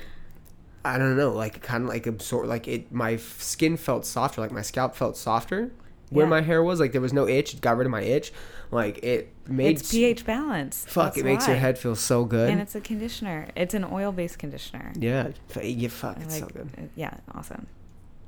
I 0.86 0.97
don't 0.97 1.17
know, 1.17 1.32
like 1.34 1.61
kind 1.61 1.84
of 1.84 1.89
like 1.89 2.07
absorb 2.07 2.47
like 2.47 2.67
it. 2.67 2.91
My 2.91 3.17
skin 3.17 3.76
felt 3.78 4.05
softer, 4.05 4.41
like 4.41 4.51
my 4.51 4.61
scalp 4.61 4.95
felt 4.95 5.17
softer. 5.17 5.72
Where 6.09 6.26
Yeah. 6.26 6.30
my 6.30 6.41
hair 6.41 6.63
was, 6.63 6.80
like 6.80 6.91
there 6.91 7.01
was 7.01 7.13
no 7.13 7.28
itch. 7.28 7.53
It 7.53 7.61
got 7.61 7.78
rid 7.78 7.86
of 7.86 7.91
my 7.91 8.01
itch. 8.01 8.32
Like 8.72 9.03
it 9.03 9.32
made 9.47 9.78
It's 9.80 9.91
pH 9.91 10.26
balance. 10.26 10.86
Fuck, 10.88 11.17
it 11.17 11.26
makes 11.26 11.47
your 11.47 11.55
head 11.57 11.78
feel 11.78 11.95
so 11.95 12.24
good. 12.26 12.49
And 12.49 12.59
it's 12.61 12.74
a 12.76 12.82
conditioner. 12.82 13.47
It's 13.55 13.74
an 13.76 13.84
oil-based 13.84 14.39
conditioner. 14.39 14.91
Yeah, 14.95 15.30
you 15.61 15.89
fuck, 15.89 16.17
it's 16.22 16.39
so 16.39 16.47
good. 16.47 16.70
uh, 16.78 16.82
Yeah, 16.95 17.13
awesome. 17.36 17.67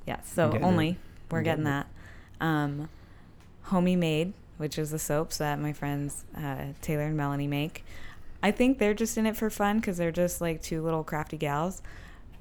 Yeah, 0.05 0.19
so 0.23 0.57
only 0.61 0.89
it. 0.89 0.95
we're 1.31 1.39
I'm 1.39 1.43
getting 1.43 1.63
getting 1.63 1.83
that. 2.39 2.45
Um, 2.45 2.89
Homie 3.67 3.97
Made, 3.97 4.33
which 4.57 4.77
is 4.77 4.91
the 4.91 4.99
soaps 4.99 5.37
that 5.37 5.59
my 5.59 5.73
friends 5.73 6.23
uh, 6.37 6.65
Taylor 6.81 7.03
and 7.03 7.15
Melanie 7.17 7.47
make. 7.47 7.83
I 8.43 8.51
think 8.51 8.77
they're 8.79 8.93
just 8.93 9.17
in 9.17 9.25
it 9.25 9.35
for 9.37 9.49
fun 9.49 9.77
because 9.79 9.97
they're 9.97 10.11
just 10.11 10.41
like 10.41 10.61
two 10.61 10.81
little 10.83 11.03
crafty 11.03 11.37
gals. 11.37 11.81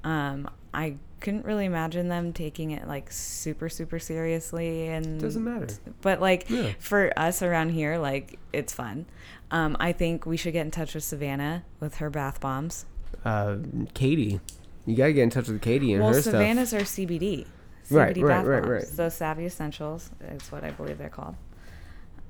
Um, 0.04 0.48
I 0.72 0.96
couldn't 1.20 1.44
really 1.44 1.66
imagine 1.66 2.08
them 2.08 2.32
taking 2.32 2.70
it 2.70 2.88
like 2.88 3.12
super 3.12 3.68
super 3.68 3.98
seriously 3.98 4.88
and 4.88 5.20
Doesn't 5.20 5.44
matter. 5.44 5.66
but 6.00 6.18
like 6.20 6.48
Yeah. 6.48 6.72
for 6.78 7.12
us 7.18 7.42
around 7.42 7.70
here 7.72 7.98
like 7.98 8.38
it's 8.54 8.72
fun 8.72 9.04
um, 9.50 9.76
i 9.78 9.92
think 9.92 10.24
we 10.24 10.38
should 10.38 10.54
get 10.54 10.62
in 10.64 10.70
touch 10.70 10.94
with 10.94 11.04
savannah 11.04 11.62
with 11.78 11.96
her 11.96 12.08
bath 12.08 12.40
bombs 12.40 12.86
Uh, 13.22 13.56
Katie, 13.92 14.40
you 14.86 14.96
gotta 14.96 15.12
get 15.12 15.24
in 15.24 15.28
touch 15.28 15.48
with 15.48 15.60
Katie 15.60 15.92
and 15.92 16.02
well 16.02 16.14
her 16.14 16.22
savannah's 16.22 16.72
our 16.72 16.80
cbd 16.80 17.20
CBD 17.20 17.46
Right, 17.90 18.16
right, 18.16 18.26
bath 18.26 18.46
right, 18.46 18.62
bombs. 18.62 18.70
right. 18.72 18.86
so 18.86 19.10
savvy 19.10 19.44
essentials 19.44 20.10
is 20.30 20.50
what 20.50 20.64
i 20.64 20.70
believe 20.70 20.96
they're 20.96 21.10
called 21.10 21.34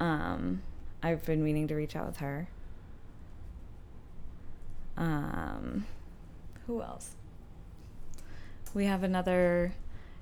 um, 0.00 0.62
i've 1.00 1.24
been 1.24 1.44
meaning 1.44 1.68
to 1.68 1.76
reach 1.76 1.94
out 1.94 2.06
with 2.08 2.16
her 2.16 2.48
um, 5.00 5.86
who 6.66 6.82
else? 6.82 7.16
We 8.74 8.84
have 8.84 9.02
another 9.02 9.74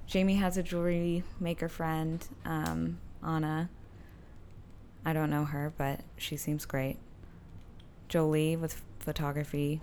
jamie 0.07 0.37
has 0.37 0.57
a 0.57 0.63
jewelry 0.63 1.23
maker 1.39 1.69
friend 1.69 2.27
um, 2.47 2.99
anna. 3.23 3.69
I 5.05 5.13
don't 5.13 5.29
know 5.29 5.45
her 5.45 5.73
but 5.77 6.01
she 6.17 6.37
seems 6.37 6.65
great. 6.65 6.97
Jolie 8.09 8.57
with 8.57 8.81
photography. 9.01 9.83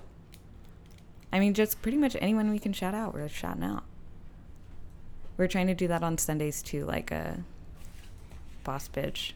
I 1.31 1.39
mean 1.39 1.53
just 1.53 1.81
pretty 1.81 1.97
much 1.97 2.15
anyone 2.19 2.49
we 2.49 2.57
can 2.57 2.73
shout 2.73 2.95
out 2.95 3.13
we're 3.13 3.27
shouting 3.27 3.63
out. 3.63 3.83
We're 5.37 5.47
trying 5.47 5.67
to 5.67 5.75
do 5.75 5.89
that 5.89 6.01
on 6.01 6.17
sundays 6.17 6.63
too 6.63 6.85
like 6.85 7.11
a 7.11 7.43
boss 8.63 8.87
bitch 8.87 9.33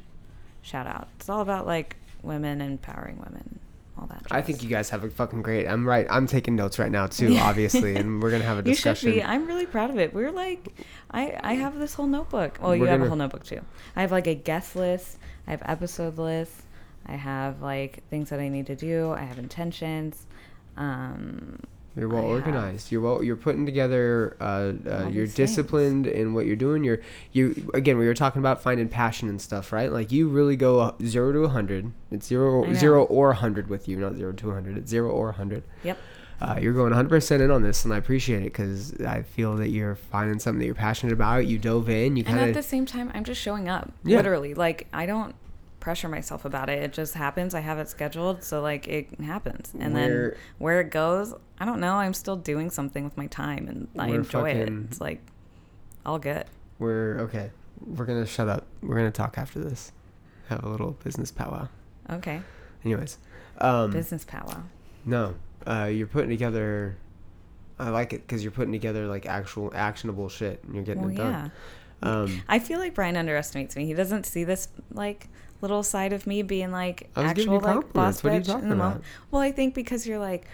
shout 0.61 0.87
out. 0.87 1.09
It's 1.17 1.29
all 1.29 1.41
about 1.41 1.67
like 1.67 1.97
women 2.23 2.61
empowering 2.61 3.17
women 3.17 3.58
all 3.99 4.07
that 4.07 4.23
I 4.31 4.41
think 4.41 4.63
you 4.63 4.69
guys 4.69 4.89
have 4.89 5.03
a 5.03 5.09
fucking 5.09 5.41
great. 5.41 5.67
I'm 5.67 5.85
right. 5.87 6.07
I'm 6.09 6.25
taking 6.27 6.55
notes 6.55 6.79
right 6.79 6.91
now 6.91 7.07
too, 7.07 7.35
obviously, 7.41 7.95
and 7.95 8.21
we're 8.23 8.31
gonna 8.31 8.43
have 8.45 8.57
a 8.57 8.61
discussion. 8.61 9.09
You 9.09 9.15
should 9.15 9.21
be. 9.21 9.23
I'm 9.25 9.45
really 9.45 9.65
proud 9.65 9.89
of 9.89 9.97
it. 9.99 10.13
We're 10.13 10.31
like, 10.31 10.73
I 11.11 11.37
I 11.43 11.53
have 11.55 11.77
this 11.79 11.93
whole 11.93 12.07
notebook. 12.07 12.57
Well, 12.61 12.75
you 12.75 12.81
We're 12.81 12.87
have 12.87 12.95
a 12.95 12.97
gonna- 12.99 13.09
whole 13.09 13.17
notebook 13.17 13.43
too. 13.43 13.61
I 13.95 14.01
have 14.01 14.11
like 14.11 14.27
a 14.27 14.35
guest 14.35 14.75
list. 14.75 15.17
I 15.47 15.51
have 15.51 15.61
episode 15.65 16.17
lists. 16.17 16.61
I 17.05 17.13
have 17.15 17.61
like 17.61 18.03
things 18.09 18.29
that 18.29 18.39
I 18.39 18.49
need 18.49 18.67
to 18.67 18.75
do. 18.75 19.11
I 19.11 19.21
have 19.23 19.39
intentions. 19.39 20.25
Um, 20.77 21.59
You're 21.95 22.07
well 22.07 22.19
I 22.19 22.27
have. 22.27 22.31
organized. 22.31 22.91
You're 22.91 23.01
well. 23.01 23.23
You're 23.23 23.35
putting 23.35 23.65
together. 23.65 24.37
Uh, 24.39 24.43
uh, 24.43 25.07
you're 25.09 25.25
these 25.25 25.33
things. 25.33 25.33
disciplined 25.35 26.07
in 26.07 26.33
what 26.33 26.45
you're 26.45 26.55
doing. 26.55 26.83
You're 26.83 26.99
you 27.31 27.69
again. 27.73 27.97
We 27.97 28.05
were 28.05 28.13
talking 28.13 28.39
about 28.39 28.61
finding 28.61 28.87
passion 28.87 29.27
and 29.27 29.41
stuff, 29.41 29.71
right? 29.71 29.91
Like 29.91 30.11
you 30.11 30.29
really 30.29 30.55
go 30.55 30.95
zero 31.03 31.31
to 31.33 31.39
a 31.39 31.49
hundred. 31.49 31.91
It's 32.11 32.27
zero 32.27 32.71
zero 32.73 33.03
or 33.05 33.31
a 33.31 33.35
hundred 33.35 33.69
with 33.69 33.87
you, 33.87 33.97
not 33.97 34.15
zero 34.15 34.31
to 34.31 34.51
a 34.51 34.53
hundred. 34.53 34.77
It's 34.77 34.89
zero 34.89 35.11
or 35.11 35.29
a 35.29 35.33
hundred. 35.33 35.63
Yep. 35.83 35.97
Uh, 36.41 36.57
you're 36.61 36.71
going 36.71 36.93
100% 36.93 37.41
in 37.41 37.51
on 37.51 37.63
this, 37.63 37.83
and 37.83 37.93
I 37.93 37.97
appreciate 37.97 38.39
it 38.39 38.45
because 38.45 38.93
I 39.01 39.23
feel 39.23 39.57
that 39.57 39.71
you're 39.71 39.95
finding 39.95 40.39
something 40.39 40.59
that 40.59 40.65
you're 40.65 40.73
passionate 40.73 41.11
about. 41.11 41.47
You 41.47 41.57
dove 41.57 41.89
in. 41.89 42.15
You 42.15 42.23
kind 42.23 42.37
of. 42.37 42.43
And 42.43 42.49
at 42.51 42.55
the 42.55 42.63
same 42.63 42.85
time, 42.85 43.11
I'm 43.13 43.25
just 43.25 43.41
showing 43.41 43.67
up. 43.67 43.91
Yeah. 44.05 44.17
Literally. 44.17 44.53
Like, 44.53 44.87
I 44.93 45.05
don't 45.05 45.35
pressure 45.89 46.07
myself 46.07 46.45
about 46.45 46.69
it. 46.69 46.83
It 46.83 46.93
just 46.93 47.15
happens. 47.15 47.55
I 47.55 47.61
have 47.61 47.79
it 47.79 47.89
scheduled. 47.89 48.43
So, 48.43 48.61
like, 48.61 48.87
it 48.87 49.19
happens. 49.21 49.73
And 49.79 49.95
We're- 49.95 50.07
then 50.29 50.37
where 50.59 50.79
it 50.81 50.91
goes, 50.91 51.33
I 51.59 51.65
don't 51.65 51.79
know. 51.79 51.95
I'm 51.95 52.13
still 52.13 52.35
doing 52.35 52.69
something 52.69 53.03
with 53.03 53.17
my 53.17 53.25
time 53.25 53.67
and 53.67 53.87
I 53.97 54.09
enjoy 54.09 54.51
it. 54.51 54.69
It's 54.69 55.01
like 55.01 55.19
all 56.05 56.19
good. 56.19 56.45
we're 56.77 57.17
okay. 57.21 57.49
We're 57.83 58.05
gonna 58.05 58.27
shut 58.27 58.47
up. 58.47 58.67
We're 58.83 58.97
gonna 58.97 59.09
talk 59.09 59.39
after 59.39 59.59
this. 59.59 59.91
Have 60.49 60.63
a 60.63 60.69
little 60.69 60.91
business 61.03 61.31
powwow. 61.31 61.67
Okay. 62.07 62.39
Anyways, 62.85 63.17
um, 63.57 63.89
Business 63.89 64.23
powwow. 64.25 64.61
No, 65.05 65.33
uh, 65.65 65.89
you're 65.91 66.05
putting 66.07 66.29
together. 66.29 66.97
I 67.79 67.89
like 67.89 68.13
it 68.13 68.21
because 68.27 68.43
you're 68.43 68.51
putting 68.51 68.71
together 68.73 69.07
like 69.07 69.25
actual 69.25 69.71
actionable 69.73 70.29
shit, 70.29 70.63
and 70.65 70.75
you're 70.75 70.83
getting 70.83 71.01
Well, 71.01 71.11
it 71.11 71.17
yeah. 71.17 71.31
done. 71.31 71.51
Um, 72.01 72.41
I 72.47 72.59
feel 72.59 72.79
like 72.79 72.93
Brian 72.93 73.17
underestimates 73.17 73.75
me. 73.75 73.85
He 73.87 73.93
doesn't 73.95 74.25
see 74.25 74.43
this 74.45 74.67
like 74.91 75.27
little 75.61 75.83
side 75.83 76.13
of 76.13 76.25
me 76.25 76.41
being 76.41 76.71
like 76.71 77.09
I 77.15 77.23
actual 77.23 77.59
like 77.59 77.93
boss. 77.93 78.23
What 78.23 78.33
bitch 78.33 78.61
in 78.61 78.69
the 78.69 78.75
moment. 78.75 79.03
Well, 79.31 79.41
I 79.41 79.51
think 79.51 79.75
because 79.75 80.07
you're 80.07 80.19
like, 80.19 80.45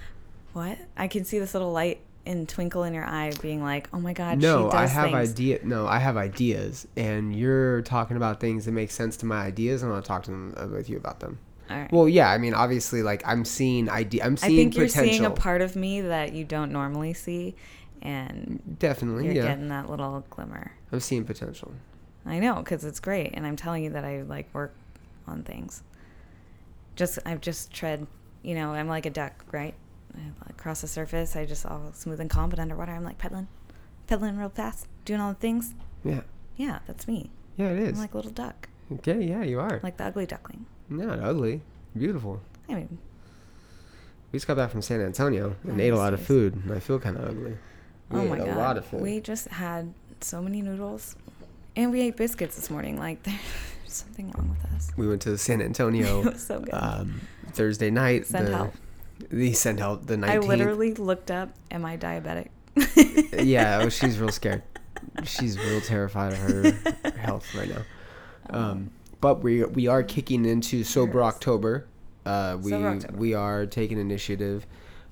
what? 0.53 0.77
I 0.97 1.07
can 1.07 1.25
see 1.25 1.39
this 1.39 1.53
little 1.53 1.71
light 1.71 2.01
and 2.25 2.49
twinkle 2.49 2.83
in 2.83 2.93
your 2.93 3.05
eye, 3.05 3.31
being 3.41 3.61
like, 3.61 3.87
oh 3.93 3.99
my 3.99 4.13
god, 4.13 4.41
she 4.41 4.47
no, 4.47 4.65
does 4.65 4.73
I 4.73 4.85
have 4.87 5.11
things. 5.11 5.31
idea. 5.31 5.59
No, 5.63 5.87
I 5.87 5.99
have 5.99 6.17
ideas, 6.17 6.87
and 6.97 7.35
you're 7.35 7.81
talking 7.83 8.17
about 8.17 8.39
things 8.39 8.65
that 8.65 8.71
make 8.71 8.91
sense 8.91 9.17
to 9.17 9.25
my 9.25 9.37
ideas, 9.37 9.83
and 9.83 9.93
I'll 9.93 10.01
talk 10.01 10.23
to 10.23 10.31
them 10.31 10.53
uh, 10.57 10.67
with 10.67 10.89
you 10.89 10.97
about 10.97 11.19
them. 11.19 11.37
All 11.69 11.77
right. 11.77 11.91
Well, 11.91 12.07
yeah, 12.07 12.29
I 12.29 12.37
mean, 12.37 12.53
obviously, 12.53 13.03
like 13.03 13.21
I'm 13.25 13.45
seeing 13.45 13.89
idea. 13.89 14.23
I'm 14.23 14.37
seeing. 14.37 14.53
I 14.53 14.55
think 14.55 14.75
you're 14.75 14.87
potential. 14.87 15.11
seeing 15.11 15.25
a 15.25 15.31
part 15.31 15.61
of 15.61 15.75
me 15.75 16.01
that 16.01 16.33
you 16.33 16.45
don't 16.45 16.71
normally 16.71 17.13
see, 17.13 17.55
and 18.01 18.59
Definitely, 18.79 19.25
you're 19.25 19.35
yeah. 19.35 19.47
getting 19.47 19.69
that 19.69 19.89
little 19.89 20.25
glimmer. 20.29 20.71
I'm 20.91 20.99
seeing 20.99 21.25
potential. 21.25 21.71
I 22.25 22.39
know 22.39 22.55
because 22.55 22.83
it's 22.83 22.99
great, 22.99 23.31
and 23.33 23.45
I'm 23.45 23.55
telling 23.55 23.83
you 23.83 23.91
that 23.91 24.03
I 24.03 24.23
like 24.23 24.51
work 24.53 24.73
on 25.27 25.43
things. 25.43 25.83
Just 26.95 27.19
I've 27.25 27.41
just 27.41 27.71
tread, 27.73 28.07
you 28.41 28.55
know, 28.55 28.71
I'm 28.71 28.87
like 28.87 29.05
a 29.05 29.09
duck, 29.09 29.43
right? 29.51 29.73
Across 30.49 30.81
the 30.81 30.87
surface, 30.87 31.35
I 31.35 31.45
just 31.45 31.65
all 31.65 31.91
smooth 31.93 32.21
and 32.21 32.29
calm, 32.29 32.49
but 32.49 32.57
underwater, 32.59 32.93
I'm 32.93 33.03
like 33.03 33.17
pedaling, 33.17 33.47
pedaling 34.07 34.37
real 34.37 34.47
fast, 34.49 34.87
doing 35.03 35.19
all 35.19 35.33
the 35.33 35.39
things. 35.39 35.73
Yeah, 36.05 36.21
Yeah, 36.55 36.79
that's 36.87 37.05
me. 37.07 37.31
yeah, 37.57 37.67
it 37.69 37.79
is. 37.79 37.93
I'm 37.93 37.99
like 37.99 38.13
a 38.13 38.17
little 38.17 38.31
duck, 38.31 38.69
okay, 38.93 39.21
yeah, 39.21 39.43
you 39.43 39.59
are. 39.59 39.81
like 39.83 39.97
the 39.97 40.05
ugly 40.05 40.25
duckling. 40.25 40.65
Not 40.87 41.19
ugly, 41.19 41.61
beautiful. 41.97 42.39
I 42.69 42.75
mean, 42.75 42.97
We 44.31 44.37
just 44.37 44.47
got 44.47 44.55
back 44.55 44.71
from 44.71 44.81
San 44.81 45.01
Antonio 45.01 45.55
and 45.63 45.79
Oh, 45.81 45.83
ate 45.83 45.89
a 45.91 45.97
lot 45.97 46.13
of 46.13 46.21
food, 46.21 46.55
and 46.63 46.71
I 46.71 46.79
feel 46.79 46.97
kind 46.99 47.17
of 47.17 47.25
ugly. 47.27 47.57
Oh 48.11 48.21
we 48.21 48.27
oh 48.27 48.29
my 48.29 48.37
a 48.37 48.45
god, 48.45 48.57
lot 48.57 48.77
of 48.77 48.85
food. 48.85 49.01
we 49.01 49.19
just 49.19 49.47
had 49.49 49.93
so 50.21 50.41
many 50.41 50.61
noodles, 50.61 51.17
and 51.75 51.91
we 51.91 51.99
ate 52.01 52.15
biscuits 52.15 52.55
this 52.55 52.69
morning. 52.69 52.97
Like 52.97 53.19
something 53.95 54.31
wrong 54.31 54.49
with 54.49 54.71
us. 54.73 54.91
We 54.97 55.07
went 55.07 55.21
to 55.23 55.37
San 55.37 55.61
Antonio 55.69 56.21
It 56.21 56.33
was 56.33 56.45
so 56.45 56.59
good. 56.59 56.73
um, 56.73 57.21
Thursday 57.53 57.89
night. 57.89 58.25
Send 58.27 58.47
the, 58.47 58.55
help. 58.57 58.73
The 59.29 59.53
send 59.53 59.79
help. 59.79 60.05
The 60.05 60.15
19th. 60.15 60.29
I 60.29 60.37
literally 60.39 60.93
looked 60.93 61.31
up, 61.31 61.49
"Am 61.71 61.85
I 61.85 61.97
diabetic?" 61.97 62.49
yeah, 63.45 63.79
oh, 63.81 63.89
she's 63.89 64.19
real 64.19 64.29
scared. 64.31 64.63
She's 65.23 65.57
real 65.57 65.81
terrified 65.81 66.33
of 66.33 66.39
her 66.39 66.71
health 67.17 67.53
right 67.55 67.69
now. 67.69 67.81
Um, 68.49 68.91
but 69.21 69.41
we 69.41 69.63
we 69.63 69.87
are 69.87 70.03
kicking 70.03 70.45
into 70.45 70.83
sober 70.83 71.23
October. 71.23 71.87
Uh, 72.25 72.57
we 72.61 72.71
Sober 72.71 72.87
October. 72.89 73.17
we 73.17 73.33
are 73.33 73.65
taking 73.65 73.99
initiative. 73.99 74.65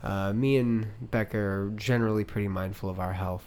Uh, 0.04 0.34
me 0.34 0.58
and 0.58 0.88
Becca 1.12 1.38
are 1.38 1.72
generally 1.76 2.26
pretty 2.26 2.50
mindful 2.50 2.90
of 2.90 3.00
our 3.00 3.14
health. 3.14 3.46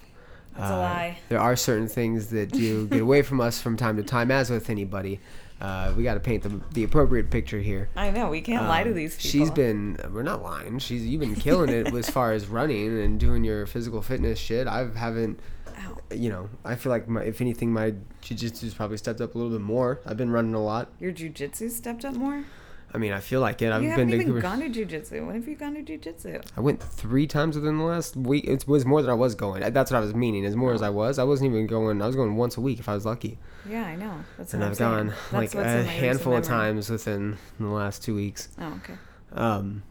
That's 0.56 0.70
a 0.70 0.74
Uh, 0.74 0.78
lie. 0.78 1.18
There 1.28 1.40
are 1.40 1.56
certain 1.56 1.88
things 1.88 2.28
that 2.28 2.50
do 2.52 2.86
get 2.90 3.00
away 3.02 3.22
from 3.22 3.40
us 3.40 3.60
from 3.60 3.76
time 3.76 3.96
to 3.96 4.02
time, 4.02 4.30
as 4.30 4.50
with 4.50 4.70
anybody. 4.70 5.20
Uh, 5.60 5.92
we 5.96 6.02
got 6.02 6.14
to 6.14 6.20
paint 6.20 6.42
the, 6.42 6.60
the 6.74 6.84
appropriate 6.84 7.30
picture 7.30 7.58
here. 7.60 7.88
I 7.96 8.10
know 8.10 8.28
we 8.28 8.42
can't 8.42 8.68
lie 8.68 8.82
to 8.82 8.90
Um, 8.90 8.96
these 8.96 9.16
people. 9.16 9.30
She's 9.30 9.50
been. 9.50 9.96
We're 10.12 10.22
not 10.22 10.42
lying. 10.42 10.78
She's 10.80 11.06
you've 11.06 11.20
been 11.20 11.34
killing 11.34 11.70
it 11.70 11.94
as 11.94 12.10
far 12.10 12.32
as 12.32 12.46
running 12.46 12.98
and 13.00 13.18
doing 13.18 13.42
your 13.42 13.64
physical 13.66 14.02
fitness 14.02 14.38
shit. 14.38 14.66
I 14.66 14.86
haven't. 14.94 15.40
Ow. 15.78 15.96
You 16.14 16.28
know, 16.30 16.48
I 16.64 16.74
feel 16.74 16.90
like 16.90 17.08
my, 17.08 17.22
if 17.22 17.40
anything, 17.40 17.72
my 17.72 17.94
jiu-jitsu's 18.20 18.74
probably 18.74 18.96
stepped 18.98 19.20
up 19.22 19.34
a 19.34 19.38
little 19.38 19.52
bit 19.52 19.62
more. 19.62 20.00
I've 20.06 20.16
been 20.18 20.30
running 20.30 20.54
a 20.54 20.62
lot. 20.62 20.90
Your 21.00 21.12
jujitsu 21.12 21.70
stepped 21.70 22.04
up 22.04 22.14
more. 22.14 22.44
I 22.94 22.98
mean, 22.98 23.12
I 23.12 23.20
feel 23.20 23.40
like 23.40 23.60
it. 23.62 23.72
I've 23.72 23.82
you 23.82 23.88
been 23.90 24.08
haven't 24.08 24.20
even 24.20 24.34
to. 24.36 24.40
gone 24.40 24.60
to 24.60 24.70
jujitsu. 24.70 25.26
When 25.26 25.34
have 25.34 25.46
you 25.46 25.56
gone 25.56 25.74
to 25.74 25.82
jujitsu? 25.82 26.42
I 26.56 26.60
went 26.60 26.82
three 26.82 27.26
times 27.26 27.56
within 27.56 27.78
the 27.78 27.84
last 27.84 28.16
week. 28.16 28.44
It 28.46 28.66
was 28.66 28.86
more 28.86 29.02
than 29.02 29.10
I 29.10 29.14
was 29.14 29.34
going. 29.34 29.60
That's 29.72 29.90
what 29.90 29.98
I 29.98 30.00
was 30.00 30.14
meaning. 30.14 30.46
As 30.46 30.56
more 30.56 30.72
as 30.72 30.82
I 30.82 30.88
was, 30.88 31.18
I 31.18 31.24
wasn't 31.24 31.50
even 31.50 31.66
going. 31.66 32.00
I 32.00 32.06
was 32.06 32.16
going 32.16 32.36
once 32.36 32.56
a 32.56 32.60
week 32.60 32.78
if 32.78 32.88
I 32.88 32.94
was 32.94 33.04
lucky. 33.04 33.38
Yeah, 33.68 33.84
I 33.84 33.96
know. 33.96 34.14
That's 34.38 34.54
and 34.54 34.62
what 34.62 34.70
I've 34.70 34.80
I'm 34.80 35.08
gone. 35.08 35.14
Like 35.32 35.54
a 35.54 35.58
in 35.58 35.64
my 35.64 35.74
recent 35.78 35.88
handful 35.88 36.36
of 36.36 36.44
times 36.44 36.88
within 36.88 37.36
the 37.58 37.66
last 37.66 38.02
two 38.02 38.14
weeks. 38.14 38.48
Oh, 38.58 38.80
okay. 38.82 38.94
Um. 39.32 39.82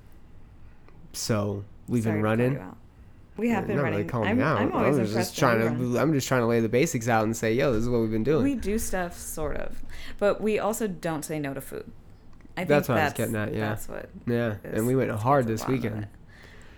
So 1.13 1.63
we've 1.87 2.03
Sorry 2.03 2.15
been 2.15 2.23
running. 2.23 2.75
We 3.37 3.49
have 3.49 3.67
been 3.67 3.75
not 3.75 3.83
running. 3.83 3.99
really 3.99 4.09
calling 4.09 4.29
I'm, 4.29 4.41
out. 4.41 4.57
I'm 4.61 4.71
always 4.71 4.97
I 4.97 5.01
was 5.01 5.09
impressed. 5.09 5.31
just 5.31 5.39
trying 5.39 5.59
to. 5.59 5.65
run. 5.65 5.97
I'm 5.97 6.13
just 6.13 6.27
trying 6.27 6.41
to 6.41 6.47
lay 6.47 6.61
the 6.61 6.69
basics 6.69 7.07
out 7.09 7.25
and 7.25 7.35
say, 7.35 7.53
yo, 7.53 7.73
this 7.73 7.83
is 7.83 7.89
what 7.89 7.99
we've 7.99 8.11
been 8.11 8.23
doing. 8.23 8.43
We 8.43 8.55
do 8.55 8.79
stuff 8.79 9.17
sort 9.17 9.57
of, 9.57 9.83
but 10.17 10.39
we 10.39 10.57
also 10.57 10.87
don't 10.87 11.23
say 11.23 11.37
no 11.39 11.53
to 11.53 11.61
food. 11.61 11.91
I 12.57 12.61
think 12.61 12.69
That's 12.69 12.89
what 12.89 12.97
I 12.97 13.03
was 13.05 13.13
getting 13.13 13.35
at, 13.35 13.53
yeah. 13.53 13.69
That's 13.69 13.87
what. 13.89 14.09
yeah, 14.27 14.55
and 14.63 14.87
we 14.87 14.95
went 14.95 15.11
hard 15.11 15.45
this 15.47 15.67
weekend. 15.67 16.07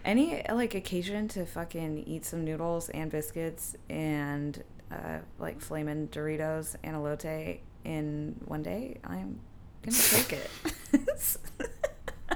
Any 0.03 0.41
like 0.49 0.73
occasion 0.73 1.27
to 1.29 1.45
fucking 1.45 2.03
eat 2.07 2.25
some 2.25 2.43
noodles 2.45 2.89
and 2.89 3.11
biscuits 3.11 3.75
and 3.89 4.63
uh, 4.91 5.19
like 5.37 5.59
flamin' 5.61 6.07
Doritos 6.07 6.75
and 6.83 6.95
elote 6.95 7.59
in 7.83 8.35
one 8.45 8.63
day, 8.63 8.99
I'm 9.03 9.39
gonna 9.83 9.97
take 9.97 10.33
it. 10.33 10.49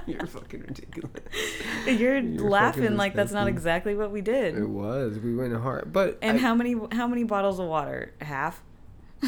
You're 0.08 0.26
fucking 0.26 0.62
ridiculous. 0.62 1.12
You're, 1.86 2.18
You're 2.20 2.50
laughing 2.50 2.98
like 2.98 3.14
that's 3.14 3.32
not 3.32 3.48
exactly 3.48 3.96
what 3.96 4.12
we 4.12 4.22
did. 4.22 4.58
It 4.58 4.68
was. 4.68 5.20
We 5.20 5.36
went 5.36 5.56
hard, 5.56 5.92
but 5.94 6.18
And 6.22 6.38
I- 6.38 6.42
how 6.42 6.54
many 6.56 6.76
how 6.92 7.08
many 7.08 7.24
bottles 7.24 7.60
of 7.60 7.68
water? 7.68 8.14
Half. 8.22 8.62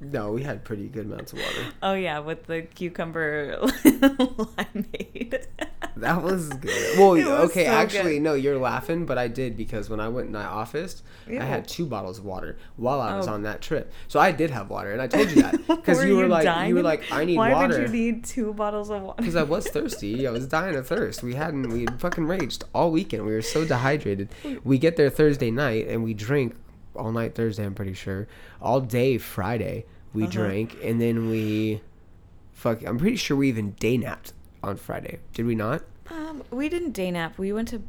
No, 0.00 0.32
we 0.32 0.42
had 0.44 0.64
pretty 0.64 0.86
good 0.88 1.06
amounts 1.06 1.32
of 1.32 1.40
water. 1.40 1.60
oh 1.82 1.94
yeah, 1.94 2.20
with 2.20 2.46
the 2.46 2.62
cucumber 2.62 3.56
limeade. 3.62 5.44
That 5.96 6.22
was 6.22 6.48
good. 6.50 6.98
Well, 6.98 7.10
was 7.14 7.50
okay, 7.50 7.64
so 7.66 7.72
actually, 7.72 8.14
good. 8.14 8.22
no, 8.22 8.34
you're 8.34 8.58
laughing, 8.58 9.04
but 9.06 9.18
I 9.18 9.26
did 9.26 9.56
because 9.56 9.90
when 9.90 9.98
I 9.98 10.06
went 10.08 10.28
in 10.28 10.32
my 10.32 10.44
office, 10.44 11.02
I 11.28 11.42
had 11.44 11.66
two 11.66 11.86
bottles 11.86 12.18
of 12.18 12.24
water 12.24 12.56
while 12.76 13.00
I 13.00 13.16
was 13.16 13.26
Oh. 13.26 13.32
on 13.32 13.42
that 13.42 13.60
trip. 13.60 13.92
So 14.06 14.20
I 14.20 14.30
did 14.30 14.50
have 14.50 14.70
water, 14.70 14.92
and 14.92 15.02
I 15.02 15.08
told 15.08 15.30
you 15.30 15.42
that 15.42 15.54
because 15.66 16.04
you 16.04 16.16
were 16.16 16.28
like, 16.28 16.68
you 16.68 16.76
were 16.76 16.82
like, 16.82 17.02
I 17.10 17.24
need 17.24 17.36
Why 17.36 17.52
water. 17.52 17.80
would 17.80 17.88
you 17.88 17.88
need 18.12 18.24
two 18.24 18.52
bottles 18.54 18.90
of 18.90 19.02
water? 19.02 19.16
Because 19.18 19.34
I 19.36 19.42
was 19.42 19.66
thirsty. 19.68 20.28
I 20.28 20.30
was 20.30 20.46
dying 20.46 20.76
of 20.76 20.86
thirst. 20.86 21.24
We 21.24 21.34
hadn't. 21.34 21.68
We 21.70 21.80
had 21.86 22.00
fucking 22.00 22.26
raged 22.26 22.62
all 22.72 22.92
weekend. 22.92 23.24
We 23.26 23.32
were 23.32 23.42
so 23.42 23.64
dehydrated. 23.64 24.28
We 24.62 24.78
get 24.78 24.96
there 24.96 25.10
Thursday 25.10 25.50
night 25.50 25.88
and 25.88 26.04
we 26.04 26.14
drink 26.14 26.54
all 26.98 27.12
night 27.12 27.34
Thursday. 27.34 27.64
I'm 27.64 27.74
pretty 27.74 27.94
sure. 27.94 28.26
All 28.60 28.80
day 28.80 29.18
Friday 29.18 29.86
we 30.12 30.24
Uh-huh. 30.24 30.32
drank 30.32 30.76
and 30.82 31.00
then 31.00 31.28
we, 31.30 31.80
fuck. 32.52 32.84
I'm 32.86 32.98
pretty 32.98 33.16
sure 33.16 33.36
we 33.36 33.48
even 33.48 33.70
day 33.72 33.96
napped 33.96 34.32
on 34.62 34.76
Friday. 34.76 35.18
Did 35.34 35.46
we 35.46 35.54
not? 35.54 35.82
Um, 36.10 36.42
we 36.50 36.68
didn't 36.68 36.92
day 36.92 37.10
nap. 37.10 37.38
We 37.38 37.52
went 37.52 37.68
to 37.68 37.82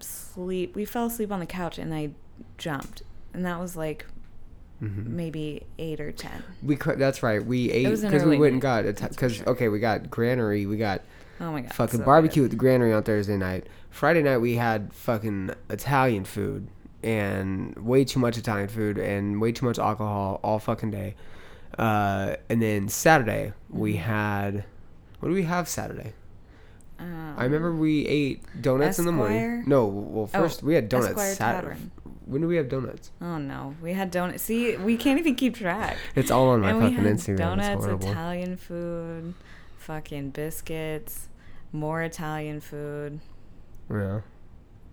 sleep. 0.00 0.74
We 0.74 0.84
fell 0.84 1.06
asleep 1.06 1.30
on 1.32 1.40
the 1.40 1.46
couch 1.46 1.78
and 1.78 1.92
I 1.94 2.10
jumped, 2.58 3.02
and 3.32 3.44
that 3.44 3.60
was 3.60 3.76
like 3.76 4.06
Mm-hmm. 4.82 5.16
maybe 5.16 5.62
eight 5.78 6.00
or 6.00 6.10
ten. 6.10 6.42
We. 6.62 6.74
cou- 6.74 6.96
That's 6.96 7.22
right. 7.22 7.42
We 7.42 7.70
ate 7.70 7.84
because 8.00 8.24
we 8.24 8.36
went 8.36 8.54
and 8.54 8.60
got 8.60 8.82
because 8.84 9.36
sure. 9.36 9.48
okay 9.50 9.68
we 9.68 9.78
got 9.78 10.10
Granary. 10.10 10.66
We 10.66 10.76
got 10.76 11.02
Oh 11.40 11.52
my 11.52 11.60
god! 11.62 11.72
fucking 11.72 12.00
so 12.00 12.04
barbecue 12.04 12.42
good. 12.42 12.46
at 12.46 12.50
the 12.50 12.56
granary 12.56 12.92
on 12.92 13.04
Thursday 13.04 13.36
night. 13.36 13.68
Friday 13.90 14.20
night 14.22 14.38
we 14.38 14.56
had 14.56 14.92
fucking 14.92 15.50
Italian 15.70 16.24
food 16.24 16.66
and 17.04 17.76
way 17.76 18.04
too 18.04 18.18
much 18.18 18.36
Italian 18.38 18.68
food 18.68 18.98
and 18.98 19.40
way 19.40 19.52
too 19.52 19.66
much 19.66 19.78
alcohol 19.78 20.40
all 20.42 20.58
fucking 20.58 20.90
day. 20.90 21.14
Uh, 21.78 22.36
and 22.48 22.60
then 22.62 22.88
Saturday 22.88 23.52
we 23.68 23.94
Mm-hmm. 23.94 24.02
had 24.02 24.64
what 25.20 25.28
do 25.28 25.34
we 25.34 25.42
have 25.44 25.68
Saturday? 25.68 26.12
Um, 26.98 27.34
I 27.36 27.44
remember 27.44 27.74
we 27.74 28.06
ate 28.06 28.42
donuts 28.62 28.98
in 28.98 29.04
the 29.06 29.12
morning. 29.12 29.64
No, 29.66 29.86
well 29.86 30.24
Oh, 30.34 30.40
first 30.42 30.62
we 30.62 30.74
had 30.74 30.88
donuts 30.88 31.10
Esquire 31.10 31.34
Saturday. 31.34 31.74
Tavern. 31.74 31.90
When 32.26 32.40
do 32.40 32.48
we 32.48 32.56
have 32.56 32.68
donuts? 32.68 33.10
Oh 33.20 33.36
no, 33.38 33.74
we 33.82 33.92
had 33.92 34.10
donuts. 34.10 34.42
See, 34.44 34.76
we 34.76 34.96
can't 34.96 35.18
even 35.18 35.34
keep 35.34 35.56
track. 35.56 35.96
It's 36.14 36.30
all 36.30 36.48
on 36.50 36.60
my 36.62 36.70
and 36.70 36.80
fucking 36.80 36.98
Instagram. 36.98 37.36
donuts. 37.38 38.04
Italian 38.06 38.56
food, 38.56 39.34
fucking 39.78 40.30
biscuits, 40.30 41.28
more 41.72 42.00
Italian 42.02 42.60
food. 42.60 43.20
yeah. 43.90 44.20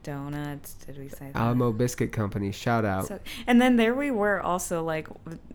Donuts. 0.04 0.74
Did 0.74 0.98
we 0.98 1.08
say 1.10 1.32
that? 1.32 1.36
Alamo 1.36 1.72
Biscuit 1.72 2.12
Company. 2.12 2.52
Shout 2.52 2.86
out. 2.86 3.08
So, 3.08 3.20
and 3.48 3.62
then 3.62 3.76
there 3.76 3.94
we 3.96 4.12
were 4.12 4.40
also 4.42 4.84
like 4.84 5.08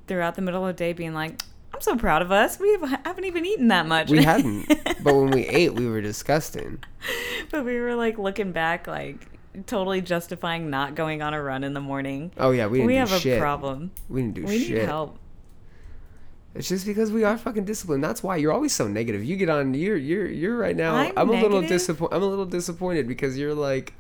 throughout 0.07 0.34
the 0.34 0.42
middle 0.42 0.66
of 0.66 0.68
the 0.76 0.78
day 0.78 0.92
being 0.92 1.14
like, 1.14 1.40
I'm 1.74 1.80
so 1.80 1.97
proud 1.97 2.22
of 2.22 2.32
us. 2.32 2.59
We 2.59 2.70
have- 2.72 3.01
haven't 3.05 3.24
even 3.24 3.44
eaten 3.44 3.68
that 3.68 3.86
much. 3.86 4.11
we 4.11 4.22
hadn't, 4.22 4.66
but 5.03 5.14
when 5.14 5.30
we 5.30 5.47
ate, 5.47 5.74
we 5.74 5.86
were 5.88 6.01
disgusting. 6.01 6.82
but 7.51 7.64
we 7.64 7.78
were 7.78 7.94
like 7.94 8.18
looking 8.18 8.53
back, 8.53 8.86
like 8.86 9.26
totally 9.66 10.01
justifying 10.01 10.70
not 10.70 10.94
going 10.94 11.22
on 11.22 11.34
a 11.34 11.42
run 11.42 11.64
in 11.64 11.74
the 11.74 11.80
morning. 11.80 12.30
Oh 12.38 12.51
yeah, 12.51 12.66
we 12.66 12.78
didn't 12.78 12.86
We 12.86 12.94
have 12.97 13.11
shit. 13.11 13.38
a 13.38 13.40
problem. 13.40 13.90
We 14.09 14.22
didn't 14.22 14.34
do 14.34 14.44
We 14.44 14.59
shit. 14.59 14.78
need 14.78 14.84
help. 14.86 15.18
It's 16.55 16.68
just 16.68 16.86
because 16.86 17.12
we 17.12 17.22
are 17.24 17.36
fucking 17.36 17.66
disciplined. 17.66 18.03
That's 18.03 18.22
why 18.22 18.36
you're 18.36 18.53
always 18.53 18.72
so 18.72 18.88
negative. 18.88 19.22
You 19.22 19.36
get 19.36 19.51
on. 19.51 19.74
You're 19.74 19.97
you're 19.99 20.26
you're 20.26 20.57
right 20.57 20.74
now. 20.74 20.94
I'm 20.94 21.12
I'm, 21.16 21.28
a 21.28 21.32
little 21.32 21.61
disappointed. 21.61 22.16
I'm 22.16 22.22
a 22.22 22.26
little 22.26 22.47
disappointed 22.47 23.07
because 23.07 23.36
you're 23.36 23.53
like, 23.55 23.92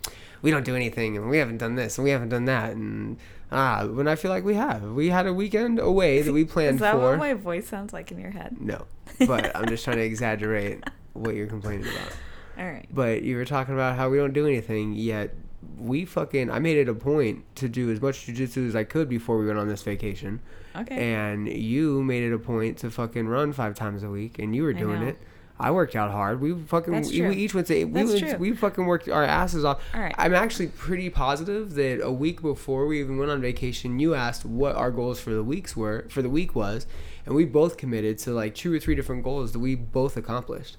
we 0.42 0.50
don't 0.50 0.64
do 0.64 0.76
anything, 0.76 1.16
and 1.16 1.28
we 1.28 1.38
haven't 1.38 1.58
done 1.58 1.74
this, 1.74 1.98
and 1.98 2.04
we 2.04 2.10
haven't 2.10 2.28
done 2.28 2.44
that, 2.46 2.72
and 2.72 3.16
ah, 3.52 3.86
when 3.86 4.08
I 4.08 4.16
feel 4.16 4.30
like 4.30 4.44
we 4.44 4.54
have. 4.54 4.82
We 4.82 5.08
had 5.08 5.26
a 5.26 5.32
weekend 5.32 5.78
away 5.78 6.22
that 6.22 6.32
we 6.32 6.44
planned 6.54 6.76
Is 6.76 6.80
that 6.80 6.92
for. 6.92 7.10
what 7.10 7.18
my 7.18 7.34
voice 7.34 7.68
sounds 7.68 7.92
like 7.92 8.10
in 8.10 8.18
your 8.18 8.30
head? 8.30 8.60
No, 8.60 8.86
but 9.26 9.54
I'm 9.54 9.68
just 9.68 9.84
trying 9.84 9.96
to 9.96 10.04
exaggerate 10.04 10.84
what 11.12 11.34
you're 11.34 11.46
complaining 11.46 11.86
about. 11.86 12.12
All 12.58 12.64
right. 12.64 12.86
But 12.90 13.22
you 13.22 13.36
were 13.36 13.44
talking 13.44 13.74
about 13.74 13.96
how 13.96 14.08
we 14.08 14.16
don't 14.16 14.32
do 14.32 14.46
anything 14.46 14.94
yet. 14.94 15.34
We 15.78 16.04
fucking. 16.04 16.50
I 16.50 16.58
made 16.58 16.78
it 16.78 16.88
a 16.88 16.94
point 16.94 17.44
to 17.56 17.68
do 17.68 17.90
as 17.90 18.00
much 18.00 18.26
jujitsu 18.26 18.68
as 18.68 18.76
I 18.76 18.84
could 18.84 19.08
before 19.08 19.36
we 19.38 19.46
went 19.46 19.58
on 19.58 19.68
this 19.68 19.82
vacation. 19.82 20.40
Okay. 20.74 21.14
And 21.14 21.48
you 21.48 22.02
made 22.02 22.22
it 22.22 22.32
a 22.32 22.38
point 22.38 22.78
to 22.78 22.90
fucking 22.90 23.28
run 23.28 23.52
five 23.52 23.74
times 23.74 24.02
a 24.02 24.08
week, 24.08 24.38
and 24.38 24.54
you 24.56 24.62
were 24.62 24.72
doing 24.72 25.02
it. 25.02 25.18
I 25.58 25.70
worked 25.70 25.96
out 25.96 26.10
hard. 26.10 26.40
We 26.40 26.54
fucking 26.54 26.92
we, 27.02 27.22
we 27.22 27.36
each 27.36 27.54
went 27.54 27.66
to 27.68 27.84
we 27.84 27.90
That's 27.90 28.12
went, 28.12 28.28
true. 28.30 28.38
we 28.38 28.52
fucking 28.54 28.84
worked 28.84 29.08
our 29.08 29.24
asses 29.24 29.64
off. 29.64 29.80
All 29.94 30.00
right. 30.00 30.14
I'm 30.18 30.34
actually 30.34 30.68
pretty 30.68 31.08
positive 31.08 31.74
that 31.74 32.02
a 32.02 32.12
week 32.12 32.42
before 32.42 32.86
we 32.86 33.00
even 33.00 33.16
went 33.16 33.30
on 33.30 33.40
vacation, 33.40 33.98
you 33.98 34.14
asked 34.14 34.44
what 34.44 34.76
our 34.76 34.90
goals 34.90 35.18
for 35.18 35.30
the 35.30 35.42
weeks 35.42 35.74
were 35.76 36.06
for 36.10 36.20
the 36.20 36.28
week 36.28 36.54
was, 36.54 36.86
and 37.24 37.34
we 37.34 37.46
both 37.46 37.78
committed 37.78 38.18
to 38.18 38.32
like 38.32 38.54
two 38.54 38.72
or 38.74 38.78
three 38.78 38.94
different 38.94 39.24
goals 39.24 39.52
that 39.52 39.60
we 39.60 39.74
both 39.74 40.16
accomplished, 40.16 40.76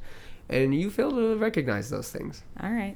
and 0.47 0.75
you 0.75 0.91
failed 0.91 1.15
to 1.15 1.35
recognize 1.37 1.89
those 1.89 2.11
things. 2.11 2.43
All 2.61 2.71
right. 2.71 2.95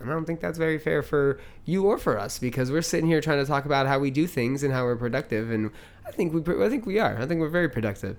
And 0.00 0.10
I 0.10 0.12
don't 0.14 0.24
think 0.24 0.40
that's 0.40 0.58
very 0.58 0.78
fair 0.78 1.02
for 1.02 1.38
you 1.64 1.86
or 1.86 1.96
for 1.96 2.18
us 2.18 2.40
because 2.40 2.72
we're 2.72 2.82
sitting 2.82 3.06
here 3.06 3.20
trying 3.20 3.38
to 3.38 3.46
talk 3.46 3.64
about 3.64 3.86
how 3.86 4.00
we 4.00 4.10
do 4.10 4.26
things 4.26 4.64
and 4.64 4.72
how 4.72 4.82
we're 4.82 4.96
productive, 4.96 5.52
and 5.52 5.70
I 6.04 6.10
think 6.10 6.32
we 6.34 6.64
I 6.64 6.68
think 6.68 6.86
we 6.86 6.98
are. 6.98 7.16
I 7.16 7.26
think 7.26 7.40
we're 7.40 7.48
very 7.48 7.68
productive. 7.68 8.16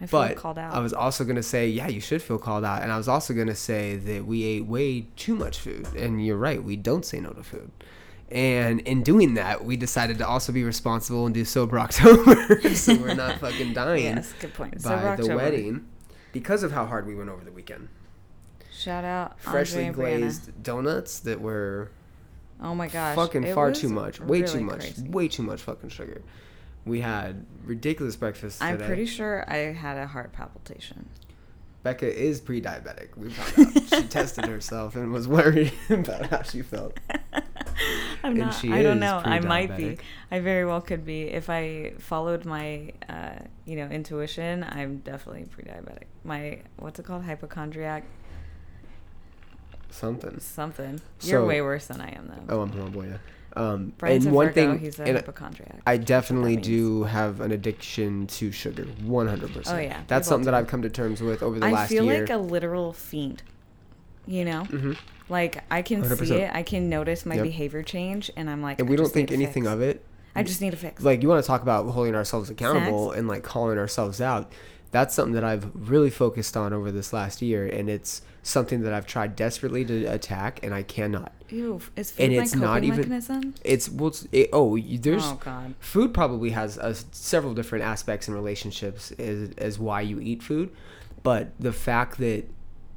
I 0.00 0.06
feel 0.06 0.20
But 0.20 0.36
called 0.36 0.58
out. 0.58 0.74
I 0.74 0.78
was 0.78 0.92
also 0.92 1.24
gonna 1.24 1.42
say, 1.42 1.68
yeah, 1.68 1.88
you 1.88 2.00
should 2.00 2.22
feel 2.22 2.38
called 2.38 2.64
out, 2.64 2.82
and 2.82 2.92
I 2.92 2.96
was 2.96 3.08
also 3.08 3.34
gonna 3.34 3.54
say 3.54 3.96
that 3.96 4.24
we 4.26 4.44
ate 4.44 4.66
way 4.66 5.06
too 5.16 5.34
much 5.34 5.58
food, 5.58 5.86
and 5.96 6.24
you're 6.24 6.36
right, 6.36 6.62
we 6.62 6.76
don't 6.76 7.04
say 7.04 7.18
no 7.20 7.30
to 7.30 7.42
food. 7.42 7.70
And 8.30 8.80
in 8.80 9.02
doing 9.02 9.34
that, 9.34 9.64
we 9.64 9.76
decided 9.76 10.18
to 10.18 10.26
also 10.28 10.52
be 10.52 10.62
responsible 10.62 11.24
and 11.26 11.34
do 11.34 11.44
sober 11.44 11.78
October, 11.86 12.60
so 12.74 12.94
we're 12.96 13.14
not 13.14 13.38
fucking 13.40 13.72
dying 13.74 14.04
yes, 14.16 14.32
good 14.40 14.54
point. 14.54 14.74
by 14.74 14.90
Sober 14.90 15.00
the 15.02 15.08
October. 15.08 15.36
wedding 15.36 15.86
because 16.32 16.62
of 16.62 16.72
how 16.72 16.84
hard 16.86 17.06
we 17.06 17.14
went 17.14 17.30
over 17.30 17.44
the 17.44 17.50
weekend. 17.52 17.88
Shout 18.70 19.02
out 19.04 19.40
Freshly 19.40 19.86
Andre 19.86 20.12
and 20.12 20.20
Brianna. 20.20 20.20
glazed 20.20 20.62
donuts 20.62 21.18
that 21.20 21.40
were 21.40 21.90
Oh 22.62 22.74
my 22.74 22.86
gosh. 22.88 23.16
fucking 23.16 23.52
far 23.54 23.72
too 23.72 23.88
much, 23.88 24.20
way 24.20 24.42
too 24.42 24.60
much, 24.60 24.80
crazy. 24.80 25.08
way 25.08 25.26
too 25.26 25.42
much 25.42 25.62
fucking 25.62 25.88
sugar. 25.88 26.22
We 26.84 27.00
had 27.00 27.44
ridiculous 27.64 28.16
breakfasts 28.16 28.62
I'm 28.62 28.76
today. 28.76 28.86
pretty 28.86 29.06
sure 29.06 29.44
I 29.50 29.72
had 29.72 29.98
a 29.98 30.06
heart 30.06 30.32
palpitation. 30.32 31.08
Becca 31.82 32.12
is 32.12 32.40
pre-diabetic. 32.40 33.16
We 33.16 33.30
found 33.30 33.76
out. 33.76 33.82
she 34.02 34.02
tested 34.08 34.46
herself 34.46 34.96
and 34.96 35.12
was 35.12 35.28
worried 35.28 35.72
about 35.90 36.26
how 36.26 36.42
she 36.42 36.62
felt. 36.62 36.98
I'm 38.24 38.32
And 38.32 38.38
not. 38.38 38.64
I 38.64 38.82
don't 38.82 38.98
know. 38.98 39.22
I 39.24 39.38
might 39.40 39.76
be. 39.76 39.98
I 40.30 40.40
very 40.40 40.64
well 40.64 40.80
could 40.80 41.04
be. 41.04 41.22
If 41.28 41.48
I 41.48 41.92
followed 41.98 42.44
my, 42.44 42.92
uh, 43.08 43.36
you 43.64 43.76
know, 43.76 43.86
intuition, 43.86 44.64
I'm 44.68 44.98
definitely 44.98 45.44
pre-diabetic. 45.44 46.04
My 46.24 46.60
what's 46.78 46.98
it 46.98 47.04
called? 47.04 47.22
Hypochondriac 47.24 48.02
Something. 49.90 50.40
something. 50.40 51.00
You're 51.22 51.40
So- 51.42 51.46
way 51.46 51.60
worse 51.62 51.86
than 51.86 52.00
I 52.00 52.10
am 52.10 52.28
though. 52.28 52.56
Oh, 52.56 52.60
I'm 52.62 52.70
horrible. 52.72 53.04
Yeah. 53.04 53.18
Um, 53.56 53.92
Brian's 53.98 54.26
and 54.26 54.34
one 54.34 54.48
Virgo, 54.48 54.72
thing, 54.72 54.78
he's 54.78 54.98
a 55.00 55.12
hypochondriac. 55.12 55.80
I 55.86 55.96
definitely 55.96 56.56
do 56.56 57.04
have 57.04 57.40
an 57.40 57.50
addiction 57.50 58.26
to 58.28 58.52
sugar. 58.52 58.84
100. 59.02 59.52
percent 59.52 59.76
Oh, 59.76 59.80
yeah, 59.80 60.02
That's 60.06 60.28
something 60.28 60.44
that. 60.46 60.54
I've 60.54 60.66
come 60.68 60.82
to 60.82 60.90
terms 60.90 61.22
with 61.22 61.42
over 61.42 61.58
the 61.58 61.66
I 61.66 61.72
last 61.72 61.90
year. 61.90 62.02
I 62.02 62.04
feel 62.06 62.20
like 62.20 62.30
a 62.30 62.36
literal 62.36 62.92
fiend. 62.92 63.42
You 64.26 64.44
know, 64.44 64.64
hmm 64.64 64.92
like 65.30 65.62
I 65.70 65.82
can 65.82 66.02
100%. 66.02 66.16
see 66.26 66.34
it. 66.34 66.50
I 66.54 66.62
can 66.62 66.88
notice 66.88 67.26
my 67.26 67.36
Yep. 67.36 67.44
behavior 67.44 67.82
change, 67.82 68.30
and 68.36 68.48
I'm 68.48 68.62
like, 68.62 68.78
And 68.78 68.88
we 68.88 68.96
don't 68.96 69.10
think 69.12 69.30
anything 69.32 69.64
fix. 69.64 69.72
of 69.74 69.80
it. 69.82 70.04
I 70.36 70.42
just 70.42 70.60
need 70.60 70.72
a 70.72 70.76
fix. 70.76 71.02
like 71.02 71.22
you 71.22 71.28
want 71.28 71.42
to 71.42 71.46
talk 71.46 71.62
about 71.62 71.86
holding 71.90 72.14
ourselves 72.14 72.48
accountable 72.48 73.10
and 73.10 73.26
like 73.26 73.42
calling 73.42 73.76
ourselves 73.76 74.20
out 74.20 74.52
that's 74.92 75.12
something 75.14 75.34
that 75.34 75.42
i've 75.42 75.68
really 75.74 76.10
focused 76.10 76.56
on 76.56 76.72
over 76.72 76.92
this 76.92 77.12
last 77.12 77.42
year 77.42 77.66
and 77.66 77.90
it's 77.90 78.22
something 78.44 78.82
that 78.82 78.92
i've 78.92 79.06
tried 79.06 79.34
desperately 79.34 79.84
to 79.84 80.04
attack 80.04 80.60
and 80.62 80.72
i 80.72 80.82
cannot 80.82 81.32
Ew, 81.50 81.80
is 81.96 82.10
food 82.10 82.24
and 82.24 82.36
my 82.36 82.42
it's 82.42 82.50
coping 82.52 82.60
not 82.68 82.84
even- 82.84 82.96
mechanism? 82.98 83.54
it's 83.64 83.88
well 83.88 84.08
it's, 84.08 84.26
it, 84.32 84.50
oh 84.52 84.76
you- 84.76 84.98
there's 84.98 85.24
oh 85.24 85.40
God. 85.42 85.74
food 85.80 86.12
probably 86.12 86.50
has 86.50 86.78
uh, 86.78 86.94
several 87.12 87.54
different 87.54 87.84
aspects 87.84 88.28
and 88.28 88.34
relationships 88.36 89.12
as, 89.12 89.50
as 89.56 89.78
why 89.78 90.00
you 90.02 90.20
eat 90.20 90.42
food 90.42 90.70
but 91.22 91.52
the 91.58 91.72
fact 91.72 92.18
that 92.18 92.44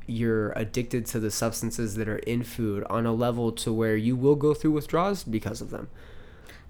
you're 0.07 0.51
addicted 0.53 1.05
to 1.05 1.19
the 1.19 1.31
substances 1.31 1.95
that 1.95 2.09
are 2.09 2.17
in 2.19 2.43
food 2.43 2.83
on 2.89 3.05
a 3.05 3.13
level 3.13 3.51
to 3.51 3.71
where 3.71 3.95
you 3.95 4.15
will 4.15 4.35
go 4.35 4.53
through 4.53 4.71
withdrawals 4.71 5.23
because 5.23 5.61
of 5.61 5.69
them 5.69 5.87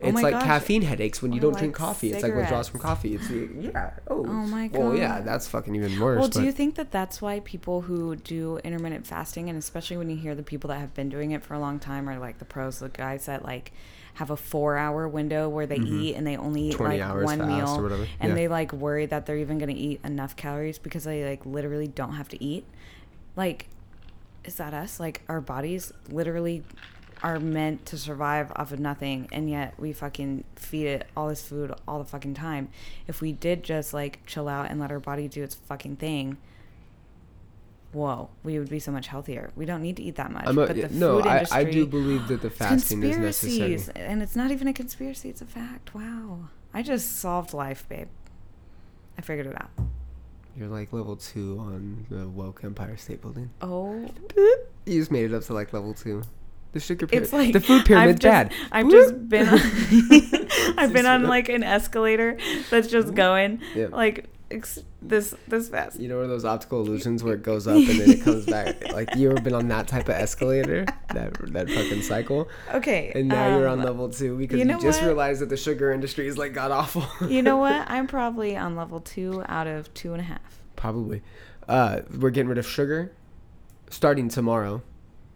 it's 0.10 0.14
my 0.16 0.22
like 0.22 0.34
gosh. 0.34 0.44
caffeine 0.44 0.82
headaches 0.82 1.22
when 1.22 1.32
you 1.34 1.40
don't 1.40 1.52
like 1.54 1.60
drink 1.60 1.76
coffee. 1.76 2.12
It's 2.12 2.24
like 2.24 2.36
withdrawals 2.36 2.70
from 2.70 2.80
coffee. 2.80 3.16
It's 3.16 3.30
yeah. 3.30 3.92
Oh. 4.08 4.20
Oh 4.20 4.24
my 4.48 4.68
god. 4.68 4.80
Well, 4.80 4.96
yeah, 4.98 5.22
that's 5.22 5.48
fucking 5.48 5.76
even 5.76 6.00
worse. 6.00 6.20
Well, 6.20 6.28
do 6.28 6.40
but- 6.40 6.46
you 6.46 6.52
think 6.52 6.76
that 6.76 6.92
that's 6.92 7.22
why 7.22 7.40
people 7.42 7.82
who 7.82 8.16
do 8.16 8.58
intermittent 8.64 9.06
fasting, 9.08 9.50
and 9.50 9.58
especially 9.58 9.98
when 9.98 10.10
you 10.10 10.18
hear 10.18 10.36
the 10.36 10.44
people 10.44 10.68
that 10.70 10.80
have 10.80 10.94
been 10.94 11.10
doing 11.10 11.32
it 11.32 11.44
for 11.44 11.54
a 11.54 11.60
long 11.60 11.80
time, 11.80 12.10
are 12.10 12.18
like 12.20 12.40
the 12.40 12.46
pros, 12.46 12.80
the 12.80 12.90
guys 12.90 13.26
that 13.28 13.44
like 13.46 13.72
have 14.16 14.30
a 14.30 14.36
four-hour 14.36 15.08
window 15.08 15.48
where 15.48 15.66
they 15.66 15.78
eat 15.78 16.16
and 16.16 16.28
they 16.28 16.36
only 16.36 16.64
eat 16.64 16.80
like 16.80 17.00
Mm-hmm. 17.00 17.24
one 17.24 17.48
meal, 17.48 17.86
and 18.20 18.30
Yeah. 18.30 18.36
they 18.36 18.48
like 18.50 18.74
worry 18.74 19.06
that 19.06 19.26
they're 19.26 19.38
even 19.38 19.58
going 19.58 19.74
to 19.74 19.80
eat 19.80 20.02
enough 20.04 20.36
calories 20.36 20.78
because 20.78 21.06
they 21.06 21.24
like 21.30 21.46
literally 21.46 21.88
don't 21.88 22.14
have 22.16 22.28
to 22.30 22.44
eat. 22.44 22.66
Like, 23.38 23.68
is 24.44 24.56
that 24.56 24.74
us? 24.74 25.00
Like, 25.00 25.22
our 25.30 25.40
bodies 25.40 25.94
literally 26.10 26.64
are 27.24 27.40
meant 27.40 27.86
to 27.88 27.98
survive 27.98 28.52
off 28.56 28.72
of 28.72 28.80
nothing 28.80 29.28
and 29.32 29.50
yet 29.50 29.74
we 29.78 29.94
fucking 29.94 30.44
feed 30.56 30.88
it 30.88 31.08
all 31.16 31.28
this 31.28 31.42
food 31.48 31.72
all 31.88 32.00
the 32.00 32.06
fucking 32.06 32.34
time. 32.34 32.70
If 33.08 33.22
we 33.22 33.32
did 33.32 33.64
just 33.64 33.94
like 33.94 34.26
chill 34.26 34.48
out 34.48 34.70
and 34.72 34.80
let 34.80 34.92
our 34.92 35.00
body 35.00 35.28
do 35.28 35.44
its 35.44 35.56
fucking 35.56 35.98
thing 35.98 36.38
whoa 37.94 38.30
we 38.44 38.58
would 38.58 38.70
be 38.70 38.80
so 38.80 38.92
much 38.92 39.08
healthier. 39.08 39.52
We 39.56 39.66
don't 39.66 39.82
need 39.82 39.98
to 39.98 40.04
eat 40.04 40.16
that 40.16 40.32
much 40.32 40.46
a, 40.48 40.54
but 40.54 40.76
the 40.76 40.90
no, 40.90 41.18
food 41.18 41.28
I, 41.28 41.34
industry 41.38 41.58
I 41.60 41.64
do 41.66 41.86
believe 41.86 42.28
that 42.30 42.42
the 42.42 42.50
fasting 42.62 43.04
is 43.04 43.18
necessary. 43.18 43.78
and 43.96 44.22
it's 44.24 44.36
not 44.36 44.50
even 44.52 44.68
a 44.68 44.74
conspiracy 44.74 45.30
it's 45.30 45.42
a 45.42 45.46
fact. 45.46 45.94
Wow. 45.94 46.50
I 46.74 46.82
just 46.84 47.18
solved 47.20 47.54
life 47.54 47.88
babe. 47.90 48.08
I 49.18 49.22
figured 49.22 49.46
it 49.48 49.56
out. 49.62 49.70
You're 50.58 50.70
like 50.70 50.92
level 50.92 51.16
two 51.18 51.58
on 51.60 52.06
the 52.10 52.28
woke 52.28 52.64
Empire 52.64 52.98
State 52.98 53.22
Building. 53.22 53.50
oh. 53.62 54.10
You 54.86 55.00
just 55.00 55.12
made 55.12 55.26
it 55.26 55.34
up 55.36 55.44
to 55.44 55.54
like 55.54 55.74
level 55.74 55.94
two. 55.94 56.24
The 56.74 56.80
sugar 56.80 57.06
pyramid. 57.08 57.24
it's 57.26 57.34
like 57.34 57.54
the 57.54 57.60
food 57.60 57.86
pyramid's 57.86 58.20
just, 58.22 58.32
bad. 58.32 58.54
I've 58.72 58.86
Whoop. 58.86 58.94
just 58.94 59.30
been 59.30 59.48
on, 59.50 59.60
I've 60.78 60.94
been 60.94 61.06
on 61.06 61.24
like 61.24 61.50
an 61.50 61.64
escalator 61.64 62.38
that's 62.70 62.88
just 62.88 63.14
going 63.14 63.62
Yeah. 63.76 63.88
like 63.92 64.28
ex- 64.50 64.80
this 65.02 65.36
this 65.50 65.68
fast. 65.68 66.00
You 66.00 66.08
know 66.08 66.16
one 66.16 66.24
of 66.26 66.30
those 66.30 66.46
optical 66.46 66.80
illusions 66.82 67.24
where 67.24 67.34
it 67.34 67.44
goes 67.44 67.68
up 67.68 67.76
and 67.76 67.88
then 67.88 68.10
it 68.10 68.22
comes 68.24 68.46
back. 68.46 68.78
Like 68.94 69.16
you 69.16 69.32
ever 69.32 69.42
been 69.42 69.54
on 69.54 69.68
that 69.70 69.88
type 69.88 70.08
of 70.10 70.16
escalator? 70.16 70.86
That 71.14 71.34
that 71.54 71.70
fucking 71.70 72.04
cycle. 72.04 72.48
Okay, 72.74 73.12
And 73.16 73.28
now 73.28 73.58
you're 73.58 73.68
on 73.68 73.80
um, 73.80 73.86
level 73.86 74.10
two 74.10 74.38
because 74.38 74.60
you 74.60 74.66
you, 74.66 74.80
just 74.80 75.02
what? 75.02 75.08
realized 75.08 75.42
that 75.42 75.50
the 75.50 75.58
sugar 75.58 75.92
industry 75.92 76.28
is 76.28 76.38
like 76.38 76.54
god 76.54 76.72
awful. 76.72 77.06
you 77.28 77.42
know 77.42 77.58
what? 77.58 77.84
I'm 77.90 78.08
probably 78.08 78.56
on 78.56 78.76
level 78.78 79.00
two 79.02 79.44
out 79.50 79.68
of 79.68 79.94
two 79.94 80.14
and 80.14 80.22
a 80.22 80.26
half. 80.26 80.62
Probably. 80.78 81.22
Uh, 81.68 82.02
we're 82.20 82.30
getting 82.32 82.48
rid 82.50 82.58
of 82.58 82.66
sugar 82.68 83.12
starting 83.90 84.30
tomorrow. 84.30 84.82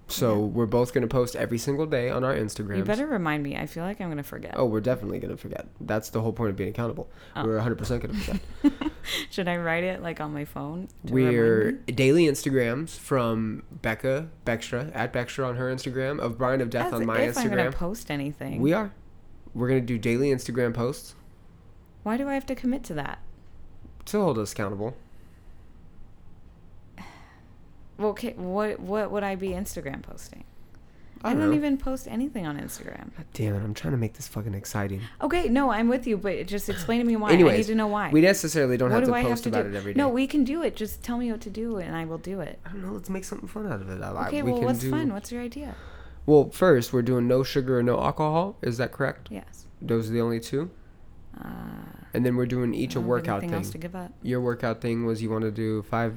So 0.08 0.34
Yeah. 0.36 0.46
we're 0.46 0.66
both 0.68 0.94
going 0.94 1.02
to 1.02 1.08
post 1.08 1.36
every 1.36 1.58
single 1.58 1.88
day 1.88 2.12
on 2.12 2.24
our 2.24 2.34
Instagram. 2.36 2.78
You 2.78 2.84
better 2.84 3.08
remind 3.08 3.42
me. 3.42 3.58
I 3.58 3.66
feel 3.66 3.84
like 3.84 4.00
I'm 4.00 4.08
gonna 4.10 4.22
forget. 4.22 4.54
Oh, 4.56 4.66
we're 4.66 4.80
definitely 4.82 5.18
going 5.20 5.32
to 5.36 5.38
forget. 5.38 5.68
That's 5.82 6.10
the 6.10 6.22
whole 6.22 6.32
point 6.32 6.52
of 6.52 6.56
being 6.56 6.70
accountable. 6.70 7.10
Oh. 7.36 7.44
We're 7.44 7.58
100% 7.60 7.78
going 8.02 8.02
to 8.02 8.14
forget. 8.14 8.92
Should 9.32 9.48
I 9.48 9.58
write 9.58 9.84
it 9.84 10.04
like 10.04 10.22
on 10.22 10.32
my 10.34 10.46
phone? 10.46 10.90
to 11.08 11.14
we're 11.14 11.72
daily 11.72 12.26
Instagrams 12.28 12.90
from 12.98 13.64
Becca 13.82 14.30
Beckstra 14.46 14.92
at 14.96 15.12
Beckstra 15.12 15.48
on 15.48 15.56
her 15.56 15.74
Instagram 15.74 16.20
of 16.20 16.38
Brian 16.38 16.62
of 16.62 16.70
Death 16.70 16.88
As 16.88 16.94
on 16.94 17.06
my 17.08 17.20
if 17.22 17.38
I'm 17.38 17.50
gonna 17.50 17.64
Instagram. 17.64 17.74
post 17.74 18.12
anything. 18.12 18.62
We 18.62 18.74
are. 18.74 18.92
We're 19.56 19.70
going 19.70 19.82
to 19.82 19.86
do 19.88 19.98
daily 19.98 20.30
Instagram 20.30 20.74
posts 20.74 21.16
Why 22.04 22.18
do 22.18 22.28
I 22.30 22.34
have 22.36 22.46
to 22.48 22.56
commit 22.56 22.84
to 22.86 22.94
that? 22.96 23.20
to 24.06 24.22
hold 24.22 24.38
us 24.38 24.52
accountable. 24.52 24.96
Well, 27.98 28.10
okay, 28.10 28.34
what 28.34 28.80
what 28.80 29.12
would 29.12 29.24
I 29.24 29.36
be 29.36 29.50
Instagram 29.50 30.02
posting? 30.02 30.44
I 31.24 31.30
don't 31.32 31.40
don't, 31.42 31.54
even 31.56 31.78
post 31.78 32.08
anything 32.08 32.46
on 32.46 32.60
Instagram. 32.60 33.16
God 33.18 33.26
damn 33.34 33.56
it! 33.56 33.64
I'm 33.64 33.74
trying 33.74 33.94
to 33.94 33.98
make 33.98 34.14
this 34.14 34.28
fucking 34.28 34.54
exciting. 34.54 35.02
Okay, 35.22 35.50
no, 35.50 35.72
I'm 35.72 35.88
with 35.88 36.06
you, 36.06 36.18
but 36.18 36.46
just 36.46 36.70
explain 36.70 37.00
to 37.00 37.06
me 37.06 37.16
why. 37.16 37.32
Anyways, 37.32 37.54
I 37.54 37.58
need 37.58 37.68
to 37.68 37.76
know 37.76 37.88
why. 37.88 38.12
We 38.12 38.22
necessarily 38.22 38.78
don't 38.78 38.90
what 38.92 38.96
have 39.00 39.06
do 39.06 39.12
to 39.12 39.18
I 39.18 39.24
post 39.24 39.46
have 39.46 39.54
to 39.54 39.60
about 39.60 39.64
do? 39.72 39.76
it 39.76 39.78
every 39.80 39.94
day. 39.94 39.98
No, 39.98 40.10
we 40.10 40.28
can 40.28 40.44
do 40.44 40.62
it. 40.62 40.76
Just 40.76 41.02
tell 41.02 41.18
me 41.18 41.32
what 41.32 41.42
to 41.42 41.50
do, 41.50 41.78
and 41.78 41.96
I 41.96 42.06
will 42.06 42.20
do 42.20 42.42
it. 42.42 42.60
I 42.66 42.70
don't 42.70 42.84
know. 42.86 42.92
Let's 42.92 43.10
make 43.10 43.24
something 43.24 43.48
fun 43.48 43.66
out 43.66 43.82
of 43.82 43.90
it. 43.90 44.04
I- 44.04 44.12
I- 44.12 44.28
Okay, 44.28 44.44
we 44.44 44.52
well, 44.52 44.62
what's 44.62 44.80
do- 44.82 44.92
fun? 44.92 45.12
What's 45.14 45.32
your 45.32 45.42
idea? 45.42 45.74
Well, 46.28 46.50
first 46.52 46.94
we're 46.94 47.02
doing 47.02 47.28
no 47.28 47.42
sugar 47.44 47.80
and 47.80 47.88
no 47.88 48.00
alcohol. 48.00 48.58
Is 48.62 48.78
that 48.78 48.92
correct? 48.92 49.30
Yes. 49.32 49.66
Those 49.82 50.10
are 50.10 50.14
the 50.14 50.22
only 50.22 50.40
two. 50.40 50.70
Uh, 51.40 51.48
And 52.14 52.26
then 52.26 52.36
we're 52.36 52.46
doing 52.46 52.74
each 52.76 52.96
I 52.96 53.00
a 53.00 53.04
workout 53.04 53.42
thing. 53.42 53.54
else 53.54 53.70
to 53.72 53.78
give 53.78 53.96
up. 53.96 54.12
Your 54.22 54.42
workout 54.42 54.80
thing 54.80 55.06
was 55.06 55.22
you 55.24 55.30
want 55.30 55.44
to 55.44 55.52
do 55.52 55.82
five 55.84 56.14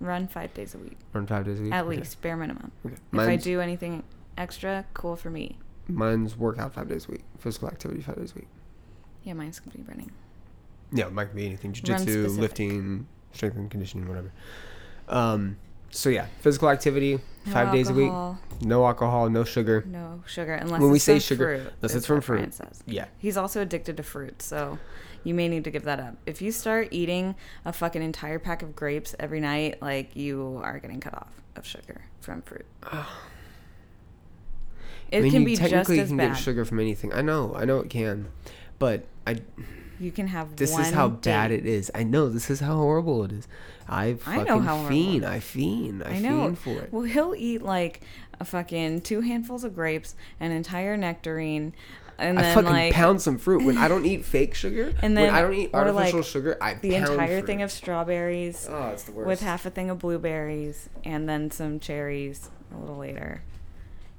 Run 0.00 0.26
five 0.28 0.54
days 0.54 0.74
a 0.74 0.78
week, 0.78 0.96
Run 1.12 1.26
five 1.26 1.44
days 1.44 1.60
a 1.60 1.62
week. 1.62 1.72
at 1.74 1.84
Okay. 1.84 1.96
least, 1.98 2.20
bare 2.22 2.36
minimum. 2.36 2.72
Okay. 2.86 2.96
If 3.12 3.18
I 3.20 3.36
do 3.36 3.60
anything 3.60 4.02
extra, 4.38 4.86
cool 4.94 5.14
for 5.16 5.28
me. 5.30 5.58
mine's 5.88 6.36
workout 6.36 6.72
five 6.72 6.88
days 6.88 7.06
a 7.08 7.12
week. 7.12 7.24
Physical 7.38 7.68
activity 7.68 8.00
five 8.00 8.16
days 8.16 8.32
a 8.32 8.36
week. 8.36 8.48
Yeah, 9.24 9.34
mine's 9.34 9.58
gonna 9.60 9.76
be 9.76 9.82
running. 9.82 10.10
Yeah, 10.92 11.06
it 11.08 11.12
might 11.12 11.34
be 11.34 11.44
anything. 11.46 11.72
Jiu-jitsu, 11.72 12.28
lifting, 12.28 13.06
strength 13.32 13.56
and 13.56 13.70
conditioning, 13.70 14.08
whatever. 14.08 14.32
Um, 15.08 15.56
so 15.90 16.08
yeah, 16.08 16.26
physical 16.40 16.70
activity 16.70 17.18
No 17.46 17.52
five 17.52 17.72
days 17.72 17.90
a 17.90 17.92
week. 17.94 18.10
No 18.62 18.86
alcohol, 18.86 19.28
no 19.28 19.44
sugar. 19.44 19.84
No 19.86 20.22
sugar, 20.26 20.54
unless 20.54 20.80
When 20.80 20.90
we 20.90 20.96
it's 20.96 21.04
say 21.04 21.14
from 21.14 21.20
sugar, 21.20 21.44
fruit, 21.58 21.72
unless 21.82 21.94
it's 21.96 22.06
from 22.06 22.20
fruit. 22.20 22.58
Yeah. 22.86 23.06
He's 23.18 23.36
also 23.36 23.60
addicted 23.60 23.96
to 23.98 24.02
fruit, 24.02 24.40
so 24.42 24.78
you 25.24 25.34
may 25.34 25.48
need 25.48 25.64
to 25.64 25.70
give 25.70 25.84
that 25.84 26.00
up. 26.00 26.16
If 26.26 26.40
you 26.42 26.52
start 26.52 26.88
eating 26.90 27.34
a 27.64 27.72
fucking 27.72 28.02
entire 28.02 28.38
pack 28.38 28.62
of 28.62 28.74
grapes 28.74 29.14
every 29.18 29.40
night, 29.40 29.80
like 29.82 30.16
you 30.16 30.60
are 30.62 30.78
getting 30.78 31.00
cut 31.00 31.14
off 31.14 31.42
of 31.56 31.66
sugar 31.66 32.02
from 32.20 32.42
fruit. 32.42 32.66
It 35.10 35.18
I 35.18 35.20
mean, 35.22 35.32
can 35.32 35.40
you 35.40 35.46
be 35.46 35.56
just 35.56 35.70
technically 35.70 35.98
as 35.98 36.08
can 36.08 36.16
bad. 36.18 36.28
get 36.28 36.36
sugar 36.36 36.64
from 36.64 36.78
anything. 36.78 37.12
I 37.12 37.20
know, 37.20 37.52
I 37.56 37.64
know 37.64 37.80
it 37.80 37.90
can, 37.90 38.28
but 38.78 39.06
I. 39.26 39.40
You 39.98 40.12
can 40.12 40.28
have 40.28 40.56
This 40.56 40.78
is 40.78 40.92
how 40.92 41.08
bad 41.08 41.50
it 41.50 41.66
is. 41.66 41.90
I 41.94 42.04
know 42.04 42.28
this 42.28 42.48
is 42.48 42.60
how 42.60 42.76
horrible 42.76 43.24
it 43.24 43.32
is. 43.32 43.48
I 43.88 44.14
fucking 44.14 44.40
I 44.40 44.44
know 44.44 44.60
how 44.60 44.86
fiend. 44.88 45.26
I 45.26 45.40
fiend. 45.40 46.04
I, 46.04 46.10
I 46.12 46.18
know. 46.20 46.44
fiend 46.44 46.58
for 46.58 46.70
it. 46.70 46.92
Well, 46.92 47.02
he'll 47.02 47.34
eat 47.36 47.60
like 47.60 48.02
a 48.38 48.44
fucking 48.44 49.02
two 49.02 49.20
handfuls 49.20 49.64
of 49.64 49.74
grapes, 49.74 50.14
an 50.38 50.52
entire 50.52 50.96
nectarine, 50.96 51.74
and 52.20 52.38
I 52.38 52.42
then 52.42 52.54
fucking 52.54 52.70
like 52.70 52.92
pound 52.92 53.20
some 53.22 53.38
fruit 53.38 53.64
when 53.64 53.76
I 53.78 53.88
don't 53.88 54.04
eat 54.06 54.24
fake 54.36 54.54
sugar. 54.54 54.92
And 55.02 55.14
when 55.14 55.14
then- 55.14 55.34
I 55.34 55.42
don't 55.42 55.54
eat 55.54 55.70
artificial 55.74 56.18
like, 56.20 56.26
sugar, 56.28 56.56
I 56.60 56.74
the 56.74 56.94
entire 56.94 57.38
fruit. 57.38 57.46
thing 57.46 57.62
of 57.62 57.70
strawberries. 57.72 58.66
Oh, 58.70 58.88
it's 58.88 59.04
the 59.04 59.12
worst. 59.12 59.26
with 59.26 59.40
half 59.40 59.66
a 59.66 59.70
thing 59.70 59.90
of 59.90 59.98
blueberries 59.98 60.88
and 61.04 61.28
then 61.28 61.50
some 61.50 61.80
cherries 61.80 62.50
a 62.74 62.78
little 62.78 62.96
later. 62.98 63.42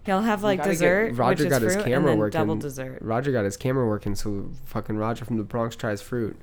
He'll 0.05 0.21
have 0.21 0.41
like 0.43 0.57
gotta 0.57 0.69
get- 0.71 0.73
dessert, 0.75 1.13
Roger 1.15 1.43
which 1.43 1.51
got 1.51 1.61
is 1.61 1.63
his 1.63 1.73
fruit, 1.75 1.83
and 1.85 1.93
camera 1.93 2.09
then 2.11 2.17
working. 2.19 2.39
double 2.39 2.55
dessert. 2.55 2.97
Roger 3.01 3.31
got 3.31 3.45
his 3.45 3.55
camera 3.55 3.87
working, 3.87 4.15
so 4.15 4.49
fucking 4.65 4.97
Roger 4.97 5.25
from 5.25 5.37
the 5.37 5.43
Bronx 5.43 5.75
tries 5.75 6.01
fruit. 6.01 6.35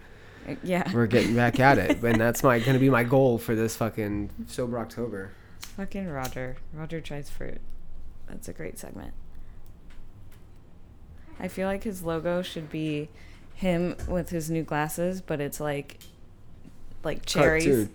Uh, 0.48 0.54
Yeah, 0.62 0.88
We're 0.94 1.06
getting 1.09 1.34
back 1.34 1.59
at 1.59 1.76
it, 1.76 2.02
and 2.04 2.20
that's 2.20 2.42
my 2.44 2.61
gonna 2.61 2.78
be 2.78 2.88
my 2.88 3.02
goal 3.02 3.36
for 3.36 3.54
this 3.56 3.74
fucking 3.76 4.30
sober 4.46 4.78
October. 4.78 5.32
fucking 5.61 6.06
Roger. 6.09 6.56
Roger 6.72 7.00
tries 7.00 7.28
fruit. 7.30 7.61
That's 8.28 8.46
a 8.48 8.52
great 8.52 8.78
segment. 8.78 9.12
I 11.41 11.49
feel 11.49 11.68
like 11.68 11.84
his 11.84 12.03
logo 12.03 12.43
should 12.43 12.68
be 12.70 13.09
him 13.55 13.97
with 14.09 14.30
his 14.30 14.51
new 14.51 14.62
glasses, 14.62 15.20
but 15.20 15.41
it's 15.41 15.61
like 15.61 15.99
like 17.05 17.24
cherries 17.26 17.64
Cartoon. 17.64 17.91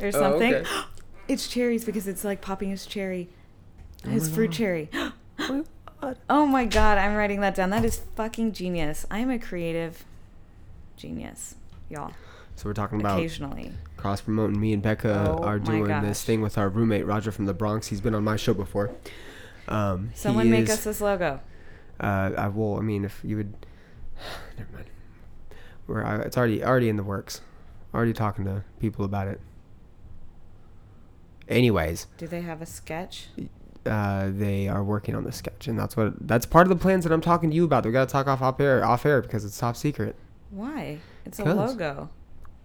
or 0.00 0.06
Oh, 0.08 0.10
something. 0.10 0.54
okay. 0.54 0.70
it's 1.28 1.48
cherries 1.48 1.84
because 1.84 2.06
it's 2.06 2.24
like 2.24 2.40
popping 2.40 2.70
his 2.70 2.86
cherry, 2.86 3.28
Oh 4.04 4.10
his 4.10 4.28
my 4.28 4.34
fruit 4.34 4.46
God. 4.50 4.56
cherry. 4.56 4.90
Oh 5.38 5.52
my 5.52 5.64
God. 6.00 6.18
Oh 6.30 6.46
my 6.46 6.64
god, 6.66 6.98
I'm 6.98 7.14
writing 7.16 7.40
that 7.40 7.54
down. 7.54 7.70
That 7.70 7.84
is 7.84 8.00
fucking 8.16 8.52
genius. 8.52 9.04
I 9.10 9.18
am 9.20 9.30
a 9.30 9.38
creative 9.38 10.04
genius, 10.96 11.54
y'all. 11.88 12.12
So 12.54 12.68
we're 12.68 12.74
talking 12.74 13.00
about 13.00 13.18
Occasionally. 13.18 13.72
cross 13.96 14.20
promoting. 14.22 14.58
Me 14.60 14.72
and 14.72 14.82
Becca 14.82 15.26
Oh 15.38 15.42
are 15.42 15.58
doing 15.58 15.86
this 16.02 16.22
thing 16.24 16.40
with 16.42 16.56
our 16.58 16.68
roommate 16.68 17.04
Roger 17.06 17.30
from 17.32 17.44
the 17.46 17.52
Bronx. 17.54 17.88
He's 17.88 18.00
been 18.00 18.14
on 18.14 18.24
my 18.24 18.36
show 18.36 18.54
before. 18.54 18.90
Um, 19.68 20.10
Someone 20.14 20.50
make 20.50 20.64
is- 20.64 20.70
us 20.70 20.84
this 20.84 21.00
logo. 21.00 21.40
Uh, 22.00 22.30
I 22.36 22.48
will. 22.48 22.76
I 22.78 22.80
mean, 22.82 23.04
if 23.04 23.20
you 23.24 23.36
would, 23.38 23.54
never 24.58 24.70
mind. 24.72 24.86
We're 25.86 26.04
I, 26.04 26.16
it's 26.20 26.36
already 26.36 26.64
already 26.64 26.88
in 26.88 26.96
the 26.96 27.02
works. 27.04 27.40
Already 27.94 28.12
talking 28.12 28.44
to 28.44 28.64
people 28.80 29.04
about 29.04 29.28
it. 29.28 29.40
Anyways, 31.48 32.08
Do 32.18 32.26
they 32.26 32.40
have 32.42 32.60
a 32.60 32.66
sketch? 32.66 33.28
uh, 33.86 34.30
they 34.32 34.66
are 34.66 34.82
working 34.82 35.14
on 35.14 35.22
the 35.24 35.30
sketch, 35.30 35.68
and 35.68 35.78
that's 35.78 35.96
what 35.96 36.14
that's 36.26 36.44
part 36.44 36.66
of 36.66 36.70
the 36.70 36.76
plans 36.82 37.04
that 37.04 37.12
I'm 37.12 37.20
talking 37.20 37.50
to 37.50 37.56
you 37.56 37.64
about. 37.64 37.86
We 37.86 37.92
gotta 37.92 38.10
talk 38.10 38.26
off 38.26 38.42
off 38.42 38.58
air, 38.60 38.84
off 38.84 39.06
air 39.06 39.22
because 39.22 39.44
it's 39.44 39.56
top 39.56 39.76
secret. 39.76 40.16
Why? 40.50 40.98
It's 41.24 41.38
a 41.38 41.44
logo. 41.44 42.10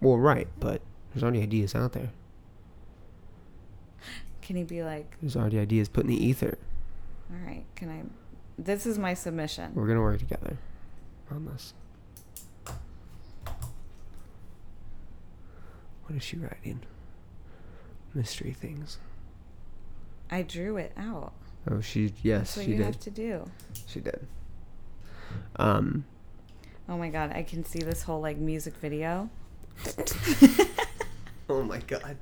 Well, 0.00 0.18
right, 0.18 0.48
but 0.58 0.82
there's 1.12 1.22
already 1.22 1.42
ideas 1.42 1.74
out 1.76 1.92
there. 1.92 2.10
Can 4.40 4.56
he 4.56 4.64
be 4.64 4.82
like, 4.82 5.16
There's 5.20 5.36
already 5.36 5.60
ideas 5.60 5.88
put 5.88 6.02
in 6.04 6.10
the 6.10 6.24
ether. 6.26 6.58
all 7.30 7.38
right, 7.46 7.64
can 7.76 7.88
I? 7.88 8.02
This 8.58 8.86
is 8.86 8.98
my 8.98 9.14
submission. 9.14 9.72
We're 9.74 9.86
gonna 9.86 10.00
work 10.00 10.18
together 10.18 10.56
on 11.30 11.46
this. 11.46 11.74
What 16.04 16.16
is 16.16 16.22
she 16.22 16.36
writing? 16.36 16.80
Mystery 18.14 18.52
things. 18.52 18.98
I 20.30 20.42
drew 20.42 20.76
it 20.76 20.92
out. 20.96 21.32
Oh, 21.70 21.80
she 21.80 22.12
yes, 22.22 22.40
That's 22.40 22.56
what 22.58 22.64
she 22.64 22.70
you 22.72 22.76
did. 22.78 22.86
have 22.86 23.00
to 23.00 23.10
do. 23.10 23.44
She 23.86 24.00
did. 24.00 24.26
Um, 25.56 26.04
Oh 26.88 26.98
my 26.98 27.08
god, 27.08 27.32
I 27.34 27.42
can 27.42 27.64
see 27.64 27.78
this 27.78 28.02
whole 28.02 28.20
like 28.20 28.36
music 28.36 28.74
video. 28.76 29.30
oh 31.48 31.62
my 31.62 31.78
god. 31.78 32.16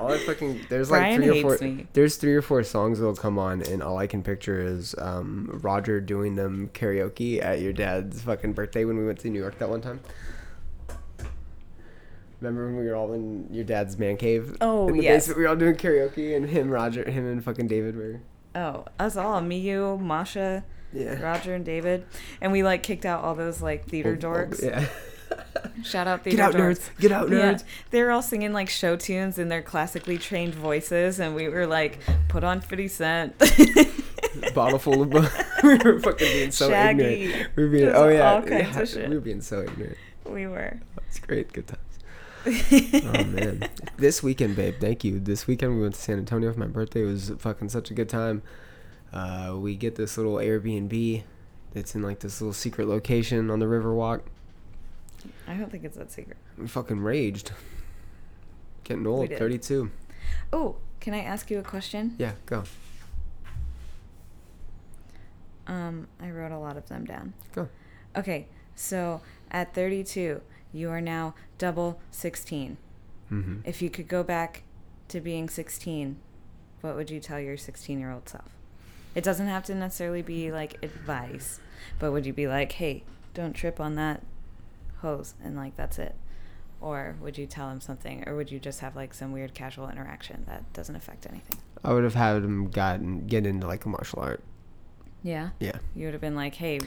All 0.00 0.12
I 0.12 0.18
fucking 0.18 0.66
there's 0.68 0.90
like 0.90 1.00
Brian 1.00 1.22
three 1.22 1.42
or 1.42 1.56
four 1.56 1.66
me. 1.66 1.86
there's 1.92 2.16
three 2.16 2.34
or 2.34 2.42
four 2.42 2.62
songs 2.62 2.98
that'll 2.98 3.16
come 3.16 3.38
on 3.38 3.62
and 3.62 3.82
all 3.82 3.98
I 3.98 4.06
can 4.06 4.22
picture 4.22 4.60
is 4.60 4.94
um 4.98 5.58
Roger 5.62 6.00
doing 6.00 6.34
them 6.36 6.70
karaoke 6.74 7.42
at 7.42 7.60
your 7.60 7.72
dad's 7.72 8.22
fucking 8.22 8.52
birthday 8.52 8.84
when 8.84 8.96
we 8.98 9.06
went 9.06 9.18
to 9.20 9.30
New 9.30 9.40
York 9.40 9.58
that 9.58 9.68
one 9.70 9.80
time. 9.80 10.00
Remember 12.40 12.66
when 12.66 12.76
we 12.76 12.84
were 12.84 12.94
all 12.94 13.12
in 13.14 13.48
your 13.50 13.64
dad's 13.64 13.98
man 13.98 14.16
cave? 14.18 14.56
Oh, 14.60 14.88
in 14.88 14.98
the 14.98 15.04
yes. 15.04 15.22
basement, 15.22 15.38
we 15.38 15.42
were 15.44 15.48
all 15.48 15.56
doing 15.56 15.74
karaoke 15.74 16.36
and 16.36 16.46
him, 16.46 16.68
Roger, 16.70 17.08
him 17.10 17.26
and 17.26 17.42
fucking 17.42 17.66
David 17.66 17.96
were. 17.96 18.20
Oh, 18.54 18.84
us 18.98 19.16
all, 19.16 19.40
me, 19.40 19.58
you, 19.58 19.98
Masha, 19.98 20.62
Yeah. 20.92 21.18
Roger, 21.20 21.54
and 21.54 21.64
David, 21.64 22.04
and 22.40 22.52
we 22.52 22.62
like 22.62 22.82
kicked 22.82 23.06
out 23.06 23.24
all 23.24 23.34
those 23.34 23.62
like 23.62 23.86
theater 23.86 24.16
dorks. 24.16 24.62
Yeah. 24.62 24.86
Shout 25.84 26.06
out 26.06 26.24
theater 26.24 26.36
Get 26.36 26.46
out, 26.46 26.54
dorks. 26.54 26.78
nerds! 26.78 26.98
Get 26.98 27.12
out, 27.12 27.28
Yeah, 27.30 27.52
nerds! 27.54 27.64
they 27.90 28.02
were 28.02 28.10
all 28.10 28.22
singing 28.22 28.52
like 28.52 28.68
show 28.68 28.96
tunes 28.96 29.38
in 29.38 29.48
their 29.48 29.62
classically 29.62 30.18
trained 30.18 30.54
voices, 30.54 31.20
and 31.20 31.34
we 31.34 31.48
were 31.48 31.66
like, 31.66 31.98
"Put 32.28 32.44
on 32.44 32.60
Fifty 32.60 32.88
Cent. 32.88 33.34
Bottle 34.54 34.78
full 34.78 35.02
of. 35.02 35.12
we 35.62 35.76
were 35.78 36.00
fucking 36.00 36.26
being 36.26 36.50
so 36.50 36.68
Shaggy. 36.68 37.24
ignorant. 37.24 37.50
We 37.56 37.64
were 37.64 37.70
being. 37.70 37.88
Oh 37.88 38.08
yeah. 38.08 38.32
all 38.32 38.42
kinds 38.42 38.76
yeah, 38.76 38.80
of 38.82 38.88
shit. 38.88 39.08
We 39.08 39.14
were 39.16 39.20
being 39.20 39.40
so 39.40 39.62
ignorant. 39.62 39.96
we 40.24 40.46
were. 40.46 40.80
It's 41.08 41.18
great. 41.18 41.52
Good 41.52 41.66
times. 41.66 41.80
oh 42.46 43.24
man, 43.24 43.68
this 43.96 44.22
weekend, 44.22 44.56
babe. 44.56 44.76
Thank 44.80 45.04
you. 45.04 45.18
This 45.18 45.46
weekend 45.46 45.76
we 45.76 45.82
went 45.82 45.94
to 45.94 46.00
San 46.00 46.18
Antonio 46.18 46.52
for 46.52 46.60
my 46.60 46.66
birthday. 46.66 47.02
It 47.02 47.06
was 47.06 47.32
fucking 47.38 47.68
such 47.70 47.90
a 47.90 47.94
good 47.94 48.08
time. 48.08 48.42
Uh, 49.12 49.54
we 49.56 49.76
get 49.76 49.96
this 49.96 50.16
little 50.16 50.34
Airbnb. 50.36 51.22
That's 51.72 51.94
in 51.94 52.02
like 52.02 52.20
this 52.20 52.40
little 52.40 52.52
secret 52.54 52.88
location 52.88 53.50
on 53.50 53.58
the 53.58 53.66
Riverwalk. 53.66 54.22
I 55.46 55.54
don't 55.54 55.70
think 55.70 55.84
it's 55.84 55.96
that 55.96 56.10
secret. 56.10 56.36
We 56.58 56.66
fucking 56.66 57.00
raged. 57.00 57.52
Getting 58.84 59.06
old. 59.06 59.28
did. 59.28 59.38
Thirty-two. 59.38 59.90
Oh, 60.52 60.76
can 61.00 61.14
I 61.14 61.20
ask 61.20 61.50
you 61.50 61.58
a 61.58 61.62
question? 61.62 62.14
Yeah, 62.18 62.32
go. 62.46 62.64
Um, 65.66 66.06
I 66.20 66.30
wrote 66.30 66.52
a 66.52 66.58
lot 66.58 66.76
of 66.76 66.88
them 66.88 67.04
down. 67.04 67.32
Go. 67.52 67.68
Okay, 68.16 68.46
so 68.74 69.20
at 69.50 69.74
32, 69.74 70.40
you 70.72 70.90
are 70.90 71.00
now 71.00 71.34
double 71.58 72.00
16. 72.10 72.76
Mm-hmm. 73.32 73.56
If 73.64 73.82
you 73.82 73.90
could 73.90 74.08
go 74.08 74.22
back 74.22 74.62
to 75.08 75.20
being 75.20 75.48
16, 75.48 76.16
what 76.80 76.94
would 76.94 77.10
you 77.10 77.20
tell 77.20 77.40
your 77.40 77.56
16 77.56 77.98
year 77.98 78.12
old 78.12 78.28
self? 78.28 78.50
It 79.14 79.24
doesn't 79.24 79.48
have 79.48 79.64
to 79.64 79.74
necessarily 79.74 80.22
be 80.22 80.52
like 80.52 80.82
advice, 80.82 81.60
but 81.98 82.12
would 82.12 82.26
you 82.26 82.32
be 82.32 82.46
like, 82.46 82.72
hey, 82.72 83.02
don't 83.34 83.54
trip 83.54 83.80
on 83.80 83.96
that 83.96 84.22
hose 85.00 85.34
and 85.42 85.56
like 85.56 85.76
that's 85.76 85.98
it? 85.98 86.14
Or 86.80 87.16
would 87.20 87.38
you 87.38 87.46
tell 87.46 87.70
him 87.70 87.80
something? 87.80 88.28
Or 88.28 88.36
would 88.36 88.50
you 88.50 88.58
just 88.58 88.80
have 88.80 88.96
like 88.96 89.14
some 89.14 89.32
weird 89.32 89.54
casual 89.54 89.88
interaction 89.88 90.44
that 90.46 90.70
doesn't 90.72 90.94
affect 90.94 91.26
anything? 91.26 91.58
I 91.82 91.92
would 91.92 92.04
have 92.04 92.14
had 92.14 92.42
him 92.42 92.68
gotten 92.70 93.26
get 93.26 93.46
into 93.46 93.66
like 93.66 93.84
a 93.84 93.88
martial 93.88 94.20
art. 94.20 94.42
Yeah. 95.22 95.50
Yeah. 95.58 95.78
You 95.94 96.06
would 96.06 96.14
have 96.14 96.20
been 96.20 96.36
like, 96.36 96.54
hey, 96.54 96.80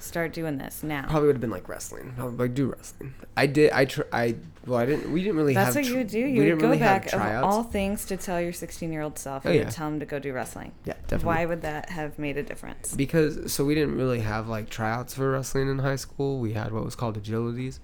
start 0.00 0.32
doing 0.32 0.58
this 0.58 0.82
now? 0.82 1.06
Probably 1.08 1.28
would 1.28 1.36
have 1.36 1.40
been 1.40 1.50
like 1.50 1.68
wrestling. 1.68 2.14
Would 2.18 2.38
like 2.38 2.54
do 2.54 2.66
wrestling. 2.68 3.14
I 3.36 3.46
did. 3.46 3.70
I 3.72 3.84
tr- 3.84 4.02
I 4.12 4.36
well, 4.66 4.78
I 4.78 4.86
didn't. 4.86 5.12
We 5.12 5.22
didn't 5.22 5.36
really 5.36 5.54
That's 5.54 5.74
have. 5.74 5.84
what 5.84 5.90
you 5.90 5.96
would 5.98 6.06
do. 6.08 6.18
You 6.18 6.42
would 6.50 6.58
go 6.60 6.66
really 6.68 6.78
back 6.78 7.12
of 7.12 7.20
all 7.44 7.62
things 7.62 8.04
to 8.06 8.16
tell 8.16 8.40
your 8.40 8.52
16 8.52 8.92
year 8.92 9.02
old 9.02 9.18
self. 9.18 9.46
Oh, 9.46 9.50
you 9.50 9.58
yeah. 9.60 9.64
would 9.64 9.72
tell 9.74 9.88
him 9.88 10.00
to 10.00 10.06
go 10.06 10.18
do 10.18 10.32
wrestling. 10.32 10.72
Yeah, 10.84 10.94
definitely. 11.08 11.26
Why 11.26 11.46
would 11.46 11.62
that 11.62 11.90
have 11.90 12.18
made 12.18 12.36
a 12.36 12.42
difference? 12.42 12.94
because 12.94 13.52
so 13.52 13.64
we 13.64 13.74
didn't 13.74 13.96
really 13.96 14.20
have 14.20 14.48
like 14.48 14.68
tryouts 14.70 15.14
for 15.14 15.30
wrestling 15.32 15.68
in 15.70 15.78
high 15.78 15.96
school. 15.96 16.38
We 16.40 16.52
had 16.52 16.72
what 16.72 16.84
was 16.84 16.94
called 16.94 17.22
agilities, 17.22 17.78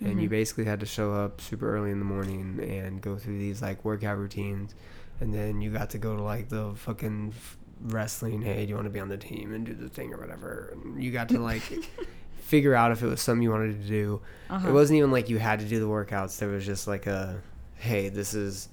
and 0.00 0.20
you 0.20 0.28
Mhm. 0.28 0.30
basically 0.30 0.64
had 0.64 0.80
to 0.80 0.86
show 0.86 1.12
up 1.14 1.40
super 1.40 1.74
early 1.76 1.90
in 1.90 1.98
the 1.98 2.04
morning 2.04 2.60
and 2.62 3.00
go 3.00 3.16
through 3.16 3.38
these 3.38 3.62
like 3.62 3.84
workout 3.84 4.18
routines, 4.18 4.74
and 5.20 5.32
then 5.32 5.60
you 5.60 5.70
got 5.70 5.90
to 5.90 5.98
go 5.98 6.16
to 6.16 6.22
like 6.22 6.48
the 6.48 6.72
fucking 6.74 7.32
wrestling. 7.80 8.42
Hey, 8.42 8.64
do 8.64 8.70
you 8.70 8.74
want 8.74 8.86
to 8.86 8.90
be 8.90 9.00
on 9.00 9.08
the 9.08 9.16
team 9.16 9.52
and 9.54 9.64
do 9.66 9.74
the 9.74 9.88
thing 9.88 10.12
or 10.12 10.18
whatever? 10.18 10.72
And 10.72 11.02
you 11.02 11.10
got 11.10 11.28
to 11.30 11.38
like 11.38 11.62
figure 12.40 12.74
out 12.74 12.92
if 12.92 13.02
it 13.02 13.06
was 13.06 13.20
something 13.20 13.42
you 13.42 13.50
wanted 13.50 13.80
to 13.82 13.88
do. 13.88 14.20
Uh-huh. 14.50 14.68
It 14.68 14.72
wasn't 14.72 14.98
even 14.98 15.10
like 15.10 15.28
you 15.28 15.38
had 15.38 15.60
to 15.60 15.66
do 15.66 15.80
the 15.80 15.86
workouts. 15.86 16.38
There 16.38 16.48
was 16.48 16.64
just 16.64 16.86
like 16.86 17.06
a, 17.06 17.40
hey, 17.76 18.08
this 18.08 18.34
is. 18.34 18.68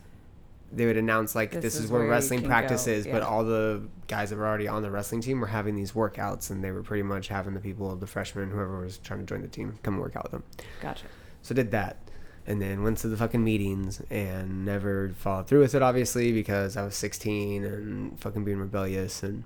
They 0.71 0.87
would 0.87 0.97
announce 0.97 1.35
like 1.35 1.51
This 1.51 1.61
this, 1.61 1.75
is 1.75 1.85
is 1.85 1.91
where 1.91 2.07
wrestling 2.07 2.41
practice 2.41 2.87
is, 2.87 3.05
but 3.05 3.21
all 3.21 3.43
the 3.43 3.83
guys 4.07 4.31
that 4.31 4.37
were 4.37 4.47
already 4.47 4.67
on 4.67 4.81
the 4.81 4.89
wrestling 4.89 5.21
team 5.21 5.39
were 5.39 5.45
having 5.45 5.75
these 5.75 5.91
workouts, 5.91 6.49
and 6.49 6.63
they 6.63 6.71
were 6.71 6.81
pretty 6.81 7.03
much 7.03 7.27
having 7.27 7.53
the 7.53 7.59
people, 7.59 7.95
the 7.95 8.07
freshmen, 8.07 8.49
whoever 8.49 8.79
was 8.79 8.97
trying 8.97 9.19
to 9.19 9.25
join 9.27 9.43
the 9.43 9.47
team, 9.47 9.77
come 9.83 9.99
work 9.99 10.15
out 10.15 10.23
with 10.23 10.31
them. 10.31 10.43
Gotcha. 10.81 11.05
So 11.43 11.53
did 11.53 11.69
that, 11.71 11.97
and 12.45 12.61
then 12.61 12.83
went 12.83 12.97
to 12.99 13.07
the 13.07 13.17
fucking 13.17 13.43
meetings 13.43 14.01
and 14.09 14.65
never 14.65 15.13
followed 15.17 15.47
through 15.47 15.61
with 15.61 15.75
it, 15.75 15.81
obviously 15.81 16.31
because 16.31 16.75
I 16.75 16.83
was 16.83 16.95
16 16.95 17.63
and 17.63 18.19
fucking 18.19 18.43
being 18.43 18.59
rebellious 18.59 19.23
and 19.23 19.43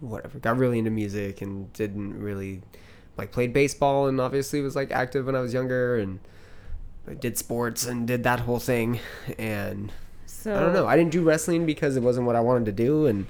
whatever. 0.00 0.38
Got 0.38 0.58
really 0.58 0.78
into 0.78 0.90
music 0.90 1.42
and 1.42 1.72
didn't 1.72 2.20
really 2.20 2.62
like 3.16 3.32
played 3.32 3.52
baseball 3.52 4.06
and 4.08 4.20
obviously 4.20 4.60
was 4.60 4.76
like 4.76 4.90
active 4.90 5.26
when 5.26 5.36
I 5.36 5.40
was 5.40 5.54
younger 5.54 5.96
and 5.96 6.18
I 7.08 7.14
did 7.14 7.38
sports 7.38 7.86
and 7.86 8.06
did 8.06 8.24
that 8.24 8.40
whole 8.40 8.58
thing 8.58 8.98
and 9.38 9.92
So 10.46 10.56
I 10.56 10.60
don't 10.60 10.72
know. 10.74 10.86
I 10.86 10.96
didn't 10.96 11.10
do 11.10 11.22
wrestling 11.24 11.66
because 11.66 11.96
it 11.96 12.02
wasn't 12.04 12.26
what 12.26 12.36
I 12.36 12.40
wanted 12.40 12.66
to 12.66 12.72
do, 12.72 13.06
and 13.06 13.26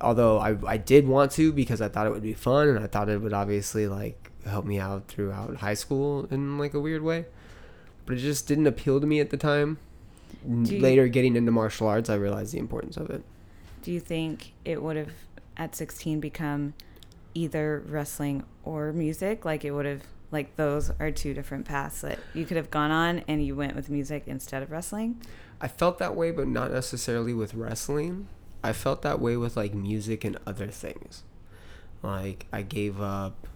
although 0.00 0.38
I 0.38 0.56
I 0.66 0.76
did 0.78 1.06
want 1.06 1.32
to 1.32 1.52
because 1.52 1.82
I 1.82 1.88
thought 1.88 2.06
it 2.06 2.10
would 2.10 2.22
be 2.22 2.32
fun 2.32 2.68
and 2.68 2.78
I 2.78 2.86
thought 2.86 3.10
it 3.10 3.20
would 3.20 3.34
obviously 3.34 3.86
like 3.86 4.30
help 4.46 4.64
me 4.64 4.78
out 4.78 5.06
throughout 5.08 5.56
high 5.56 5.74
school 5.74 6.26
in 6.30 6.56
like 6.56 6.72
a 6.72 6.80
weird 6.80 7.02
way, 7.02 7.26
but 8.10 8.18
it 8.18 8.22
just 8.22 8.48
didn't 8.48 8.66
appeal 8.66 9.00
to 9.00 9.06
me 9.06 9.20
at 9.20 9.30
the 9.30 9.36
time. 9.36 9.78
You- 10.44 10.80
Later, 10.80 11.06
getting 11.06 11.36
into 11.36 11.52
martial 11.52 11.86
arts, 11.86 12.10
I 12.10 12.16
realized 12.16 12.52
the 12.52 12.58
importance 12.58 12.96
of 12.96 13.08
it. 13.08 13.22
Do 13.82 13.92
you 13.92 14.00
think 14.00 14.52
it 14.64 14.82
would 14.82 14.96
have 14.96 15.12
at 15.56 15.76
16 15.76 16.18
become 16.18 16.74
either 17.34 17.84
wrestling 17.86 18.42
or 18.64 18.92
music? 18.92 19.44
Like 19.44 19.64
it 19.64 19.70
would 19.70 19.86
have, 19.86 20.02
like 20.32 20.56
those 20.56 20.90
are 20.98 21.12
two 21.12 21.34
different 21.34 21.66
paths 21.66 22.00
that 22.00 22.18
you 22.34 22.44
could 22.44 22.56
have 22.56 22.68
gone 22.68 22.90
on 22.90 23.20
and 23.28 23.44
you 23.46 23.54
went 23.54 23.76
with 23.76 23.88
music 23.88 24.24
instead 24.26 24.60
of 24.64 24.72
wrestling? 24.72 25.20
I 25.60 25.68
felt 25.68 25.98
that 26.00 26.16
way, 26.16 26.32
but 26.32 26.48
not 26.48 26.72
necessarily 26.72 27.32
with 27.32 27.54
wrestling. 27.54 28.26
I 28.64 28.72
felt 28.72 29.02
that 29.02 29.20
way 29.20 29.36
with 29.36 29.56
like 29.56 29.72
music 29.72 30.24
and 30.24 30.36
other 30.48 30.66
things. 30.66 31.22
Like 32.02 32.46
I 32.52 32.62
gave 32.62 33.00
up 33.00 33.46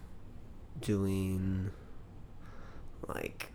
doing 0.79 1.71
like 3.07 3.51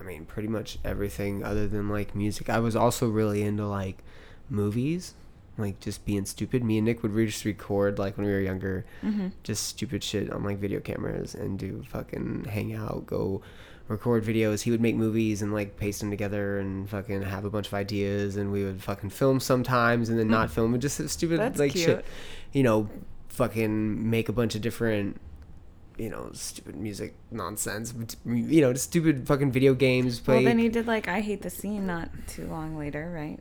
I 0.00 0.04
mean 0.04 0.24
pretty 0.24 0.48
much 0.48 0.78
everything 0.84 1.42
other 1.44 1.66
than 1.66 1.88
like 1.88 2.14
music. 2.14 2.48
I 2.48 2.58
was 2.60 2.76
also 2.76 3.08
really 3.08 3.42
into 3.42 3.66
like 3.66 3.98
movies, 4.48 5.14
like 5.56 5.80
just 5.80 6.04
being 6.06 6.24
stupid. 6.24 6.62
Me 6.64 6.78
and 6.78 6.84
Nick 6.86 7.02
would 7.02 7.14
just 7.14 7.44
record 7.44 7.98
like 7.98 8.16
when 8.16 8.26
we 8.26 8.32
were 8.32 8.40
younger 8.40 8.84
Mm-hmm. 9.04 9.28
just 9.42 9.66
stupid 9.66 10.02
shit 10.04 10.30
on 10.32 10.44
like 10.44 10.58
video 10.58 10.80
cameras 10.80 11.34
and 11.34 11.58
do 11.58 11.82
fucking 11.88 12.44
hang 12.48 12.74
out, 12.74 13.06
go 13.06 13.42
record 13.88 14.22
videos. 14.22 14.62
He 14.62 14.70
would 14.70 14.80
make 14.80 14.94
movies 14.96 15.40
and 15.42 15.52
like 15.52 15.76
paste 15.78 16.00
them 16.00 16.10
together 16.10 16.58
and 16.58 16.88
fucking 16.88 17.22
have 17.22 17.44
a 17.44 17.50
bunch 17.50 17.66
of 17.68 17.74
ideas 17.74 18.36
and 18.36 18.52
we 18.52 18.62
would 18.64 18.82
fucking 18.82 19.10
film 19.10 19.40
sometimes 19.40 20.08
and 20.10 20.18
then 20.18 20.28
not 20.28 20.50
film 20.50 20.74
and 20.74 20.82
just 20.82 21.06
stupid 21.08 21.40
That's 21.40 21.58
like 21.58 21.72
cute. 21.72 21.84
shit. 21.84 22.04
You 22.52 22.62
know, 22.62 22.88
fucking 23.28 24.08
make 24.10 24.28
a 24.28 24.32
bunch 24.32 24.54
of 24.54 24.60
different 24.62 25.20
you 25.98 26.08
know, 26.08 26.30
stupid 26.32 26.76
music 26.76 27.14
nonsense. 27.30 27.92
You 28.24 28.60
know, 28.60 28.72
stupid 28.74 29.26
fucking 29.26 29.52
video 29.52 29.74
games. 29.74 30.20
Play. 30.20 30.36
Well, 30.36 30.44
then 30.44 30.58
you 30.58 30.70
did 30.70 30.86
like 30.86 31.08
I 31.08 31.20
Hate 31.20 31.42
the 31.42 31.50
Scene 31.50 31.86
not 31.86 32.08
too 32.28 32.46
long 32.46 32.76
later, 32.76 33.10
right? 33.14 33.38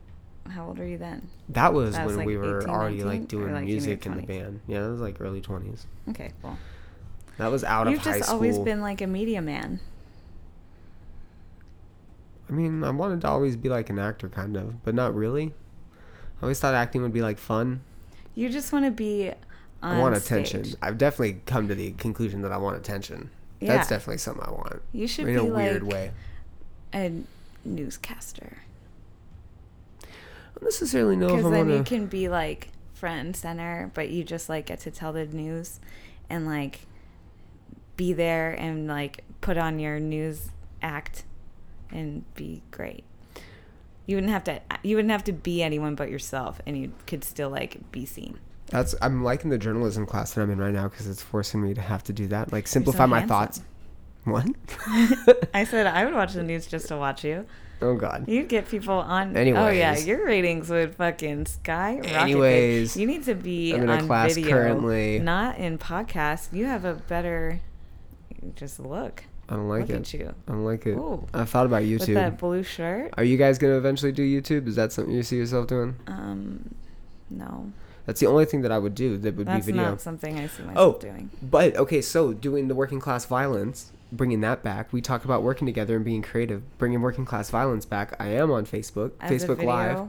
How 0.51 0.67
old 0.67 0.79
are 0.79 0.87
you 0.87 0.97
then? 0.97 1.29
that 1.49 1.73
was 1.73 1.95
that 1.95 2.05
was, 2.05 2.15
when 2.15 2.25
like, 2.25 2.27
we 2.27 2.37
were 2.37 2.59
18, 2.59 2.69
already 2.69 2.97
19, 3.03 3.07
like 3.07 3.27
doing 3.27 3.53
like, 3.53 3.65
music 3.65 4.05
in 4.05 4.15
the 4.15 4.23
band. 4.23 4.61
Yeah, 4.67 4.81
that 4.81 4.89
was 4.89 5.01
like 5.01 5.19
early 5.19 5.41
twenties. 5.41 5.85
Okay, 6.09 6.31
well. 6.41 6.57
That 7.37 7.51
was 7.51 7.63
out 7.63 7.87
You've 7.87 7.99
of 7.99 8.05
high 8.05 8.17
just 8.17 8.31
always 8.31 8.57
been 8.57 8.81
like 8.81 9.01
a 9.01 9.07
media 9.07 9.41
man. 9.41 9.79
I 12.49 12.53
mean, 12.53 12.83
I 12.83 12.89
wanted 12.89 13.21
to 13.21 13.27
always 13.27 13.55
be 13.55 13.69
like 13.69 13.89
an 13.89 13.99
actor, 13.99 14.29
kind 14.29 14.55
of, 14.55 14.83
but 14.83 14.95
not 14.95 15.13
really. 15.13 15.53
I 16.39 16.43
always 16.43 16.59
thought 16.59 16.73
acting 16.73 17.01
would 17.03 17.13
be 17.13 17.21
like 17.21 17.37
fun. 17.37 17.81
You 18.33 18.49
just 18.49 18.71
want 18.71 18.85
to 18.85 18.91
be 18.91 19.33
I 19.81 19.99
want 19.99 20.15
stage. 20.17 20.47
attention. 20.53 20.77
I've 20.81 20.97
definitely 20.97 21.41
come 21.45 21.67
to 21.67 21.75
the 21.75 21.91
conclusion 21.91 22.41
that 22.41 22.51
I 22.51 22.57
want 22.57 22.77
attention. 22.77 23.29
Yeah. 23.59 23.75
That's 23.75 23.89
definitely 23.89 24.19
something 24.19 24.43
I 24.45 24.51
want. 24.51 24.81
You 24.91 25.07
should 25.07 25.27
in 25.27 25.35
be 25.35 25.39
a 25.39 25.43
weird 25.43 25.83
like 25.83 25.93
way. 25.93 26.11
a 26.93 27.11
newscaster. 27.65 28.57
I 30.03 30.07
don't 30.55 30.63
necessarily 30.63 31.15
know 31.15 31.27
if 31.27 31.35
Because 31.37 31.51
then 31.51 31.67
want 31.67 31.77
you 31.77 31.83
can 31.83 32.07
be 32.07 32.29
like 32.29 32.69
front 32.93 33.19
and 33.19 33.35
center, 33.35 33.91
but 33.93 34.09
you 34.09 34.23
just 34.23 34.49
like 34.49 34.67
get 34.67 34.79
to 34.81 34.91
tell 34.91 35.13
the 35.13 35.25
news 35.25 35.79
and 36.29 36.45
like 36.45 36.81
be 37.95 38.13
there 38.13 38.51
and 38.51 38.87
like 38.87 39.23
put 39.41 39.57
on 39.57 39.79
your 39.79 39.99
news 39.99 40.49
act 40.81 41.23
and 41.91 42.23
be 42.35 42.61
great. 42.71 43.03
You 44.05 44.15
wouldn't 44.15 44.31
have 44.31 44.43
to. 44.45 44.61
You 44.83 44.95
wouldn't 44.95 45.11
have 45.11 45.23
to 45.25 45.33
be 45.33 45.61
anyone 45.61 45.95
but 45.95 46.09
yourself, 46.09 46.61
and 46.65 46.77
you 46.77 46.93
could 47.05 47.23
still 47.23 47.49
like 47.49 47.91
be 47.91 48.05
seen. 48.05 48.39
That's 48.69 48.95
I'm 49.01 49.23
liking 49.23 49.49
the 49.49 49.57
journalism 49.57 50.05
class 50.05 50.33
that 50.33 50.41
I'm 50.41 50.49
in 50.51 50.59
right 50.59 50.73
now 50.73 50.87
because 50.89 51.07
it's 51.07 51.21
forcing 51.21 51.61
me 51.61 51.73
to 51.73 51.81
have 51.81 52.03
to 52.05 52.13
do 52.13 52.27
that, 52.27 52.51
like 52.51 52.63
You're 52.65 52.67
so 52.67 52.73
simplify 52.73 53.05
my 53.05 53.19
handsome. 53.19 53.29
thoughts. 53.37 53.61
What? 54.25 54.45
I 55.53 55.63
said 55.63 55.87
I 55.87 56.03
would 56.05 56.13
watch 56.13 56.33
the 56.33 56.43
news 56.43 56.65
just 56.67 56.89
to 56.89 56.97
watch 56.97 57.23
you. 57.23 57.45
oh 57.81 57.95
God. 57.95 58.25
You'd 58.27 58.49
get 58.49 58.67
people 58.67 58.95
on. 58.95 59.37
Oh 59.37 59.69
yeah, 59.69 59.97
your 59.97 60.25
ratings 60.25 60.69
would 60.69 60.95
fucking 60.95 61.45
skyrocket. 61.45 62.11
Anyways, 62.11 62.97
you 62.97 63.07
need 63.07 63.23
to 63.23 63.35
be 63.35 63.73
I'm 63.73 63.83
in 63.83 63.89
a 63.89 63.93
on 63.93 64.07
class 64.07 64.35
video, 64.35 64.51
currently. 64.51 65.19
not 65.19 65.57
in 65.57 65.77
podcast. 65.77 66.51
You 66.51 66.65
have 66.65 66.83
a 66.83 66.95
better. 66.95 67.61
Just 68.55 68.79
look. 68.81 69.23
I 69.49 69.55
don't 69.55 69.69
like 69.69 69.83
look 69.83 69.89
it. 69.91 69.95
at 69.95 70.13
you 70.13 70.33
I 70.45 70.51
don't 70.51 70.65
like 70.65 70.85
it. 70.85 70.95
Ooh. 70.97 71.25
I've 71.33 71.49
thought 71.49 71.65
about 71.67 71.83
with 71.83 71.89
YouTube. 72.01 72.15
that 72.15 72.37
blue 72.37 72.63
shirt. 72.63 73.13
Are 73.17 73.23
you 73.23 73.37
guys 73.37 73.57
gonna 73.57 73.77
eventually 73.77 74.11
do 74.11 74.23
YouTube? 74.23 74.67
Is 74.67 74.75
that 74.75 74.91
something 74.91 75.13
you 75.13 75.23
see 75.23 75.37
yourself 75.37 75.67
doing? 75.67 75.95
Um, 76.07 76.75
no, 77.29 77.71
That's 78.07 78.19
the 78.19 78.25
only 78.25 78.45
thing 78.45 78.61
that 78.63 78.71
I 78.71 78.79
would 78.79 78.95
do 78.95 79.17
that 79.19 79.35
would 79.35 79.45
that's 79.45 79.65
be 79.65 79.73
video. 79.73 79.89
That's 79.91 80.05
not 80.05 80.11
something 80.11 80.39
I 80.39 80.47
see 80.47 80.63
myself 80.63 80.95
Oh, 80.97 80.99
doing. 80.99 81.29
but 81.43 81.75
okay, 81.75 82.01
so 82.01 82.33
doing 82.33 82.67
the 82.69 82.73
working 82.73 82.99
class 82.99 83.25
violence, 83.25 83.91
bringing 84.11 84.41
that 84.41 84.63
back. 84.63 84.91
We 84.91 85.01
talk 85.01 85.25
about 85.25 85.43
working 85.43 85.67
together 85.67 85.95
and 85.97 86.03
being 86.05 86.21
creative, 86.23 86.63
bringing 86.79 87.01
working 87.01 87.25
class 87.25 87.49
violence 87.51 87.85
back. 87.85 88.15
I 88.19 88.29
am 88.29 88.49
on 88.49 88.65
Facebook, 88.65 89.11
As 89.19 89.29
Facebook 89.29 89.61
Live, 89.63 90.07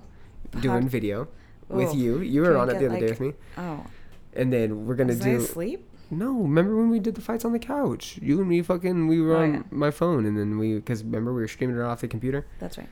video 0.52 0.60
doing 0.62 0.82
pod- 0.84 0.90
video 0.90 1.28
with 1.68 1.94
you. 1.94 2.20
You 2.20 2.42
were 2.42 2.56
on 2.56 2.70
it 2.70 2.78
the 2.78 2.86
other 2.86 3.00
day 3.00 3.10
with 3.10 3.20
me, 3.20 3.34
Oh, 3.58 3.84
and 4.32 4.52
then 4.52 4.86
we're 4.86 4.94
gonna 4.94 5.12
was 5.14 5.20
I 5.22 5.30
do. 5.32 5.36
asleep? 5.38 5.84
No, 6.10 6.32
remember 6.32 6.74
when 6.76 6.88
we 6.88 7.00
did 7.00 7.16
the 7.16 7.20
fights 7.20 7.44
on 7.44 7.52
the 7.52 7.58
couch? 7.58 8.18
You 8.22 8.38
and 8.40 8.48
me, 8.48 8.62
fucking, 8.62 9.08
we 9.08 9.20
were 9.20 9.36
Oh, 9.36 9.42
on 9.42 9.52
yeah. 9.54 9.62
my 9.70 9.90
phone, 9.90 10.24
and 10.24 10.38
then 10.38 10.56
we, 10.56 10.76
because 10.76 11.02
remember 11.04 11.34
we 11.34 11.42
were 11.42 11.48
streaming 11.48 11.76
it 11.76 11.82
off 11.82 12.00
the 12.00 12.08
computer. 12.08 12.46
That's 12.60 12.78
right. 12.78 12.88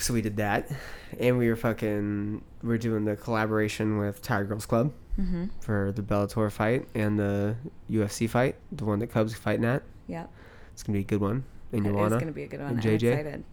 So 0.00 0.14
we 0.14 0.22
did 0.22 0.36
that, 0.38 0.70
and 1.18 1.36
we 1.38 1.48
were 1.48 1.56
fucking. 1.56 2.42
We're 2.62 2.78
doing 2.78 3.04
the 3.04 3.16
collaboration 3.16 3.98
with 3.98 4.22
Tiger 4.22 4.44
Girls 4.44 4.66
Club 4.66 4.92
Mm-hmm. 5.20 5.46
for 5.60 5.92
the 5.94 6.00
Bellator 6.02 6.50
fight 6.50 6.88
and 6.94 7.18
the 7.18 7.54
UFC 7.90 8.30
fight, 8.30 8.54
the 8.72 8.86
one 8.86 9.00
that 9.00 9.08
Cubs 9.08 9.34
fighting 9.34 9.66
at. 9.66 9.82
Yeah, 10.06 10.26
It's 10.72 10.82
gonna 10.82 10.96
be 10.96 11.02
a 11.02 11.06
good 11.06 11.20
one. 11.20 11.44
And 11.72 11.84
it 11.86 11.90
is 11.90 12.12
gonna 12.20 12.32
be 12.32 12.44
a 12.44 12.46
good 12.46 12.60
one. 12.60 12.70
and 12.70 12.78
I'm 12.78 12.82
excited. 13.12 13.44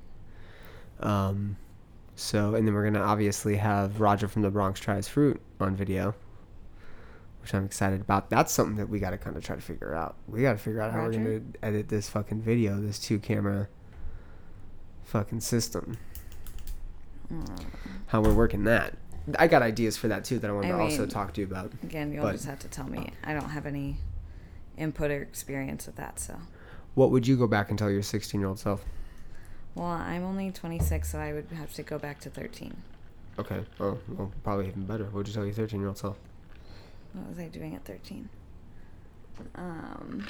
Um, 1.02 1.58
so 2.16 2.56
and 2.56 2.66
then 2.66 2.74
we're 2.74 2.86
gonna 2.86 3.04
obviously 3.04 3.58
have 3.58 4.00
Roger 4.00 4.28
from 4.30 4.44
the 4.44 4.50
Bronx 4.52 4.80
tries 4.80 5.08
fruit 5.10 5.42
on 5.60 5.76
video, 5.76 6.16
which 7.42 7.54
I'm 7.54 7.66
excited 7.66 8.00
about. 8.02 8.30
That's 8.30 8.54
something 8.54 8.78
that 8.78 8.88
we 8.88 9.00
gotta 9.00 9.18
kind 9.18 9.36
of 9.36 9.44
try 9.44 9.56
to 9.56 9.62
figure 9.62 9.94
out. 9.94 10.16
We 10.28 10.44
gotta 10.44 10.58
figure 10.60 10.80
out 10.82 10.94
how 10.94 11.04
we're 11.04 11.12
gonna 11.12 11.42
edit 11.64 11.90
this 11.90 12.08
fucking 12.08 12.42
video, 12.42 12.80
this 12.80 12.98
two 13.00 13.20
camera 13.20 13.68
fucking 15.04 15.42
system. 15.42 15.98
Mm. 17.32 17.66
How 18.08 18.22
we're 18.22 18.34
working 18.34 18.64
that. 18.66 18.94
I 19.38 19.48
got 19.48 19.62
ideas 19.62 19.98
for 19.98 20.08
that 20.08 20.24
too 20.24 20.40
that 20.40 20.50
I 20.50 20.54
wanted 20.54 20.74
I 20.74 20.78
to 20.78 20.84
also 20.84 21.06
talk 21.06 21.34
to 21.34 21.42
you 21.42 21.48
about. 21.48 21.74
Again, 21.84 22.14
you'll 22.14 22.24
But- 22.24 22.34
just 22.34 22.46
have 22.46 22.60
to 22.60 22.68
tell 22.70 22.88
me. 22.88 23.12
I 23.24 23.34
don't 23.34 23.50
have 23.50 23.66
any 23.66 23.98
input 24.78 25.12
or 25.12 25.22
experience 25.22 25.86
with 25.86 25.96
that, 25.98 26.20
so. 26.20 26.38
What 26.96 27.12
would 27.12 27.28
you 27.28 27.36
go 27.38 27.46
back 27.48 27.70
and 27.70 27.78
tell 27.78 27.92
your 27.92 28.02
16 28.04 28.40
year 28.40 28.48
old 28.48 28.60
self? 28.60 28.86
Well, 29.76 29.88
I'm 29.88 30.24
only 30.24 30.52
26, 30.52 31.10
so 31.10 31.20
I 31.20 31.34
would 31.34 31.48
have 31.52 31.74
to 31.74 31.84
go 31.84 32.00
back 32.00 32.20
to 32.22 32.30
13. 32.30 32.76
Okay. 33.38 33.64
Oh, 33.80 34.00
well, 34.08 34.32
probably 34.44 34.68
even 34.68 34.86
better. 34.86 35.04
What 35.06 35.14
would 35.16 35.28
you 35.28 35.34
tell 35.34 35.46
your 35.46 35.54
13 35.54 35.80
year 35.80 35.90
old 35.90 35.98
self? 35.98 36.18
What 37.14 37.30
was 37.30 37.38
I 37.40 37.48
doing 37.48 37.76
at 37.76 37.86
13? 37.86 38.30
Um, 39.56 40.26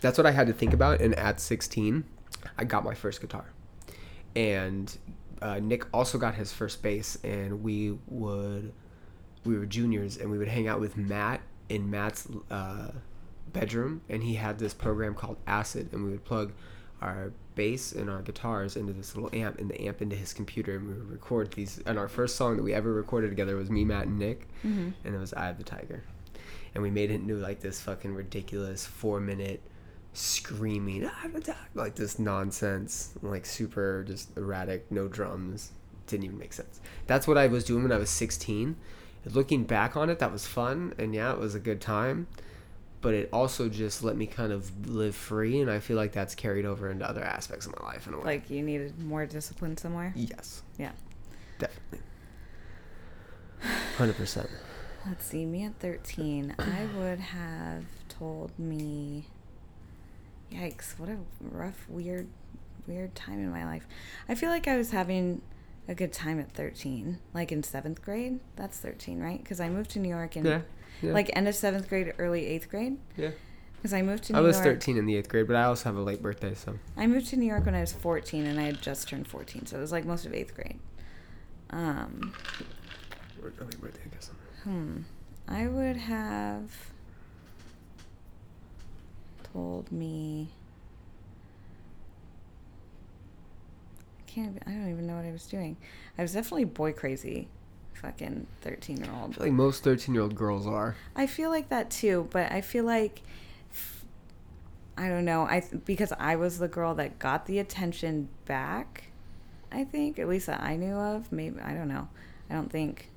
That's 0.00 0.16
what 0.16 0.26
I 0.26 0.30
had 0.30 0.46
to 0.46 0.52
think 0.54 0.72
about. 0.72 1.00
And 1.02 1.14
at 1.16 1.40
16, 1.40 2.04
I 2.56 2.64
got 2.64 2.84
my 2.84 2.94
first 2.94 3.20
guitar. 3.20 3.44
And 4.34 4.96
uh, 5.42 5.58
Nick 5.60 5.86
also 5.94 6.18
got 6.18 6.34
his 6.34 6.52
first 6.52 6.82
bass. 6.82 7.18
And 7.24 7.62
we 7.62 7.98
would, 8.08 8.72
we 9.44 9.58
were 9.58 9.66
juniors 9.66 10.16
and 10.16 10.30
we 10.30 10.38
would 10.38 10.48
hang 10.48 10.68
out 10.68 10.80
with 10.80 10.96
Matt 10.96 11.40
in 11.68 11.90
Matt's 11.90 12.28
uh, 12.50 12.90
bedroom. 13.52 14.02
And 14.08 14.22
he 14.22 14.34
had 14.34 14.58
this 14.58 14.74
program 14.74 15.14
called 15.14 15.38
Acid. 15.46 15.90
And 15.92 16.04
we 16.04 16.10
would 16.10 16.24
plug 16.24 16.52
our 17.00 17.32
bass 17.54 17.92
and 17.92 18.10
our 18.10 18.20
guitars 18.22 18.76
into 18.76 18.92
this 18.92 19.14
little 19.16 19.30
amp 19.32 19.58
and 19.58 19.70
the 19.70 19.80
amp 19.82 20.02
into 20.02 20.16
his 20.16 20.32
computer. 20.32 20.76
And 20.76 20.88
we 20.88 20.94
would 20.94 21.10
record 21.10 21.52
these. 21.52 21.80
And 21.86 21.98
our 21.98 22.08
first 22.08 22.36
song 22.36 22.56
that 22.56 22.62
we 22.62 22.74
ever 22.74 22.92
recorded 22.92 23.30
together 23.30 23.56
was 23.56 23.70
me, 23.70 23.84
Matt, 23.84 24.06
and 24.06 24.18
Nick. 24.18 24.48
mhm. 24.64 24.92
And 25.04 25.14
it 25.14 25.18
was 25.18 25.32
Eye 25.34 25.48
of 25.48 25.58
the 25.58 25.64
Tiger. 25.64 26.02
And 26.74 26.82
we 26.82 26.90
made 26.90 27.10
it 27.10 27.14
into 27.14 27.34
like 27.36 27.60
this 27.60 27.80
fucking 27.80 28.14
ridiculous 28.14 28.86
four 28.86 29.18
minute 29.20 29.60
screaming 30.12 31.06
"Eye 31.06 31.26
of 31.26 31.44
the 31.44 31.54
like 31.74 31.94
this 31.94 32.18
nonsense, 32.18 33.14
like 33.22 33.46
super 33.46 34.04
just 34.06 34.36
erratic, 34.36 34.90
no 34.90 35.08
drums. 35.08 35.72
Didn't 36.06 36.24
even 36.24 36.38
make 36.38 36.52
sense. 36.52 36.80
That's 37.06 37.26
what 37.28 37.38
I 37.38 37.46
was 37.46 37.64
doing 37.64 37.82
when 37.84 37.92
I 37.92 37.96
was 37.96 38.10
16. 38.10 38.76
Looking 39.26 39.64
back 39.64 39.96
on 39.96 40.08
it, 40.10 40.18
that 40.18 40.32
was 40.32 40.46
fun, 40.46 40.94
and 40.98 41.14
yeah, 41.14 41.32
it 41.32 41.38
was 41.38 41.54
a 41.54 41.60
good 41.60 41.80
time. 41.80 42.26
But 43.02 43.14
it 43.14 43.28
also 43.32 43.68
just 43.68 44.02
let 44.02 44.16
me 44.16 44.26
kind 44.26 44.52
of 44.52 44.88
live 44.88 45.14
free, 45.14 45.60
and 45.60 45.70
I 45.70 45.78
feel 45.78 45.96
like 45.96 46.12
that's 46.12 46.34
carried 46.34 46.66
over 46.66 46.90
into 46.90 47.08
other 47.08 47.22
aspects 47.22 47.66
of 47.66 47.74
my 47.80 47.86
life 47.86 48.06
in 48.06 48.14
a 48.14 48.18
way. 48.18 48.24
Like 48.24 48.50
you 48.50 48.62
needed 48.62 48.98
more 49.02 49.24
discipline 49.26 49.76
somewhere. 49.76 50.12
yes, 50.16 50.62
Yeah. 50.78 50.92
definitely, 51.58 52.00
hundred 53.96 54.16
percent. 54.16 54.50
Let's 55.06 55.24
see. 55.24 55.46
Me 55.46 55.64
at 55.64 55.78
13, 55.80 56.54
I 56.58 56.86
would 56.98 57.20
have 57.20 57.84
told 58.08 58.58
me. 58.58 59.26
Yikes! 60.52 60.98
What 60.98 61.08
a 61.08 61.16
rough, 61.40 61.86
weird, 61.88 62.26
weird 62.86 63.14
time 63.14 63.38
in 63.38 63.50
my 63.50 63.64
life. 63.64 63.86
I 64.28 64.34
feel 64.34 64.50
like 64.50 64.66
I 64.68 64.76
was 64.76 64.90
having 64.90 65.42
a 65.88 65.94
good 65.94 66.12
time 66.12 66.38
at 66.40 66.52
13, 66.52 67.18
like 67.34 67.52
in 67.52 67.62
seventh 67.62 68.02
grade. 68.02 68.40
That's 68.56 68.78
13, 68.78 69.20
right? 69.20 69.38
Because 69.42 69.60
I 69.60 69.68
moved 69.68 69.90
to 69.92 69.98
New 69.98 70.08
York 70.08 70.36
in 70.36 70.44
Yeah, 70.44 70.60
yeah. 71.02 71.12
like 71.12 71.30
end 71.34 71.48
of 71.48 71.54
seventh 71.54 71.88
grade, 71.88 72.12
early 72.18 72.46
eighth 72.46 72.68
grade. 72.68 72.96
yeah. 73.16 73.30
Because 73.76 73.94
I 73.94 74.02
moved 74.02 74.24
to 74.24 74.34
New 74.34 74.38
York. 74.38 74.44
I 74.44 74.46
was 74.46 74.56
York. 74.56 74.66
13 74.76 74.98
in 74.98 75.06
the 75.06 75.16
eighth 75.16 75.28
grade, 75.30 75.46
but 75.46 75.56
I 75.56 75.64
also 75.64 75.88
have 75.88 75.96
a 75.96 76.02
late 76.02 76.20
birthday, 76.22 76.54
so. 76.54 76.78
I 76.98 77.06
moved 77.06 77.28
to 77.28 77.36
New 77.36 77.46
York 77.46 77.64
when 77.64 77.74
I 77.74 77.80
was 77.80 77.92
14, 77.94 78.44
and 78.44 78.60
I 78.60 78.64
had 78.64 78.82
just 78.82 79.08
turned 79.08 79.26
14, 79.26 79.64
so 79.66 79.78
it 79.78 79.80
was 79.80 79.90
like 79.90 80.04
most 80.04 80.26
of 80.26 80.34
eighth 80.34 80.54
grade. 80.54 80.78
Um, 81.70 82.34
late 83.42 83.80
birthday, 83.80 84.00
I 84.04 84.08
guess. 84.14 84.30
hmm. 84.64 84.96
I 85.48 85.66
would 85.66 85.96
have 85.96 86.89
told 89.52 89.90
me. 89.92 90.48
I 94.18 94.22
can't. 94.30 94.62
I 94.66 94.70
don't 94.70 94.90
even 94.90 95.06
know 95.06 95.16
what 95.16 95.24
I 95.24 95.32
was 95.32 95.46
doing. 95.46 95.76
I 96.18 96.22
was 96.22 96.32
definitely 96.32 96.64
boy 96.64 96.92
crazy, 96.92 97.48
fucking 97.94 98.46
13 98.62 98.98
year 98.98 99.10
I 99.12 99.20
old. 99.22 99.34
feel 99.34 99.44
like 99.44 99.52
most 99.52 99.82
13 99.84 100.14
year 100.14 100.22
old 100.22 100.34
girls 100.34 100.66
are. 100.66 100.96
I 101.16 101.26
feel 101.26 101.50
like 101.50 101.68
that 101.70 101.90
too, 101.90 102.28
but 102.30 102.50
I 102.52 102.60
feel 102.60 102.84
like 102.84 103.22
I 104.96 105.08
don't 105.08 105.24
know. 105.24 105.42
I 105.44 105.62
because 105.84 106.12
I 106.18 106.36
was 106.36 106.58
the 106.58 106.68
girl 106.68 106.94
that 106.96 107.18
got 107.18 107.46
the 107.46 107.58
attention 107.58 108.28
back. 108.44 109.04
I 109.72 109.84
think 109.84 110.18
at 110.18 110.28
least 110.28 110.46
that 110.46 110.60
I 110.62 110.76
knew 110.76 110.94
of. 110.94 111.30
Maybe 111.32 111.60
I 111.60 111.72
don't 111.74 111.88
know. 111.88 112.08
I 112.50 112.54
don't 112.54 112.70
think 112.70 113.08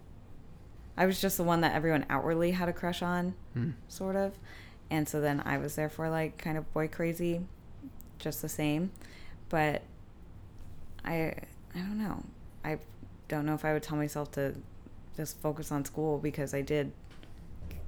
I 0.95 1.05
was 1.07 1.19
just 1.19 1.37
the 1.37 1.43
one 1.43 1.61
that 1.61 1.73
everyone 1.73 2.05
outwardly 2.09 2.51
had 2.51 2.69
a 2.69 2.73
crush 2.73 3.01
on, 3.01 3.33
Hmm. 3.53 3.71
sort 3.87 4.15
of. 4.15 4.37
And 4.93 5.09
so 5.09 5.19
then 5.19 5.41
I 5.43 5.57
was 5.57 5.73
therefore 5.73 6.11
like 6.11 6.37
kind 6.37 6.55
of 6.55 6.71
boy 6.71 6.87
crazy, 6.87 7.41
just 8.19 8.43
the 8.43 8.47
same. 8.47 8.91
But 9.49 9.81
I 11.03 11.33
I 11.73 11.79
don't 11.79 11.97
know. 11.97 12.23
I 12.63 12.77
don't 13.27 13.47
know 13.47 13.55
if 13.55 13.65
I 13.65 13.73
would 13.73 13.81
tell 13.81 13.97
myself 13.97 14.29
to 14.33 14.53
just 15.17 15.39
focus 15.39 15.71
on 15.71 15.83
school 15.83 16.19
because 16.19 16.53
I 16.53 16.61
did. 16.61 16.91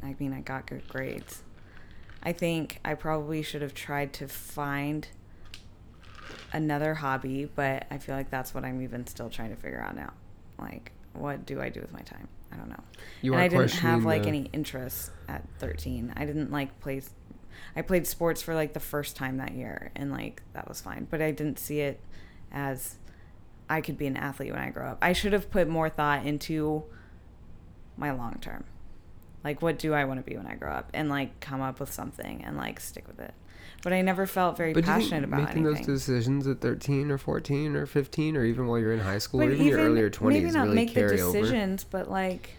I 0.01 0.15
mean, 0.19 0.33
I 0.33 0.39
got 0.39 0.65
good 0.65 0.87
grades. 0.87 1.43
I 2.23 2.33
think 2.33 2.79
I 2.83 2.95
probably 2.95 3.43
should 3.43 3.61
have 3.61 3.75
tried 3.75 4.11
to 4.13 4.27
find 4.27 5.07
another 6.53 6.95
hobby, 6.95 7.45
but 7.45 7.85
I 7.91 7.99
feel 7.99 8.15
like 8.15 8.31
that's 8.31 8.51
what 8.55 8.65
I'm 8.65 8.81
even 8.81 9.05
still 9.05 9.29
trying 9.29 9.51
to 9.51 9.55
figure 9.55 9.79
out 9.79 9.95
now. 9.95 10.13
Like, 10.57 10.91
what 11.13 11.45
do 11.45 11.61
I 11.61 11.69
do 11.69 11.81
with 11.81 11.93
my 11.93 12.01
time? 12.01 12.27
I 12.51 12.57
don't 12.57 12.69
know. 12.69 12.83
You 13.21 13.33
and 13.33 13.41
I 13.41 13.47
didn't 13.47 13.71
have 13.71 14.05
like 14.05 14.23
the- 14.23 14.27
any 14.29 14.49
interest 14.53 15.11
at 15.27 15.43
13. 15.59 16.13
I 16.15 16.25
didn't 16.25 16.51
like 16.51 16.79
play. 16.79 17.01
I 17.75 17.81
played 17.81 18.07
sports 18.07 18.41
for 18.41 18.53
like 18.55 18.73
the 18.73 18.79
first 18.79 19.15
time 19.15 19.37
that 19.37 19.53
year, 19.53 19.91
and 19.95 20.11
like 20.11 20.41
that 20.53 20.67
was 20.67 20.81
fine. 20.81 21.07
But 21.09 21.21
I 21.21 21.31
didn't 21.31 21.59
see 21.59 21.79
it 21.81 21.99
as 22.51 22.95
I 23.69 23.81
could 23.81 23.97
be 23.97 24.07
an 24.07 24.15
athlete 24.17 24.51
when 24.53 24.61
I 24.61 24.69
grow 24.69 24.87
up. 24.89 24.99
I 25.01 25.13
should 25.13 25.33
have 25.33 25.49
put 25.49 25.67
more 25.67 25.89
thought 25.89 26.25
into 26.25 26.83
my 27.97 28.11
long 28.11 28.37
term. 28.41 28.63
Like, 29.43 29.61
what 29.61 29.77
do 29.77 29.93
I 29.93 30.05
want 30.05 30.23
to 30.23 30.29
be 30.29 30.37
when 30.37 30.47
I 30.47 30.55
grow 30.55 30.71
up? 30.71 30.89
And 30.93 31.09
like 31.09 31.39
come 31.39 31.61
up 31.61 31.79
with 31.79 31.91
something 31.91 32.43
and 32.43 32.57
like 32.57 32.79
stick 32.79 33.07
with 33.07 33.19
it. 33.19 33.33
But 33.83 33.93
I 33.93 34.01
never 34.01 34.25
felt 34.25 34.57
very 34.57 34.73
But 34.73 34.83
passionate 34.85 35.23
about 35.25 35.41
making 35.41 35.65
anything. 35.65 35.85
those 35.85 35.85
decisions 35.85 36.47
at 36.47 36.59
13 36.61 37.11
or 37.11 37.17
14 37.17 37.75
or 37.75 37.85
15 37.85 38.35
or 38.35 38.43
even 38.43 38.67
while 38.67 38.79
you're 38.79 38.93
in 38.93 38.99
high 38.99 39.19
school 39.19 39.41
or 39.41 39.45
but 39.45 39.53
even, 39.53 39.67
your 39.67 39.79
earlier 39.79 40.09
20s 40.09 40.27
maybe 40.29 40.51
not 40.51 40.63
really 40.63 40.75
make 40.75 40.93
the 40.95 41.01
carry 41.01 41.21
over? 41.21 41.39
decisions, 41.39 41.83
but 41.83 42.09
like 42.09 42.49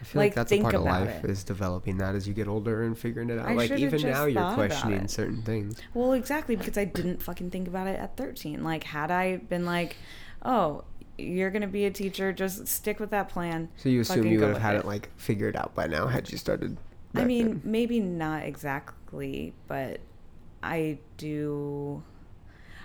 I 0.00 0.04
feel 0.04 0.20
like, 0.20 0.28
like, 0.30 0.34
that's 0.34 0.50
a 0.50 0.54
think 0.54 0.62
part 0.62 0.74
of 0.76 0.82
life 0.82 1.24
it. 1.24 1.30
is 1.30 1.44
developing 1.44 1.98
that 1.98 2.14
as 2.14 2.26
you 2.26 2.32
get 2.32 2.48
older 2.48 2.84
and 2.84 2.96
figuring 2.96 3.28
it 3.28 3.38
out. 3.38 3.46
I 3.48 3.52
like 3.52 3.70
even 3.72 4.00
now 4.00 4.24
you're 4.24 4.54
questioning 4.54 5.06
certain 5.08 5.42
things. 5.42 5.78
Well, 5.92 6.14
exactly 6.14 6.56
because 6.56 6.78
I 6.78 6.86
didn't 6.86 7.22
fucking 7.22 7.50
think 7.50 7.68
about 7.68 7.86
it 7.86 7.98
at 8.00 8.16
13. 8.16 8.64
Like, 8.64 8.84
had 8.84 9.10
I 9.10 9.36
been 9.36 9.66
like, 9.66 9.96
"Oh, 10.42 10.84
you're 11.18 11.50
gonna 11.50 11.68
be 11.68 11.84
a 11.84 11.90
teacher, 11.90 12.32
just 12.32 12.66
stick 12.66 12.98
with 12.98 13.10
that 13.10 13.28
plan." 13.28 13.68
So 13.76 13.90
you 13.90 14.00
assume 14.00 14.26
you 14.26 14.40
would 14.40 14.48
have 14.48 14.62
had 14.62 14.76
it. 14.76 14.86
like 14.86 15.10
figured 15.18 15.54
out 15.54 15.74
by 15.74 15.86
now 15.86 16.06
had 16.06 16.32
you 16.32 16.38
started. 16.38 16.78
I 17.14 17.24
mean, 17.26 17.48
then. 17.48 17.60
maybe 17.64 18.00
not 18.00 18.44
exactly, 18.44 19.52
but 19.66 20.00
I 20.62 20.98
do. 21.16 22.02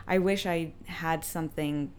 I 0.07 0.19
wish 0.19 0.45
I 0.45 0.73
had 0.86 1.26
something. 1.26 1.91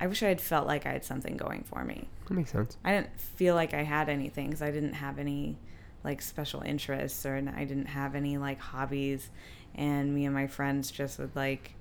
I 0.00 0.06
wish 0.06 0.22
I 0.22 0.28
had 0.28 0.40
felt 0.40 0.66
like 0.66 0.86
I 0.86 0.92
had 0.92 1.04
something 1.04 1.36
going 1.36 1.64
for 1.64 1.84
me. 1.84 2.08
that 2.26 2.34
makes 2.34 2.52
sense. 2.52 2.76
I 2.84 2.92
didn't 2.92 3.20
feel 3.20 3.54
like 3.54 3.74
I 3.74 3.82
had 3.82 4.08
anything 4.08 4.46
because 4.48 4.62
I 4.62 4.70
didn't 4.70 4.94
have 4.94 5.18
any 5.18 5.58
like 6.04 6.22
special 6.22 6.62
interests 6.62 7.26
or 7.26 7.36
I 7.36 7.64
didn't 7.64 7.86
have 7.86 8.14
any 8.14 8.38
like 8.38 8.58
hobbies, 8.60 9.28
and 9.74 10.14
me 10.14 10.24
and 10.24 10.34
my 10.34 10.46
friends 10.46 10.90
just 10.90 11.18
would 11.18 11.34
like. 11.36 11.74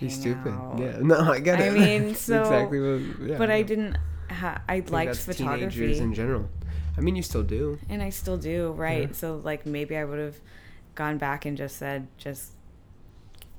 Be 0.00 0.08
stupid. 0.08 0.52
out. 0.52 0.78
Yeah. 0.78 0.98
No, 1.02 1.32
I 1.32 1.40
get 1.40 1.58
I 1.58 1.64
it. 1.64 1.72
mean, 1.72 2.14
so- 2.28 2.40
exactly 2.42 2.80
what. 2.80 3.28
Yeah, 3.30 3.38
but 3.38 3.50
I 3.50 3.62
didn't. 3.62 3.96
Ha- 4.30 4.60
I, 4.68 4.80
think 4.80 4.90
liked 4.90 5.16
photography, 5.16 5.96
in 5.98 6.12
general. 6.12 6.50
I 6.98 7.00
mean, 7.00 7.16
you 7.16 7.22
still 7.22 7.42
do. 7.42 7.78
and 7.88 8.02
I 8.02 8.10
still 8.10 8.36
do. 8.36 8.72
Right. 8.72 9.08
Yeah. 9.08 9.12
So 9.14 9.40
like 9.42 9.64
maybe 9.64 9.96
I 9.96 10.04
would 10.04 10.18
have 10.18 10.36
gone 10.98 11.16
back 11.16 11.46
and 11.46 11.56
just 11.56 11.76
said 11.76 12.08
just 12.18 12.52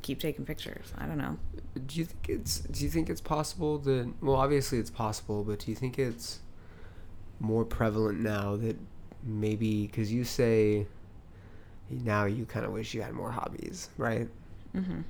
keep 0.02 0.20
taking 0.20 0.46
pictures. 0.46 0.94
I 0.98 1.06
don't 1.06 1.18
know. 1.18 1.38
Do 1.88 1.98
you 2.00 2.06
think 2.06 2.28
it's 2.28 2.60
Do 2.60 2.84
you 2.84 2.90
think 2.90 3.10
it's 3.10 3.22
possible 3.22 3.80
that? 3.80 4.14
Well, 4.22 4.36
obviously 4.36 4.78
it's 4.78 4.90
possible, 4.90 5.44
but 5.44 5.60
do 5.60 5.72
you 5.72 5.76
think 5.76 5.98
it's 5.98 6.40
more 7.40 7.64
prevalent 7.64 8.20
now 8.20 8.58
that 8.58 8.78
maybe 9.24 9.88
because 9.88 10.12
you 10.12 10.24
say 10.26 10.86
now 11.90 12.26
you 12.26 12.46
kind 12.46 12.66
of 12.66 12.74
wish 12.74 12.94
you 12.94 13.02
had 13.02 13.14
more 13.14 13.32
hobbies, 13.32 13.90
right? 13.98 14.28
hmm 14.74 15.02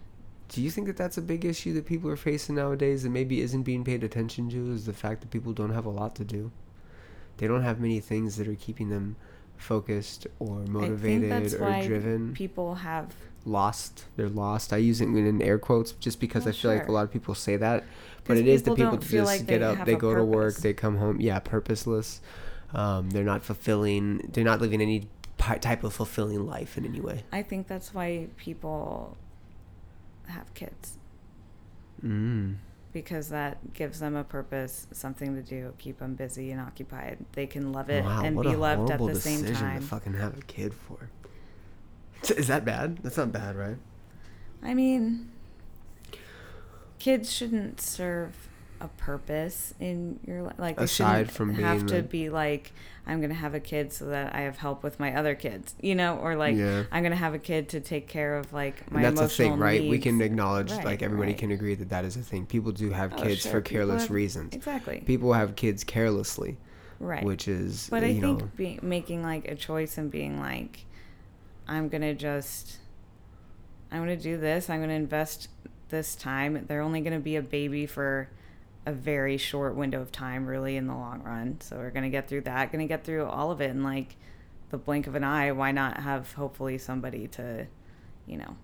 Do 0.49 0.61
you 0.61 0.69
think 0.69 0.87
that 0.87 0.97
that's 0.97 1.17
a 1.17 1.21
big 1.21 1.43
issue 1.45 1.73
that 1.73 1.85
people 1.85 2.09
are 2.09 2.15
facing 2.29 2.55
nowadays 2.55 3.03
that 3.03 3.09
maybe 3.09 3.41
isn't 3.41 3.63
being 3.63 3.83
paid 3.83 4.03
attention 4.03 4.49
to? 4.51 4.71
Is 4.71 4.85
the 4.85 4.93
fact 4.93 5.21
that 5.21 5.31
people 5.31 5.53
don't 5.53 5.73
have 5.73 5.85
a 5.85 5.89
lot 6.01 6.15
to 6.15 6.23
do? 6.23 6.51
They 7.37 7.47
don't 7.47 7.63
have 7.63 7.79
many 7.79 7.99
things 7.99 8.37
that 8.37 8.47
are 8.47 8.55
keeping 8.55 8.89
them 8.89 9.15
focused 9.59 10.25
or 10.39 10.59
motivated 10.65 11.53
or 11.53 11.81
driven. 11.83 12.33
people 12.33 12.75
have. 12.75 13.13
lost. 13.45 14.05
They're 14.15 14.29
lost. 14.29 14.73
I 14.73 14.77
use 14.77 15.01
it 15.01 15.05
in 15.05 15.41
air 15.41 15.59
quotes 15.59 15.91
just 15.93 16.19
because 16.19 16.45
Well, 16.45 16.53
I 16.53 16.57
feel 16.57 16.71
like 16.73 16.87
a 16.87 16.91
lot 16.91 17.03
of 17.03 17.11
people 17.11 17.35
say 17.35 17.55
that, 17.57 17.83
but 18.25 18.37
it 18.37 18.47
is 18.47 18.63
the 18.63 18.75
people 18.75 18.97
that 18.97 19.07
just 19.07 19.25
like 19.25 19.45
get 19.45 19.61
up, 19.61 19.85
they 19.85 19.95
go 19.95 20.13
to 20.15 20.23
work, 20.23 20.55
they 20.57 20.73
come 20.73 20.97
home. 20.97 21.21
Yeah, 21.21 21.39
purposeless. 21.39 22.21
Um, 22.73 23.09
they're 23.09 23.23
not 23.23 23.43
fulfilling. 23.43 24.29
They're 24.33 24.43
not 24.43 24.61
living 24.61 24.81
any 24.81 25.07
type 25.37 25.83
of 25.83 25.93
fulfilling 25.93 26.45
life 26.45 26.77
in 26.77 26.85
any 26.85 26.99
way. 26.99 27.23
I 27.31 27.41
think 27.43 27.67
that's 27.67 27.93
why 27.93 28.27
people 28.37 29.17
have 30.27 30.53
kids 30.53 30.99
Mm. 32.05 32.55
Because 32.91 33.29
that 33.29 33.73
gives 33.73 33.99
them 33.99 34.15
a 34.15 34.23
purpose, 34.23 34.87
something 34.91 35.35
to 35.35 35.41
do, 35.41 35.73
keep 35.77 35.99
them 35.99 36.15
busy 36.15 36.51
and 36.51 36.59
occupied. 36.59 37.17
They 37.33 37.47
can 37.47 37.71
love 37.71 37.89
it 37.89 38.03
wow, 38.03 38.23
and 38.23 38.39
be 38.41 38.55
loved 38.55 38.89
at 38.89 38.99
the 38.99 39.15
same 39.15 39.41
decision 39.41 39.67
time. 39.67 39.81
to 39.81 39.87
fucking 39.87 40.13
have 40.13 40.37
a 40.37 40.41
kid 40.41 40.73
for. 40.73 41.09
Is 42.35 42.47
that 42.47 42.65
bad? 42.65 42.97
That's 43.03 43.17
not 43.17 43.31
bad, 43.31 43.55
right? 43.55 43.77
I 44.63 44.73
mean, 44.73 45.31
kids 46.97 47.31
shouldn't 47.31 47.79
serve 47.79 48.48
a 48.81 48.87
purpose 48.87 49.73
in 49.79 50.19
your 50.25 50.43
life. 50.43 50.55
Like 50.57 50.79
Aside 50.79 51.31
from 51.31 51.53
have 51.55 51.85
to 51.87 51.95
like- 51.95 52.09
be 52.09 52.29
like 52.29 52.71
I'm 53.05 53.21
gonna 53.21 53.33
have 53.33 53.55
a 53.55 53.59
kid 53.59 53.91
so 53.91 54.05
that 54.05 54.35
I 54.35 54.41
have 54.41 54.57
help 54.57 54.83
with 54.83 54.99
my 54.99 55.15
other 55.15 55.33
kids, 55.35 55.73
you 55.81 55.95
know, 55.95 56.17
or 56.17 56.35
like 56.35 56.55
Yeah. 56.55 56.83
I'm 56.91 57.01
gonna 57.03 57.15
have 57.15 57.33
a 57.33 57.39
kid 57.39 57.67
to 57.69 57.79
take 57.79 58.07
care 58.07 58.35
of 58.37 58.53
like 58.53 58.89
my 58.91 59.01
and 59.01 59.17
that's 59.17 59.33
a 59.33 59.35
thing, 59.35 59.57
right? 59.57 59.89
We 59.89 59.97
can 59.99 60.21
acknowledge, 60.21 60.71
Right, 60.71 60.85
like 60.85 61.01
everybody 61.01 61.31
right. 61.31 61.37
can 61.39 61.51
agree 61.51 61.75
that 61.75 61.89
that 61.89 62.05
is 62.05 62.15
a 62.15 62.21
thing. 62.21 62.45
People 62.45 62.71
do 62.71 62.91
have 62.91 63.13
Oh, 63.17 63.23
kids 63.23 63.41
sure, 63.41 63.51
for 63.53 63.61
careless 63.61 64.03
have- 64.03 64.11
reasons. 64.11 64.53
exactly 64.55 65.01
People 65.05 65.33
have 65.33 65.55
kids 65.55 65.83
carelessly, 65.83 66.57
right. 66.99 67.23
which 67.23 67.47
is, 67.47 67.87
But 67.89 68.03
I 68.03 68.07
you 68.07 68.21
think 68.21 68.39
know, 68.41 68.49
be, 68.55 68.79
making 68.83 69.23
like 69.23 69.47
a 69.47 69.55
choice 69.55 69.97
and 69.97 70.11
being 70.11 70.39
like, 70.39 70.85
I'm 71.67 71.89
gonna 71.89 72.13
just, 72.13 72.77
I'm 73.91 73.99
gonna 74.01 74.15
do 74.17 74.37
this. 74.37 74.69
I'm 74.69 74.81
gonna 74.81 74.93
invest 74.93 75.49
this 75.89 76.15
time. 76.15 76.65
They're 76.67 76.81
only 76.81 77.01
gonna 77.01 77.19
be 77.19 77.35
a 77.35 77.41
baby 77.41 77.87
for 77.87 78.29
a 78.85 78.91
very 78.91 79.37
short 79.37 79.75
window 79.75 80.01
of 80.01 80.11
time, 80.11 80.45
really, 80.45 80.75
in 80.77 80.87
the 80.87 80.95
long 80.95 81.21
run. 81.23 81.59
So 81.61 81.77
we're 81.77 81.91
gonna 81.91 82.09
get 82.09 82.27
through 82.27 82.41
that. 82.41 82.71
Gonna 82.71 82.87
get 82.87 83.03
through 83.03 83.25
all 83.25 83.51
of 83.51 83.61
it 83.61 83.69
in 83.71 83.83
like 83.83 84.15
the 84.69 84.77
blink 84.77 85.07
of 85.07 85.15
an 85.15 85.23
eye. 85.23 85.51
Why 85.51 85.71
not 85.71 85.97
have 86.01 86.33
hopefully 86.33 86.77
somebody 86.77 87.27
to, 87.29 87.67
you 88.25 88.37
know, 88.37 88.55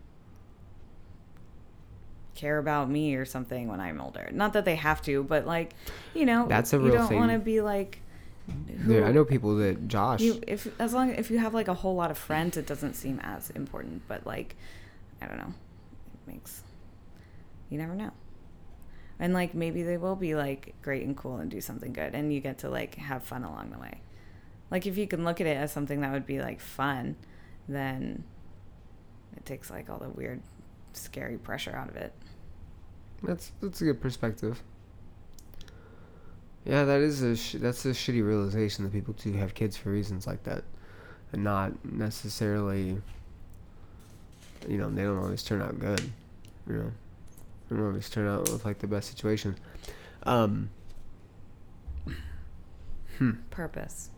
care 2.36 2.57
about 2.57 2.89
me 2.89 3.16
or 3.16 3.26
something 3.26 3.68
when 3.68 3.80
I'm 3.80 4.01
older. 4.01 4.30
Not 4.32 4.53
that 4.53 4.66
they 4.66 4.76
have 4.76 5.01
to, 5.03 5.24
but 5.24 5.45
like, 5.45 5.74
you 6.13 6.26
know, 6.26 6.47
That's 6.47 6.74
a 6.74 6.80
real 6.80 6.88
you 6.88 6.91
don't 6.97 7.16
want 7.16 7.32
to 7.32 7.39
be 7.39 7.61
like. 7.61 7.99
there- 8.47 9.05
I 9.05 9.11
know 9.11 9.26
people 9.26 9.55
that 9.57 9.88
Josh. 9.88 10.22
you 10.22 10.39
if 10.45 10.68
as 10.80 10.93
long 10.93 11.11
if 11.16 11.32
you 11.32 11.39
have 11.39 11.53
like 11.53 11.68
a 11.68 11.74
whole 11.74 11.95
lot 11.95 12.11
of 12.11 12.18
friends 12.18 12.57
it 12.57 12.68
doesn't 12.68 12.93
seem 12.93 13.20
as 13.24 13.49
important 13.49 14.03
but 14.07 14.24
like 14.28 14.55
i 15.20 15.26
don't 15.26 15.39
know 15.39 15.51
it 16.13 16.32
makes 16.32 16.61
you 17.72 17.80
never 17.80 17.95
know 17.95 18.11
and 19.20 19.34
like 19.34 19.53
maybe 19.53 19.84
they 19.84 19.97
will 19.97 20.16
be 20.16 20.36
like 20.36 20.76
great 20.82 21.03
and 21.05 21.16
cool 21.18 21.38
and 21.38 21.51
do 21.51 21.61
something 21.61 21.93
good 21.93 22.13
and 22.16 22.34
you 22.34 22.39
get 22.39 22.57
to 22.59 22.70
like 22.70 22.95
have 22.95 23.24
fun 23.24 23.43
along 23.43 23.72
the 23.72 23.80
way 23.80 24.01
like 24.72 24.86
if 24.86 24.97
you 24.97 25.07
can 25.07 25.24
look 25.24 25.39
at 25.41 25.47
it 25.47 25.57
as 25.57 25.72
something 25.72 26.01
that 26.01 26.11
would 26.11 26.26
be 26.26 26.39
like 26.41 26.59
fun 26.59 27.16
then 27.68 28.24
it 29.36 29.45
takes 29.45 29.70
like 29.70 29.89
all 29.89 29.99
the 29.99 30.09
weird 30.09 30.41
scary 30.93 31.38
pressure 31.38 31.76
out 31.76 31.89
of 31.89 31.95
it 31.95 32.13
That's 33.24 33.51
that's 33.61 33.82
a 33.82 33.86
good 33.86 34.01
perspective. 34.01 34.61
Yeah, 36.66 36.84
that 36.86 37.01
is 37.01 37.22
a 37.22 37.36
sh- 37.36 37.57
that's 37.59 37.86
a 37.86 37.89
shitty 37.89 38.26
realization 38.26 38.84
that 38.86 38.91
people 38.93 39.13
do 39.13 39.34
have 39.34 39.53
kids 39.53 39.78
for 39.78 39.91
reasons 39.91 40.26
like 40.26 40.43
that, 40.43 40.63
and 41.32 41.43
not 41.43 41.74
necessarily. 41.86 43.01
You 44.68 44.78
know, 44.78 44.89
they 44.89 45.03
don't 45.03 45.18
always 45.18 45.43
turn 45.43 45.61
out 45.61 45.80
good. 45.80 46.01
You 46.68 46.74
know, 46.74 46.91
don't 47.76 47.88
always 47.88 48.09
turn 48.09 48.28
out 48.28 48.49
with 48.49 48.65
like 48.65 48.80
the 48.80 48.88
best 48.88 49.09
situation. 49.09 49.57
Um. 50.23 50.69
Hmm. 53.17 53.32
purpose 53.49 54.09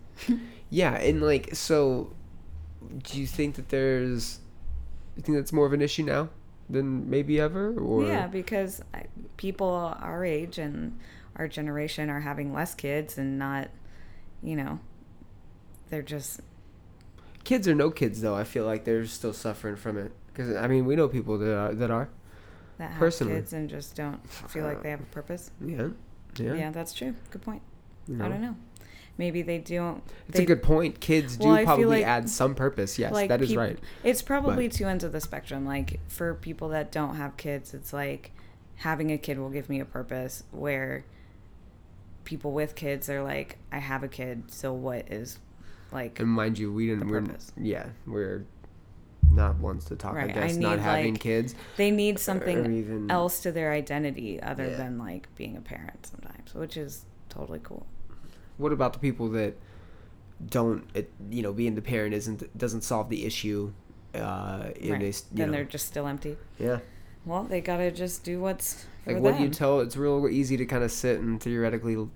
Yeah, 0.69 0.95
and 0.95 1.21
like 1.21 1.55
so, 1.55 2.13
do 3.03 3.19
you 3.19 3.27
think 3.27 3.55
that 3.55 3.69
there's? 3.69 4.39
You 5.15 5.23
think 5.23 5.37
that's 5.37 5.53
more 5.53 5.65
of 5.65 5.73
an 5.73 5.81
issue 5.81 6.03
now 6.03 6.29
than 6.69 7.09
maybe 7.09 7.39
ever, 7.39 7.73
or 7.77 8.03
Yeah, 8.03 8.27
because 8.27 8.81
people 9.37 9.69
our 10.01 10.25
age 10.25 10.57
and 10.57 10.99
our 11.35 11.47
generation 11.47 12.09
are 12.09 12.19
having 12.19 12.53
less 12.53 12.75
kids 12.75 13.17
and 13.17 13.39
not, 13.39 13.69
you 14.43 14.55
know, 14.55 14.79
they're 15.89 16.01
just 16.01 16.41
kids 17.43 17.67
or 17.67 17.75
no 17.75 17.89
kids 17.89 18.21
though? 18.21 18.35
I 18.35 18.43
feel 18.43 18.65
like 18.65 18.83
they're 18.83 19.05
still 19.05 19.33
suffering 19.33 19.77
from 19.77 19.97
it 19.97 20.11
because 20.27 20.55
I 20.55 20.67
mean 20.67 20.85
we 20.85 20.95
know 20.95 21.07
people 21.07 21.37
that 21.37 21.55
are 21.55 21.73
that 21.73 21.91
are. 21.91 22.09
That 22.77 22.91
have 22.91 22.99
Personally. 22.99 23.35
kids 23.35 23.53
and 23.53 23.69
just 23.69 23.95
don't 23.95 24.27
feel 24.29 24.63
like 24.65 24.83
they 24.83 24.89
have 24.91 25.01
a 25.01 25.05
purpose. 25.05 25.51
Yeah, 25.59 25.87
yeah. 26.37 26.53
Yeah, 26.53 26.71
that's 26.71 26.93
true. 26.93 27.15
Good 27.31 27.41
point. 27.41 27.61
you 28.07 28.23
I 28.23 28.27
don't 28.29 28.41
know. 28.41 28.55
Maybe 29.17 29.41
they 29.41 29.57
don't. 29.57 30.03
It's 30.27 30.37
they, 30.37 30.43
a 30.43 30.45
good 30.45 30.61
point. 30.61 30.99
Kids 30.99 31.37
do 31.37 31.47
Well, 31.47 31.63
probably 31.63 31.85
like- 31.85 32.05
add 32.05 32.29
some 32.29 32.53
purpose. 32.53 32.99
Yes, 32.99 33.11
like 33.11 33.29
that 33.29 33.41
is 33.41 33.49
peop- 33.49 33.57
right. 33.57 33.79
It's 34.03 34.21
probably 34.21 34.69
two 34.69 34.85
ends 34.85 35.03
of 35.03 35.11
the 35.11 35.21
spectrum. 35.21 35.65
Like 35.65 35.99
for 36.07 36.35
people 36.35 36.69
that 36.69 36.91
don't 36.91 37.15
have 37.15 37.35
kids, 37.35 37.73
it's 37.73 37.91
like 37.93 38.31
having 38.75 39.11
a 39.11 39.17
kid 39.17 39.39
will 39.39 39.49
give 39.49 39.69
me 39.69 39.79
a 39.79 39.85
purpose. 39.85 40.43
Where 40.51 41.03
people 42.25 42.51
with 42.51 42.75
kids 42.75 43.09
are 43.09 43.23
like, 43.23 43.57
I 43.71 43.79
have 43.79 44.03
a 44.03 44.07
kid, 44.07 44.43
so 44.51 44.71
what 44.73 45.11
is 45.11 45.39
like 45.91 46.19
And 46.19 46.29
mind 46.29 46.59
you, 46.59 46.71
we 46.71 46.87
didn't. 46.87 47.07
We're 47.07 47.23
yeah, 47.59 47.87
we're 48.05 48.45
not 49.31 49.57
ones 49.59 49.85
to 49.85 49.95
talk. 49.95 50.15
Right, 50.15 50.29
I 50.35 50.43
I 50.43 50.47
guess 50.47 50.55
not 50.57 50.79
having 50.79 51.13
like, 51.15 51.21
kids. 51.21 51.55
they 51.75 51.91
need 51.91 52.19
something 52.19 52.73
even- 52.73 53.11
else 53.11 53.41
to 53.41 53.51
their 53.51 53.71
identity 53.71 54.41
other 54.41 54.67
Yeah. 54.67 54.77
than 54.77 54.97
like 54.97 55.27
being 55.35 55.55
a 55.57 55.61
parent 55.61 56.05
sometimes, 56.05 56.53
which 56.55 56.77
is 56.77 57.05
totally 57.29 57.59
cool. 57.63 57.85
What 58.57 58.71
about 58.71 58.93
the 58.93 58.99
people 58.99 59.29
that 59.29 59.55
don't? 60.49 60.83
It, 60.93 61.11
you 61.29 61.41
know, 61.41 61.53
being 61.53 61.75
the 61.75 61.81
parent 61.81 62.13
isn't 62.13 62.57
doesn't 62.57 62.81
solve 62.81 63.09
the 63.09 63.25
issue. 63.25 63.73
Uh, 64.15 64.69
right. 64.69 64.73
you 64.83 64.89
then 64.91 65.47
know, 65.47 65.51
they're 65.51 65.63
just 65.65 65.85
still 65.87 66.07
empty. 66.07 66.37
yeah. 66.57 66.79
Well, 67.25 67.43
they 67.43 67.59
gotta 67.59 67.91
just 67.91 68.23
do 68.23 68.39
what's 68.39 68.85
for 69.03 69.13
Like, 69.13 69.21
what 69.21 69.37
do 69.37 69.43
you 69.43 69.49
tell? 69.49 69.81
It's 69.81 69.97
real 69.97 70.27
easy 70.29 70.55
to 70.57 70.65
kind 70.65 70.83
of 70.83 70.91
sit 70.91 71.19
and 71.19 71.41
theoretically, 71.41 72.07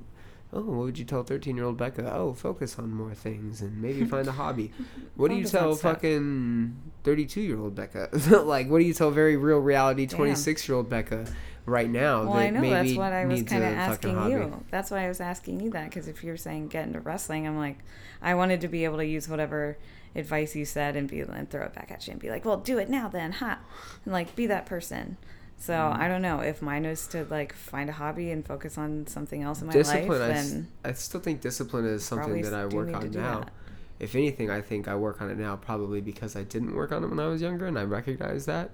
oh, 0.53 0.61
what 0.61 0.85
would 0.85 0.99
you 0.99 1.05
tell 1.05 1.23
13 1.23 1.55
year 1.55 1.65
old 1.65 1.77
Becca? 1.77 2.13
Oh, 2.13 2.33
focus 2.33 2.77
on 2.77 2.93
more 2.93 3.13
things 3.13 3.61
and 3.61 3.81
maybe 3.81 4.05
find 4.05 4.27
a 4.27 4.31
hobby. 4.31 4.71
What 5.15 5.29
do 5.29 5.35
you 5.35 5.45
tell 5.45 5.75
fucking 5.75 6.75
32 7.03 7.41
year 7.41 7.59
old 7.59 7.75
Becca? 7.75 8.09
like, 8.45 8.69
what 8.69 8.79
do 8.79 8.85
you 8.85 8.93
tell 8.93 9.11
very 9.11 9.37
real 9.37 9.59
reality 9.59 10.07
26 10.07 10.67
year 10.67 10.77
old 10.77 10.89
Becca 10.89 11.27
right 11.65 11.89
now? 11.89 12.23
Well, 12.23 12.33
I 12.33 12.49
know 12.49 12.61
maybe 12.61 12.73
that's 12.73 12.97
what 12.97 13.13
I 13.13 13.25
was 13.25 13.43
kind 13.43 13.63
of 13.63 13.73
asking 13.73 14.15
hobby? 14.15 14.31
you. 14.31 14.63
That's 14.71 14.89
why 14.89 15.05
I 15.05 15.07
was 15.09 15.19
asking 15.21 15.59
you 15.59 15.69
that 15.71 15.89
because 15.89 16.07
if 16.07 16.23
you're 16.23 16.37
saying 16.37 16.69
get 16.69 16.87
into 16.87 17.01
wrestling, 17.01 17.45
I'm 17.45 17.57
like, 17.57 17.79
I 18.21 18.35
wanted 18.35 18.61
to 18.61 18.67
be 18.67 18.83
able 18.85 18.97
to 18.97 19.05
use 19.05 19.29
whatever 19.29 19.77
advice 20.15 20.55
you 20.55 20.65
said 20.65 20.95
and 20.95 21.07
be 21.07 21.21
and 21.21 21.49
throw 21.49 21.65
it 21.65 21.73
back 21.73 21.91
at 21.91 22.07
you 22.07 22.11
and 22.11 22.21
be 22.21 22.29
like, 22.29 22.45
well, 22.45 22.57
do 22.57 22.77
it 22.77 22.89
now 22.89 23.07
then, 23.07 23.33
ha, 23.33 23.59
and 24.05 24.13
like 24.13 24.35
be 24.35 24.47
that 24.47 24.65
person. 24.65 25.17
So 25.61 25.73
Mm-hmm. 25.73 26.01
I 26.01 26.07
don't 26.07 26.23
know 26.23 26.39
if 26.39 26.59
mine 26.63 26.83
was 26.87 27.05
to 27.07 27.23
like 27.29 27.53
find 27.53 27.87
a 27.87 27.93
hobby 27.93 28.31
and 28.31 28.43
focus 28.43 28.79
on 28.79 29.05
something 29.05 29.43
else 29.43 29.61
in 29.61 29.67
my 29.67 29.73
Discipline, 29.73 30.19
life, 30.19 30.33
Discipline. 30.33 30.67
then 30.83 30.91
I 30.91 30.93
still 30.93 31.19
think 31.21 31.39
discipline 31.41 31.85
is 31.85 32.03
something 32.03 32.41
that 32.41 32.53
I 32.55 32.65
work 32.65 32.95
on 32.95 33.11
now. 33.11 33.41
that. 33.41 33.51
If 33.99 34.15
anything, 34.15 34.49
I 34.49 34.61
think 34.61 34.87
I 34.87 34.95
work 34.95 35.21
on 35.21 35.29
it 35.29 35.37
now 35.37 35.55
probably 35.57 36.01
because 36.01 36.35
I 36.35 36.41
didn't 36.43 36.73
work 36.73 36.91
on 36.91 37.03
it 37.03 37.09
when 37.11 37.19
I 37.19 37.27
was 37.27 37.43
younger 37.43 37.67
and 37.67 37.77
I 37.77 37.83
recognize 37.83 38.47
that. 38.47 38.71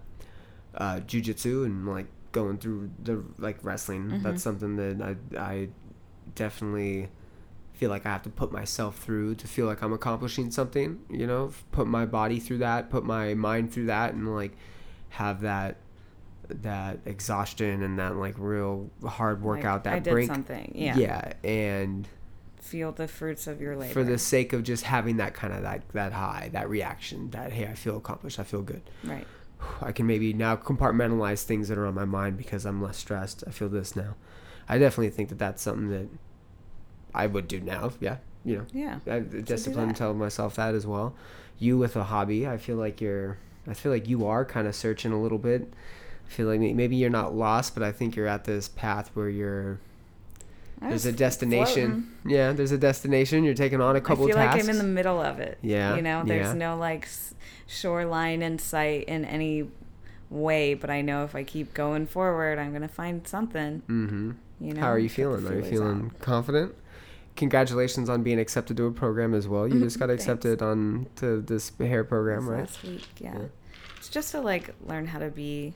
Uh, 0.75 1.01
jujitsu 1.05 1.65
and 1.65 1.85
like 1.85 2.07
going 2.31 2.57
through 2.57 2.89
the 3.03 3.21
like 3.37 3.57
wrestling, 3.63 4.03
Mhm. 4.09 4.23
that's 4.23 4.41
something 4.41 4.77
that 4.77 5.01
I, 5.01 5.15
I 5.37 5.69
definitely 6.35 7.09
feel 7.73 7.89
like 7.89 8.05
I 8.05 8.09
have 8.09 8.23
to 8.23 8.29
put 8.29 8.51
myself 8.53 8.97
through 8.99 9.35
to 9.35 9.47
feel 9.47 9.65
like 9.65 9.81
I'm 9.83 9.91
accomplishing 9.91 10.51
something, 10.51 10.99
you 11.09 11.27
know, 11.27 11.51
put 11.73 11.87
my 11.87 12.05
body 12.05 12.39
through 12.39 12.59
that, 12.59 12.89
put 12.89 13.03
my 13.03 13.33
mind 13.33 13.73
through 13.73 13.87
that 13.87 14.13
and 14.13 14.33
like 14.33 14.53
have 15.09 15.41
that 15.41 15.75
that 16.49 16.99
exhaustion 17.05 17.83
and 17.83 17.99
that 17.99 18.15
like 18.15 18.35
real 18.37 18.89
hard 19.05 19.39
Like, 19.39 19.45
workout 19.45 19.83
that 19.85 19.93
I 19.93 19.99
did 19.99 20.11
brink 20.11 20.31
something, 20.31 20.71
yeah. 20.75 20.95
yeah 20.97 21.33
and 21.43 22.07
Feel 22.61 22.91
the 22.91 23.07
fruits 23.07 23.47
of 23.47 23.61
your 23.61 23.75
labor. 23.77 23.93
for 23.93 24.03
the 24.03 24.17
sake 24.17 24.51
of 24.53 24.63
just 24.63 24.83
having 24.83 25.17
that 25.17 25.33
kind 25.33 25.53
of 25.53 25.63
like 25.63 25.89
that 25.93 26.11
high, 26.11 26.49
that 26.53 26.69
reaction, 26.69 27.29
that 27.31 27.53
hey, 27.53 27.65
I 27.67 27.73
feel 27.75 27.95
accomplished, 27.97 28.39
I 28.39 28.43
feel 28.43 28.61
good. 28.61 28.81
right. 29.03 29.25
I 29.81 29.91
can 29.91 30.05
maybe 30.05 30.33
now 30.33 30.55
compartmentalize 30.55 31.43
things 31.43 31.67
that 31.69 31.77
are 31.77 31.87
on 31.87 31.95
my 31.95 32.05
mind 32.05 32.37
because 32.37 32.63
I'm 32.65 32.81
less 32.81 32.97
stressed. 32.97 33.43
I 33.47 33.51
feel 33.51 33.69
this 33.69 33.95
now. 33.95 34.15
I 34.69 34.77
definitely 34.77 35.09
think 35.11 35.29
that 35.29 35.39
that's 35.39 35.61
something 35.63 35.89
that 35.89 36.07
I 37.13 37.25
would 37.25 37.47
do 37.47 37.59
now. 37.59 37.91
Yeah, 37.99 38.17
you 38.45 38.57
know, 38.57 38.65
Yeah. 38.73 38.99
I 39.09 39.19
discipline 39.21 39.93
tell 39.95 40.13
myself 40.13 40.55
that 40.57 40.75
as 40.75 40.85
well. 40.85 41.15
You 41.57 41.77
with 41.77 41.95
a 41.95 42.03
hobby, 42.03 42.45
I 42.47 42.57
feel 42.57 42.75
like 42.75 43.01
you're. 43.01 43.37
I 43.65 43.73
feel 43.73 43.91
like 43.91 44.07
you 44.07 44.27
are 44.27 44.45
kind 44.45 44.67
of 44.67 44.75
searching 44.75 45.11
a 45.11 45.19
little 45.21 45.39
bit. 45.39 45.73
I 46.27 46.33
feel 46.33 46.47
like 46.47 46.59
maybe 46.59 46.95
you're 46.95 47.09
not 47.09 47.33
lost, 47.35 47.73
but 47.73 47.83
I 47.83 47.91
think 47.91 48.15
you're 48.15 48.27
at 48.27 48.43
this 48.43 48.67
path 48.67 49.11
where 49.13 49.29
you're. 49.29 49.79
There's 50.81 51.07
a 51.07 51.11
destination. 51.11 52.13
floating. 52.21 52.31
Yeah, 52.37 52.51
there's 52.53 52.71
a 52.71 52.77
destination. 52.77 53.43
You're 53.43 53.55
taking 53.55 53.81
on 53.81 53.95
a 53.95 54.01
couple 54.01 54.25
I 54.25 54.27
feel 54.27 54.35
tasks. 54.35 54.55
like 54.55 54.63
I'm 54.63 54.69
in 54.69 54.77
the 54.77 54.83
middle 54.93 55.19
of 55.19 55.39
it. 55.39 55.57
Yeah, 55.63 55.95
You 55.95 56.03
know, 56.03 56.23
there's 56.23 56.47
yeah. 56.47 56.53
no 56.53 56.77
like 56.77 57.07
shoreline 57.65 58.41
in 58.43 58.59
sight 58.59 59.05
in 59.05 59.25
any 59.25 59.69
way, 60.29 60.75
but 60.75 60.89
I 60.91 61.01
know 61.01 61.23
if 61.23 61.33
I 61.33 61.43
keep 61.43 61.73
going 61.73 62.05
forward, 62.05 62.59
I'm 62.59 62.73
gonna 62.73 62.87
find 62.87 63.27
something. 63.27 63.81
Mm-hmm. 63.87 64.31
You 64.59 64.73
know. 64.73 64.81
How 64.81 64.87
are 64.91 64.99
you 64.99 65.09
feeling? 65.09 65.47
Are 65.47 65.55
you 65.55 65.63
feeling 65.63 66.11
out. 66.13 66.19
confident? 66.21 66.75
Congratulations 67.35 68.09
on 68.09 68.23
being 68.23 68.39
accepted 68.39 68.77
to 68.77 68.85
a 68.85 68.91
program 68.91 69.33
as 69.33 69.47
well. 69.47 69.67
You 69.67 69.79
just 69.79 69.99
got 69.99 70.09
accepted 70.09 70.61
on 70.63 71.05
to 71.17 71.41
this 71.41 71.71
hair 71.79 72.03
program, 72.03 72.41
This 72.45 72.49
right? 72.49 72.59
Last 72.61 72.83
week, 72.83 73.07
yeah. 73.19 73.37
Yeah. 73.37 73.45
It's 73.97 74.09
just 74.09 74.31
to 74.31 74.41
like 74.41 74.73
learn 74.85 75.05
how 75.07 75.19
to 75.19 75.29
be 75.29 75.73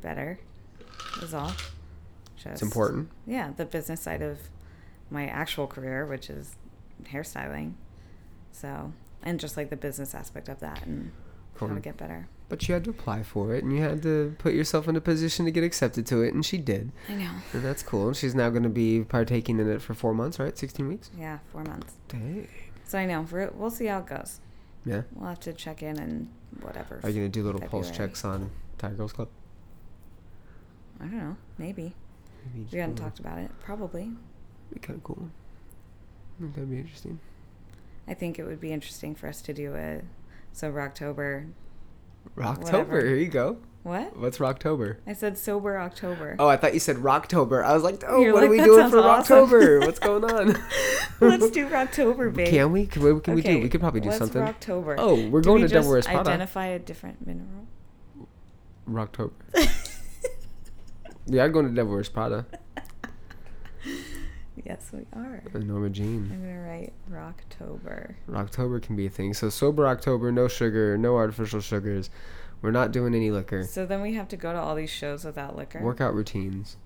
better. 0.00 0.38
Is 1.22 1.34
all. 1.34 1.52
Just, 2.36 2.46
It's 2.46 2.62
important. 2.62 3.08
Yeah, 3.26 3.52
the 3.56 3.64
business 3.64 4.00
side 4.00 4.22
of 4.22 4.38
my 5.10 5.26
actual 5.26 5.66
career, 5.66 6.06
which 6.06 6.30
is 6.30 6.54
hairstyling. 7.04 7.72
So, 8.52 8.92
and 9.22 9.40
just 9.40 9.56
like 9.56 9.70
the 9.70 9.76
business 9.76 10.14
aspect 10.14 10.48
of 10.48 10.60
that, 10.60 10.84
and 10.86 11.10
how 11.58 11.66
to 11.68 11.80
get 11.80 11.96
better. 11.96 12.28
But 12.48 12.66
you 12.66 12.72
had 12.74 12.84
to 12.84 12.90
apply 12.90 13.24
for 13.24 13.54
it, 13.54 13.62
and 13.62 13.72
you 13.74 13.82
had 13.82 14.02
to 14.04 14.34
put 14.38 14.54
yourself 14.54 14.88
in 14.88 14.96
a 14.96 15.00
position 15.00 15.44
to 15.44 15.50
get 15.50 15.64
accepted 15.64 16.06
to 16.06 16.22
it, 16.22 16.32
and 16.32 16.44
she 16.46 16.56
did, 16.56 16.92
I 17.08 17.14
know. 17.14 17.30
and 17.52 17.62
that's 17.62 17.82
cool. 17.82 18.14
She's 18.14 18.34
now 18.34 18.48
going 18.50 18.62
to 18.62 18.68
be 18.70 19.04
partaking 19.04 19.58
in 19.58 19.68
it 19.70 19.82
for 19.82 19.92
four 19.94 20.14
months, 20.14 20.38
right? 20.38 20.56
Sixteen 20.56 20.88
weeks. 20.88 21.10
Yeah, 21.18 21.38
four 21.52 21.64
months. 21.64 21.92
Dang. 22.08 22.48
So 22.84 22.98
I 22.98 23.04
know. 23.04 23.26
We'll 23.54 23.70
see 23.70 23.86
how 23.86 23.98
it 23.98 24.06
goes. 24.06 24.40
Yeah. 24.86 25.02
We'll 25.14 25.28
have 25.28 25.40
to 25.40 25.52
check 25.52 25.82
in 25.82 25.98
and 25.98 26.28
whatever. 26.62 27.00
Are 27.02 27.10
you 27.10 27.16
gonna 27.16 27.28
do 27.28 27.42
little 27.42 27.60
pulse 27.60 27.90
checks 27.90 28.24
on 28.24 28.50
Tiger 28.78 28.94
Girls 28.94 29.12
Club? 29.12 29.28
I 31.00 31.04
don't 31.04 31.16
know. 31.18 31.36
Maybe. 31.58 31.94
Maybe 32.54 32.66
We 32.72 32.78
haven't 32.78 32.96
talked 32.96 33.18
about 33.18 33.38
it. 33.38 33.50
Probably. 33.60 34.10
Be 34.72 34.80
kind 34.80 34.96
of 34.98 35.04
cool. 35.04 35.28
I 36.38 36.42
think 36.42 36.54
that'd 36.54 36.70
be 36.70 36.78
interesting. 36.78 37.20
I 38.06 38.14
think 38.14 38.38
it 38.38 38.44
would 38.44 38.60
be 38.60 38.72
interesting 38.72 39.14
for 39.14 39.26
us 39.28 39.40
to 39.42 39.52
do 39.52 39.74
a 39.74 40.02
sober 40.52 40.80
October. 40.80 41.46
Rocktober. 42.36 42.62
Whatever. 42.64 43.04
Here 43.04 43.16
you 43.16 43.28
go. 43.28 43.58
What? 43.84 44.16
What's 44.18 44.38
Rocktober? 44.38 44.96
I 45.06 45.12
said 45.12 45.38
sober 45.38 45.78
October. 45.78 46.36
Oh, 46.38 46.48
I 46.48 46.56
thought 46.56 46.74
you 46.74 46.80
said 46.80 46.96
Rocktober. 46.96 47.64
I 47.64 47.72
was 47.74 47.82
like, 47.82 48.02
oh, 48.06 48.20
You're 48.20 48.32
what 48.34 48.42
like, 48.42 48.48
are 48.48 48.52
we 48.52 48.58
doing 48.58 48.90
for 48.90 48.98
awesome." 48.98 49.48
Rocktober? 49.48 49.80
What's 49.86 49.98
going 49.98 50.24
on? 50.24 50.48
Let's 51.20 51.50
do 51.50 51.68
Rocktober, 51.68 52.34
babe. 52.34 52.48
Can 52.48 52.72
we? 52.72 52.86
Can, 52.86 53.02
what 53.02 53.24
can 53.24 53.34
we 53.34 53.42
do? 53.42 53.60
We 53.60 53.68
could 53.68 53.80
probably 53.80 54.00
do 54.00 54.10
something. 54.12 54.42
what's 54.42 54.66
something. 54.66 54.84
Rocktober? 54.84 54.96
Oh, 54.98 55.14
we're 55.28 55.40
Do 55.40 55.46
going 55.46 55.62
we 55.62 55.68
to 55.68 55.74
Devil 55.74 55.82
just 55.82 55.90
Wears 55.90 56.06
Prada. 56.06 56.20
Identify 56.20 56.66
a 56.66 56.78
different 56.78 57.26
mineral. 57.26 57.66
Rocktober. 58.88 59.30
yeah, 61.28 61.44
I'd 61.44 61.52
go 61.52 61.62
to 61.62 61.68
Devil 61.68 61.92
Wears 61.92 62.08
Prada. 62.08 62.46
yes, 64.64 64.90
we 64.92 65.06
are. 65.12 65.42
Uh, 65.54 65.58
Norma 65.58 65.90
Jean. 65.90 66.30
I'm 66.32 66.40
gonna 66.40 66.60
write 66.60 66.92
Rocktober. 67.10 68.14
October 68.34 68.80
can 68.80 68.96
be 68.96 69.06
a 69.06 69.10
thing. 69.10 69.34
So 69.34 69.50
sober 69.50 69.86
October, 69.86 70.32
no 70.32 70.48
sugar, 70.48 70.96
no 70.96 71.16
artificial 71.16 71.60
sugars. 71.60 72.10
We're 72.62 72.70
not 72.70 72.90
doing 72.90 73.14
any 73.14 73.30
liquor. 73.30 73.62
So 73.64 73.86
then 73.86 74.02
we 74.02 74.14
have 74.14 74.28
to 74.28 74.36
go 74.36 74.52
to 74.52 74.58
all 74.58 74.74
these 74.74 74.90
shows 74.90 75.24
without 75.24 75.56
liquor. 75.56 75.80
Workout 75.80 76.14
routines. 76.14 76.76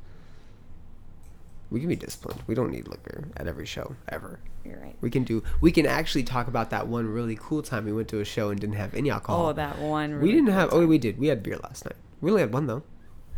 We 1.70 1.81
can 1.81 1.89
be 1.89 1.97
disciplined. 1.97 2.43
We 2.47 2.55
don't 2.55 2.70
need 2.70 2.86
liquor 2.86 3.28
at 3.39 3.47
every 3.47 3.64
show 3.64 3.97
ever. 4.09 4.40
You're 4.62 4.78
right. 4.78 4.94
We 5.01 5.09
can 5.09 5.24
do. 5.24 5.43
We 5.62 5.73
can 5.73 5.86
actually 5.86 6.24
talk 6.24 6.47
about 6.47 6.69
that 6.70 6.86
one 6.86 7.06
really 7.06 7.39
cool 7.40 7.62
time 7.62 7.86
we 7.86 7.93
went 7.93 8.09
to 8.09 8.20
a 8.20 8.24
show 8.27 8.51
and 8.51 8.60
didn't 8.60 8.77
have 8.77 8.93
any 8.93 9.10
alcohol. 9.10 9.47
Oh, 9.47 9.52
that 9.55 9.78
one. 9.78 10.20
we 10.20 10.32
didn't 10.32 10.47
cool 10.47 10.55
have. 10.55 10.69
Oh, 10.73 10.86
we 10.86 10.98
did. 10.98 11.19
We 11.19 11.28
had 11.28 11.43
beer 11.43 11.59
last 11.62 11.86
night. 11.86 11.97
We 12.20 12.31
only 12.31 12.43
had 12.43 12.52
one 12.52 12.66
though. 12.66 12.82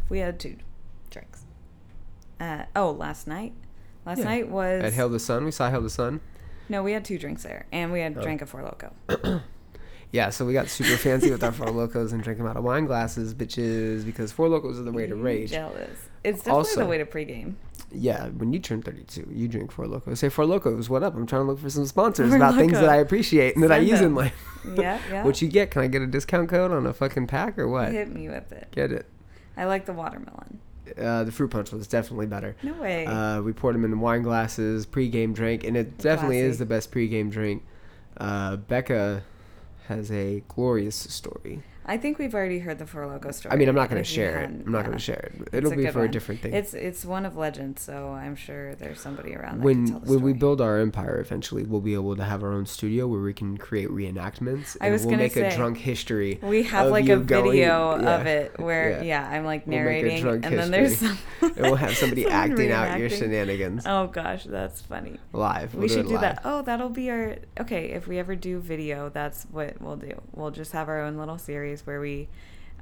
We 0.08 0.18
had 0.18 0.40
two 0.40 0.56
drinks. 1.14 1.44
Uh, 2.38 2.64
oh, 2.76 2.90
last 2.90 3.26
night. 3.26 3.54
Last 4.04 4.18
Yeah. 4.18 4.24
night 4.24 4.48
was 4.50 4.84
At 4.84 4.92
Hail 4.92 5.08
the 5.08 5.18
Sun, 5.18 5.44
we 5.46 5.50
saw 5.50 5.70
Hail 5.70 5.80
the 5.80 5.88
Sun. 5.88 6.20
no. 6.68 6.82
We 6.82 6.92
had 6.92 7.04
two 7.04 7.18
drinks 7.18 7.42
there, 7.42 7.64
and 7.72 7.90
we 7.92 8.00
had 8.00 8.16
Oh. 8.18 8.22
drank 8.22 8.42
a 8.42 8.46
four 8.46 8.62
loco. 8.62 8.92
Yeah, 10.12 10.30
so 10.30 10.46
we 10.46 10.52
got 10.52 10.68
super 10.68 10.96
fancy 10.96 11.28
with 11.32 11.42
our 11.42 11.50
Four 11.50 11.70
Locos 11.72 12.12
and 12.12 12.22
drank 12.22 12.38
them 12.38 12.46
out 12.46 12.56
of 12.56 12.62
wine 12.62 12.84
glasses, 12.84 13.34
bitches, 13.34 14.04
because 14.04 14.30
Four 14.30 14.48
Locos 14.48 14.78
are 14.78 14.84
the 14.84 14.92
way 14.92 15.08
to 15.08 15.16
rage. 15.16 15.50
Jealous. 15.50 15.90
It's 16.22 16.38
definitely 16.38 16.52
Also- 16.56 16.80
the 16.82 16.86
way 16.86 16.98
to 16.98 17.04
pregame. 17.04 17.54
Yeah, 17.90 18.28
when 18.28 18.52
you 18.52 18.60
turn 18.60 18.80
32, 18.80 19.26
you 19.32 19.48
drink 19.48 19.72
Four 19.72 19.88
Locos. 19.88 20.20
Say 20.20 20.28
Four 20.28 20.46
Locos, 20.46 20.88
what 20.88 21.02
up? 21.02 21.16
I'm 21.16 21.26
trying 21.26 21.42
to 21.42 21.46
look 21.46 21.58
for 21.58 21.68
some 21.68 21.84
sponsors 21.86 22.28
Four 22.28 22.36
about 22.36 22.54
things 22.54 22.74
that 22.74 22.88
I 22.88 22.96
appreciate 22.98 23.56
and 23.56 23.64
that 23.64 23.72
I 23.72 23.78
use 23.78 24.00
in 24.00 24.14
life. 24.14 24.36
Yeah, 24.76 25.00
yeah. 25.10 25.24
what 25.24 25.42
you 25.42 25.48
get? 25.48 25.72
Can 25.72 25.82
I 25.82 25.88
get 25.88 26.00
a 26.00 26.06
discount 26.06 26.48
code 26.48 26.70
on 26.70 26.86
a 26.86 26.92
fucking 26.92 27.26
pack 27.26 27.58
or 27.58 27.66
what? 27.66 27.90
Hit 27.90 28.08
me 28.14 28.28
with 28.28 28.52
it. 28.52 28.68
Get 28.70 28.92
it. 28.92 29.06
I 29.56 29.64
like 29.64 29.84
the 29.84 29.92
watermelon. 29.92 30.60
Uh, 30.98 31.24
the 31.24 31.32
fruit 31.32 31.50
punch 31.50 31.72
was 31.72 31.86
definitely 31.86 32.26
better. 32.26 32.56
No 32.62 32.74
way. 32.74 33.06
Uh, 33.06 33.40
we 33.42 33.52
poured 33.52 33.74
them 33.74 33.84
in 33.84 34.00
wine 34.00 34.22
glasses, 34.22 34.86
pre-game 34.86 35.32
drink, 35.32 35.64
and 35.64 35.76
it 35.76 35.98
definitely 35.98 36.40
is 36.40 36.58
the 36.58 36.66
best 36.66 36.90
pre-game 36.90 37.30
drink. 37.30 37.64
Uh, 38.16 38.56
Becca 38.56 39.22
has 39.88 40.10
a 40.10 40.42
glorious 40.48 40.96
story. 40.96 41.62
I 41.86 41.98
think 41.98 42.18
we've 42.18 42.34
already 42.34 42.60
heard 42.60 42.78
the 42.78 42.86
Four 42.86 43.06
Loco 43.06 43.30
story. 43.30 43.52
I 43.52 43.56
mean, 43.56 43.68
I'm 43.68 43.74
not 43.74 43.90
going 43.90 44.02
to 44.02 44.08
share 44.08 44.40
it. 44.40 44.44
I'm 44.44 44.72
not 44.72 44.78
yeah. 44.78 44.84
going 44.84 44.98
to 44.98 45.04
share 45.04 45.32
it. 45.34 45.48
It'll 45.52 45.74
be 45.74 45.86
for 45.88 46.04
a 46.04 46.10
different 46.10 46.40
thing. 46.40 46.54
It's 46.54 46.72
it's 46.72 47.04
one 47.04 47.26
of 47.26 47.36
legends, 47.36 47.82
so 47.82 48.08
I'm 48.08 48.36
sure 48.36 48.74
there's 48.76 49.00
somebody 49.00 49.34
around 49.34 49.58
that 49.58 49.64
when 49.64 49.84
can 49.84 49.92
tell 49.92 50.00
the 50.00 50.10
when 50.12 50.22
we 50.22 50.32
build 50.32 50.60
our 50.60 50.78
empire, 50.78 51.20
eventually 51.20 51.64
we'll 51.64 51.80
be 51.80 51.94
able 51.94 52.16
to 52.16 52.24
have 52.24 52.42
our 52.42 52.52
own 52.52 52.64
studio 52.66 53.06
where 53.06 53.20
we 53.20 53.34
can 53.34 53.58
create 53.58 53.88
reenactments. 53.88 54.76
I 54.80 54.86
and 54.86 54.92
was 54.92 55.02
we'll 55.02 55.10
gonna 55.12 55.24
make 55.24 55.36
a 55.36 55.54
drunk 55.54 55.78
history. 55.78 56.38
We 56.42 56.62
have 56.64 56.90
like 56.90 57.08
a 57.08 57.16
going- 57.16 57.50
video 57.50 57.98
of 57.98 58.26
it 58.26 58.58
where 58.58 58.90
yeah. 59.02 59.28
yeah, 59.28 59.30
I'm 59.30 59.44
like 59.44 59.66
We'll 59.66 59.78
make 59.78 59.80
a 59.80 59.84
narrating, 59.84 60.22
drunk 60.22 60.46
and 60.46 60.58
then 60.58 60.70
there's 60.70 60.98
some, 60.98 61.18
and 61.42 61.56
we'll 61.56 61.76
have 61.76 61.96
somebody 61.96 62.26
acting 62.28 62.72
out 62.72 62.98
your 62.98 63.10
shenanigans 63.10 63.84
Oh 63.86 64.06
gosh, 64.06 64.44
that's 64.44 64.80
funny. 64.80 65.18
live. 65.32 65.74
We'll 65.74 65.82
we 65.82 65.88
do 65.88 65.94
should 65.94 66.08
do 66.08 66.18
that. 66.18 66.40
Oh, 66.44 66.62
that'll 66.62 66.88
be 66.88 67.10
our 67.10 67.36
okay. 67.60 67.90
If 67.90 68.06
we 68.06 68.18
ever 68.18 68.34
do 68.34 68.58
video, 68.58 69.10
that's 69.10 69.44
what 69.50 69.80
we'll 69.80 69.96
do. 69.96 70.20
We'll 70.32 70.50
just 70.50 70.72
have 70.72 70.88
our 70.88 71.02
own 71.02 71.18
little 71.18 71.38
series 71.38 71.73
where 71.82 72.00
we 72.00 72.28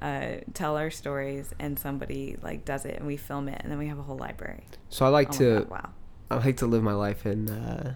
uh, 0.00 0.36
tell 0.54 0.76
our 0.76 0.90
stories 0.90 1.52
and 1.58 1.78
somebody 1.78 2.36
like 2.42 2.64
does 2.64 2.84
it 2.84 2.96
and 2.96 3.06
we 3.06 3.16
film 3.16 3.48
it 3.48 3.60
and 3.62 3.70
then 3.70 3.78
we 3.78 3.86
have 3.88 3.98
a 3.98 4.02
whole 4.02 4.16
library. 4.16 4.64
So 4.88 5.06
I 5.06 5.08
like 5.08 5.28
Oh 5.30 5.38
to 5.38 5.58
God, 5.60 5.70
wow. 5.70 5.90
I 6.30 6.36
like 6.36 6.56
to 6.58 6.66
live 6.66 6.82
my 6.82 6.92
life 6.94 7.24
in 7.26 7.48
uh, 7.50 7.94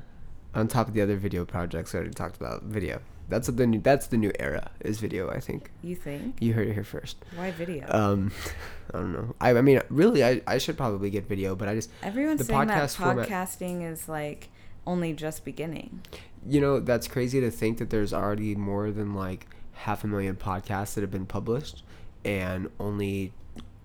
on 0.55 0.69
top 0.69 0.89
of 0.89 0.95
the 0.95 1.01
other 1.03 1.17
video 1.17 1.45
projects 1.45 1.95
I 1.95 1.99
already 1.99 2.13
talked 2.15 2.37
about. 2.37 2.63
Video. 2.63 3.01
That's 3.29 3.49
the 3.49 3.67
new. 3.67 3.81
That's 3.81 4.07
the 4.07 4.17
new 4.17 4.31
era. 4.39 4.71
Is 4.81 5.01
video. 5.01 5.29
I 5.31 5.41
think 5.41 5.73
You 5.83 5.97
think? 5.97 6.37
you 6.41 6.53
heard 6.53 6.69
it 6.69 6.75
here 6.75 6.85
first. 6.85 7.17
Why 7.35 7.51
video? 7.51 7.85
Um, 7.91 8.31
I 8.95 8.99
don't 8.99 9.13
know. 9.13 9.35
I, 9.41 9.51
I 9.57 9.63
mean, 9.63 9.81
really, 9.91 10.25
I, 10.25 10.43
I 10.47 10.59
should 10.59 10.77
probably 10.77 11.11
get 11.11 11.29
video, 11.29 11.57
but 11.57 11.67
I 11.67 11.75
just 11.75 11.91
Everyone's 12.05 12.39
the 12.39 12.45
saying 12.45 12.69
that 12.69 12.89
podcast 12.89 12.97
format- 12.97 13.29
podcasting 13.29 13.83
is 13.91 14.09
like 14.09 14.49
only 14.87 15.13
just 15.13 15.45
beginning. 15.45 16.03
you 16.47 16.61
know 16.61 16.79
that's 16.79 17.09
crazy 17.09 17.41
to 17.41 17.51
think 17.51 17.79
that 17.79 17.91
there's 17.91 18.13
already 18.13 18.55
more 18.55 18.93
than 18.93 19.13
like 19.15 19.49
half 19.77 20.05
a 20.05 20.07
million 20.07 20.37
podcasts 20.37 20.95
that 20.95 21.03
have 21.03 21.11
been 21.11 21.27
published, 21.27 21.85
and 22.25 22.71
only 22.81 23.33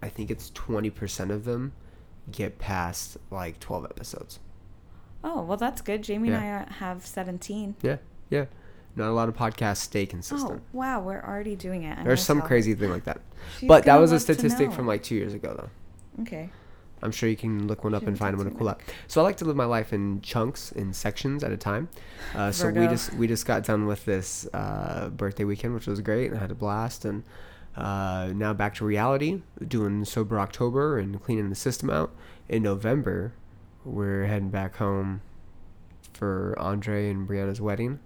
I 0.01 0.09
think 0.09 0.31
it's 0.31 0.49
twenty 0.51 0.89
percent 0.89 1.31
of 1.31 1.45
them 1.45 1.73
get 2.31 2.59
past 2.59 3.17
like 3.29 3.59
twelve 3.59 3.85
episodes. 3.85 4.39
Oh 5.23 5.43
well, 5.43 5.57
that's 5.57 5.81
good. 5.81 6.01
Jamie 6.01 6.29
and 6.29 6.37
I 6.37 6.49
uh, 6.49 6.73
have 6.73 7.05
17. 7.05 7.75
Yeah, 7.81 7.97
yeah. 8.29 8.45
Not 8.95 9.09
a 9.09 9.13
lot 9.13 9.29
of 9.29 9.35
podcasts 9.35 9.77
stay 9.77 10.05
consistent. 10.05 10.61
Oh 10.63 10.77
wow, 10.77 10.99
we're 11.01 11.21
already 11.21 11.55
doing 11.55 11.83
it. 11.83 12.03
There's 12.03 12.23
some 12.23 12.39
help. 12.39 12.47
crazy 12.47 12.73
thing 12.73 12.89
like 12.89 13.05
that. 13.05 13.21
She's 13.59 13.67
but 13.67 13.85
that 13.85 13.95
was 13.97 14.11
a 14.11 14.19
statistic 14.19 14.71
from 14.71 14.87
like 14.87 15.03
two 15.03 15.15
years 15.15 15.33
ago, 15.33 15.55
though. 15.57 16.23
Okay. 16.23 16.49
I'm 17.01 17.11
sure 17.11 17.27
you 17.29 17.35
can 17.35 17.67
look 17.67 17.83
one 17.83 17.93
up 17.93 18.03
and 18.07 18.17
find 18.17 18.37
one 18.37 18.45
to 18.49 18.51
cool 18.55 18.69
up. 18.69 18.81
So 19.07 19.21
I 19.21 19.23
like 19.23 19.37
to 19.37 19.45
live 19.45 19.55
my 19.55 19.65
life 19.65 19.91
in 19.93 20.21
chunks, 20.21 20.71
in 20.71 20.93
sections 20.93 21.43
at 21.43 21.51
a 21.51 21.57
time. 21.57 21.89
Uh, 22.35 22.51
so 22.51 22.69
we 22.69 22.87
just 22.87 23.13
we 23.15 23.27
just 23.27 23.45
got 23.45 23.63
done 23.63 23.85
with 23.87 24.05
this 24.05 24.47
uh, 24.53 25.09
birthday 25.09 25.43
weekend, 25.43 25.73
which 25.73 25.87
was 25.87 25.99
great, 26.01 26.27
and 26.27 26.37
I 26.37 26.41
had 26.41 26.51
a 26.51 26.55
blast. 26.55 27.05
And 27.05 27.23
uh, 27.75 28.31
now 28.35 28.53
back 28.53 28.75
to 28.75 28.85
reality, 28.85 29.41
doing 29.67 30.05
sober 30.05 30.39
October 30.39 30.99
and 30.99 31.21
cleaning 31.23 31.49
the 31.49 31.55
system 31.55 31.89
out. 31.89 32.11
In 32.49 32.63
November, 32.63 33.33
we're 33.85 34.25
heading 34.25 34.49
back 34.49 34.75
home 34.75 35.21
for 36.13 36.55
Andre 36.59 37.09
and 37.09 37.27
Brianna's 37.27 37.61
wedding. 37.61 37.99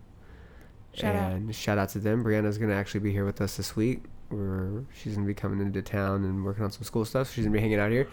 Shout 0.94 1.16
out. 1.16 1.32
and 1.34 1.54
shout 1.54 1.78
out 1.78 1.90
to 1.90 2.00
them. 2.00 2.24
Brianna's 2.24 2.58
gonna 2.58 2.74
actually 2.76 3.02
be 3.02 3.12
here 3.12 3.26
with 3.26 3.42
us 3.42 3.58
this 3.58 3.76
week. 3.76 4.04
We're 4.30 4.86
she's 4.94 5.16
gonna 5.16 5.28
be 5.28 5.34
coming 5.34 5.60
into 5.60 5.82
town 5.82 6.24
and 6.24 6.46
working 6.46 6.64
on 6.64 6.72
some 6.72 6.84
school 6.84 7.04
stuff. 7.04 7.34
She's 7.34 7.44
gonna 7.46 7.54
be 7.54 7.60
hanging 7.60 7.80
out 7.80 7.92
here. 7.92 8.08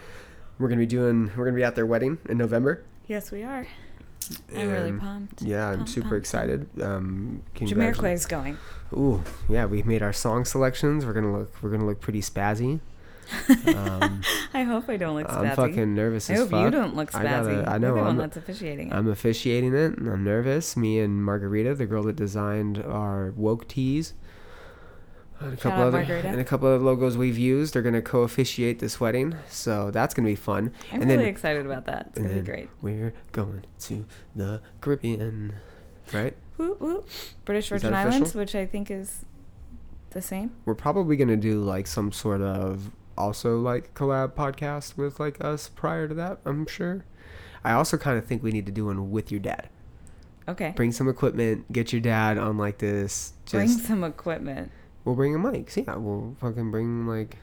We're 0.62 0.68
gonna 0.68 0.78
be 0.78 0.86
doing. 0.86 1.30
We're 1.36 1.44
gonna 1.44 1.56
be 1.56 1.64
at 1.64 1.74
their 1.74 1.86
wedding 1.86 2.18
in 2.28 2.38
November. 2.38 2.84
Yes, 3.08 3.32
we 3.32 3.42
are. 3.42 3.66
I'm 4.56 4.70
really 4.70 4.92
pumped. 4.92 5.42
Yeah, 5.42 5.70
I'm 5.70 5.78
Pumped, 5.78 5.90
super 5.90 6.08
pumped, 6.10 6.18
excited. 6.22 6.68
Um, 6.80 7.42
congratulations. 7.56 7.98
Jamiroquai's 8.24 8.26
going. 8.26 8.58
Ooh, 8.92 9.22
yeah, 9.48 9.66
we 9.66 9.82
made 9.82 10.02
our 10.04 10.12
song 10.12 10.44
selections. 10.44 11.04
We're 11.04 11.14
gonna 11.14 11.36
look. 11.36 11.52
We're 11.62 11.70
gonna 11.70 11.84
look 11.86 12.00
pretty 12.00 12.20
spazzy. 12.20 12.78
Um, 13.74 14.20
I 14.52 14.62
hope 14.64 14.88
I 14.88 14.96
don't 14.96 15.16
look 15.16 15.26
spazzy. 15.26 15.50
I'm 15.50 15.56
fucking 15.56 15.94
nervous 15.94 16.28
I 16.28 16.34
as 16.34 16.38
hope 16.40 16.50
fuck. 16.50 16.64
you 16.64 16.70
don't 16.70 16.94
look 16.94 17.14
I 17.14 17.24
spazzy. 17.24 17.56
gotta- 17.64 17.70
I 17.70 17.78
know. 17.78 17.96
I'm, 17.98 18.16
that's 18.16 18.36
officiating 18.36 18.88
it. 18.90 18.94
I'm 18.94 19.08
officiating 19.08 19.74
it, 19.74 19.96
and 19.98 20.08
I'm 20.08 20.22
nervous. 20.24 20.76
Me 20.76 21.00
and 21.00 21.24
Margarita, 21.24 21.74
the 21.74 21.86
girl 21.86 22.02
that 22.04 22.16
designed 22.16 22.78
our 22.78 23.32
woke 23.36 23.66
tees, 23.68 24.12
and 25.44 25.52
a 25.54 25.56
couple 25.56 25.80
out 25.80 25.86
other 25.88 25.98
Margarita. 25.98 26.28
and 26.28 26.40
a 26.40 26.44
couple 26.44 26.68
other 26.68 26.78
logos 26.82 27.16
we've 27.16 27.38
used. 27.38 27.74
They're 27.74 27.82
gonna 27.82 28.02
co-officiate 28.02 28.78
this 28.78 29.00
wedding, 29.00 29.34
so 29.48 29.90
that's 29.90 30.14
gonna 30.14 30.28
be 30.28 30.36
fun. 30.36 30.72
I'm 30.92 31.02
and 31.02 31.10
really 31.10 31.24
then 31.24 31.28
excited 31.28 31.66
about 31.66 31.86
that. 31.86 32.08
It's 32.10 32.18
gonna 32.18 32.34
be 32.34 32.40
great. 32.40 32.68
We're 32.80 33.12
going 33.32 33.64
to 33.80 34.04
the 34.34 34.60
Caribbean, 34.80 35.54
right? 36.12 36.34
Woo, 36.58 36.76
woo. 36.78 37.04
British 37.44 37.68
Virgin 37.68 37.94
Islands, 37.94 38.34
which 38.34 38.54
I 38.54 38.66
think 38.66 38.90
is 38.90 39.24
the 40.10 40.22
same. 40.22 40.52
We're 40.64 40.74
probably 40.74 41.16
gonna 41.16 41.36
do 41.36 41.62
like 41.62 41.86
some 41.86 42.12
sort 42.12 42.40
of 42.42 42.90
also 43.16 43.58
like 43.58 43.94
collab 43.94 44.32
podcast 44.32 44.96
with 44.96 45.20
like 45.20 45.42
us 45.44 45.68
prior 45.68 46.08
to 46.08 46.14
that. 46.14 46.38
I'm 46.44 46.66
sure. 46.66 47.04
I 47.64 47.72
also 47.72 47.96
kind 47.96 48.18
of 48.18 48.26
think 48.26 48.42
we 48.42 48.50
need 48.50 48.66
to 48.66 48.72
do 48.72 48.86
one 48.86 49.10
with 49.10 49.30
your 49.30 49.40
dad. 49.40 49.68
Okay. 50.48 50.72
Bring 50.74 50.90
some 50.92 51.08
equipment, 51.08 51.70
get 51.72 51.92
your 51.92 52.00
dad 52.00 52.36
on 52.36 52.58
like 52.58 52.78
this. 52.78 53.32
Just 53.44 53.52
Bring 53.52 53.68
some 53.68 54.04
equipment. 54.04 54.72
We'll 55.04 55.14
bring 55.14 55.34
a 55.34 55.38
mic. 55.38 55.70
So 55.70 55.82
yeah, 55.86 55.96
we'll 55.96 56.34
fucking 56.40 56.70
bring 56.70 57.06
like 57.06 57.36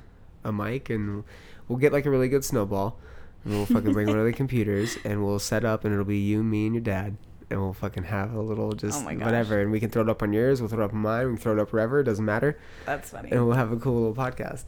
a 0.43 0.51
mic 0.51 0.89
and 0.89 1.23
we'll 1.67 1.77
get 1.79 1.91
like 1.93 2.05
a 2.05 2.09
really 2.09 2.29
good 2.29 2.43
snowball. 2.45 2.97
And 3.45 3.53
we'll 3.53 3.65
fucking 3.65 3.93
bring 3.93 4.07
one 4.07 4.19
of 4.19 4.25
the 4.25 4.33
computers 4.43 4.97
and 5.05 5.23
we'll 5.25 5.39
set 5.39 5.63
up 5.63 5.83
and 5.85 5.93
it'll 5.93 6.05
be 6.05 6.17
you, 6.19 6.43
me, 6.43 6.65
and 6.65 6.75
your 6.75 6.83
dad. 6.83 7.15
and 7.49 7.59
we'll 7.61 7.73
fucking 7.73 8.03
have 8.03 8.33
a 8.33 8.41
little 8.41 8.65
oh 8.67 8.71
just 8.73 9.01
Oh 9.05 9.09
whatever, 9.13 9.61
and 9.61 9.71
we 9.71 9.79
can 9.79 9.89
throw 9.89 10.01
it 10.03 10.09
up 10.09 10.21
on 10.21 10.33
yours. 10.33 10.61
We'll 10.61 10.69
throw 10.69 10.83
it 10.83 10.85
up 10.85 10.93
on 10.93 10.99
mine. 10.99 11.27
We 11.27 11.33
can 11.33 11.41
throw 11.41 11.53
it 11.53 11.59
up 11.59 11.71
wherever. 11.71 11.99
It 12.01 12.03
doesn't 12.03 12.25
matter, 12.25 12.59
That's 12.85 13.09
funny. 13.09 13.31
and 13.31 13.45
we'll 13.47 13.55
have 13.55 13.71
a 13.71 13.77
cool 13.77 13.95
little 14.09 14.13
podcast. 14.15 14.65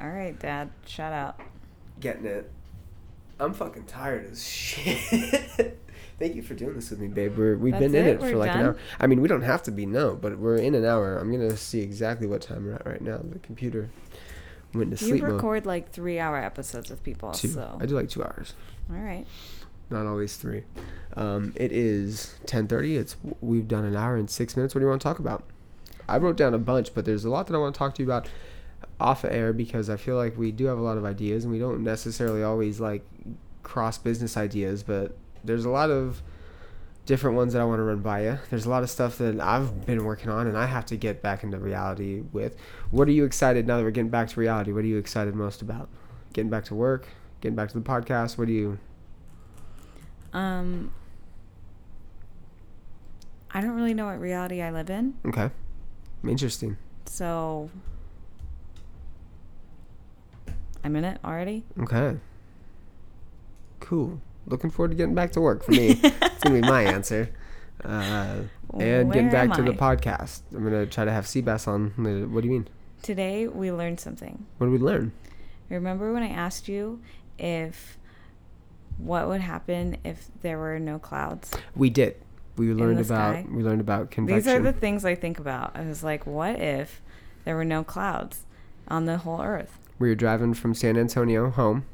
All 0.00 0.08
right, 0.08 0.38
Dad. 0.38 0.70
Shout 0.86 1.12
out. 1.12 1.40
Getting 1.98 2.26
it. 2.26 2.50
I'm 3.38 3.52
fucking 3.54 3.84
tired 3.84 4.30
as 4.30 4.46
shit. 4.46 5.78
Thank 6.20 6.36
you 6.36 6.42
for 6.42 6.52
doing 6.54 6.74
this 6.74 6.90
with 6.90 7.00
me, 7.00 7.08
babe. 7.08 7.36
We're, 7.36 7.56
we've 7.56 7.72
been 7.72 7.92
That's 7.92 7.94
in 7.94 8.06
it? 8.06 8.14
it 8.16 8.20
for 8.20 8.26
We're 8.26 8.36
like 8.36 8.54
an 8.54 8.60
hour. 8.60 8.76
I 9.00 9.06
mean, 9.06 9.22
we 9.22 9.26
don't 9.28 9.40
have 9.42 9.62
to 9.64 9.70
be 9.70 9.86
no, 9.86 10.14
but 10.14 10.38
we're 10.38 10.56
in 10.58 10.74
an 10.74 10.84
hour. 10.84 11.16
I'm 11.16 11.32
gonna 11.32 11.56
see 11.56 11.80
exactly 11.80 12.26
what 12.26 12.42
time 12.42 12.66
we're 12.66 12.74
at 12.74 12.86
right 12.86 13.00
now. 13.00 13.18
The 13.24 13.38
computer 13.38 13.88
went 14.74 14.96
to 14.96 15.02
You 15.04 15.10
sleep 15.10 15.22
You 15.22 15.28
record 15.28 15.64
like 15.64 15.90
three-hour 15.92 16.36
episodes 16.36 16.90
with 16.90 17.02
people, 17.02 17.32
Two. 17.32 17.48
so 17.48 17.78
I 17.80 17.86
do 17.86 17.94
like 17.94 18.10
two 18.10 18.22
hours. 18.22 18.52
all 18.90 18.96
right. 18.96 19.26
not 19.88 20.06
always 20.06 20.36
three. 20.36 20.64
Um, 21.16 21.54
it 21.56 21.72
is 21.72 22.34
ten 22.44 22.68
thirty. 22.68 22.96
It's 22.98 23.16
we've 23.40 23.66
done 23.66 23.86
an 23.86 23.96
hour 23.96 24.16
and 24.16 24.28
six 24.28 24.56
minutes. 24.56 24.74
What 24.74 24.80
do 24.80 24.84
you 24.84 24.90
want 24.90 25.00
to 25.00 25.08
talk 25.08 25.20
about? 25.20 25.44
I 26.06 26.18
wrote 26.18 26.36
down 26.36 26.52
a 26.52 26.58
bunch, 26.58 26.94
but 26.94 27.06
there's 27.06 27.24
a 27.24 27.30
lot 27.30 27.46
that 27.46 27.54
I 27.54 27.58
want 27.58 27.74
to 27.74 27.78
talk 27.78 27.94
to 27.94 28.02
you 28.02 28.06
about 28.08 28.28
off 29.00 29.24
air 29.24 29.54
because 29.54 29.88
I 29.88 29.96
feel 29.96 30.16
like 30.16 30.36
we 30.36 30.52
do 30.52 30.66
have 30.66 30.76
a 30.76 30.82
lot 30.82 30.98
of 30.98 31.04
ideas 31.06 31.44
and 31.44 31.52
we 31.52 31.58
don't 31.58 31.82
necessarily 31.82 32.42
always 32.42 32.78
like 32.78 33.02
cross 33.62 33.96
business 33.96 34.36
ideas, 34.36 34.82
but 34.82 35.16
there's 35.44 35.64
a 35.64 35.70
lot 35.70 35.90
of 35.90 36.22
different 37.06 37.36
ones 37.36 37.52
that 37.54 37.60
I 37.62 37.64
want 37.64 37.78
to 37.80 37.82
run 37.82 38.00
by 38.00 38.24
you. 38.24 38.38
There's 38.50 38.66
a 38.66 38.70
lot 38.70 38.82
of 38.82 38.90
stuff 38.90 39.18
that 39.18 39.40
I've 39.40 39.84
been 39.86 40.04
working 40.04 40.30
on 40.30 40.46
and 40.46 40.56
I 40.56 40.66
have 40.66 40.86
to 40.86 40.96
get 40.96 41.22
back 41.22 41.42
into 41.42 41.58
reality 41.58 42.22
with. 42.32 42.56
What 42.90 43.08
are 43.08 43.12
you 43.12 43.24
excited 43.24 43.66
now 43.66 43.78
that 43.78 43.82
we're 43.82 43.90
getting 43.90 44.10
back 44.10 44.28
to 44.28 44.40
reality? 44.40 44.72
What 44.72 44.84
are 44.84 44.88
you 44.88 44.98
excited 44.98 45.34
most 45.34 45.60
about? 45.62 45.88
Getting 46.32 46.50
back 46.50 46.64
to 46.66 46.74
work, 46.74 47.08
getting 47.40 47.56
back 47.56 47.68
to 47.70 47.78
the 47.78 47.84
podcast. 47.84 48.38
What 48.38 48.46
do 48.46 48.52
you 48.52 48.78
Um, 50.32 50.92
I 53.50 53.60
don't 53.60 53.74
really 53.74 53.94
know 53.94 54.06
what 54.06 54.20
reality 54.20 54.62
I 54.62 54.70
live 54.70 54.90
in, 54.90 55.14
Okay. 55.26 55.50
Interesting. 56.22 56.76
so 57.06 57.70
I'm 60.84 60.94
in 60.96 61.04
it 61.04 61.18
already. 61.24 61.64
Okay. 61.80 62.18
Cool. 63.80 64.20
Looking 64.46 64.70
forward 64.70 64.90
to 64.90 64.94
getting 64.96 65.14
back 65.14 65.32
to 65.32 65.40
work 65.40 65.62
for 65.62 65.72
me. 65.72 66.00
it's 66.02 66.44
going 66.44 66.56
to 66.56 66.62
be 66.62 66.68
my 66.68 66.82
answer. 66.96 67.30
Uh, 67.84 68.42
and 68.78 69.12
getting 69.12 69.30
back 69.30 69.52
to 69.54 69.62
the 69.62 69.72
podcast. 69.72 70.42
I'm 70.54 70.60
going 70.60 70.72
to 70.72 70.86
try 70.86 71.04
to 71.04 71.12
have 71.12 71.24
Seabass 71.24 71.66
on. 71.68 71.90
What 72.32 72.42
do 72.42 72.46
you 72.48 72.52
mean? 72.52 72.68
Today 73.02 73.46
we 73.46 73.72
learned 73.72 74.00
something. 74.00 74.46
What 74.58 74.66
did 74.66 74.72
we 74.72 74.78
learn? 74.78 75.12
Remember 75.68 76.12
when 76.12 76.22
I 76.22 76.28
asked 76.28 76.68
you 76.68 77.00
if 77.38 77.96
what 78.98 79.28
would 79.28 79.40
happen 79.40 79.96
if 80.04 80.28
there 80.42 80.58
were 80.58 80.78
no 80.78 80.98
clouds? 80.98 81.52
We 81.74 81.88
did. 81.90 82.16
We 82.56 82.74
learned 82.74 83.00
about 83.00 83.34
sky? 83.36 83.46
we 83.50 83.62
learned 83.62 83.80
about 83.80 84.10
convection. 84.10 84.36
These 84.44 84.48
are 84.48 84.60
the 84.60 84.72
things 84.72 85.04
I 85.04 85.14
think 85.14 85.38
about. 85.38 85.72
I 85.74 85.82
was 85.82 86.04
like, 86.04 86.26
what 86.26 86.60
if 86.60 87.00
there 87.44 87.56
were 87.56 87.64
no 87.64 87.82
clouds 87.82 88.44
on 88.88 89.06
the 89.06 89.18
whole 89.18 89.40
earth? 89.40 89.78
we 89.98 90.08
were 90.08 90.14
driving 90.14 90.54
from 90.54 90.74
San 90.74 90.96
Antonio 90.96 91.50
home. 91.50 91.84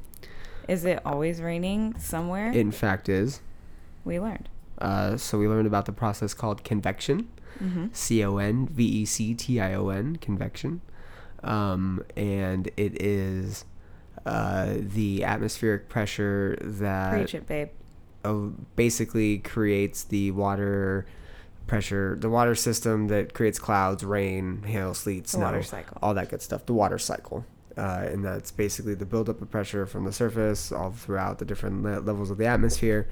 Is 0.68 0.84
it 0.84 1.00
always 1.04 1.40
raining 1.40 1.98
somewhere? 1.98 2.50
It 2.50 2.56
in 2.56 2.72
fact 2.72 3.08
is. 3.08 3.40
we 4.04 4.18
learned. 4.20 4.48
Uh, 4.78 5.16
so 5.16 5.38
we 5.38 5.48
learned 5.48 5.66
about 5.66 5.86
the 5.86 5.92
process 5.92 6.34
called 6.34 6.62
convection. 6.64 7.28
Mm-hmm. 7.62 7.86
C 7.92 8.22
O 8.22 8.36
N 8.36 8.66
V 8.66 8.84
E 8.84 9.04
C 9.06 9.34
T 9.34 9.60
I 9.60 9.72
O 9.74 9.88
N, 9.88 10.16
convection. 10.16 10.82
Um, 11.42 12.04
and 12.16 12.68
it 12.76 13.00
is 13.00 13.64
uh, 14.26 14.74
the 14.76 15.24
atmospheric 15.24 15.88
pressure 15.88 16.58
that 16.60 17.12
Preach 17.12 17.34
it, 17.34 17.46
babe. 17.46 17.68
uh, 18.24 18.34
basically 18.74 19.38
creates 19.38 20.04
the 20.04 20.32
water 20.32 21.06
pressure, 21.66 22.16
the 22.20 22.28
water 22.28 22.54
system 22.54 23.08
that 23.08 23.32
creates 23.32 23.58
clouds, 23.58 24.04
rain, 24.04 24.62
hail, 24.64 24.92
sleet, 24.92 25.28
snow, 25.28 25.44
water 25.46 25.62
cycle. 25.62 25.96
all 26.02 26.12
that 26.14 26.28
good 26.28 26.42
stuff. 26.42 26.66
The 26.66 26.74
water 26.74 26.98
cycle. 26.98 27.46
Uh, 27.76 28.06
and 28.10 28.24
that's 28.24 28.50
basically 28.50 28.94
the 28.94 29.04
buildup 29.04 29.42
of 29.42 29.50
pressure 29.50 29.84
from 29.86 30.04
the 30.04 30.12
surface 30.12 30.72
all 30.72 30.92
throughout 30.92 31.38
the 31.38 31.44
different 31.44 31.82
le- 31.82 32.00
levels 32.00 32.30
of 32.30 32.38
the 32.38 32.46
atmosphere. 32.46 33.06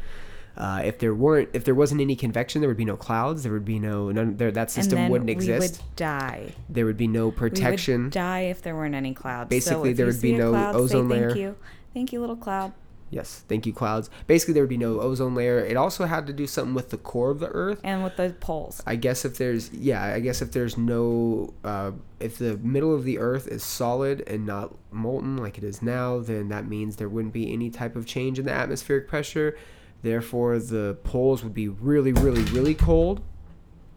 Uh, 0.56 0.80
if 0.84 0.98
there 1.00 1.14
weren't, 1.14 1.48
if 1.52 1.64
there 1.64 1.74
wasn't 1.74 2.00
any 2.00 2.14
convection, 2.14 2.60
there 2.60 2.68
would 2.68 2.76
be 2.76 2.84
no 2.84 2.96
clouds. 2.96 3.42
There 3.42 3.52
would 3.52 3.64
be 3.64 3.78
no, 3.80 4.10
none, 4.10 4.36
there, 4.36 4.52
that 4.52 4.70
system 4.70 5.08
wouldn't 5.08 5.28
exist. 5.28 5.80
we 5.80 5.84
would 5.84 5.96
die. 5.96 6.52
There 6.68 6.86
would 6.86 6.96
be 6.96 7.08
no 7.08 7.26
We 7.28 7.32
protection. 7.32 8.04
would 8.04 8.12
die 8.12 8.42
if 8.42 8.62
there 8.62 8.74
weren't 8.76 8.94
any 8.94 9.14
clouds. 9.14 9.48
so 9.48 9.50
Basically, 9.50 9.90
if 9.90 9.96
there 9.96 10.06
would 10.06 10.22
be 10.22 10.32
no 10.32 10.50
cloud, 10.52 10.76
ozone 10.76 11.08
say 11.10 11.14
layer. 11.16 11.28
Thank 11.30 11.40
you, 11.40 11.56
thank 11.92 12.12
you, 12.12 12.20
little 12.20 12.36
cloud. 12.36 12.72
Yes, 13.14 13.44
thank 13.48 13.64
you, 13.64 13.72
clouds. 13.72 14.10
Basically, 14.26 14.54
there 14.54 14.64
would 14.64 14.68
be 14.70 14.76
no 14.76 15.00
ozone 15.00 15.36
layer. 15.36 15.60
It 15.60 15.76
also 15.76 16.04
had 16.06 16.26
to 16.26 16.32
do 16.32 16.46
something 16.48 16.74
with 16.74 16.90
the 16.90 16.96
core 16.96 17.30
of 17.30 17.38
the 17.38 17.46
Earth. 17.48 17.80
And 17.84 18.02
with 18.02 18.16
the 18.16 18.34
poles, 18.40 18.82
I 18.86 18.96
guess 18.96 19.24
if 19.24 19.38
there's 19.38 19.72
yeah, 19.72 20.02
I 20.02 20.18
guess 20.20 20.42
if 20.42 20.50
there's 20.50 20.76
no 20.76 21.54
uh, 21.62 21.92
if 22.18 22.38
the 22.38 22.56
middle 22.58 22.92
of 22.92 23.04
the 23.04 23.18
Earth 23.18 23.46
is 23.46 23.62
solid 23.62 24.22
and 24.26 24.44
not 24.44 24.74
molten 24.90 25.36
like 25.36 25.58
it 25.58 25.64
is 25.64 25.80
now, 25.80 26.18
then 26.18 26.48
that 26.48 26.66
means 26.66 26.96
there 26.96 27.08
wouldn't 27.08 27.32
be 27.32 27.52
any 27.52 27.70
type 27.70 27.94
of 27.94 28.04
change 28.04 28.38
in 28.40 28.46
the 28.46 28.52
atmospheric 28.52 29.06
pressure. 29.06 29.56
Therefore, 30.02 30.58
the 30.58 30.98
poles 31.04 31.42
would 31.44 31.54
be 31.54 31.68
really, 31.68 32.12
really, 32.12 32.42
really 32.52 32.74
cold, 32.74 33.22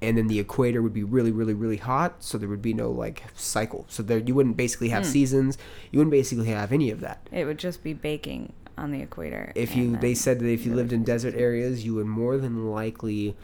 and 0.01 0.17
then 0.17 0.27
the 0.27 0.39
equator 0.39 0.81
would 0.81 0.93
be 0.93 1.03
really, 1.03 1.31
really, 1.31 1.55
really 1.55 1.77
hot. 1.77 2.23
So 2.23 2.37
there 2.37 2.47
would 2.49 2.61
be 2.61 2.73
no 2.73 2.91
like 2.91 3.23
cycle. 3.35 3.85
So 3.89 4.03
there 4.03 4.19
you 4.19 4.35
wouldn't 4.35 4.57
basically 4.57 4.89
have 4.89 5.03
Hmm. 5.05 5.09
seasons. 5.11 5.57
You 5.91 5.97
wouldn't 5.99 6.11
basically 6.11 6.47
have 6.49 6.71
any 6.71 6.91
of 6.91 6.99
that. 7.01 7.27
it 7.31 7.45
would 7.45 7.57
just 7.57 7.83
be 7.83 7.93
baking 7.93 8.53
on 8.77 8.91
the 8.91 9.01
equator. 9.01 9.51
If 9.55 9.75
you 9.75 9.97
they 9.97 10.13
said 10.13 10.39
that 10.39 10.47
if 10.49 10.65
you 10.65 10.73
lived 10.75 10.93
in 10.93 11.03
desert 11.03 11.35
areas, 11.35 11.85
you 11.85 11.95
would 11.95 12.05
more 12.07 12.37
than 12.37 12.69
likely 12.71 13.35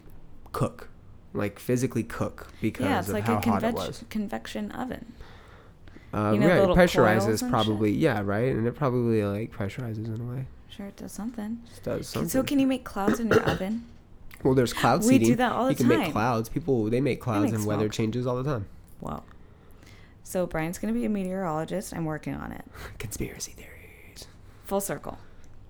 cook, 0.51 0.89
like 1.33 1.59
physically 1.59 2.03
cook 2.03 2.47
because 2.61 2.85
yeah, 2.85 2.99
it's 2.99 3.07
of 3.07 3.13
like 3.15 3.23
how 3.25 3.37
a 3.37 3.41
hot 3.41 3.63
it 3.63 3.73
was. 3.73 4.03
convection 4.09 4.71
oven. 4.71 5.13
Uh, 6.13 6.31
You 6.33 6.39
know, 6.41 6.47
right, 6.47 6.59
little 6.59 6.75
pressurizes 6.75 7.49
probably, 7.49 7.91
yeah, 7.91 8.21
right, 8.23 8.53
and 8.53 8.67
it 8.67 8.75
probably 8.75 9.23
like 9.23 9.51
pressurizes 9.51 10.05
in 10.13 10.21
a 10.21 10.31
way. 10.35 10.45
Sure, 10.69 10.85
it 10.87 10.95
does 10.95 11.11
something. 11.11 11.61
Just 11.67 11.83
does 11.83 12.07
something. 12.07 12.29
So 12.29 12.43
can 12.43 12.59
you 12.59 12.67
make 12.67 12.83
clouds 12.83 13.19
in 13.19 13.27
your 13.29 13.41
oven? 13.49 13.85
well, 14.43 14.53
there's 14.53 14.73
cloud 14.73 15.03
We 15.05 15.17
do 15.19 15.35
that 15.35 15.51
all 15.53 15.67
the 15.67 15.73
time. 15.73 15.85
you 15.89 15.95
can 15.95 16.03
make 16.03 16.11
clouds. 16.11 16.49
People 16.49 16.85
they 16.85 17.01
make 17.01 17.19
clouds 17.21 17.45
make 17.51 17.53
and 17.55 17.65
weather 17.65 17.89
changes 17.89 18.27
all 18.27 18.35
the 18.35 18.43
time. 18.43 18.67
Wow. 19.01 19.23
So 20.23 20.45
Brian's 20.45 20.77
gonna 20.77 20.93
be 20.93 21.05
a 21.05 21.09
meteorologist. 21.09 21.93
I'm 21.95 22.05
working 22.05 22.35
on 22.35 22.51
it. 22.51 22.63
Conspiracy 22.99 23.51
theories. 23.53 23.69
Full 24.65 24.81
circle, 24.81 25.17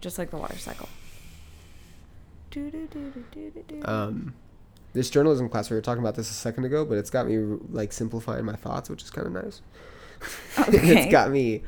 just 0.02 0.18
like 0.18 0.30
the 0.32 0.38
water 0.38 0.58
cycle. 0.58 0.90
Um, 3.84 4.36
this 4.94 5.10
journalism 5.10 5.50
class 5.50 5.70
we 5.70 5.76
were 5.76 5.82
talking 5.82 6.04
about 6.04 6.16
this 6.16 6.30
a 6.30 6.34
second 6.34 6.66
ago, 6.66 6.86
but 6.86 6.98
it's 6.98 7.10
got 7.10 7.28
me 7.28 7.38
like 7.72 7.92
simplifying 7.92 8.46
my 8.46 8.56
thoughts, 8.56 8.90
which 8.90 9.02
is 9.04 9.10
kind 9.10 9.28
of 9.28 9.34
nice. 9.44 9.62
Okay. 10.58 10.78
it's 11.04 11.12
got 11.12 11.32
me. 11.32 11.64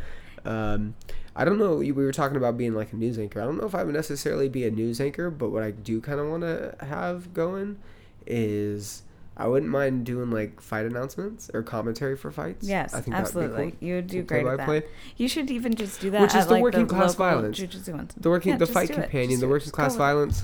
Um, 0.46 0.96
I 1.36 1.44
don't 1.44 1.58
know. 1.58 1.78
We 1.78 1.92
were 1.92 2.14
talking 2.14 2.38
about 2.38 2.58
being 2.58 2.74
like 2.74 2.94
a 2.94 2.96
news 2.96 3.20
anchor. 3.20 3.42
I 3.42 3.46
don't 3.46 3.58
know 3.58 3.66
if 3.66 3.76
I 3.76 3.84
would 3.84 3.96
necessarily 3.96 4.48
be 4.48 4.64
a 4.66 4.72
news 4.72 5.02
anchor, 5.02 5.30
but 5.30 5.50
what 5.50 5.64
I 5.64 5.72
do 5.72 6.00
kind 6.00 6.20
of 6.20 6.28
want 6.28 6.44
to 6.44 6.76
have 6.80 7.34
going 7.34 7.78
is 8.26 9.04
I 9.38 9.48
wouldn't 9.48 9.72
mind 9.72 10.06
doing 10.06 10.32
like 10.32 10.62
fight 10.62 10.86
announcements 10.86 11.52
or 11.54 11.62
commentary 11.62 12.16
for 12.16 12.32
fights. 12.32 12.68
Yes, 12.68 12.94
I 12.94 13.02
think 13.02 13.16
absolutely. 13.16 13.72
cool. 13.72 13.88
You 13.88 13.96
would 13.96 14.08
do 14.08 14.24
great 14.24 14.46
at 14.46 14.66
that. 14.66 14.86
You 15.18 15.28
should 15.28 15.52
even 15.52 15.76
just 15.76 16.00
do 16.00 16.10
that. 16.12 16.22
Which 16.22 16.36
is 16.36 16.46
the 16.46 16.54
like, 16.54 16.64
working 16.64 16.88
class 16.88 17.16
violence. 17.16 17.58
The 17.58 18.30
working, 18.30 18.54
Yeah, 18.54 18.58
the 18.58 18.66
fight 18.66 18.90
companion, 18.92 19.40
the 19.42 19.48
working 19.48 19.72
class 19.72 19.96
go 19.96 19.96
with 19.96 20.00
it. 20.00 20.04
violence. 20.04 20.44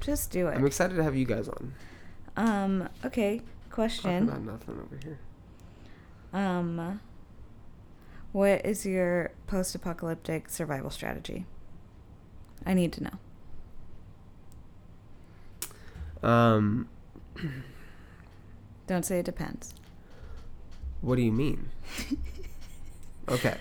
Just 0.00 0.30
do 0.30 0.46
it. 0.46 0.52
I'm 0.54 0.66
excited 0.66 0.94
to 0.94 1.02
have 1.02 1.16
you 1.16 1.24
guys 1.24 1.48
on. 1.48 1.74
Um. 2.36 2.88
Okay. 3.04 3.38
Talking 3.38 3.50
Question. 3.70 4.28
about 4.28 4.42
nothing 4.42 4.80
over 4.80 4.98
here. 5.02 5.18
Um. 6.32 7.00
What 8.32 8.66
is 8.66 8.84
your 8.84 9.32
post-apocalyptic 9.46 10.50
survival 10.50 10.90
strategy? 10.90 11.46
I 12.66 12.74
need 12.74 12.92
to 12.92 13.04
know. 16.22 16.28
Um, 16.28 16.88
Don't 18.86 19.04
say 19.04 19.18
it 19.18 19.24
depends. 19.26 19.74
what 21.00 21.16
do 21.16 21.22
you 21.22 21.32
mean? 21.32 21.70
okay. 23.28 23.56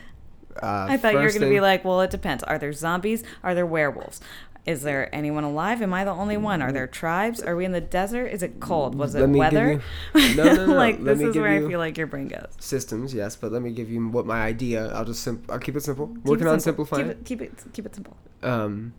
Uh, 0.61 0.87
I 0.89 0.97
thought 0.97 1.13
you 1.13 1.19
were 1.19 1.29
going 1.29 1.41
to 1.41 1.49
be 1.49 1.59
like, 1.59 1.83
well, 1.83 1.99
it 2.01 2.09
depends. 2.11 2.43
Are 2.43 2.57
there 2.57 2.71
zombies? 2.71 3.23
Are 3.43 3.53
there 3.53 3.65
werewolves? 3.65 4.21
Is 4.65 4.81
there 4.83 5.13
anyone 5.13 5.43
alive? 5.43 5.81
Am 5.81 5.93
I 5.93 6.03
the 6.05 6.11
only 6.11 6.37
one? 6.37 6.61
Are 6.61 6.71
there 6.71 6.87
tribes? 6.87 7.39
Are 7.41 7.55
we 7.55 7.65
in 7.65 7.71
the 7.71 7.81
desert? 7.81 8.27
Is 8.27 8.41
it 8.41 8.59
cold? 8.59 8.95
Was 8.95 9.13
it 9.13 9.19
Let 9.19 9.29
me 9.29 9.33
give 9.39 9.53
weather? 9.53 9.81
you- 10.15 10.35
No, 10.35 10.43
no, 10.53 10.65
no. 10.67 10.73
like 10.73 10.95
Let 10.99 11.17
this 11.17 11.27
is 11.29 11.35
where 11.35 11.49
I 11.51 11.59
feel 11.67 11.77
like 11.77 11.97
your 11.97 12.07
brain 12.07 12.29
goes. 12.29 12.47
systems, 12.59 13.13
yes, 13.13 13.35
but 13.35 13.51
let 13.51 13.61
me 13.61 13.71
give 13.71 13.91
you 13.91 14.07
what 14.07 14.25
my 14.25 14.41
idea. 14.41 14.87
I'll 14.93 15.05
just 15.05 15.21
sim- 15.21 15.43
I'll 15.49 15.59
keep 15.59 15.75
it 15.75 15.81
simple. 15.83 16.07
Keep 16.07 16.25
Working 16.25 16.47
it 16.47 16.49
on 16.49 16.59
simple. 16.61 16.85
simplifying. 16.85 17.23
Keep 17.25 17.41
it, 17.41 17.53
keep 17.57 17.65
it, 17.67 17.73
keep 17.73 17.85
it 17.85 17.93
simple. 17.95 18.17
Um, 18.41 18.93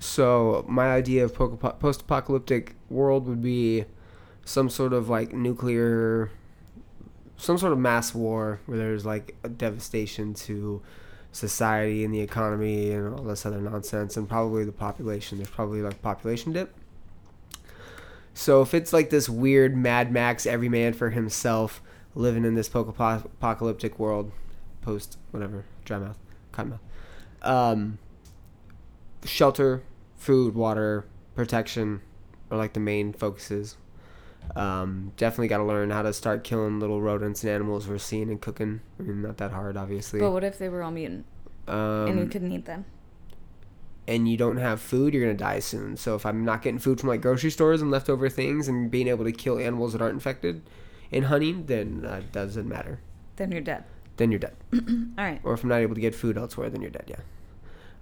so 0.00 0.66
my 0.68 0.88
idea 0.92 1.24
of 1.24 1.34
po- 1.34 1.48
post-apocalyptic 1.56 2.74
world 2.90 3.26
would 3.26 3.40
be 3.40 3.86
some 4.46 4.70
sort 4.70 4.92
of 4.92 5.08
like 5.10 5.34
nuclear, 5.34 6.30
some 7.36 7.58
sort 7.58 7.72
of 7.72 7.78
mass 7.78 8.14
war 8.14 8.60
where 8.64 8.78
there's 8.78 9.04
like 9.04 9.34
devastation 9.58 10.32
to 10.32 10.80
society 11.32 12.04
and 12.04 12.14
the 12.14 12.20
economy 12.20 12.92
and 12.92 13.12
all 13.12 13.24
this 13.24 13.44
other 13.44 13.60
nonsense, 13.60 14.16
and 14.16 14.28
probably 14.28 14.64
the 14.64 14.72
population. 14.72 15.38
There's 15.38 15.50
probably 15.50 15.82
like 15.82 16.00
population 16.00 16.52
dip, 16.52 16.74
So 18.32 18.62
if 18.62 18.72
it's 18.72 18.92
like 18.92 19.10
this 19.10 19.28
weird 19.28 19.76
Mad 19.76 20.12
Max, 20.12 20.46
every 20.46 20.68
man 20.68 20.92
for 20.92 21.10
himself, 21.10 21.82
living 22.14 22.44
in 22.44 22.54
this 22.54 22.68
apocalyptic 22.72 23.98
world, 23.98 24.30
post 24.80 25.18
whatever, 25.32 25.64
dry 25.84 25.98
mouth, 25.98 26.18
cotton 26.52 26.70
mouth, 26.70 26.80
um, 27.42 27.98
shelter, 29.24 29.82
food, 30.14 30.54
water, 30.54 31.04
protection 31.34 32.00
are 32.48 32.56
like 32.56 32.74
the 32.74 32.80
main 32.80 33.12
focuses. 33.12 33.76
Um, 34.54 35.12
definitely 35.16 35.48
got 35.48 35.58
to 35.58 35.64
learn 35.64 35.90
how 35.90 36.02
to 36.02 36.12
start 36.12 36.44
killing 36.44 36.78
little 36.80 37.02
rodents 37.02 37.42
and 37.42 37.52
animals 37.52 37.88
we're 37.88 37.98
seeing 37.98 38.30
and 38.30 38.40
cooking. 38.40 38.80
I 38.98 39.02
mean, 39.02 39.22
not 39.22 39.38
that 39.38 39.50
hard, 39.50 39.76
obviously. 39.76 40.20
But 40.20 40.30
what 40.30 40.44
if 40.44 40.58
they 40.58 40.68
were 40.68 40.82
all 40.82 40.90
mutant 40.90 41.26
um, 41.66 42.06
and 42.06 42.20
we 42.20 42.26
couldn't 42.26 42.52
eat 42.52 42.64
them? 42.64 42.84
and 44.08 44.28
you 44.28 44.36
don't 44.36 44.58
have 44.58 44.80
food, 44.80 45.12
you're 45.12 45.24
gonna 45.24 45.36
die 45.36 45.58
soon. 45.58 45.96
So 45.96 46.14
if 46.14 46.24
I'm 46.24 46.44
not 46.44 46.62
getting 46.62 46.78
food 46.78 47.00
from 47.00 47.08
like 47.08 47.20
grocery 47.20 47.50
stores 47.50 47.82
and 47.82 47.90
leftover 47.90 48.28
things, 48.28 48.68
and 48.68 48.90
being 48.90 49.08
able 49.08 49.24
to 49.24 49.32
kill 49.32 49.58
animals 49.58 49.92
that 49.92 50.02
aren't 50.02 50.14
infected 50.14 50.62
in 51.10 51.24
hunting, 51.24 51.66
then 51.66 52.04
uh, 52.04 52.22
doesn't 52.32 52.68
matter. 52.68 53.00
Then 53.36 53.52
you're 53.52 53.60
dead. 53.60 53.84
Then 54.16 54.30
you're 54.30 54.38
dead. 54.38 54.54
All 54.72 55.24
right. 55.24 55.40
Or 55.42 55.54
if 55.54 55.62
I'm 55.62 55.68
not 55.68 55.80
able 55.80 55.94
to 55.94 56.00
get 56.00 56.14
food 56.14 56.38
elsewhere, 56.38 56.70
then 56.70 56.80
you're 56.80 56.90
dead. 56.90 57.04
Yeah. 57.08 57.20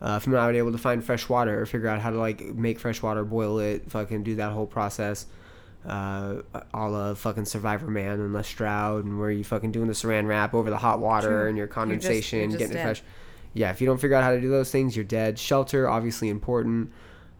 Uh, 0.00 0.16
if 0.16 0.26
I'm 0.26 0.32
not 0.32 0.54
able 0.54 0.72
to 0.72 0.78
find 0.78 1.02
fresh 1.02 1.28
water 1.28 1.60
or 1.60 1.66
figure 1.66 1.88
out 1.88 2.00
how 2.00 2.10
to 2.10 2.18
like 2.18 2.42
make 2.54 2.78
fresh 2.78 3.02
water, 3.02 3.24
boil 3.24 3.58
it, 3.58 3.90
fucking 3.90 4.22
do 4.22 4.36
that 4.36 4.52
whole 4.52 4.66
process, 4.66 5.26
uh, 5.86 6.36
a 6.72 6.88
la 6.88 7.14
fucking 7.14 7.44
Survivor 7.44 7.86
Man 7.88 8.20
and 8.20 8.32
Les 8.32 8.46
Stroud, 8.46 9.04
and 9.04 9.18
where 9.18 9.30
you 9.30 9.44
fucking 9.44 9.72
doing 9.72 9.86
the 9.88 9.92
saran 9.94 10.26
wrap 10.26 10.54
over 10.54 10.70
the 10.70 10.78
hot 10.78 11.00
water 11.00 11.28
True. 11.28 11.48
and 11.48 11.56
your 11.56 11.64
You're 11.64 11.66
just- 11.66 11.74
condensation, 11.74 12.38
you're 12.38 12.48
just 12.48 12.58
getting 12.58 12.76
it 12.76 12.82
fresh. 12.82 13.02
Yeah, 13.52 13.70
if 13.70 13.80
you 13.80 13.86
don't 13.86 13.98
figure 13.98 14.16
out 14.16 14.24
how 14.24 14.32
to 14.32 14.40
do 14.40 14.48
those 14.50 14.70
things, 14.70 14.96
you're 14.96 15.04
dead. 15.04 15.38
Shelter, 15.38 15.88
obviously 15.88 16.28
important. 16.28 16.90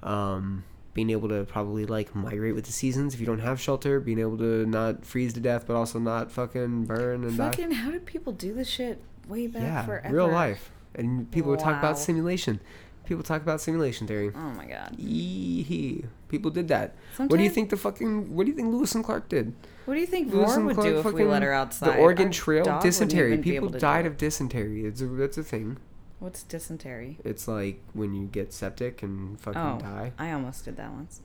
Um, 0.02 0.64
being 0.92 1.10
able 1.10 1.28
to 1.28 1.44
probably 1.44 1.86
like 1.86 2.14
migrate 2.14 2.54
with 2.54 2.66
the 2.66 2.72
seasons. 2.72 3.14
If 3.14 3.20
you 3.20 3.26
don't 3.26 3.40
have 3.40 3.60
shelter, 3.60 3.98
being 3.98 4.20
able 4.20 4.38
to 4.38 4.64
not 4.66 5.04
freeze 5.04 5.32
to 5.32 5.40
death, 5.40 5.66
but 5.66 5.74
also 5.74 5.98
not 5.98 6.30
fucking 6.30 6.84
burn 6.84 7.24
and 7.24 7.36
die. 7.36 7.50
Fucking, 7.50 7.72
how 7.72 7.90
did 7.90 8.06
people 8.06 8.32
do 8.32 8.54
this 8.54 8.68
shit 8.68 9.02
way 9.26 9.48
back 9.48 9.62
Yeah, 9.62 9.84
forever? 9.84 10.14
real 10.14 10.28
life. 10.28 10.70
And 10.94 11.28
people 11.32 11.50
would 11.50 11.58
talk 11.58 11.76
about 11.76 11.98
simulation. 11.98 12.60
People 13.06 13.24
talk 13.24 13.42
about 13.42 13.60
simulation 13.60 14.06
theory. 14.06 14.30
Oh 14.36 14.50
my 14.50 14.66
god. 14.66 14.94
Yee 14.96 16.04
People 16.35 16.51
did 16.51 16.66
that. 16.66 16.97
what 17.16 17.31
do 17.31 17.43
you 17.44 17.48
think 17.51 17.70
the 17.70 17.77
fucking? 17.77 18.35
What 18.35 18.44
do 18.44 18.51
you 18.51 18.56
think 18.56 18.73
Lewis 18.73 18.93
and 18.97 19.05
Clark 19.05 19.28
did? 19.28 19.55
What 19.85 19.94
do 19.94 20.01
you 20.01 20.06
think 20.06 20.32
Lewis 20.32 20.56
Roar 20.56 20.65
would 20.66 20.74
Clark 20.74 20.89
do 20.89 20.98
if 20.98 21.12
we 21.15 21.24
let 21.24 21.43
her 21.43 21.52
outside? 21.52 21.94
The 21.94 21.98
Oregon 21.98 22.27
Our 22.27 22.32
Trail, 22.32 22.65
dysentery. 22.82 23.39
People 23.39 23.52
able 23.55 23.69
to 23.69 23.74
do 23.74 23.78
died 23.78 24.05
of 24.06 24.16
dysentery. 24.16 24.85
It's 24.85 25.01
a, 25.01 25.06
that's 25.06 25.39
a 25.39 25.44
thing. 25.44 25.77
What's 26.19 26.43
dysentery? 26.43 27.19
It's 27.23 27.47
like 27.47 27.81
when 27.93 28.15
you 28.15 28.27
get 28.27 28.52
septic 28.52 29.02
and 29.05 29.39
fucking 29.40 29.61
Oh, 29.61 29.78
die. 29.78 30.12
I 30.19 30.32
almost 30.32 30.65
did 30.65 30.77
that 30.78 30.90
once. 30.90 31.20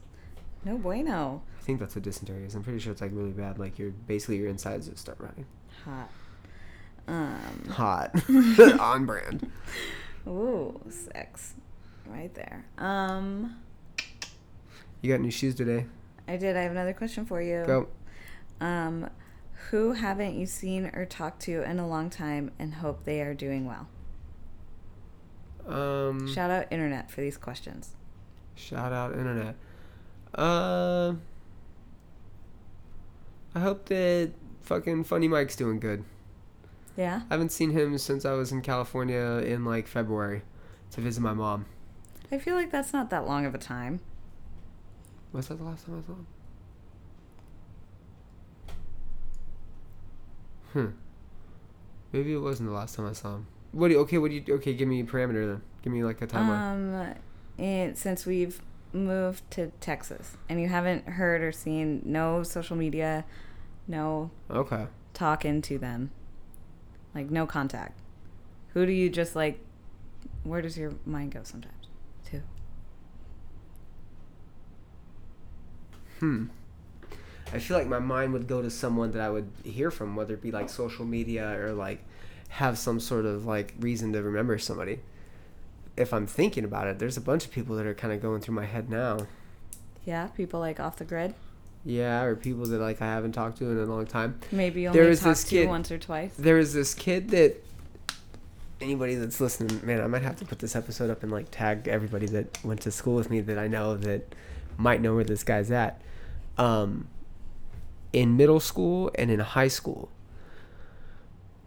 No 0.64 0.76
bueno. 0.76 1.42
I 1.58 1.62
think 1.64 1.80
that's 1.80 1.96
what 1.96 2.04
dysentery 2.04 2.44
is. 2.44 2.54
I'm 2.54 2.62
pretty 2.62 2.78
sure 2.78 2.92
it's 2.92 3.00
like 3.00 3.12
really 3.14 3.30
bad. 3.32 3.58
Like 3.58 3.78
your 3.80 3.90
basically 3.90 4.36
your 4.36 4.48
insides 4.48 4.86
just 4.88 4.98
start 5.00 5.18
rotting. 5.18 5.46
Hot. 5.84 6.10
Um. 7.08 7.64
Hot, 7.70 8.14
on 8.78 9.06
brand. 9.06 9.50
Ooh, 10.28 10.80
sex. 10.90 11.54
Right 12.06 12.32
there. 12.34 12.66
Um. 12.78 13.56
You 15.00 15.12
got 15.12 15.20
new 15.20 15.30
shoes 15.30 15.54
today? 15.54 15.86
I 16.28 16.36
did. 16.36 16.56
I 16.56 16.62
have 16.62 16.72
another 16.72 16.92
question 16.92 17.24
for 17.24 17.40
you. 17.40 17.64
Go. 17.66 17.88
Um, 18.60 19.08
who 19.70 19.92
haven't 19.92 20.38
you 20.38 20.46
seen 20.46 20.90
or 20.94 21.04
talked 21.04 21.42
to 21.42 21.62
in 21.62 21.78
a 21.78 21.88
long 21.88 22.10
time 22.10 22.50
and 22.58 22.74
hope 22.74 23.04
they 23.04 23.20
are 23.20 23.34
doing 23.34 23.66
well? 23.66 23.88
Um, 25.66 26.32
Shout 26.32 26.50
out 26.50 26.66
internet 26.70 27.10
for 27.10 27.20
these 27.20 27.36
questions. 27.36 27.94
Shout 28.54 28.92
out 28.92 29.12
internet. 29.12 29.56
Uh, 30.34 31.14
I 33.54 33.60
hope 33.60 33.86
that 33.86 34.32
fucking 34.62 35.04
Funny 35.04 35.28
Mike's 35.28 35.56
doing 35.56 35.80
good. 35.80 36.04
Yeah. 36.96 37.22
I 37.30 37.34
haven't 37.34 37.52
seen 37.52 37.70
him 37.70 37.96
since 37.98 38.24
I 38.24 38.32
was 38.32 38.52
in 38.52 38.60
California 38.62 39.42
in 39.44 39.64
like 39.64 39.86
February 39.86 40.42
to 40.92 41.00
visit 41.00 41.20
my 41.20 41.32
mom. 41.32 41.66
I 42.30 42.38
feel 42.38 42.54
like 42.54 42.70
that's 42.70 42.92
not 42.92 43.10
that 43.10 43.26
long 43.26 43.46
of 43.46 43.54
a 43.54 43.58
time. 43.58 44.00
Was 45.32 45.48
that 45.48 45.58
the 45.58 45.64
last 45.64 45.86
time 45.86 46.02
I 46.02 46.06
saw 46.06 46.12
him? 46.12 46.26
Hmm. 50.72 50.96
Maybe 52.12 52.32
it 52.32 52.38
wasn't 52.38 52.68
the 52.68 52.74
last 52.74 52.96
time 52.96 53.06
I 53.06 53.12
saw 53.12 53.36
him. 53.36 53.46
What 53.72 53.88
do 53.88 53.94
you, 53.94 54.00
okay, 54.00 54.18
what 54.18 54.30
do 54.30 54.36
you 54.36 54.54
okay, 54.54 54.74
give 54.74 54.88
me 54.88 55.00
a 55.00 55.04
parameter 55.04 55.46
then. 55.46 55.62
Give 55.82 55.92
me 55.92 56.02
like 56.02 56.20
a 56.22 56.26
timeline. 56.26 57.08
Um, 57.08 57.14
and 57.58 57.96
since 57.96 58.26
we've 58.26 58.60
moved 58.92 59.48
to 59.52 59.68
Texas 59.80 60.36
and 60.48 60.60
you 60.60 60.68
haven't 60.68 61.06
heard 61.08 61.42
or 61.42 61.52
seen 61.52 62.02
no 62.04 62.42
social 62.42 62.76
media, 62.76 63.24
no 63.86 64.30
okay. 64.50 64.86
talking 65.14 65.62
to 65.62 65.78
them, 65.78 66.10
like 67.14 67.30
no 67.30 67.46
contact. 67.46 68.00
Who 68.74 68.86
do 68.86 68.92
you 68.92 69.08
just 69.08 69.36
like? 69.36 69.60
Where 70.42 70.62
does 70.62 70.76
your 70.76 70.94
mind 71.04 71.32
go 71.32 71.40
sometimes? 71.44 71.88
To 72.26 72.42
Hmm. 76.20 76.46
I 77.52 77.58
feel 77.58 77.76
like 77.76 77.88
my 77.88 77.98
mind 77.98 78.32
would 78.32 78.46
go 78.46 78.62
to 78.62 78.70
someone 78.70 79.10
that 79.12 79.20
I 79.22 79.28
would 79.30 79.50
hear 79.64 79.90
from, 79.90 80.14
whether 80.14 80.34
it 80.34 80.42
be 80.42 80.52
like 80.52 80.68
social 80.70 81.04
media 81.04 81.58
or 81.60 81.72
like 81.72 82.04
have 82.50 82.78
some 82.78 83.00
sort 83.00 83.26
of 83.26 83.44
like 83.46 83.74
reason 83.80 84.12
to 84.12 84.22
remember 84.22 84.56
somebody. 84.58 85.00
If 85.96 86.12
I'm 86.14 86.26
thinking 86.28 86.64
about 86.64 86.86
it, 86.86 86.98
there's 87.00 87.16
a 87.16 87.20
bunch 87.20 87.44
of 87.44 87.50
people 87.50 87.74
that 87.76 87.86
are 87.86 87.94
kind 87.94 88.12
of 88.12 88.22
going 88.22 88.40
through 88.40 88.54
my 88.54 88.66
head 88.66 88.88
now. 88.88 89.26
yeah, 90.04 90.28
people 90.28 90.60
like 90.60 90.78
off 90.78 90.96
the 90.96 91.04
grid. 91.04 91.34
Yeah, 91.84 92.22
or 92.22 92.36
people 92.36 92.66
that 92.66 92.78
like 92.78 93.00
I 93.02 93.06
haven't 93.06 93.32
talked 93.32 93.58
to 93.58 93.64
in 93.70 93.78
a 93.78 93.84
long 93.86 94.06
time. 94.06 94.38
Maybe 94.52 94.82
you 94.82 94.92
There 94.92 95.00
only 95.02 95.10
was 95.10 95.22
this 95.22 95.40
talked 95.40 95.50
to 95.50 95.56
kid- 95.56 95.68
once 95.68 95.90
or 95.90 95.98
twice. 95.98 96.32
There 96.38 96.56
was 96.56 96.72
this 96.74 96.94
kid 96.94 97.30
that 97.30 97.56
anybody 98.80 99.14
that's 99.16 99.40
listening, 99.40 99.80
man, 99.84 100.00
I 100.00 100.06
might 100.06 100.22
have 100.22 100.36
to 100.36 100.44
put 100.44 100.58
this 100.58 100.76
episode 100.76 101.10
up 101.10 101.22
and 101.22 101.32
like 101.32 101.46
tag 101.50 101.88
everybody 101.88 102.26
that 102.26 102.62
went 102.64 102.80
to 102.82 102.90
school 102.90 103.14
with 103.16 103.30
me 103.30 103.40
that 103.40 103.58
I 103.58 103.66
know 103.66 103.96
that 103.96 104.34
might 104.78 105.00
know 105.00 105.14
where 105.14 105.24
this 105.24 105.42
guy's 105.42 105.70
at. 105.70 106.00
Um, 106.60 107.08
in 108.12 108.36
middle 108.36 108.60
school 108.60 109.10
and 109.14 109.30
in 109.30 109.40
high 109.40 109.68
school, 109.68 110.10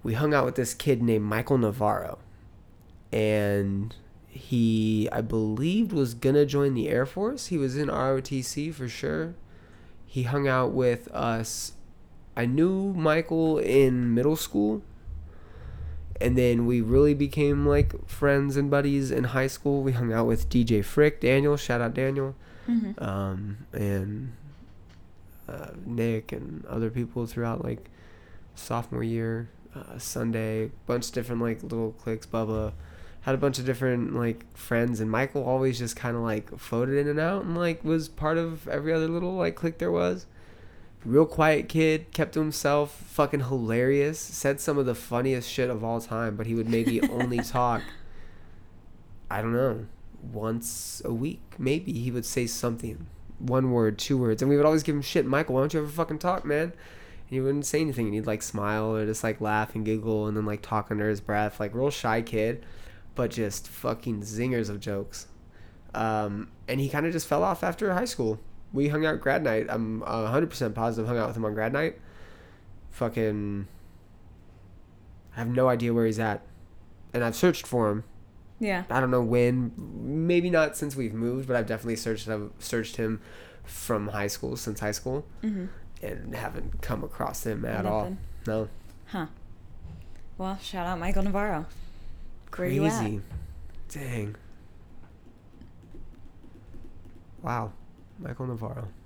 we 0.04 0.14
hung 0.14 0.34
out 0.34 0.46
with 0.46 0.56
this 0.56 0.74
kid 0.74 1.02
named 1.02 1.26
Michael 1.26 1.58
Navarro, 1.58 2.20
and 3.12 3.96
he, 4.28 5.08
I 5.12 5.22
believed, 5.22 5.92
was 5.94 6.14
gonna 6.14 6.46
join 6.46 6.74
the 6.74 6.90
Air 6.90 7.06
Force. 7.06 7.48
He 7.48 7.58
was 7.58 7.78
in 7.78 7.88
ROTC 7.88 8.74
for 8.74 8.88
sure. 8.88 9.36
He 10.06 10.24
hung 10.24 10.48
out 10.48 10.72
with 10.74 11.08
us. 11.10 11.74
I 12.36 12.46
knew 12.46 12.94
Michael 12.94 13.58
in 13.60 14.14
middle 14.14 14.36
school, 14.36 14.82
and 16.22 16.38
then 16.38 16.66
we 16.66 16.82
really 16.82 17.14
became 17.14 17.66
like 17.66 18.08
friends 18.08 18.58
and 18.58 18.70
buddies 18.70 19.12
in 19.12 19.24
high 19.26 19.48
school. 19.48 19.82
We 19.82 19.94
hung 19.94 20.12
out 20.14 20.28
with 20.28 20.50
DJ 20.50 20.84
Frick, 20.84 21.22
Daniel. 21.22 21.58
Shout 21.58 21.82
out 21.82 21.94
Daniel 21.96 22.36
Mm-hmm. 22.70 23.04
um, 23.04 23.58
and 23.74 24.32
uh, 25.48 25.72
Nick 25.86 26.32
and 26.32 26.66
other 26.66 26.90
people 26.90 27.26
throughout 27.26 27.64
like 27.64 27.90
sophomore 28.56 29.04
year, 29.04 29.50
uh, 29.76 29.98
Sunday, 29.98 30.72
bunch 30.86 31.08
of 31.08 31.14
different 31.14 31.42
like 31.42 31.64
little 31.64 31.92
cliques. 31.94 32.26
Bubba 32.26 32.74
had 33.22 33.36
a 33.36 33.38
bunch 33.38 33.60
of 33.60 33.66
different 33.66 34.16
like 34.16 34.46
friends, 34.56 35.00
and 35.00 35.10
Michael 35.10 35.44
always 35.44 35.80
just 35.80 35.96
kind 35.96 36.16
of 36.16 36.24
like 36.24 36.58
floated 36.58 36.98
in 36.98 37.08
and 37.08 37.20
out, 37.20 37.44
and 37.44 37.58
like 37.58 37.84
was 37.84 38.08
part 38.10 38.38
of 38.38 38.68
every 38.68 38.94
other 38.94 39.08
little 39.08 39.34
like 39.34 39.56
clique 39.56 39.78
there 39.78 39.92
was. 39.92 40.26
Real 41.06 41.26
quiet 41.26 41.68
kid, 41.68 42.12
kept 42.14 42.34
to 42.34 42.40
himself, 42.40 42.94
fucking 42.94 43.42
hilarious. 43.42 44.20
Said 44.20 44.62
some 44.62 44.78
of 44.78 44.86
the 44.86 44.96
funniest 44.96 45.50
shit 45.50 45.70
of 45.70 45.84
all 45.84 46.00
time, 46.00 46.38
but 46.38 46.48
he 46.48 46.56
would 46.56 46.70
maybe 46.70 47.02
only 47.10 47.40
talk. 47.40 47.82
I 49.30 49.42
don't 49.42 49.54
know, 49.54 49.88
once 50.32 51.02
a 51.04 51.12
week, 51.12 51.42
maybe 51.58 51.92
he 51.94 52.12
would 52.12 52.26
say 52.26 52.46
something, 52.46 53.08
one 53.44 53.72
word, 53.72 53.98
two 53.98 54.18
words, 54.18 54.42
and 54.42 54.50
we 54.50 54.58
would 54.58 54.66
always 54.66 54.84
give 54.84 54.96
him 54.96 55.02
shit. 55.02 55.26
Michael, 55.26 55.56
why 55.56 55.62
don't 55.62 55.74
you 55.74 55.82
ever 55.82 55.90
fucking 55.90 56.20
talk, 56.20 56.46
man? 56.46 56.64
And 56.64 57.30
he 57.30 57.42
wouldn't 57.42 57.66
say 57.66 57.82
anything, 57.82 58.06
and 58.06 58.16
he'd 58.16 58.26
like 58.26 58.42
smile 58.42 58.96
or 58.96 59.06
just 59.06 59.24
like 59.24 59.42
laugh 59.42 59.76
and 59.76 59.86
giggle, 59.86 60.28
and 60.28 60.36
then 60.36 60.46
like 60.46 60.62
talk 60.62 60.90
under 60.90 61.10
his 61.10 61.22
breath, 61.22 61.60
like 61.60 61.76
real 61.76 61.90
shy 61.90 62.22
kid, 62.22 62.66
but 63.16 63.32
just 63.32 63.68
fucking 63.68 64.22
zingers 64.22 64.70
of 64.70 64.80
jokes. 64.80 65.28
Um, 65.94 66.50
and 66.68 66.80
he 66.80 66.90
kind 66.90 67.06
of 67.06 67.12
just 67.12 67.28
fell 67.28 67.44
off 67.44 67.64
after 67.64 67.94
high 67.94 68.06
school. 68.06 68.40
We 68.72 68.88
hung 68.88 69.06
out 69.06 69.20
grad 69.20 69.44
night. 69.44 69.68
I'm 69.70 70.02
uh, 70.04 70.32
100% 70.32 70.74
positive 70.74 71.08
hung 71.08 71.18
out 71.18 71.28
with 71.28 71.38
him 71.38 71.46
on 71.46 71.54
grad 71.54 71.74
night. 71.74 72.00
Fucking. 72.90 73.68
I 75.36 75.40
have 75.40 75.50
no 75.50 75.70
idea 75.70 75.94
where 75.94 76.06
he's 76.06 76.20
at. 76.20 76.42
And 77.14 77.24
I've 77.24 77.36
searched 77.36 77.68
for 77.68 77.90
him. 77.92 78.04
Yeah. 78.60 78.84
I 78.90 79.00
don't 79.00 79.12
know 79.12 79.22
when. 79.22 79.72
Maybe 79.78 80.50
not 80.50 80.78
since 80.78 80.96
we've 80.96 81.14
moved, 81.14 81.48
but 81.48 81.56
I've 81.58 81.68
definitely 81.68 81.96
searched 81.98 82.28
I've 82.30 82.50
searched 82.60 82.96
him 82.98 83.22
from 83.66 84.10
high 84.10 84.28
school 84.28 84.56
since 84.58 84.80
high 84.80 84.92
school, 84.92 85.26
Mm-hmm. 85.44 85.66
and 86.06 86.36
haven't 86.36 86.82
come 86.82 87.04
across 87.04 87.46
him 87.46 87.66
at 87.66 87.86
all. 87.86 88.18
No, 88.48 88.68
Huh. 89.08 89.28
Well, 90.38 90.58
shout 90.62 90.86
out 90.88 91.00
Michael 91.00 91.24
Navarro. 91.24 91.66
Where 92.56 92.68
you 92.68 92.86
at? 92.86 93.00
crazy. 93.00 93.22
Dang. 93.90 94.36
Wow, 97.42 97.72
Michael 98.20 98.48
Navarro. 98.48 98.88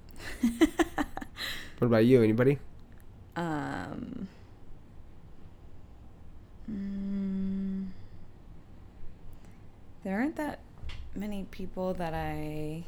What 1.80 1.88
about 1.88 2.06
you? 2.06 2.24
Anybody? 2.24 2.58
Um. 3.36 4.28
mm, 6.72 7.77
there 10.08 10.18
aren't 10.20 10.38
that 10.38 10.60
many 11.14 11.46
people 11.52 11.94
that 11.96 12.14
I. 12.14 12.86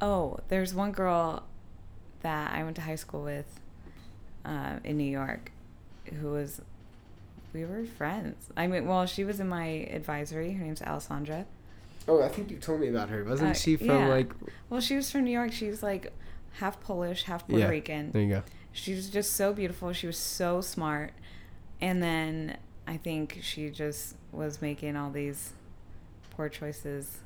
Oh, 0.00 0.38
there's 0.46 0.72
one 0.72 0.92
girl 0.92 1.42
that 2.20 2.52
I 2.54 2.62
went 2.62 2.76
to 2.76 2.82
high 2.82 2.94
school 2.94 3.24
with 3.24 3.58
uh, 4.44 4.76
in 4.84 4.96
New 4.96 5.10
York 5.10 5.50
who 6.20 6.28
was. 6.28 6.62
We 7.52 7.64
were 7.64 7.84
friends. 7.84 8.48
I 8.56 8.68
mean, 8.68 8.86
well, 8.86 9.04
she 9.06 9.24
was 9.24 9.40
in 9.40 9.48
my 9.48 9.64
advisory. 9.90 10.52
Her 10.52 10.62
name's 10.64 10.80
Alessandra. 10.80 11.46
Oh, 12.06 12.22
I 12.22 12.28
think 12.28 12.52
you 12.52 12.58
told 12.58 12.80
me 12.80 12.86
about 12.86 13.08
her. 13.08 13.24
Wasn't 13.24 13.50
Uh, 13.50 13.54
she 13.54 13.74
from 13.74 13.86
yeah. 13.88 14.06
like? 14.06 14.30
Well, 14.68 14.80
she 14.80 14.94
was 14.94 15.10
from 15.10 15.24
New 15.24 15.32
York. 15.32 15.50
She's 15.50 15.82
like 15.82 16.12
half 16.60 16.80
Polish, 16.80 17.24
half 17.24 17.48
Puerto 17.48 17.62
Yeah, 17.64 17.68
Rican. 17.68 18.12
There 18.12 18.22
you 18.22 18.28
go. 18.28 18.42
She 18.70 18.94
was 18.94 19.10
just 19.10 19.32
so 19.32 19.52
beautiful. 19.52 19.92
She 19.92 20.06
was 20.06 20.16
so 20.16 20.60
smart. 20.60 21.12
And 21.80 22.00
then 22.00 22.58
I 22.86 22.96
think 22.96 23.40
she 23.42 23.70
just 23.70 24.14
was 24.30 24.62
making 24.62 24.94
all 24.94 25.10
these 25.10 25.52
poor 26.40 26.48
choices 26.48 27.18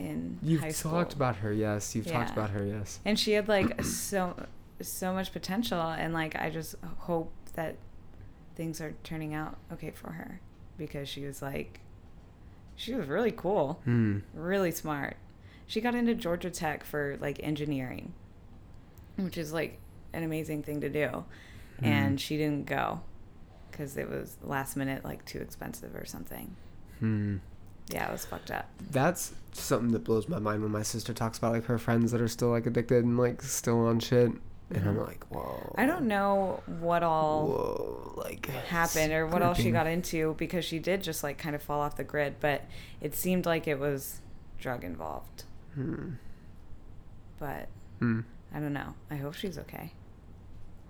in 0.00 0.40
You've 0.42 0.60
high 0.60 0.70
school. 0.70 0.90
talked 0.90 1.12
about 1.12 1.36
her. 1.36 1.52
Yes, 1.52 1.94
you've 1.94 2.06
talked 2.08 2.30
about 2.32 2.50
her. 2.50 2.64
Yes. 2.66 2.98
and 3.04 3.16
she 3.16 3.32
had 3.32 3.46
like 3.46 3.80
so 3.84 4.34
so 4.80 5.14
much 5.14 5.32
potential 5.32 5.80
and 5.80 6.12
like 6.12 6.34
I 6.34 6.50
just 6.50 6.74
hope 6.98 7.32
that 7.54 7.76
things 8.56 8.80
are 8.80 8.92
turning 9.04 9.34
out 9.34 9.56
okay 9.72 9.92
for 9.92 10.10
her 10.10 10.40
because 10.76 11.08
she 11.08 11.24
was 11.24 11.40
like 11.42 11.78
she 12.74 12.92
was 12.92 13.06
really 13.06 13.30
cool, 13.30 13.80
Hmm. 13.84 14.18
really 14.34 14.72
smart. 14.72 15.16
She 15.68 15.80
got 15.80 15.94
into 15.94 16.14
Georgia 16.14 16.50
Tech 16.50 16.82
for 16.84 17.16
like 17.20 17.38
engineering, 17.42 18.12
which 19.16 19.38
is 19.38 19.52
like 19.52 19.78
an 20.12 20.24
amazing 20.24 20.64
thing 20.64 20.80
to 20.80 20.88
do. 20.90 21.24
And 21.82 22.20
she 22.20 22.36
didn't 22.36 22.66
go 22.66 23.00
because 23.70 23.96
it 23.96 24.08
was 24.10 24.36
last 24.42 24.76
minute, 24.76 25.04
like 25.04 25.24
too 25.24 25.38
expensive 25.38 25.94
or 25.94 26.04
something. 26.04 26.56
Hmm. 26.98 27.36
Yeah, 27.88 28.08
it 28.08 28.12
was 28.12 28.24
fucked 28.24 28.50
up. 28.50 28.68
That's 28.90 29.32
something 29.52 29.92
that 29.92 30.04
blows 30.04 30.28
my 30.28 30.38
mind 30.38 30.62
when 30.62 30.72
my 30.72 30.82
sister 30.82 31.12
talks 31.14 31.38
about 31.38 31.52
like 31.52 31.64
her 31.66 31.78
friends 31.78 32.12
that 32.12 32.20
are 32.20 32.28
still 32.28 32.48
like 32.50 32.66
addicted 32.66 33.04
and 33.04 33.16
like 33.18 33.42
still 33.42 33.86
on 33.86 34.00
shit, 34.00 34.32
and 34.70 34.88
I'm 34.88 34.96
Mhm. 34.96 35.06
like, 35.06 35.24
whoa. 35.30 35.72
I 35.78 35.86
don't 35.86 36.08
know 36.08 36.62
what 36.80 37.02
all 37.04 37.46
Whoa, 37.46 38.14
like 38.16 38.46
happened 38.46 39.12
or 39.12 39.26
what 39.26 39.40
all 39.42 39.54
she 39.54 39.70
got 39.70 39.86
into 39.86 40.34
because 40.34 40.64
she 40.64 40.78
did 40.80 41.02
just 41.02 41.22
like 41.22 41.38
kind 41.38 41.54
of 41.54 41.62
fall 41.62 41.80
off 41.80 41.96
the 41.96 42.04
grid, 42.04 42.36
but 42.40 42.62
it 43.00 43.14
seemed 43.14 43.46
like 43.46 43.68
it 43.68 43.78
was 43.78 44.20
drug 44.58 44.82
involved. 44.82 45.44
Hmm. 45.74 46.14
But 47.38 47.68
Hmm. 48.00 48.20
I 48.52 48.58
don't 48.58 48.72
know. 48.72 48.94
I 49.10 49.16
hope 49.16 49.34
she's 49.34 49.58
okay. 49.58 49.92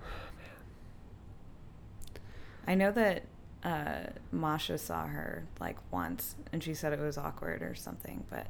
I 2.66 2.74
know 2.74 2.90
that 2.92 3.24
uh, 3.64 4.04
Masha 4.32 4.78
saw 4.78 5.06
her 5.06 5.44
like 5.60 5.76
once 5.90 6.36
and 6.52 6.62
she 6.62 6.74
said 6.74 6.92
it 6.92 7.00
was 7.00 7.18
awkward 7.18 7.62
or 7.62 7.74
something, 7.74 8.24
but 8.30 8.46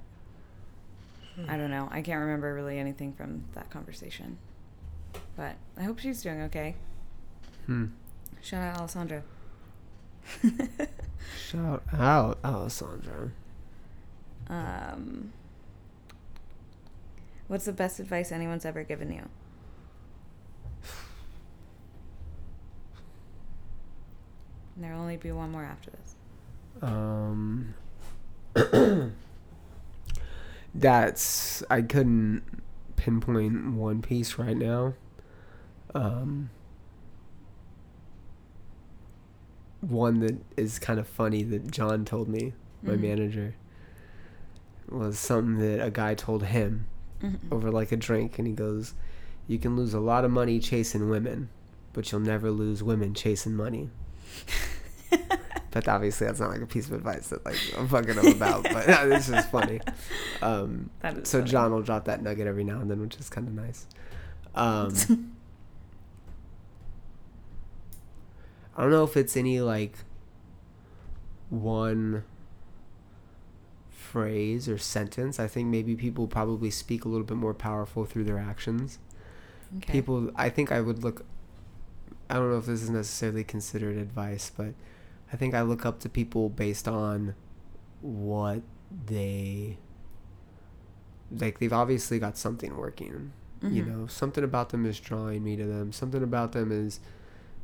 I 1.49 1.57
don't 1.59 1.71
know. 1.71 1.89
I 1.91 2.01
can't 2.01 2.21
remember 2.21 2.55
really 2.55 2.79
anything 2.79 3.13
from 3.13 3.45
that 3.55 3.69
conversation. 3.71 4.39
But 5.37 5.57
I 5.77 5.83
hope 5.83 5.99
she's 5.99 6.23
doing 6.23 6.43
okay. 6.43 6.77
Hmm. 7.67 7.87
Shout 8.43 8.63
out 8.63 8.79
Alessandra. 8.79 9.23
Shout 11.49 11.83
out 11.93 12.39
Alessandra. 12.45 13.31
um, 14.49 15.33
what's 17.49 17.65
the 17.67 17.73
best 17.73 18.01
advice 18.01 18.33
anyone's 18.33 18.65
ever 18.65 18.83
given 18.83 19.13
you? 19.13 19.29
And 24.77 24.85
there'll 24.85 25.01
only 25.01 25.17
be 25.17 25.33
one 25.33 25.51
more 25.51 25.65
after 25.65 25.91
this. 25.91 26.15
Um, 26.83 27.75
that's 30.75 31.63
I 31.71 31.81
couldn't 31.83 32.43
pinpoint 32.97 33.73
one 33.73 34.03
piece 34.03 34.39
right 34.39 34.57
now. 34.57 34.95
Um, 35.95 36.51
one 39.81 40.21
that 40.21 40.37
is 40.57 40.79
kind 40.79 40.99
of 41.01 41.07
funny 41.09 41.43
that 41.45 41.71
John 41.71 42.05
told 42.05 42.29
me, 42.29 42.53
my 42.83 42.95
Mhm. 42.95 43.01
manager, 43.01 43.55
was 44.91 45.19
something 45.19 45.59
that 45.59 45.85
a 45.85 45.91
guy 45.91 46.15
told 46.15 46.45
him 46.45 46.87
Mhm. 47.23 47.39
over 47.51 47.71
like 47.71 47.93
a 47.93 47.97
drink, 47.97 48.39
and 48.39 48.47
he 48.47 48.53
goes, 48.53 48.95
"You 49.49 49.59
can 49.59 49.75
lose 49.77 49.95
a 49.95 50.01
lot 50.01 50.25
of 50.25 50.31
money 50.31 50.59
chasing 50.61 51.09
women, 51.09 51.49
but 51.95 52.11
you'll 52.13 52.21
never 52.21 52.51
lose 52.51 52.83
women 52.83 53.15
chasing 53.15 53.55
money." 53.55 53.91
But 55.77 55.89
obviously, 55.89 56.27
that's 56.27 56.41
not 56.41 56.49
like 56.49 56.63
a 56.63 56.67
piece 56.67 56.87
of 56.87 56.95
advice 56.95 57.29
that 57.29 57.45
like 57.45 57.59
I'm 57.77 57.87
fucking 57.87 58.15
him 58.15 58.29
about. 58.29 58.63
But 58.63 58.87
this 59.11 59.29
is 59.29 59.45
funny. 59.45 59.83
Um, 60.41 60.89
is 61.05 61.29
so 61.29 61.41
funny. 61.41 61.51
John 61.51 61.71
will 61.71 61.83
drop 61.83 62.07
that 62.07 62.23
nugget 62.23 62.47
every 62.47 62.65
now 62.65 62.81
and 62.81 62.91
then, 62.91 62.99
which 62.99 63.17
is 63.17 63.29
kind 63.29 63.47
of 63.47 63.53
nice. 63.53 63.87
Um, 64.55 64.95
I 68.75 68.81
don't 68.81 68.91
know 68.91 69.05
if 69.05 69.19
it's 69.19 69.37
any 69.37 69.61
like 69.61 69.99
one 71.51 72.25
phrase 73.91 74.71
or 74.71 74.79
sentence. 74.79 75.39
I 75.39 75.47
think 75.47 75.69
maybe 75.69 75.95
people 75.95 76.27
probably 76.27 76.71
speak 76.71 77.05
a 77.05 77.09
little 77.09 77.27
bit 77.27 77.37
more 77.37 77.53
powerful 77.53 78.07
through 78.07 78.25
their 78.25 78.39
actions. 78.39 78.99
Okay. 79.77 79.93
People, 79.93 80.31
I 80.37 80.49
think 80.49 80.73
I 80.73 80.81
would 80.81 81.05
look. 81.05 81.27
I 82.29 82.35
don't 82.35 82.51
know 82.51 82.59
if 82.59 82.67
this 82.67 82.83
is 82.83 82.91
necessarily 82.91 83.45
considered 83.45 83.97
advice, 83.97 84.51
but 84.57 84.75
I 85.33 85.37
think 85.37 85.55
I 85.55 85.63
look 85.63 85.87
up 85.87 86.01
to 86.01 86.09
people 86.09 86.49
based 86.49 86.89
on 86.89 87.35
what 88.01 88.63
they 89.07 89.79
like. 91.31 91.59
They've 91.59 91.73
obviously 91.73 92.19
got 92.19 92.37
something 92.37 92.77
working. 92.77 93.33
You 93.63 93.83
Mhm. 93.83 93.87
know, 93.87 94.07
something 94.07 94.45
about 94.45 94.69
them 94.69 94.85
is 94.87 95.01
drawing 95.01 95.43
me 95.43 95.57
to 95.57 95.65
them. 95.65 95.93
Something 95.93 96.23
about 96.23 96.53
them 96.53 96.71
is 96.71 97.01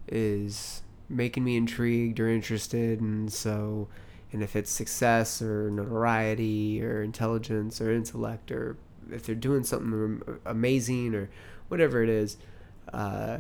is 0.08 0.82
making 1.08 1.44
me 1.44 1.56
intrigued 1.56 2.18
or 2.18 2.28
interested, 2.28 3.00
and 3.00 3.32
so, 3.32 3.88
and 4.32 4.42
if 4.42 4.56
it's 4.56 4.70
success 4.70 5.40
or 5.42 5.70
notoriety 5.70 6.82
or 6.82 7.02
intelligence 7.02 7.80
or 7.80 7.92
intellect 7.92 8.50
or 8.50 8.76
if 9.10 9.24
they're 9.24 9.34
doing 9.34 9.62
something 9.64 10.22
amazing 10.46 11.14
or 11.14 11.28
whatever 11.68 12.02
it 12.02 12.08
is, 12.08 12.36
uh, 12.92 13.38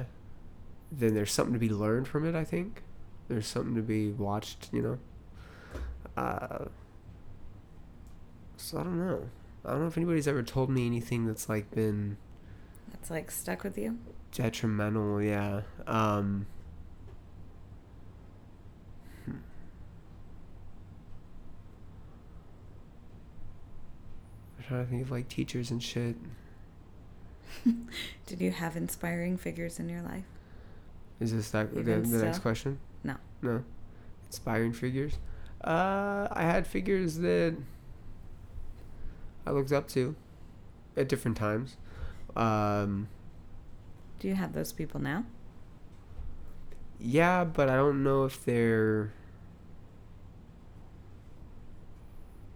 then 0.94 1.14
there's 1.14 1.32
something 1.32 1.54
to 1.54 1.58
be 1.58 1.70
learned 1.70 2.06
from 2.06 2.26
it. 2.26 2.34
I 2.34 2.44
think 2.44 2.82
there's 3.28 3.46
something 3.46 3.74
to 3.74 3.82
be 3.82 4.10
watched. 4.10 4.68
You 4.72 4.82
know. 4.82 4.98
Uh, 6.16 6.66
so 8.56 8.78
I 8.78 8.82
don't 8.84 8.98
know. 8.98 9.28
I 9.64 9.70
don't 9.70 9.80
know 9.80 9.86
if 9.86 9.96
anybody's 9.96 10.28
ever 10.28 10.42
told 10.42 10.68
me 10.70 10.86
anything 10.86 11.26
that's 11.26 11.48
like 11.48 11.70
been 11.70 12.16
That's 12.92 13.10
like 13.10 13.30
stuck 13.30 13.62
with 13.64 13.78
you. 13.78 13.98
detrimental. 14.32 15.22
Yeah. 15.22 15.62
Um, 15.86 16.46
hmm. 19.24 19.36
I'm 24.58 24.64
trying 24.64 24.84
to 24.84 24.90
think 24.90 25.02
of 25.02 25.10
like 25.10 25.28
teachers 25.28 25.70
and 25.70 25.82
shit. 25.82 26.16
Did 28.26 28.40
you 28.40 28.50
have 28.50 28.76
inspiring 28.76 29.36
figures 29.36 29.78
in 29.78 29.88
your 29.88 30.02
life? 30.02 30.24
Is 31.20 31.32
this 31.32 31.50
that 31.50 31.74
the, 31.74 31.82
the 31.82 32.24
next 32.24 32.40
question? 32.40 32.78
No. 33.04 33.14
No. 33.42 33.62
Inspiring 34.26 34.72
figures. 34.72 35.14
Uh, 35.62 36.26
I 36.30 36.42
had 36.42 36.66
figures 36.66 37.18
that 37.18 37.56
I 39.46 39.50
looked 39.50 39.72
up 39.72 39.88
to 39.90 40.16
at 40.96 41.08
different 41.08 41.36
times. 41.36 41.76
Um, 42.34 43.08
Do 44.18 44.28
you 44.28 44.34
have 44.34 44.52
those 44.52 44.72
people 44.72 45.00
now? 45.00 45.24
yeah, 47.04 47.42
but 47.44 47.68
I 47.68 47.74
don't 47.76 48.02
know 48.04 48.24
if 48.24 48.44
they're. 48.44 49.12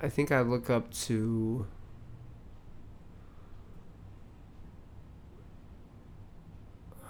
I 0.01 0.09
think 0.09 0.31
I 0.31 0.41
look 0.43 0.71
up 0.71 0.93
to. 0.93 1.67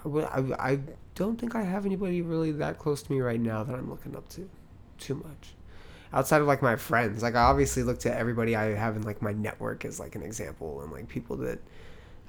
I, 0.05 0.39
I 0.57 0.79
don't 1.17 1.39
think 1.39 1.55
I 1.55 1.63
have 1.63 1.85
anybody 1.85 2.21
really 2.21 2.51
that 2.53 2.77
close 2.79 3.01
to 3.03 3.11
me 3.11 3.19
right 3.21 3.39
now 3.39 3.63
that 3.63 3.75
I'm 3.75 3.89
looking 3.89 4.15
up 4.15 4.29
to 4.29 4.49
too 4.97 5.15
much. 5.15 5.53
Outside 6.13 6.41
of 6.41 6.47
like 6.47 6.61
my 6.61 6.75
friends, 6.75 7.21
like 7.21 7.35
I 7.35 7.41
obviously 7.41 7.83
look 7.83 7.99
to 7.99 8.15
everybody 8.17 8.55
I 8.55 8.75
have 8.75 8.95
in 8.95 9.01
like 9.01 9.21
my 9.21 9.33
network 9.33 9.83
as 9.83 9.99
like 9.99 10.15
an 10.15 10.21
example 10.23 10.81
and 10.81 10.91
like 10.91 11.07
people 11.09 11.35
that 11.37 11.59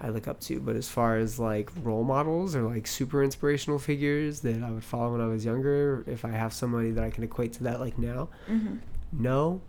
I 0.01 0.09
look 0.09 0.27
up 0.27 0.41
to. 0.43 0.59
But 0.61 0.75
as 0.75 0.89
far 0.89 1.17
as 1.19 1.39
like 1.39 1.71
role 1.83 2.03
models 2.03 2.57
or 2.57 2.63
like 2.63 2.87
super 2.87 3.23
inspirational 3.23 3.79
figures 3.79 4.41
that 4.41 4.63
I 4.63 4.71
would 4.71 4.83
follow 4.85 5.13
when 5.13 5.21
I 5.21 5.27
was 5.27 5.45
younger, 5.45 6.03
if 6.07 6.25
I 6.25 6.31
have 6.31 6.53
somebody 6.53 6.91
that 6.93 7.05
I 7.05 7.11
can 7.11 7.23
equate 7.25 7.53
to 7.55 7.65
that 7.65 7.81
like 7.81 7.99
now, 7.99 8.29
Mm-hmm. 8.49 8.77
no. 9.13 9.61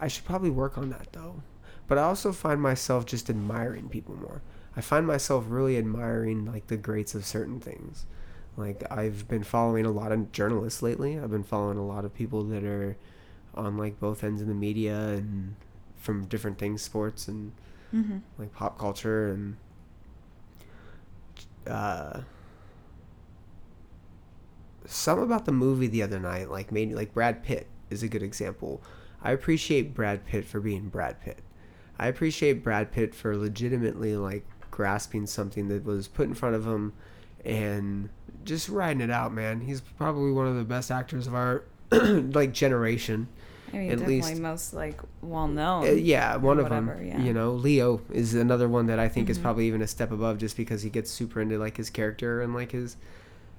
I 0.00 0.08
should 0.08 0.24
probably 0.24 0.50
work 0.50 0.76
on 0.76 0.90
that 0.90 1.12
though. 1.12 1.42
But 1.88 1.98
I 1.98 2.02
also 2.02 2.32
find 2.32 2.60
myself 2.60 3.06
just 3.06 3.30
admiring 3.30 3.88
people 3.88 4.16
more. 4.16 4.42
I 4.76 4.80
find 4.80 5.06
myself 5.06 5.44
really 5.48 5.76
admiring 5.76 6.46
like 6.46 6.66
the 6.68 6.76
greats 6.76 7.14
of 7.14 7.24
certain 7.26 7.60
things. 7.60 8.06
Like 8.56 8.82
I've 8.90 9.28
been 9.28 9.42
following 9.44 9.86
a 9.86 9.90
lot 9.90 10.12
of 10.12 10.32
journalists 10.32 10.82
lately. 10.82 11.18
I've 11.18 11.30
been 11.30 11.42
following 11.42 11.78
a 11.78 11.86
lot 11.86 12.04
of 12.04 12.14
people 12.14 12.44
that 12.44 12.64
are 12.64 12.96
on 13.54 13.76
like 13.76 14.00
both 14.00 14.24
ends 14.24 14.40
of 14.42 14.48
the 14.48 14.54
media 14.54 14.96
and 15.10 15.56
from 15.96 16.24
different 16.26 16.58
things, 16.58 16.82
sports 16.82 17.28
and 17.28 17.52
Mm-hmm. 17.94 18.18
like 18.38 18.54
pop 18.54 18.78
culture 18.78 19.28
and 19.28 19.56
uh 21.66 22.20
some 24.86 25.18
about 25.18 25.44
the 25.44 25.52
movie 25.52 25.86
the 25.86 26.02
other 26.02 26.18
night 26.18 26.50
like 26.50 26.72
made 26.72 26.92
like 26.92 27.12
Brad 27.14 27.42
Pitt 27.42 27.66
is 27.90 28.02
a 28.02 28.08
good 28.08 28.22
example. 28.22 28.82
I 29.22 29.32
appreciate 29.32 29.94
Brad 29.94 30.24
Pitt 30.24 30.44
for 30.44 30.58
being 30.60 30.88
Brad 30.88 31.20
Pitt. 31.20 31.38
I 31.98 32.08
appreciate 32.08 32.64
Brad 32.64 32.90
Pitt 32.90 33.14
for 33.14 33.36
legitimately 33.36 34.16
like 34.16 34.44
grasping 34.72 35.26
something 35.26 35.68
that 35.68 35.84
was 35.84 36.08
put 36.08 36.26
in 36.26 36.34
front 36.34 36.56
of 36.56 36.66
him 36.66 36.92
and 37.44 38.08
just 38.44 38.68
riding 38.68 39.00
it 39.00 39.10
out, 39.10 39.32
man. 39.32 39.60
He's 39.60 39.80
probably 39.80 40.32
one 40.32 40.48
of 40.48 40.56
the 40.56 40.64
best 40.64 40.90
actors 40.90 41.28
of 41.28 41.34
our 41.36 41.62
like 41.92 42.52
generation. 42.52 43.28
I 43.72 43.76
mean, 43.76 43.86
At 43.90 43.98
definitely 44.00 44.20
least- 44.22 44.40
most 44.42 44.74
like 44.74 45.00
well 45.22 45.46
known. 45.48 45.86
Uh, 45.86 45.90
yeah, 45.92 46.36
one 46.36 46.58
of 46.58 46.64
whatever, 46.64 46.94
them. 46.94 47.06
yeah. 47.06 47.20
You 47.22 47.32
know, 47.32 47.52
Leo 47.52 48.00
is 48.10 48.34
another 48.34 48.68
one 48.68 48.86
that 48.86 48.98
I 48.98 49.08
think 49.08 49.30
is 49.30 49.38
Mhm. 49.38 49.42
probably 49.42 49.66
even 49.68 49.80
a 49.80 49.86
step 49.86 50.10
above, 50.12 50.38
just 50.38 50.56
because 50.56 50.82
he 50.82 50.90
gets 50.90 51.10
super 51.10 51.40
into 51.40 51.58
like 51.58 51.76
his 51.78 51.88
character 51.88 52.42
and 52.42 52.52
like 52.54 52.72
his, 52.72 52.96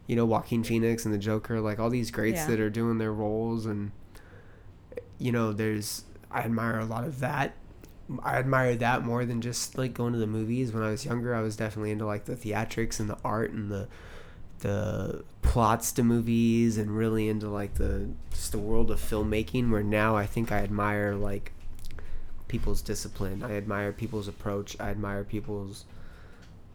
you 0.06 0.16
know, 0.16 0.26
Joaquin 0.26 0.64
Phoenix 0.64 1.06
and 1.06 1.14
the 1.14 1.18
Joker, 1.18 1.60
like 1.62 1.80
all 1.80 1.90
these 1.90 2.12
greats 2.12 2.42
Yeah. 2.42 2.48
that 2.48 2.60
are 2.60 2.70
doing 2.70 2.98
their 3.00 3.14
roles, 3.14 3.66
and 3.66 3.92
you 5.18 5.32
know, 5.32 5.52
there's 5.54 6.04
I 6.32 6.42
admire 6.42 6.80
a 6.80 6.86
lot 6.86 7.04
of 7.06 7.20
that. 7.20 7.54
I 8.24 8.38
admire 8.38 8.76
that 8.76 9.04
more 9.04 9.26
than 9.26 9.42
just 9.42 9.78
like 9.78 9.94
going 9.94 10.14
to 10.14 10.20
the 10.20 10.28
movies. 10.28 10.74
When 10.74 10.84
I 10.84 10.92
was 10.92 11.06
younger, 11.06 11.34
I 11.34 11.42
was 11.42 11.56
definitely 11.56 11.92
into 11.92 12.06
like 12.06 12.26
the 12.26 12.36
theatrics 12.36 13.00
and 13.00 13.10
the 13.10 13.18
art 13.24 13.52
and 13.52 13.72
the 13.72 13.88
the 14.60 15.24
plots 15.42 15.92
to 15.92 16.04
movies 16.04 16.78
and 16.78 16.96
really 16.96 17.28
into 17.28 17.50
like 17.50 17.76
the 17.76 18.10
just 18.32 18.54
the 18.54 18.58
world 18.58 18.90
of 18.92 19.00
filmmaking 19.00 19.70
where 19.70 19.84
now 19.84 20.16
I 20.16 20.26
think 20.26 20.52
I 20.52 20.60
admire 20.60 21.16
like 21.16 21.52
people's 22.48 22.82
discipline. 22.82 23.44
I 23.44 23.56
admire 23.56 23.92
people's 23.92 24.28
approach. 24.28 24.80
I 24.80 24.90
admire 24.90 25.24
people's 25.24 25.86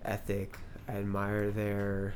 ethic. 0.05 0.59
I 0.89 0.93
admire 0.93 1.51
their 1.51 2.15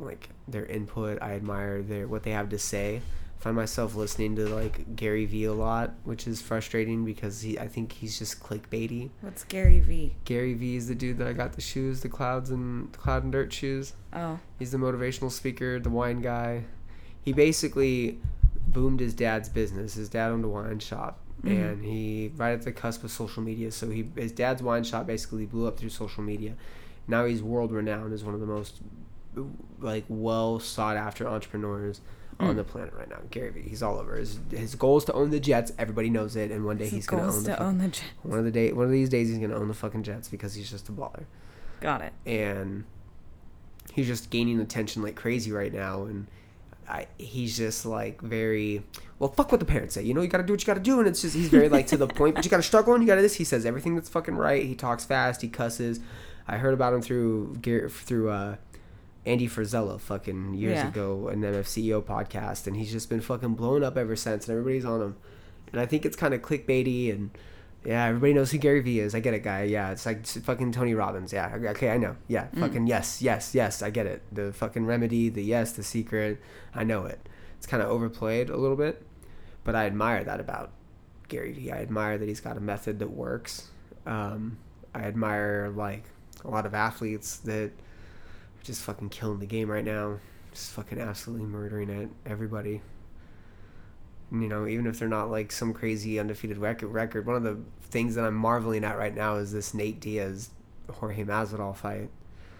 like 0.00 0.30
their 0.48 0.66
input. 0.66 1.20
I 1.22 1.32
admire 1.32 1.82
their 1.82 2.06
what 2.08 2.22
they 2.22 2.32
have 2.32 2.48
to 2.50 2.58
say. 2.58 3.02
I 3.44 3.48
find 3.48 3.56
myself 3.56 3.94
listening 3.94 4.36
to 4.36 4.46
like 4.48 4.96
Gary 4.96 5.26
Vee 5.26 5.44
a 5.44 5.52
lot, 5.52 5.92
which 6.04 6.26
is 6.26 6.40
frustrating 6.40 7.04
because 7.04 7.42
he 7.42 7.58
I 7.58 7.68
think 7.68 7.92
he's 7.92 8.18
just 8.18 8.42
clickbaity. 8.42 9.10
What's 9.20 9.44
Gary 9.44 9.80
V? 9.80 10.14
Gary 10.24 10.54
Vee 10.54 10.76
is 10.76 10.88
the 10.88 10.94
dude 10.94 11.18
that 11.18 11.26
I 11.28 11.34
got 11.34 11.52
the 11.52 11.60
shoes, 11.60 12.00
the 12.00 12.08
clouds 12.08 12.48
and 12.48 12.90
cloud 12.92 13.22
and 13.22 13.30
dirt 13.30 13.52
shoes. 13.52 13.92
Oh, 14.14 14.38
He's 14.58 14.70
the 14.72 14.78
motivational 14.78 15.30
speaker, 15.30 15.78
the 15.78 15.90
wine 15.90 16.22
guy. 16.22 16.64
He 17.22 17.34
basically 17.34 18.18
boomed 18.66 19.00
his 19.00 19.12
dad's 19.12 19.50
business. 19.50 19.92
His 19.92 20.08
dad 20.08 20.30
owned 20.30 20.46
a 20.46 20.48
wine 20.48 20.78
shop, 20.78 21.20
Mhm. 21.44 21.50
and 21.72 21.84
he 21.84 22.32
right 22.38 22.52
at 22.52 22.62
the 22.62 22.72
cusp 22.72 23.04
of 23.04 23.10
social 23.10 23.42
media. 23.42 23.70
So 23.72 23.90
he 23.90 24.08
his 24.16 24.32
dad's 24.32 24.62
wine 24.62 24.84
shop 24.84 25.06
basically 25.06 25.44
blew 25.44 25.66
up 25.66 25.76
through 25.76 25.90
social 25.90 26.22
media. 26.22 26.54
Now 27.06 27.26
he's 27.26 27.42
world 27.42 27.72
renowned 27.72 28.14
as 28.14 28.24
one 28.24 28.32
of 28.32 28.40
the 28.40 28.46
most 28.46 28.80
like 29.80 30.04
well 30.08 30.58
sought 30.60 30.96
after 30.96 31.28
entrepreneurs 31.28 32.00
on 32.40 32.54
Mm. 32.54 32.56
the 32.56 32.64
planet 32.64 32.92
right 32.98 33.08
now. 33.08 33.18
Gary 33.30 33.50
Vee, 33.50 33.62
he's 33.68 33.82
all 33.82 33.98
over. 33.98 34.16
His 34.16 34.38
his 34.50 34.74
goal 34.74 34.96
is 34.98 35.04
to 35.04 35.12
own 35.12 35.30
the 35.30 35.40
Jets. 35.40 35.72
Everybody 35.78 36.10
knows 36.10 36.36
it, 36.36 36.50
and 36.50 36.64
one 36.64 36.76
day 36.76 36.84
his 36.84 36.92
he's 36.92 37.06
gonna 37.06 37.22
own 37.24 37.28
is 37.30 37.44
the 37.44 37.62
own 37.62 37.78
the 37.78 37.88
Jets. 37.88 38.02
one 38.22 38.38
of 38.38 38.44
the 38.44 38.50
day 38.50 38.72
one 38.72 38.86
of 38.86 38.90
these 38.92 39.08
days 39.08 39.28
he's 39.28 39.38
gonna 39.38 39.56
own 39.56 39.68
the 39.68 39.74
fucking 39.74 40.02
Jets 40.02 40.28
because 40.28 40.54
he's 40.54 40.70
just 40.70 40.88
a 40.88 40.92
baller 40.92 41.24
Got 41.80 42.02
it. 42.02 42.12
and 42.26 42.84
he's 43.92 44.06
just 44.06 44.30
gaining 44.30 44.60
attention 44.60 45.02
like 45.02 45.14
crazy 45.14 45.52
right 45.52 45.72
now 45.72 46.04
and 46.04 46.26
I, 46.88 47.06
he's 47.16 47.56
just 47.56 47.86
like 47.86 48.20
very 48.20 48.82
well 49.18 49.30
fuck 49.30 49.50
what 49.52 49.58
the 49.60 49.64
parents 49.66 49.94
say 49.94 50.02
you 50.02 50.12
know 50.14 50.20
you 50.20 50.28
gotta 50.28 50.42
do 50.44 50.52
what 50.52 50.60
you 50.60 50.66
gotta 50.66 50.80
do 50.80 50.98
and 50.98 51.08
it's 51.08 51.22
just 51.22 51.34
he's 51.34 51.48
very 51.48 51.68
like 51.68 51.86
to 51.88 51.96
the 51.96 52.06
point 52.06 52.34
but 52.34 52.44
you 52.44 52.50
gotta 52.50 52.62
struggle 52.62 52.92
and 52.94 53.02
you 53.02 53.06
gotta 53.06 53.22
this 53.22 53.36
he 53.36 53.44
says 53.44 53.64
everything 53.64 53.94
that's 53.94 54.08
fucking 54.08 54.34
right 54.34 54.64
he 54.66 54.74
talks 54.74 55.04
fast 55.04 55.40
he 55.42 55.48
cusses 55.48 56.00
i 56.48 56.56
heard 56.58 56.74
about 56.74 56.92
him 56.92 57.00
through 57.00 57.54
through 57.88 58.28
uh 58.30 58.56
Andy 59.26 59.48
Frisella 59.48 59.98
fucking 60.00 60.54
years 60.54 60.76
Yeah. 60.76 60.88
ago 60.88 61.28
an 61.28 61.40
MFCEO 61.42 62.02
podcast 62.02 62.66
and 62.66 62.76
he's 62.76 62.92
just 62.92 63.08
been 63.08 63.20
fucking 63.20 63.54
blown 63.54 63.82
up 63.82 63.96
ever 63.96 64.16
since 64.16 64.46
and 64.48 64.58
everybody's 64.58 64.84
on 64.84 65.00
him 65.00 65.16
and 65.72 65.80
I 65.80 65.86
think 65.86 66.04
it's 66.04 66.16
kind 66.16 66.34
of 66.34 66.42
clickbaity 66.42 67.10
and 67.12 67.30
yeah, 67.86 68.06
everybody 68.06 68.32
knows 68.32 68.50
who 68.50 68.56
Gary 68.56 68.80
Vee 68.80 69.00
is. 69.00 69.14
I 69.14 69.20
get 69.20 69.34
it, 69.34 69.42
guy. 69.42 69.64
Yeah, 69.64 69.90
it's 69.90 70.06
like 70.06 70.24
fucking 70.26 70.72
Tony 70.72 70.94
Robbins. 70.94 71.34
Yeah, 71.34 71.54
okay, 71.70 71.90
I 71.90 71.98
know. 71.98 72.16
Yeah, 72.28 72.46
Mm. 72.54 72.60
fucking 72.60 72.86
yes, 72.86 73.20
yes, 73.20 73.54
yes. 73.54 73.82
I 73.82 73.90
get 73.90 74.06
it. 74.06 74.22
The 74.32 74.54
fucking 74.54 74.86
remedy, 74.86 75.28
the 75.28 75.42
yes, 75.44 75.72
the 75.72 75.82
secret. 75.82 76.40
I 76.74 76.82
know 76.84 77.04
it. 77.04 77.28
It's 77.58 77.66
kind 77.66 77.82
of 77.82 77.90
overplayed 77.90 78.48
a 78.48 78.56
little 78.56 78.76
bit, 78.78 79.06
but 79.64 79.74
I 79.74 79.84
admire 79.84 80.24
that 80.24 80.40
about 80.40 80.70
Gary 81.28 81.52
Vee. 81.52 81.72
I 81.72 81.82
admire 81.82 82.16
that 82.16 82.26
he's 82.26 82.40
got 82.40 82.56
a 82.56 82.60
method 82.60 83.00
that 83.00 83.10
works. 83.10 83.68
Um, 84.06 84.56
I 84.94 85.00
admire 85.02 85.70
like 85.74 86.04
a 86.42 86.48
lot 86.48 86.64
of 86.64 86.72
athletes 86.74 87.36
that 87.38 87.72
just 88.64 88.82
fucking 88.82 89.10
killing 89.10 89.38
the 89.38 89.46
game 89.46 89.70
right 89.70 89.84
now. 89.84 90.18
Just 90.52 90.72
fucking 90.72 90.98
absolutely 90.98 91.46
murdering 91.46 91.90
it. 91.90 92.08
Everybody 92.26 92.80
you 94.32 94.48
know, 94.48 94.66
even 94.66 94.86
if 94.86 94.98
they're 94.98 95.06
not 95.08 95.30
like 95.30 95.52
some 95.52 95.72
crazy 95.72 96.18
undefeated 96.18 96.58
record. 96.58 96.88
Record. 96.88 97.26
One 97.26 97.36
of 97.36 97.42
the 97.44 97.58
things 97.82 98.14
that 98.16 98.24
I'm 98.24 98.34
marveling 98.34 98.82
at 98.82 98.98
right 98.98 99.14
now 99.14 99.36
is 99.36 99.52
this 99.52 99.74
Nate 99.74 100.00
Diaz 100.00 100.50
Jorge 100.90 101.24
Masvidal 101.24 101.76
fight. 101.76 102.10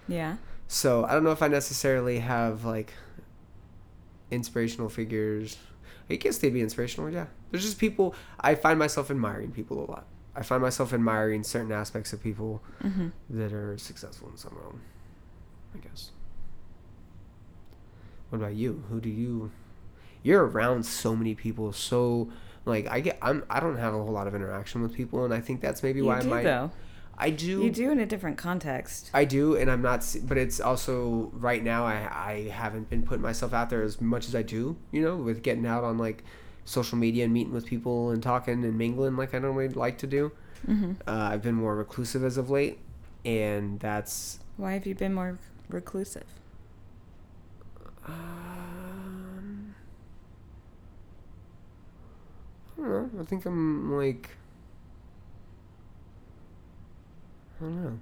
Yeah. 0.07 0.37
So 0.69 1.05
I 1.05 1.13
don't 1.15 1.25
know 1.25 1.33
if 1.33 1.43
I 1.43 1.49
necessarily 1.49 2.21
have 2.21 2.65
like 2.65 2.93
inspirational 4.31 4.89
figures. 4.89 5.57
I 6.09 6.17
guess 6.17 6.39
they'd 6.39 6.53
be 6.53 6.61
inspirational. 6.61 7.11
Yeah, 7.11 7.27
there's 7.51 7.65
just 7.65 7.79
people. 7.79 8.15
I 8.41 8.55
find 8.55 8.79
myself 8.79 9.11
admiring 9.11 9.51
people 9.51 9.85
a 9.85 9.89
lot. 9.91 10.07
I 10.37 10.43
find 10.43 10.61
myself 10.63 10.93
admiring 10.93 11.43
certain 11.45 11.73
aspects 11.73 12.13
of 12.13 12.23
people 12.23 12.63
Mm-hmm. 12.83 13.09
that 13.31 13.53
are 13.53 13.79
successful 13.79 14.29
in 14.29 14.37
some 14.37 14.57
realm. 14.61 14.81
I 15.75 15.79
guess. 15.79 16.11
What 18.31 18.39
about 18.39 18.55
you? 18.55 18.85
Who 18.91 19.01
do 19.01 19.09
you? 19.09 19.51
You're 20.23 20.47
around 20.47 20.85
so 20.87 21.15
many 21.15 21.35
people, 21.35 21.73
so 21.73 22.31
like 22.65 22.89
I 22.89 23.01
get. 23.01 23.19
I'm. 23.21 23.45
I 23.51 23.61
don't 23.61 23.77
have 23.77 23.95
a 23.95 24.03
whole 24.03 24.13
lot 24.13 24.27
of 24.27 24.35
interaction 24.35 24.83
with 24.83 24.95
people, 24.95 25.25
and 25.25 25.35
I 25.35 25.41
think 25.41 25.61
that's 25.61 25.83
maybe 25.83 26.01
You 26.01 26.07
why 26.07 26.21
do 26.21 26.29
I 26.29 26.31
might. 26.31 26.43
though. 26.45 26.71
I 27.17 27.31
do. 27.31 27.63
You 27.63 27.71
do 27.71 27.91
in 27.93 28.01
a 28.01 28.07
different 28.07 28.39
context. 28.39 29.11
I 29.15 29.25
do, 29.25 29.57
and 29.57 29.71
I'm 29.71 29.83
not. 29.83 30.05
But 30.25 30.39
it's 30.39 30.61
also 30.61 31.31
right 31.35 31.63
now. 31.63 31.85
I 31.85 32.09
I 32.11 32.49
haven't 32.53 32.91
been 32.91 33.03
putting 33.03 33.23
myself 33.23 33.53
out 33.53 33.71
there 33.71 33.83
as 33.83 34.01
much 34.01 34.27
as 34.27 34.35
I 34.35 34.43
do. 34.43 34.77
You 34.91 35.03
know, 35.03 35.17
with 35.17 35.43
getting 35.43 35.67
out 35.67 35.85
on 35.85 35.99
like 35.99 36.25
social 36.65 36.97
media 36.99 37.25
and 37.25 37.33
meeting 37.33 37.53
with 37.53 37.67
people 37.67 38.11
and 38.11 38.23
talking 38.23 38.65
and 38.65 38.79
mingling 38.79 39.17
like 39.17 39.35
I 39.35 39.39
normally 39.39 39.69
like 39.69 39.99
to 39.99 40.07
do. 40.07 40.33
Mm-hmm. 40.67 40.93
Uh, 41.07 41.13
I've 41.33 41.43
been 41.43 41.55
more 41.55 41.77
reclusive 41.77 42.25
as 42.25 42.37
of 42.39 42.51
late, 42.51 42.79
and 43.25 43.79
that's. 43.79 44.41
Why 44.57 44.73
have 44.73 44.87
you 44.87 44.95
been 44.95 45.13
more 45.15 45.39
reclusive? 45.69 46.24
Um, 48.07 49.74
I 52.77 52.81
don't 52.81 53.15
know. 53.15 53.20
I 53.20 53.24
think 53.24 53.47
I'm 53.47 53.97
like. 53.97 54.31
I 57.61 57.65
don't 57.65 57.82
know. 57.85 57.99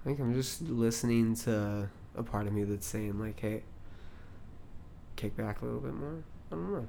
I 0.00 0.04
think 0.04 0.18
I'm 0.18 0.34
just 0.34 0.62
listening 0.62 1.36
to 1.36 1.88
a 2.16 2.22
part 2.22 2.46
of 2.46 2.52
me 2.52 2.64
that's 2.64 2.86
saying 2.86 3.18
like, 3.20 3.38
"Hey, 3.38 3.62
kick 5.16 5.36
back 5.36 5.62
a 5.62 5.64
little 5.64 5.80
bit 5.80 5.94
more." 5.94 6.24
I 6.50 6.54
don't 6.54 6.72
know. 6.72 6.88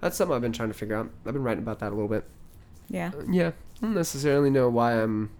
That's 0.00 0.16
something 0.16 0.34
I've 0.34 0.42
been 0.42 0.52
trying 0.52 0.70
to 0.70 0.74
figure 0.74 0.96
out. 0.96 1.10
I've 1.26 1.32
been 1.32 1.42
writing 1.42 1.62
about 1.62 1.78
that 1.80 1.88
a 1.88 1.94
little 1.94 2.08
bit. 2.08 2.24
Yeah. 2.88 3.12
Uh, 3.16 3.22
yeah, 3.30 3.48
I 3.48 3.86
don't 3.86 3.94
necessarily 3.94 4.50
know 4.50 4.68
why 4.68 4.94
I'm 5.00 5.30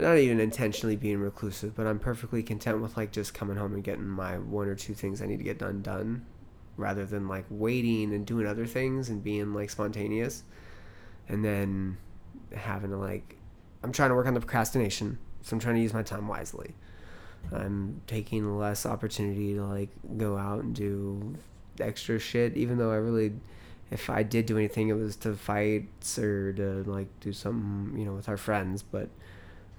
not 0.00 0.18
even 0.18 0.40
intentionally 0.40 0.96
being 0.96 1.18
reclusive, 1.18 1.74
but 1.74 1.86
I'm 1.86 1.98
perfectly 1.98 2.42
content 2.42 2.80
with 2.80 2.96
like 2.96 3.10
just 3.12 3.34
coming 3.34 3.56
home 3.56 3.74
and 3.74 3.82
getting 3.82 4.06
my 4.06 4.38
one 4.38 4.68
or 4.68 4.74
two 4.74 4.94
things 4.94 5.22
I 5.22 5.26
need 5.26 5.38
to 5.38 5.44
get 5.44 5.58
done 5.58 5.82
done, 5.82 6.26
rather 6.76 7.06
than 7.06 7.28
like 7.28 7.46
waiting 7.50 8.12
and 8.14 8.26
doing 8.26 8.46
other 8.46 8.66
things 8.66 9.08
and 9.08 9.22
being 9.22 9.54
like 9.54 9.70
spontaneous, 9.70 10.44
and 11.28 11.44
then 11.44 11.96
having 12.54 12.90
to 12.90 12.96
like 12.96 13.36
I'm 13.82 13.92
trying 13.92 14.10
to 14.10 14.14
work 14.14 14.26
on 14.26 14.34
the 14.34 14.40
procrastination, 14.40 15.18
so 15.42 15.54
I'm 15.54 15.60
trying 15.60 15.76
to 15.76 15.80
use 15.80 15.94
my 15.94 16.02
time 16.02 16.28
wisely. 16.28 16.74
I'm 17.52 18.02
taking 18.06 18.58
less 18.58 18.84
opportunity 18.84 19.54
to 19.54 19.64
like 19.64 19.90
go 20.16 20.36
out 20.36 20.62
and 20.64 20.74
do 20.74 21.36
extra 21.80 22.18
shit, 22.18 22.56
even 22.56 22.78
though 22.78 22.90
I 22.90 22.96
really 22.96 23.32
if 23.90 24.10
I 24.10 24.22
did 24.22 24.46
do 24.46 24.58
anything, 24.58 24.88
it 24.88 24.94
was 24.94 25.16
to 25.16 25.34
fight 25.34 25.88
or 26.18 26.52
to 26.52 26.82
like 26.86 27.08
do 27.20 27.32
something, 27.32 27.98
you 27.98 28.04
know, 28.04 28.12
with 28.12 28.28
our 28.28 28.36
friends. 28.36 28.82
But 28.82 29.08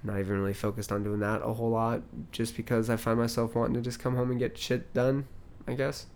not 0.02 0.18
even 0.18 0.40
really 0.40 0.54
focused 0.54 0.92
on 0.92 1.02
doing 1.02 1.20
that 1.20 1.42
a 1.42 1.52
whole 1.52 1.70
lot, 1.70 2.02
just 2.32 2.56
because 2.56 2.88
I 2.88 2.96
find 2.96 3.18
myself 3.18 3.54
wanting 3.54 3.74
to 3.74 3.80
just 3.80 3.98
come 3.98 4.16
home 4.16 4.30
and 4.30 4.38
get 4.38 4.56
shit 4.56 4.92
done. 4.94 5.26
I 5.66 5.74
guess. 5.74 6.06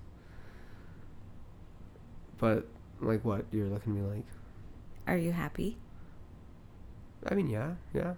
But 2.39 2.67
like, 3.01 3.25
what 3.25 3.45
you're 3.53 3.67
looking 3.67 3.97
at 3.97 4.03
me 4.03 4.17
like? 4.17 4.27
Are 5.07 5.17
you 5.17 5.33
happy? 5.33 5.77
I 7.27 7.35
mean, 7.35 7.49
yeah, 7.49 7.75
yeah. 7.93 8.15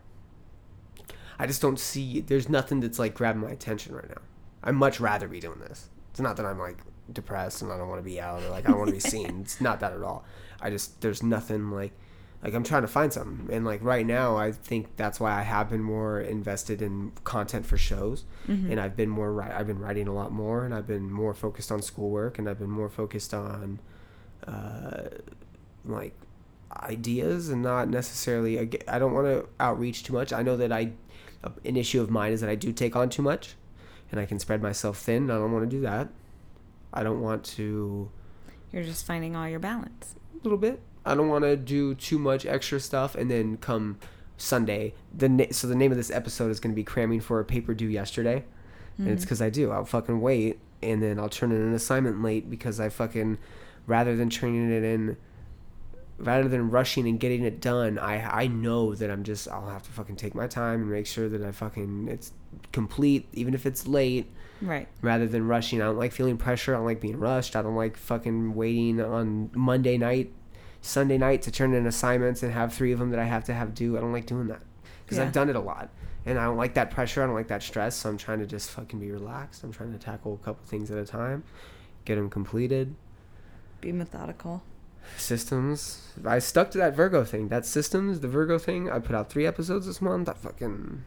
I 1.38 1.47
just 1.47 1.60
don't 1.60 1.78
see. 1.78 2.20
There's 2.20 2.48
nothing 2.48 2.80
that's 2.80 2.98
like 2.98 3.14
grabbing 3.14 3.43
my 3.43 3.51
attention 3.51 3.94
right 3.94 4.09
now. 4.09 4.22
I'd 4.64 4.74
much 4.74 5.01
rather 5.01 5.28
be 5.28 5.40
doing 5.40 5.60
this. 5.60 5.90
It's 6.10 6.20
not 6.20 6.36
that 6.36 6.47
I'm 6.47 6.59
like 6.59 6.78
depressed 7.12 7.62
and 7.62 7.70
I 7.70 7.76
don't 7.76 7.88
want 7.88 8.01
to 8.01 8.05
be 8.05 8.20
out 8.20 8.43
or 8.43 8.48
like 8.48 8.66
I 8.66 8.70
don't 8.70 8.78
want 8.78 8.88
to 8.88 8.94
be 8.94 9.01
seen. 9.10 9.40
It's 9.43 9.60
not 9.60 9.80
that 9.80 9.93
at 9.93 10.02
all. 10.02 10.24
I 10.60 10.70
just 10.70 11.01
there's 11.01 11.22
nothing 11.22 11.70
like 11.70 11.93
like 12.43 12.55
I'm 12.55 12.63
trying 12.63 12.83
to 12.83 12.89
find 12.89 13.13
something 13.13 13.49
and 13.55 13.65
like 13.65 13.83
right 13.83 14.07
now 14.07 14.37
I 14.37 14.53
think 14.53 14.97
that's 14.97 15.19
why 15.19 15.33
I 15.33 15.43
have 15.43 15.71
been 15.71 15.83
more 15.83 16.21
invested 16.21 16.81
in 16.83 17.13
content 17.25 17.67
for 17.67 17.77
shows 17.77 18.25
and 18.47 18.79
I've 18.81 18.97
been 18.97 19.09
more 19.09 19.43
I've 19.43 19.67
been 19.67 19.79
writing 19.81 20.07
a 20.07 20.13
lot 20.15 20.33
more 20.33 20.65
and 20.65 20.75
I've 20.75 20.87
been 20.87 21.11
more 21.11 21.35
focused 21.35 21.73
on 21.73 21.83
schoolwork 21.83 22.39
and 22.39 22.49
I've 22.49 22.59
been 22.59 22.71
more 22.71 22.89
focused 22.89 23.33
on 23.35 23.81
uh 24.47 25.09
like 25.85 26.15
ideas 26.83 27.49
and 27.49 27.63
not 27.63 27.89
necessarily 27.89 28.61
I 28.61 28.69
I 28.89 28.99
don't 28.99 29.13
want 29.15 29.27
to 29.27 29.49
outreach 29.59 30.05
too 30.05 30.13
much. 30.13 30.33
I 30.33 30.43
know 30.43 30.57
that 30.57 30.73
I 30.73 30.93
an 31.65 31.77
issue 31.77 32.01
of 32.01 32.11
mine 32.11 32.33
is 32.33 32.41
that 32.41 32.51
I 32.51 32.55
do 32.55 32.73
take 32.73 32.97
on 32.97 33.09
too 33.09 33.23
much 33.23 33.55
and 34.11 34.21
I 34.21 34.27
can 34.27 34.39
spread 34.39 34.63
myself 34.63 34.99
thin. 34.99 35.31
I 35.31 35.35
don't 35.35 35.53
want 35.53 35.69
to 35.69 35.77
do 35.77 35.83
that. 35.83 36.09
I 36.93 37.03
don't 37.03 37.21
want 37.21 37.45
to 37.57 38.11
You're 38.73 38.85
just 38.85 39.07
finding 39.07 39.37
all 39.37 39.49
your 39.49 39.59
balance. 39.61 40.15
a 40.35 40.43
little 40.43 40.59
bit. 40.59 40.81
I 41.07 41.15
don't 41.15 41.28
want 41.28 41.45
to 41.45 41.57
do 41.57 41.95
too 41.95 42.19
much 42.19 42.45
extra 42.45 42.81
stuff 42.81 43.15
and 43.15 43.31
then 43.31 43.57
come 43.57 43.99
Sunday. 44.37 44.95
The 45.16 45.28
na- 45.28 45.47
so 45.53 45.66
the 45.66 45.74
name 45.74 45.93
of 45.93 45.97
this 45.97 46.11
episode 46.11 46.51
is 46.51 46.61
going 46.61 46.73
to 46.73 46.77
be 46.77 46.85
cramming 46.85 47.20
for 47.20 47.41
a 47.41 47.45
paper 47.45 47.73
due 47.74 47.89
yesterday, 47.89 48.45
and 48.99 49.09
it's 49.09 49.20
mm-hmm. 49.20 49.24
because 49.27 49.41
I 49.41 49.51
do. 49.51 49.70
I'll 49.70 49.85
fucking 49.85 50.20
wait 50.20 50.59
and 50.83 51.03
then 51.03 51.19
I'll 51.19 51.28
turn 51.28 51.53
in 51.53 51.61
an 51.61 51.74
assignment 51.74 52.23
late 52.23 52.51
because 52.51 52.81
I 52.81 52.89
fucking 52.89 53.39
rather 53.87 54.16
than 54.16 54.31
turning 54.31 54.70
it 54.70 54.85
in. 54.85 55.16
Rather 56.19 56.49
than 56.49 56.70
rushing 56.70 57.07
and 57.07 57.20
getting 57.20 57.45
it 57.45 57.61
done, 57.61 57.99
I 57.99 58.45
I 58.45 58.47
know 58.47 58.95
that 58.95 59.11
I'm 59.11 59.23
just 59.23 59.49
I'll 59.49 59.69
have 59.69 59.83
to 59.83 59.91
fucking 59.91 60.16
take 60.16 60.35
my 60.35 60.47
time 60.47 60.81
and 60.81 60.91
make 60.91 61.07
sure 61.07 61.28
that 61.28 61.43
I 61.43 61.53
fucking 61.53 62.09
it's 62.09 62.33
complete 62.73 63.28
even 63.35 63.53
if 63.53 63.66
it's 63.66 63.87
late 63.87 64.33
Right. 64.62 64.89
rather 65.03 65.27
than 65.27 65.47
rushing. 65.47 65.83
I 65.83 65.85
don't 65.85 65.99
like 65.99 66.12
feeling 66.12 66.39
pressure. 66.39 66.74
I 66.74 66.78
don't 66.78 66.87
like 66.87 67.03
being 67.03 67.19
rushed. 67.19 67.55
I 67.55 67.61
don't 67.61 67.74
like 67.74 67.99
fucking 67.99 68.55
waiting 68.55 68.99
on 69.01 69.51
Monday 69.53 69.99
night, 69.99 70.33
Sunday 70.87 71.19
night 71.19 71.43
to 71.43 71.51
turn 71.51 71.75
in 71.75 71.87
assignments 71.87 72.43
and 72.43 72.53
have 72.53 72.73
three 72.73 72.93
of 72.93 72.99
them 72.99 73.11
that 73.11 73.19
I 73.19 73.25
have 73.25 73.45
to 73.45 73.55
have 73.55 73.75
due. 73.75 73.97
I 73.97 74.01
don't 74.01 74.13
like 74.13 74.27
doing 74.27 74.47
that 74.49 74.61
because 75.05 75.19
Yeah. 75.19 75.25
I've 75.25 75.33
done 75.33 75.51
it 75.51 75.57
a 75.57 75.61
lot. 75.61 75.91
And 76.25 76.39
I 76.39 76.45
don't 76.45 76.57
like 76.57 76.75
that 76.75 76.91
pressure. 76.91 77.23
I 77.23 77.27
don't 77.27 77.35
like 77.35 77.49
that 77.49 77.63
stress. 77.63 77.95
So 77.97 78.09
I'm 78.09 78.19
trying 78.19 78.41
to 78.41 78.47
just 78.47 78.71
fucking 78.71 78.99
be 78.99 79.11
relaxed. 79.11 79.63
I'm 79.63 79.73
trying 79.73 79.93
to 79.93 79.99
tackle 79.99 80.39
a 80.41 80.45
couple 80.45 80.65
things 80.67 80.91
at 80.91 80.99
a 80.99 81.05
time, 81.05 81.45
get 82.05 82.17
them 82.17 82.29
completed. 82.31 82.95
Be 83.81 83.93
methodical. 83.93 84.63
Systems. 85.17 86.13
I 86.25 86.41
stuck 86.41 86.71
to 86.73 86.79
that 86.79 86.97
Virgo 86.97 87.25
thing. 87.25 87.49
That 87.49 87.65
systems, 87.65 88.21
the 88.21 88.29
Virgo 88.29 88.59
thing. 88.59 88.91
I 88.91 88.99
put 88.99 89.15
out 89.15 89.31
three 89.31 89.47
episodes 89.47 89.87
this 89.87 90.03
month. 90.03 90.29
I 90.29 90.33
fucking 90.35 91.05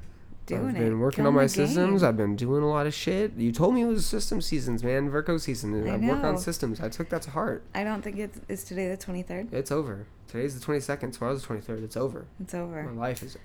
Doing 0.49 0.67
I've 0.69 0.75
it. 0.75 0.79
been 0.79 0.99
working 0.99 1.23
Killing 1.23 1.27
on 1.27 1.33
my 1.35 1.47
systems. 1.47 2.01
game. 2.01 2.09
I've 2.09 2.17
been 2.17 2.35
doing 2.35 2.63
a 2.63 2.67
lot 2.69 2.85
of 2.87 2.93
shit. 2.93 3.33
You 3.37 3.51
told 3.51 3.73
me 3.75 3.81
it 3.83 3.85
was 3.87 4.05
system 4.05 4.41
seasons, 4.41 4.83
man. 4.83 5.09
Virgo 5.09 5.37
season. 5.37 5.87
I 5.87 5.93
I 5.93 5.97
work 5.97 6.23
on 6.23 6.37
systems. 6.37 6.79
I 6.81 6.89
took 6.89 7.09
that 7.09 7.21
to 7.23 7.31
heart. 7.31 7.63
I 7.73 7.83
don't 7.83 8.01
think 8.01 8.17
it's 8.17 8.39
is 8.47 8.63
today 8.63 8.87
the 8.89 8.97
23rd. 8.97 9.53
It's 9.53 9.71
over. 9.71 10.05
Today's 10.27 10.59
the 10.59 10.65
22nd. 10.65 11.13
Tomorrow's 11.13 11.41
the 11.45 11.53
23rd. 11.53 11.83
It's 11.83 11.97
over. 11.97 12.25
It's 12.39 12.53
over. 12.53 12.83
My 12.83 12.91
life 12.91 13.23
is 13.23 13.37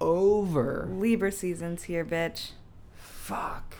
over. 0.00 0.88
Libra 0.90 1.30
season's 1.32 1.84
here, 1.84 2.04
bitch. 2.04 2.50
Fuck. 2.94 3.76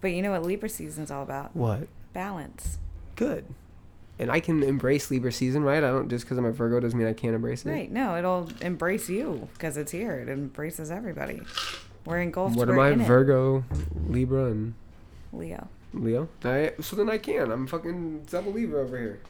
But 0.00 0.08
you 0.12 0.22
know 0.22 0.30
what 0.30 0.42
Libra 0.44 0.68
season's 0.68 1.10
all 1.10 1.22
about? 1.22 1.54
What? 1.56 1.88
Balance. 2.12 2.78
Good. 3.16 3.46
And 4.18 4.30
I 4.30 4.38
can 4.38 4.62
embrace 4.62 5.10
Libra 5.10 5.32
season, 5.32 5.64
right? 5.64 5.78
I 5.82 5.88
don't 5.88 6.08
just 6.08 6.24
because 6.24 6.38
I'm 6.38 6.44
a 6.44 6.52
Virgo 6.52 6.78
doesn't 6.78 6.96
mean 6.96 7.08
I 7.08 7.12
can't 7.14 7.34
embrace 7.34 7.66
it. 7.66 7.70
Right. 7.70 7.90
No, 7.90 8.16
it'll 8.16 8.48
embrace 8.60 9.08
you 9.08 9.48
because 9.54 9.76
it's 9.76 9.90
here. 9.90 10.14
It 10.14 10.28
embraces 10.28 10.90
everybody. 10.92 11.40
We're 12.04 12.20
engulfed. 12.20 12.56
What 12.56 12.68
we're 12.68 12.86
am 12.88 13.00
I? 13.00 13.04
Virgo, 13.04 13.64
Libra, 14.08 14.46
and 14.46 14.74
Leo. 15.32 15.68
Leo. 15.92 16.28
I, 16.44 16.72
so 16.80 16.96
then 16.96 17.08
I 17.08 17.18
can. 17.18 17.50
I'm 17.50 17.66
fucking 17.66 18.24
double 18.30 18.52
Libra 18.52 18.82
over 18.82 18.98
here. 18.98 19.20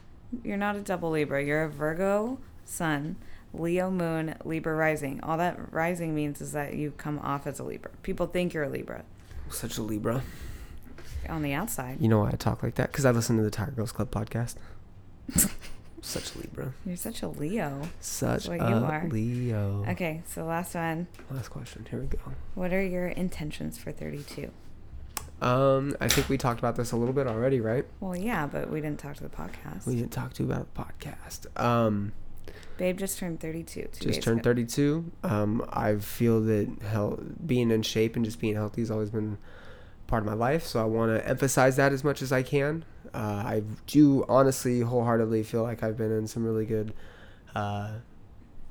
You're 0.43 0.57
not 0.57 0.75
a 0.75 0.81
double 0.81 1.11
Libra. 1.11 1.43
You're 1.43 1.63
a 1.63 1.69
Virgo 1.69 2.39
sun, 2.65 3.15
Leo 3.53 3.89
moon, 3.91 4.35
Libra 4.43 4.75
rising. 4.75 5.19
All 5.23 5.37
that 5.37 5.71
rising 5.71 6.13
means 6.15 6.41
is 6.41 6.51
that 6.53 6.73
you 6.73 6.91
come 6.97 7.19
off 7.19 7.47
as 7.47 7.59
a 7.59 7.63
Libra. 7.63 7.91
People 8.03 8.27
think 8.27 8.53
you're 8.53 8.63
a 8.63 8.69
Libra 8.69 9.03
Such 9.49 9.77
a 9.77 9.81
Libra. 9.83 10.23
on 11.29 11.41
the 11.43 11.53
outside. 11.53 12.01
You 12.01 12.09
know 12.09 12.19
why 12.19 12.29
I 12.29 12.35
talk 12.35 12.63
like 12.63 12.75
that? 12.75 12.91
Because 12.91 13.05
I 13.05 13.11
listen 13.11 13.37
to 13.37 13.43
the 13.43 13.51
Tired 13.51 13.75
Girls 13.75 13.91
Club 13.91 14.11
podcast. 14.11 14.55
Such 16.05 16.35
a 16.35 16.37
Libra. 16.39 16.71
You're 16.85 16.97
such 16.97 17.23
a 17.23 17.27
Leo. 17.27 17.81
Such 17.99 18.47
what 18.47 18.61
a 18.61 18.69
you 18.69 18.75
are. 18.75 19.07
Leo. 19.09 19.83
Okay, 19.89 20.21
so 20.27 20.45
last 20.45 20.75
one. 20.75 21.07
Last 21.31 21.47
question. 21.47 21.85
Here 21.89 21.99
we 21.99 22.05
go. 22.05 22.19
What 22.53 22.71
are 22.73 22.83
your 22.83 23.07
intentions 23.07 23.79
for 23.79 23.91
32? 23.91 24.51
Um, 25.41 25.97
I 25.99 26.07
think 26.07 26.29
we 26.29 26.37
talked 26.37 26.59
about 26.59 26.75
this 26.75 26.91
a 26.91 26.95
little 26.95 27.13
bit 27.13 27.25
already, 27.25 27.59
right? 27.59 27.85
Well, 27.99 28.15
yeah, 28.15 28.45
but 28.45 28.69
we 28.69 28.81
didn't 28.81 28.99
talk 28.99 29.15
to 29.15 29.23
the 29.23 29.29
podcast. 29.29 29.87
We 29.87 29.95
didn't 29.95 30.11
talk 30.11 30.33
to 30.33 30.43
you 30.43 30.51
about 30.51 30.73
the 30.73 30.81
podcast. 30.83 31.47
Um, 31.59 32.13
Babe 32.77 32.97
just 32.99 33.17
turned 33.17 33.39
32. 33.39 33.89
Two 33.91 34.07
just 34.07 34.21
turned 34.21 34.41
ago. 34.41 34.51
32. 34.51 35.11
Um, 35.23 35.67
I 35.73 35.95
feel 35.95 36.39
that 36.41 36.69
health, 36.83 37.19
being 37.45 37.71
in 37.71 37.81
shape 37.81 38.15
and 38.15 38.23
just 38.23 38.39
being 38.39 38.53
healthy 38.53 38.81
has 38.81 38.91
always 38.91 39.09
been 39.09 39.39
part 40.05 40.21
of 40.21 40.27
my 40.27 40.35
life. 40.35 40.67
So 40.67 40.79
I 40.79 40.85
want 40.85 41.17
to 41.17 41.27
emphasize 41.27 41.77
that 41.77 41.91
as 41.91 42.03
much 42.03 42.21
as 42.21 42.31
I 42.31 42.43
can. 42.43 42.85
Uh, 43.15 43.43
I 43.45 43.63
do 43.87 44.25
honestly, 44.27 44.81
wholeheartedly 44.81 45.43
feel 45.43 45.63
like 45.63 45.83
I've 45.83 45.95
been 45.95 46.11
in 46.11 46.27
some 46.27 46.43
really 46.43 46.65
good 46.65 46.93
uh, 47.55 47.91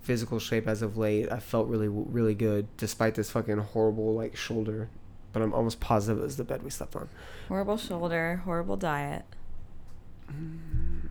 physical 0.02 0.38
shape 0.38 0.68
as 0.68 0.82
of 0.82 0.98
late. 0.98 1.32
I 1.32 1.38
felt 1.38 1.66
really, 1.66 1.88
really 1.88 2.34
good 2.34 2.68
despite 2.76 3.14
this 3.14 3.30
fucking 3.30 3.56
horrible 3.56 4.14
like 4.14 4.36
shoulder. 4.36 4.90
But 5.32 5.42
I'm 5.42 5.54
almost 5.54 5.80
positive 5.80 6.22
it 6.22 6.26
was 6.26 6.36
the 6.36 6.44
bed 6.44 6.62
we 6.62 6.70
slept 6.70 6.94
on. 6.94 7.08
Horrible 7.48 7.78
shoulder, 7.78 8.42
horrible 8.44 8.76
diet. 8.76 9.24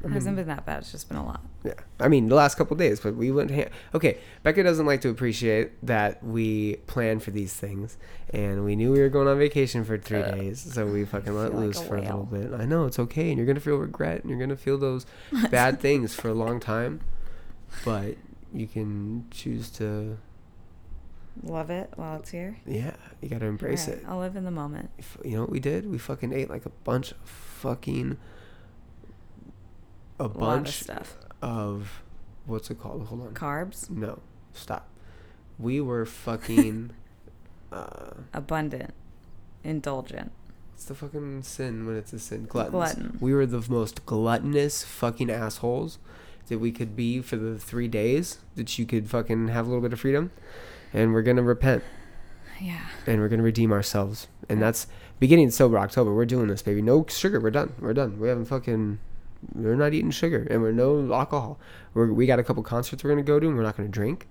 I 0.04 0.08
It 0.08 0.12
hasn't 0.12 0.36
been 0.36 0.48
that 0.48 0.66
bad. 0.66 0.80
It's 0.80 0.92
just 0.92 1.08
been 1.08 1.18
a 1.18 1.26
lot. 1.26 1.42
Yeah, 1.64 1.74
I 2.00 2.10
mean 2.10 2.28
the 2.28 2.36
last 2.36 2.56
couple 2.56 2.74
of 2.76 2.80
days, 2.80 3.00
but 3.00 3.16
we 3.16 3.32
went. 3.32 3.52
Ha- 3.52 3.70
okay, 3.96 4.18
Becca 4.44 4.62
doesn't 4.64 4.86
like 4.86 5.00
to 5.02 5.10
appreciate 5.10 5.72
that 5.86 6.22
we 6.24 6.76
plan 6.88 7.20
for 7.20 7.32
these 7.32 7.54
things, 7.54 7.98
and 8.32 8.66
we 8.66 8.76
knew 8.76 8.92
we 8.92 9.00
were 9.00 9.08
going 9.10 9.28
on 9.30 9.38
vacation 9.38 9.86
for 9.86 9.98
three 9.98 10.22
Uh, 10.22 10.32
days, 10.32 10.60
so 10.60 10.86
we 10.86 11.06
fucking 11.06 11.34
let 11.34 11.52
feel 11.52 11.60
like 11.60 11.66
loose 11.68 11.80
a 11.82 11.86
for 11.86 11.96
a 11.98 12.02
little 12.02 12.26
bit. 12.26 12.52
I 12.54 12.66
know 12.66 12.86
it's 12.86 13.00
okay, 13.00 13.30
and 13.30 13.38
you're 13.38 13.48
gonna 13.48 13.62
feel 13.62 13.78
regret, 13.78 14.22
and 14.22 14.30
you're 14.30 14.40
gonna 14.40 14.58
feel 14.58 14.78
those 14.78 15.06
bad 15.52 15.80
things 15.80 16.14
for 16.14 16.28
a 16.28 16.34
long 16.34 16.60
time, 16.60 17.00
but 17.86 18.16
you 18.54 18.68
can 18.68 19.26
choose 19.32 19.70
to. 19.72 20.18
Love 21.42 21.70
it 21.72 21.92
while 21.96 22.18
it's 22.20 22.30
here. 22.30 22.58
Yeah, 22.66 22.94
you 23.22 23.30
gotta 23.30 23.46
embrace 23.48 23.88
Alright, 23.88 24.04
it. 24.04 24.08
I'll 24.08 24.20
live 24.20 24.36
in 24.36 24.44
the 24.46 24.52
moment. 24.52 24.92
You 25.24 25.32
know 25.38 25.42
what 25.42 25.50
we 25.50 25.60
did? 25.60 25.90
We 25.90 25.98
fucking 25.98 26.32
ate 26.32 26.50
like 26.50 26.66
a 26.66 26.70
bunch 26.84 27.12
of 27.12 27.18
fucking. 27.24 28.18
A 30.24 30.26
A 30.26 30.28
lot 30.28 30.34
of 30.34 30.40
bunch 30.64 30.70
stuff. 30.84 31.18
of, 31.41 32.02
what's 32.45 32.70
it 32.72 32.80
called? 32.80 33.06
Hold 33.08 33.22
on. 33.28 33.34
Carbs, 33.34 33.90
No, 33.90 34.20
stop. 34.54 34.88
We 35.60 35.82
were 35.82 36.06
fucking. 36.06 36.91
uh, 37.72 38.12
abundant, 38.34 38.94
indulgent. 39.64 40.32
it's 40.74 40.86
the 40.86 40.95
fucking 40.95 41.44
sin 41.44 41.86
when 41.86 41.95
it's 41.98 42.14
a 42.14 42.20
sin. 42.20 42.45
Gluttons. 42.45 42.72
Glutton. 42.72 43.18
We 43.20 43.34
were 43.34 43.45
the 43.45 43.64
most 43.70 44.06
gluttonous 44.06 44.84
fucking 44.84 45.30
assholes 45.30 46.00
that 46.48 46.60
we 46.60 46.72
could 46.72 46.95
be 46.95 47.22
for 47.22 47.36
the 47.36 47.58
three 47.60 47.88
days 47.88 48.40
that 48.56 48.78
you 48.80 48.86
could 48.86 49.10
fucking 49.10 49.48
have 49.50 49.66
a 49.66 49.70
little 49.70 49.82
bit 49.82 49.94
of 49.94 50.00
freedom. 50.00 50.32
And 50.94 51.14
we're 51.14 51.22
gonna 51.24 51.41
repent 51.44 51.84
Yeah. 52.62 52.86
and 53.08 53.20
we're 53.20 53.30
gonna 53.30 53.44
redeem 53.44 53.72
ourselves. 53.72 54.28
And 54.50 54.62
that's 54.62 54.88
beginning 55.20 55.52
sober 55.52 55.78
October. 55.80 56.14
We're 56.14 56.26
doing 56.26 56.48
this, 56.48 56.62
baby. 56.62 56.82
No 56.82 57.06
sugar. 57.10 57.40
We're 57.40 57.50
done. 57.52 57.74
We're 57.80 57.94
done. 57.94 58.20
We 58.20 58.28
haven't 58.30 58.45
fucking. 58.45 59.00
We're 59.53 59.76
not 59.76 59.94
eating 59.94 60.11
sugar, 60.11 60.48
and 60.49 60.61
we're 60.61 60.72
no 60.72 61.14
alcohol. 61.14 61.60
We're, 61.94 62.11
we 62.14 62.26
got 62.26 62.40
a 62.40 62.44
couple 62.44 62.64
concerts 62.64 63.03
we're 63.03 63.10
gonna 63.11 63.24
go 63.24 63.40
to, 63.40 63.48
and 63.48 63.56
we're 63.57 63.64
not 63.64 63.76
gonna 63.78 63.90
drink. 63.90 64.28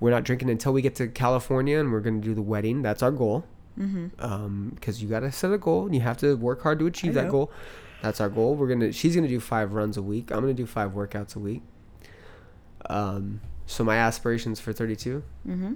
We're 0.00 0.10
not 0.10 0.24
drinking 0.24 0.50
until 0.50 0.72
we 0.72 0.82
get 0.82 0.94
to 0.96 1.08
California, 1.08 1.78
and 1.78 1.92
we're 1.92 2.00
gonna 2.00 2.20
do 2.20 2.34
the 2.34 2.42
wedding. 2.42 2.82
That's 2.82 3.02
our 3.02 3.10
goal. 3.10 3.44
Mm-hmm. 3.78 4.06
Um, 4.18 4.72
because 4.74 5.02
you 5.02 5.08
gotta 5.08 5.30
set 5.32 5.52
a 5.52 5.58
goal, 5.58 5.86
and 5.86 5.94
you 5.94 6.00
have 6.00 6.16
to 6.18 6.36
work 6.36 6.62
hard 6.62 6.78
to 6.80 6.86
achieve 6.86 7.12
I 7.12 7.14
that 7.22 7.24
know. 7.26 7.30
goal. 7.32 7.52
That's 8.02 8.20
our 8.20 8.28
goal. 8.28 8.54
We're 8.54 8.68
gonna. 8.68 8.92
She's 8.92 9.14
gonna 9.14 9.28
do 9.28 9.40
five 9.40 9.72
runs 9.72 9.96
a 9.96 10.02
week. 10.02 10.30
I'm 10.30 10.40
gonna 10.40 10.54
do 10.54 10.66
five 10.66 10.92
workouts 10.92 11.36
a 11.36 11.38
week. 11.38 11.62
Um, 12.90 13.40
so 13.66 13.82
my 13.82 13.96
aspirations 13.96 14.60
for 14.60 14.72
32 14.74 15.22
Mm-hmm. 15.48 15.72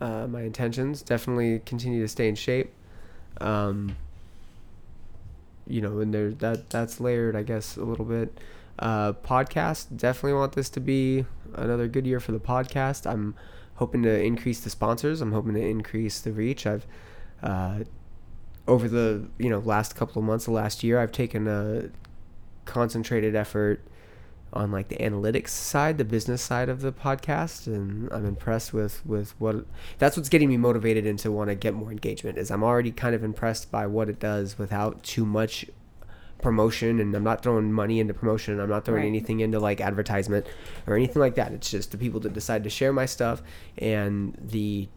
uh, 0.00 0.26
my 0.26 0.42
intentions 0.42 1.02
definitely 1.02 1.60
continue 1.64 2.02
to 2.02 2.08
stay 2.08 2.28
in 2.28 2.34
shape 2.34 2.72
um, 3.40 3.96
you 5.68 5.80
know 5.80 6.00
and 6.00 6.12
there 6.12 6.30
that 6.30 6.70
that's 6.70 7.00
layered 7.00 7.36
i 7.36 7.42
guess 7.42 7.76
a 7.76 7.84
little 7.84 8.04
bit. 8.04 8.38
Uh, 8.80 9.12
podcast 9.12 9.96
definitely 9.96 10.34
want 10.34 10.52
this 10.52 10.70
to 10.70 10.78
be 10.78 11.24
another 11.54 11.88
good 11.88 12.06
year 12.06 12.20
for 12.20 12.30
the 12.30 12.38
podcast. 12.38 13.10
I'm 13.10 13.34
hoping 13.74 14.04
to 14.04 14.22
increase 14.22 14.60
the 14.60 14.70
sponsors. 14.70 15.20
I'm 15.20 15.32
hoping 15.32 15.54
to 15.54 15.60
increase 15.60 16.20
the 16.20 16.30
reach. 16.30 16.64
I've 16.64 16.86
uh, 17.42 17.80
over 18.68 18.86
the 18.86 19.26
you 19.38 19.48
know 19.48 19.58
last 19.60 19.96
couple 19.96 20.20
of 20.20 20.26
months 20.26 20.44
the 20.44 20.52
last 20.52 20.84
year 20.84 21.00
i've 21.00 21.10
taken 21.10 21.48
a 21.48 21.88
concentrated 22.66 23.34
effort 23.34 23.80
on 24.52 24.70
like 24.72 24.88
the 24.88 24.96
analytics 24.96 25.48
side, 25.48 25.98
the 25.98 26.04
business 26.04 26.40
side 26.42 26.68
of 26.68 26.80
the 26.80 26.92
podcast, 26.92 27.66
and 27.66 28.10
I'm 28.12 28.24
impressed 28.24 28.72
with 28.72 29.04
with 29.04 29.38
what 29.40 29.66
that's 29.98 30.16
what's 30.16 30.28
getting 30.28 30.48
me 30.48 30.56
motivated 30.56 31.06
and 31.06 31.18
to 31.20 31.30
want 31.32 31.50
to 31.50 31.54
get 31.54 31.74
more 31.74 31.90
engagement. 31.92 32.38
Is 32.38 32.50
I'm 32.50 32.62
already 32.64 32.90
kind 32.90 33.14
of 33.14 33.22
impressed 33.22 33.70
by 33.70 33.86
what 33.86 34.08
it 34.08 34.18
does 34.18 34.58
without 34.58 35.02
too 35.02 35.24
much 35.26 35.66
promotion, 36.40 37.00
and 37.00 37.14
I'm 37.14 37.24
not 37.24 37.42
throwing 37.42 37.72
money 37.72 37.98
into 38.00 38.14
promotion. 38.14 38.60
I'm 38.60 38.68
not 38.68 38.84
throwing 38.84 39.02
Right. 39.02 39.08
anything 39.08 39.40
into 39.40 39.58
like 39.58 39.80
advertisement 39.80 40.46
or 40.86 40.94
anything 40.94 41.20
like 41.20 41.34
that. 41.34 41.52
It's 41.52 41.70
just 41.70 41.90
the 41.90 41.98
people 41.98 42.20
that 42.20 42.32
decide 42.32 42.64
to 42.64 42.70
share 42.70 42.92
my 42.92 43.06
stuff 43.06 43.42
and 43.76 44.38
the 44.40 44.88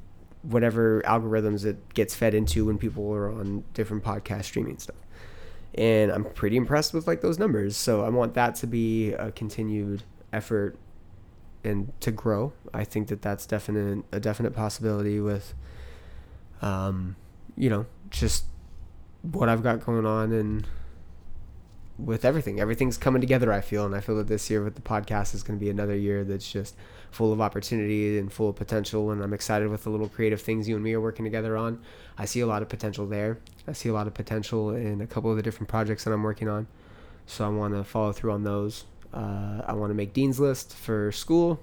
whatever 0.43 1.01
algorithms 1.05 1.65
it 1.65 1.93
gets 1.93 2.15
fed 2.15 2.33
into 2.33 2.65
when 2.65 2.77
people 2.77 3.11
are 3.13 3.29
on 3.29 3.63
different 3.75 4.03
podcast 4.03 4.45
streaming 4.45 4.77
stuff 4.79 4.95
and 5.75 6.11
I'm 6.11 6.25
pretty 6.25 6.57
impressed 6.57 6.93
with 6.93 7.07
like 7.07 7.21
those 7.21 7.39
numbers. 7.39 7.77
So 7.77 8.03
I 8.03 8.09
want 8.09 8.33
that 8.33 8.55
to 8.55 8.67
be 8.67 9.13
a 9.13 9.31
continued 9.31 10.03
effort 10.33 10.77
and 11.63 11.91
to 12.01 12.11
grow. 12.11 12.53
I 12.73 12.83
think 12.83 13.07
that 13.09 13.21
that's 13.21 13.45
definite 13.45 14.05
a 14.11 14.19
definite 14.19 14.53
possibility 14.53 15.19
with, 15.19 15.53
um, 16.61 17.15
you 17.55 17.69
know, 17.69 17.85
just 18.09 18.45
what 19.21 19.49
I've 19.49 19.63
got 19.63 19.85
going 19.85 20.05
on 20.05 20.31
and 20.31 20.67
with 21.97 22.25
everything. 22.25 22.59
Everything's 22.59 22.97
coming 22.97 23.21
together. 23.21 23.53
I 23.53 23.61
feel, 23.61 23.85
and 23.85 23.95
I 23.95 24.01
feel 24.01 24.15
that 24.17 24.27
this 24.27 24.49
year 24.49 24.63
with 24.63 24.75
the 24.75 24.81
podcast 24.81 25.35
is 25.35 25.43
going 25.43 25.59
to 25.59 25.63
be 25.63 25.69
another 25.69 25.95
year 25.95 26.23
that's 26.23 26.51
just 26.51 26.75
full 27.11 27.31
of 27.33 27.41
opportunity 27.41 28.17
and 28.17 28.31
full 28.31 28.49
of 28.49 28.55
potential. 28.55 29.11
And 29.11 29.21
I'm 29.21 29.33
excited 29.33 29.69
with 29.69 29.83
the 29.83 29.89
little 29.89 30.09
creative 30.09 30.41
things 30.41 30.67
you 30.67 30.75
and 30.75 30.83
me 30.83 30.93
are 30.93 31.01
working 31.01 31.25
together 31.25 31.57
on. 31.57 31.81
I 32.17 32.25
see 32.25 32.39
a 32.39 32.47
lot 32.47 32.61
of 32.61 32.69
potential 32.69 33.05
there. 33.05 33.39
I 33.67 33.73
see 33.73 33.89
a 33.89 33.93
lot 33.93 34.07
of 34.07 34.13
potential 34.13 34.71
in 34.71 35.01
a 35.01 35.07
couple 35.07 35.29
of 35.29 35.37
the 35.37 35.43
different 35.43 35.69
projects 35.69 36.05
that 36.05 36.11
I'm 36.11 36.23
working 36.23 36.47
on. 36.47 36.67
So 37.25 37.45
I 37.45 37.49
want 37.49 37.73
to 37.75 37.83
follow 37.83 38.11
through 38.11 38.31
on 38.31 38.43
those. 38.43 38.85
Uh, 39.13 39.61
I 39.65 39.73
want 39.73 39.91
to 39.91 39.93
make 39.93 40.13
Dean's 40.13 40.39
List 40.39 40.73
for 40.73 41.11
school. 41.11 41.59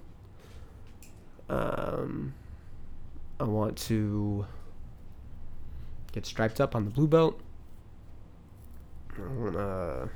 Um, 1.49 2.35
I 3.41 3.45
want 3.45 3.79
to 3.79 4.47
get 6.13 6.27
striped 6.27 6.61
up 6.61 6.77
on 6.77 6.85
the 6.85 6.91
blue 6.91 7.07
belt. 7.07 7.41
I 9.17 9.33
want 9.33 9.55
to 9.55 10.11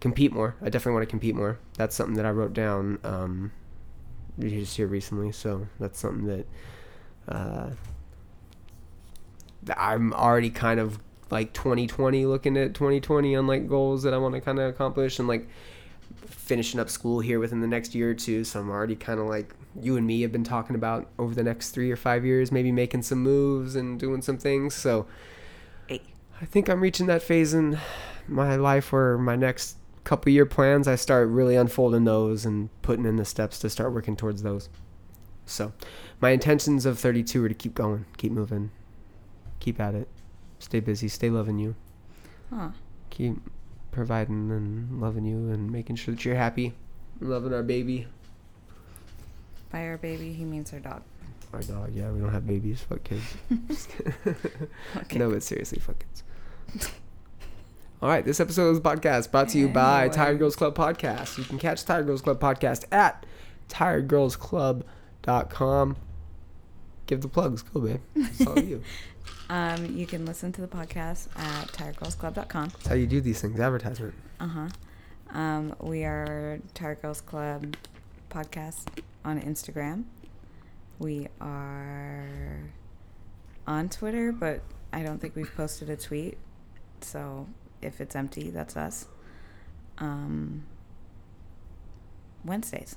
compete 0.00 0.32
more. 0.32 0.56
I 0.60 0.66
definitely 0.66 0.94
want 0.94 1.02
to 1.02 1.10
compete 1.10 1.34
more. 1.34 1.58
That's 1.76 1.94
something 1.94 2.16
that 2.16 2.26
I 2.26 2.30
wrote 2.30 2.52
down 2.52 2.98
um, 3.04 3.52
just 4.38 4.76
here 4.76 4.86
recently. 4.86 5.32
So 5.32 5.66
that's 5.78 5.98
something 5.98 6.26
that 6.26 6.46
uh, 7.28 7.70
I'm 9.76 10.12
already 10.12 10.50
kind 10.50 10.80
of 10.80 10.98
like 11.30 11.52
2020 11.52 12.24
looking 12.26 12.56
at 12.56 12.74
2020 12.74 13.36
on 13.36 13.46
like 13.46 13.68
goals 13.68 14.02
that 14.04 14.14
I 14.14 14.18
want 14.18 14.34
to 14.34 14.40
kind 14.40 14.58
of 14.58 14.68
accomplish 14.68 15.18
and 15.18 15.28
like 15.28 15.48
finishing 16.26 16.80
up 16.80 16.88
school 16.88 17.20
here 17.20 17.38
within 17.38 17.60
the 17.60 17.66
next 17.66 17.94
year 17.94 18.10
or 18.10 18.14
two. 18.14 18.44
So 18.44 18.60
I'm 18.60 18.70
already 18.70 18.96
kind 18.96 19.20
of 19.20 19.26
like 19.26 19.54
you 19.80 19.96
and 19.96 20.06
me 20.06 20.22
have 20.22 20.32
been 20.32 20.44
talking 20.44 20.76
about 20.76 21.08
over 21.18 21.34
the 21.34 21.42
next 21.42 21.70
three 21.70 21.90
or 21.90 21.96
five 21.96 22.24
years, 22.24 22.50
maybe 22.50 22.72
making 22.72 23.02
some 23.02 23.22
moves 23.22 23.76
and 23.76 23.98
doing 23.98 24.22
some 24.22 24.38
things. 24.38 24.74
So. 24.74 25.06
I 26.40 26.44
think 26.44 26.68
I'm 26.68 26.80
reaching 26.80 27.06
that 27.06 27.22
phase 27.22 27.52
in 27.52 27.80
my 28.28 28.54
life 28.54 28.92
where 28.92 29.18
my 29.18 29.34
next 29.34 29.76
couple 30.08 30.32
year 30.32 30.46
plans, 30.46 30.88
I 30.88 30.94
start 30.94 31.28
really 31.28 31.54
unfolding 31.54 32.04
those 32.04 32.46
and 32.46 32.70
putting 32.80 33.04
in 33.04 33.16
the 33.16 33.26
steps 33.26 33.58
to 33.58 33.68
start 33.68 33.92
working 33.92 34.16
towards 34.16 34.42
those. 34.42 34.70
So 35.44 35.74
my 36.18 36.30
intentions 36.30 36.86
of 36.86 36.98
32 36.98 37.44
are 37.44 37.48
to 37.48 37.54
keep 37.54 37.74
going, 37.74 38.06
keep 38.16 38.32
moving, 38.32 38.70
keep 39.60 39.78
at 39.78 39.94
it, 39.94 40.08
stay 40.60 40.80
busy, 40.80 41.08
stay 41.08 41.28
loving 41.28 41.58
you, 41.58 41.74
Huh. 42.48 42.70
keep 43.10 43.36
providing 43.90 44.50
and 44.50 44.98
loving 44.98 45.26
you 45.26 45.50
and 45.50 45.70
making 45.70 45.96
sure 45.96 46.14
that 46.14 46.24
you're 46.24 46.36
happy, 46.36 46.72
loving 47.20 47.52
our 47.52 47.62
baby. 47.62 48.06
By 49.70 49.86
our 49.88 49.98
baby, 49.98 50.32
he 50.32 50.46
means 50.46 50.72
our 50.72 50.80
dog. 50.80 51.02
Our 51.52 51.60
dog, 51.60 51.92
yeah, 51.94 52.10
we 52.10 52.20
don't 52.20 52.32
have 52.32 52.46
babies, 52.46 52.80
fuck 52.80 53.04
kids. 53.04 53.36
Okay. 54.96 55.18
No, 55.18 55.30
but 55.30 55.42
seriously, 55.42 55.80
fuck 55.80 55.98
kids. 55.98 56.92
All 58.00 58.08
right, 58.08 58.24
this 58.24 58.38
episode 58.38 58.68
of 58.68 58.80
the 58.80 58.88
podcast 58.88 59.32
brought 59.32 59.48
to 59.50 59.58
you 59.58 59.66
by 59.68 60.02
Anyway. 60.02 60.14
Tired 60.14 60.38
Girls 60.38 60.54
Club 60.54 60.76
Podcast. 60.76 61.36
You 61.36 61.42
can 61.42 61.58
catch 61.58 61.84
Tired 61.84 62.06
Girls 62.06 62.22
Club 62.22 62.38
Podcast 62.38 62.84
at 62.92 63.26
tiredgirlsclub.com. 63.68 65.96
Give 67.06 67.20
the 67.20 67.26
plugs, 67.28 67.62
go, 67.62 67.80
babe. 67.80 68.00
It's 68.14 68.46
all 68.46 68.56
you. 68.58 68.82
Um, 69.50 69.96
you 69.96 70.06
can 70.06 70.26
listen 70.26 70.52
to 70.52 70.60
the 70.60 70.66
podcast 70.66 71.28
at 71.34 71.68
tiredgirlsclub.com. 71.68 72.68
That's 72.68 72.86
how 72.86 72.94
you 72.94 73.06
do 73.06 73.22
these 73.22 73.40
things. 73.40 73.58
Advertisement. 73.58 74.12
Uh 74.38 74.46
huh. 74.46 74.68
Um, 75.30 75.74
we 75.80 76.04
are 76.04 76.58
Tired 76.74 77.00
Girls 77.00 77.22
Club 77.22 77.74
podcast 78.28 78.88
on 79.24 79.40
Instagram. 79.40 80.04
We 80.98 81.28
are 81.40 82.60
on 83.66 83.88
Twitter, 83.88 84.32
but 84.32 84.60
I 84.92 85.02
don't 85.02 85.18
think 85.18 85.34
we've 85.34 85.50
posted 85.56 85.88
a 85.88 85.96
tweet. 85.96 86.36
So 87.00 87.46
if 87.82 88.00
it's 88.00 88.14
empty, 88.16 88.50
that's 88.50 88.76
us. 88.76 89.06
Um, 89.98 90.64
Wednesdays. 92.44 92.96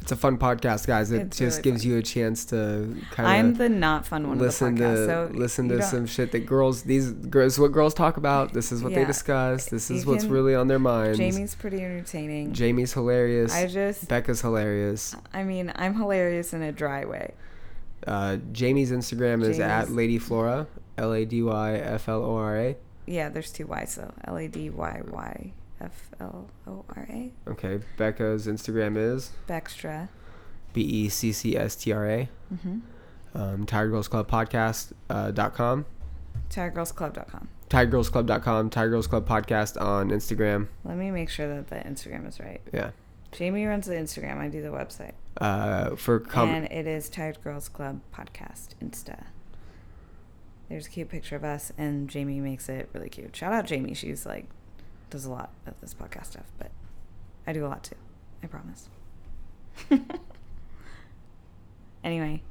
It's 0.00 0.12
a 0.12 0.16
fun 0.16 0.36
podcast, 0.36 0.86
guys. 0.86 1.10
It 1.12 1.22
It's 1.22 1.38
just 1.38 1.58
really 1.58 1.62
gives 1.70 1.82
fun. 1.82 1.92
you 1.92 1.98
a 1.98 2.02
chance 2.02 2.44
to 2.46 2.94
kind 3.10 3.26
of. 3.26 3.32
I'm 3.32 3.54
the 3.54 3.70
not 3.70 4.04
fun 4.06 4.28
one 4.28 4.38
listen 4.38 4.74
of 4.74 4.78
the 4.78 4.84
podcast. 4.84 4.94
to 4.94 5.06
so 5.06 5.38
listen 5.38 5.68
to 5.70 5.78
don't- 5.78 5.86
some 5.86 6.06
shit 6.06 6.32
that 6.32 6.40
girls 6.40 6.82
these 6.82 7.10
girls 7.10 7.58
what 7.58 7.72
girls 7.72 7.94
talk 7.94 8.18
about. 8.18 8.52
This 8.52 8.70
is 8.70 8.82
what 8.82 8.92
they 8.92 9.06
discuss. 9.06 9.66
This 9.66 9.88
You 9.88 9.96
is 9.96 10.04
what's 10.04 10.24
can- 10.24 10.32
really 10.32 10.54
on 10.54 10.68
their 10.68 10.78
minds. 10.78 11.16
Jamie's 11.16 11.54
pretty 11.54 11.82
entertaining. 11.82 12.52
Jamie's 12.52 12.92
hilarious. 12.92 13.54
I 13.54 13.66
just, 13.66 14.06
Becca's 14.08 14.42
hilarious. 14.42 15.16
I 15.32 15.42
mean, 15.42 15.72
I'm 15.74 15.94
hilarious 15.94 16.52
in 16.52 16.60
a 16.62 16.72
dry 16.72 17.06
way. 17.06 17.32
Uh, 18.06 18.36
Jamie's 18.52 18.90
Instagram 18.92 19.42
is 19.42 19.58
at 19.58 19.90
Lady 19.90 20.18
Flora, 20.18 20.66
L 20.98 21.14
A 21.14 21.24
D 21.24 21.42
Y 21.42 21.74
F 21.76 22.10
L 22.10 22.22
O 22.22 22.36
R 22.36 22.58
A. 22.58 22.76
Yeah, 23.06 23.28
there's 23.28 23.52
two 23.52 23.66
Y's 23.66 23.94
though. 23.96 24.12
L 24.24 24.36
A 24.36 24.48
D 24.48 24.70
Y 24.70 25.02
Y 25.10 25.52
F 25.80 26.10
L 26.20 26.48
O 26.66 26.84
R 26.96 27.06
A. 27.08 27.32
Okay, 27.48 27.80
Becca's 27.96 28.46
Instagram 28.46 28.96
is 28.96 29.30
Beccstra. 29.48 30.08
B 30.72 30.82
E 30.82 31.08
C 31.08 31.32
C 31.32 31.56
S 31.56 31.76
T 31.76 31.92
R 31.92 32.08
A. 32.08 32.28
Mm-hmm. 32.52 32.78
Um, 33.36 33.66
Tired 33.66 33.90
Girls 33.90 34.08
Club 34.08 34.30
Podcast 34.30 34.92
uh, 35.10 35.30
dot 35.30 35.54
com. 35.54 35.86
TiredGirlsClub.com. 36.50 37.48
TiredGirlsClub.com. 37.70 38.70
Tired 38.70 38.90
Girls 38.90 39.06
Club 39.06 39.28
Podcast 39.28 39.80
on 39.80 40.10
Instagram. 40.10 40.68
Let 40.84 40.96
me 40.96 41.10
make 41.10 41.28
sure 41.30 41.48
that 41.48 41.68
the 41.68 41.76
Instagram 41.76 42.28
is 42.28 42.38
right. 42.38 42.60
Yeah. 42.72 42.90
Jamie 43.32 43.66
runs 43.66 43.86
the 43.86 43.94
Instagram. 43.94 44.38
I 44.38 44.48
do 44.48 44.62
the 44.62 44.68
website. 44.68 45.12
Uh, 45.40 45.96
for 45.96 46.20
com- 46.20 46.48
and 46.48 46.66
it 46.66 46.86
is 46.86 47.08
Tired 47.08 47.42
Girls 47.42 47.68
Club 47.68 48.00
Podcast 48.14 48.68
Insta. 48.82 49.24
There's 50.68 50.86
a 50.86 50.90
cute 50.90 51.08
picture 51.08 51.36
of 51.36 51.44
us, 51.44 51.72
and 51.76 52.08
Jamie 52.08 52.40
makes 52.40 52.68
it 52.68 52.88
really 52.92 53.08
cute. 53.08 53.36
Shout 53.36 53.52
out 53.52 53.66
Jamie. 53.66 53.94
She's 53.94 54.24
like, 54.24 54.46
does 55.10 55.24
a 55.24 55.30
lot 55.30 55.50
of 55.66 55.74
this 55.80 55.94
podcast 55.94 56.26
stuff, 56.26 56.46
but 56.58 56.70
I 57.46 57.52
do 57.52 57.66
a 57.66 57.68
lot 57.68 57.84
too. 57.84 57.96
I 58.42 58.46
promise. 58.46 58.88
anyway, 62.04 62.42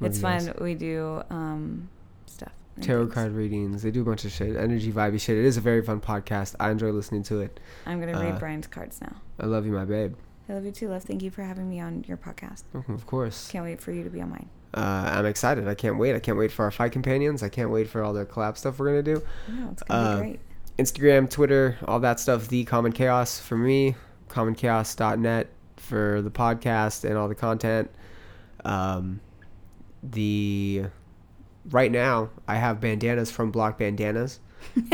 it's 0.00 0.20
fun. 0.20 0.54
We 0.60 0.74
do 0.74 1.22
um, 1.30 1.88
stuff. 2.26 2.52
tarot 2.80 3.04
things. 3.04 3.14
card 3.14 3.32
readings. 3.32 3.82
They 3.82 3.90
do 3.90 4.02
a 4.02 4.04
bunch 4.04 4.24
of 4.24 4.32
shit, 4.32 4.56
energy 4.56 4.92
vibey 4.92 5.20
shit. 5.20 5.36
It 5.36 5.44
is 5.44 5.56
a 5.56 5.60
very 5.60 5.82
fun 5.82 6.00
podcast. 6.00 6.54
I 6.60 6.70
enjoy 6.70 6.90
listening 6.90 7.22
to 7.24 7.40
it. 7.40 7.60
I'm 7.84 8.00
going 8.00 8.14
to 8.14 8.20
read 8.20 8.34
uh, 8.34 8.38
Brian's 8.38 8.66
cards 8.66 9.00
now. 9.00 9.16
I 9.40 9.46
love 9.46 9.66
you, 9.66 9.72
my 9.72 9.84
babe. 9.84 10.14
I 10.48 10.54
love 10.54 10.64
you 10.64 10.72
too, 10.72 10.88
love. 10.88 11.02
Thank 11.02 11.22
you 11.22 11.30
for 11.30 11.42
having 11.42 11.68
me 11.68 11.80
on 11.80 12.04
your 12.06 12.16
podcast. 12.16 12.62
Oh, 12.74 12.84
Of 12.92 13.06
course. 13.06 13.48
Can't 13.50 13.64
wait 13.64 13.80
for 13.80 13.92
you 13.92 14.04
to 14.04 14.10
be 14.10 14.20
on 14.20 14.30
mine. 14.30 14.48
Uh, 14.74 15.10
I'm 15.14 15.26
excited. 15.26 15.66
I 15.68 15.74
can't 15.74 15.98
wait. 15.98 16.14
I 16.14 16.18
can't 16.20 16.36
wait 16.36 16.52
for 16.52 16.64
our 16.64 16.70
fight 16.70 16.92
companions. 16.92 17.42
I 17.42 17.48
can't 17.48 17.70
wait 17.70 17.88
for 17.88 18.02
all 18.02 18.12
the 18.12 18.26
collab 18.26 18.56
stuff 18.58 18.78
we're 18.78 18.86
gonna 18.88 19.02
do. 19.02 19.22
No, 19.48 19.70
it's 19.72 19.82
going 19.82 19.88
to 19.88 19.94
Uh, 19.94 20.16
be 20.16 20.20
great. 20.28 20.40
Instagram, 20.78 21.30
Twitter, 21.30 21.78
all 21.86 22.00
that 22.00 22.20
stuff. 22.20 22.48
The 22.48 22.64
Common 22.64 22.92
Chaos 22.92 23.38
for 23.40 23.56
me. 23.56 23.94
CommonChaos.net 24.28 25.48
for 25.76 26.20
the 26.22 26.30
podcast 26.30 27.04
and 27.04 27.16
all 27.16 27.28
the 27.28 27.34
content. 27.34 27.90
Um, 28.64 29.20
the 30.02 30.84
right 31.70 31.90
now 31.90 32.30
I 32.46 32.56
have 32.56 32.80
bandanas 32.80 33.30
from 33.30 33.50
Block 33.50 33.78
Bandanas. 33.78 34.40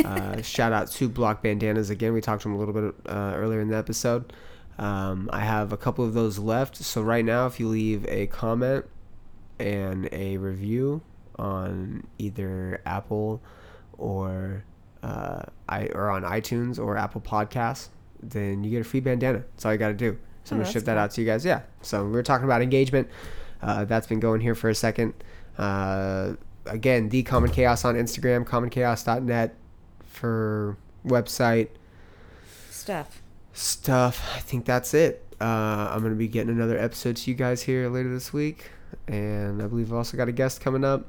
Uh, 0.04 0.42
shout 0.42 0.72
out 0.72 0.90
to 0.90 1.08
Block 1.08 1.42
Bandanas 1.42 1.88
again. 1.88 2.12
We 2.12 2.20
talked 2.20 2.42
to 2.42 2.48
them 2.48 2.56
a 2.56 2.58
little 2.58 2.74
bit 2.74 2.94
uh, 3.06 3.32
earlier 3.34 3.60
in 3.60 3.68
the 3.68 3.76
episode. 3.76 4.32
Um, 4.78 5.30
I 5.32 5.40
have 5.40 5.72
a 5.72 5.76
couple 5.78 6.04
of 6.04 6.12
those 6.14 6.38
left. 6.38 6.76
So 6.76 7.00
right 7.00 7.24
now, 7.24 7.46
if 7.46 7.58
you 7.58 7.68
leave 7.68 8.04
a 8.06 8.26
comment 8.26 8.84
and 9.62 10.08
a 10.12 10.36
review 10.36 11.00
on 11.38 12.06
either 12.18 12.80
Apple 12.84 13.40
or 13.98 14.64
uh, 15.02 15.42
I 15.68 15.86
or 15.86 16.10
on 16.10 16.22
iTunes 16.22 16.78
or 16.78 16.96
Apple 16.96 17.20
Podcasts, 17.20 17.88
then 18.22 18.62
you 18.64 18.70
get 18.70 18.80
a 18.80 18.84
free 18.84 19.00
bandana. 19.00 19.38
That's 19.54 19.64
all 19.64 19.72
you 19.72 19.78
got 19.78 19.88
to 19.88 19.94
do. 19.94 20.18
So 20.44 20.54
Oh, 20.54 20.56
I'm 20.56 20.62
gonna 20.62 20.72
ship 20.72 20.84
that 20.84 20.94
cool. 20.94 21.00
out 21.02 21.10
to 21.12 21.20
you 21.20 21.26
guys. 21.26 21.44
Yeah. 21.44 21.62
So 21.82 22.04
we 22.06 22.18
are 22.18 22.22
talking 22.22 22.44
about 22.44 22.62
engagement. 22.62 23.08
Uh, 23.62 23.84
that's 23.84 24.06
been 24.08 24.20
going 24.20 24.40
here 24.40 24.54
for 24.56 24.68
a 24.68 24.74
second. 24.74 25.14
Uh, 25.56 26.34
again, 26.66 27.08
the 27.10 27.22
Common 27.22 27.50
Chaos 27.50 27.84
on 27.84 27.94
Instagram, 27.94 28.44
commonchaos.net 28.44 29.54
for 30.04 30.76
website. 31.06 31.68
Stuff. 32.70 33.22
stuff, 33.52 34.32
I 34.34 34.40
think 34.40 34.64
that's 34.64 34.94
it. 34.94 35.24
Uh, 35.40 35.88
I'm 35.90 36.02
gonna 36.02 36.14
be 36.16 36.26
getting 36.28 36.50
another 36.50 36.76
episode 36.78 37.16
to 37.16 37.30
you 37.30 37.36
guys 37.36 37.62
here 37.62 37.88
later 37.88 38.12
this 38.12 38.32
week, 38.32 38.70
and 39.08 39.62
I 39.62 39.66
believe 39.66 39.90
I've 39.90 39.98
also 39.98 40.16
got 40.16 40.28
a 40.28 40.32
guest 40.32 40.60
coming 40.60 40.84
up. 40.84 41.06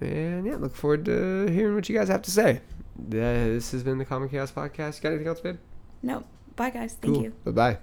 And 0.00 0.46
yeah, 0.46 0.56
look 0.56 0.74
forward 0.74 1.04
to 1.06 1.46
hearing 1.46 1.74
what 1.74 1.88
you 1.88 1.96
guys 1.96 2.08
have 2.08 2.22
to 2.22 2.30
say. 2.30 2.60
This 2.96 3.72
has 3.72 3.82
been 3.82 3.98
the 3.98 4.04
Common 4.04 4.28
Chaos 4.28 4.52
Podcast. 4.52 4.96
You 4.96 5.02
got 5.02 5.08
anything 5.10 5.28
else, 5.28 5.40
babe? 5.40 5.58
No. 6.02 6.24
Bye, 6.56 6.70
guys. 6.70 6.96
Thank 7.00 7.14
cool. 7.14 7.22
you. 7.22 7.32
Bye 7.44 7.50
bye. 7.50 7.78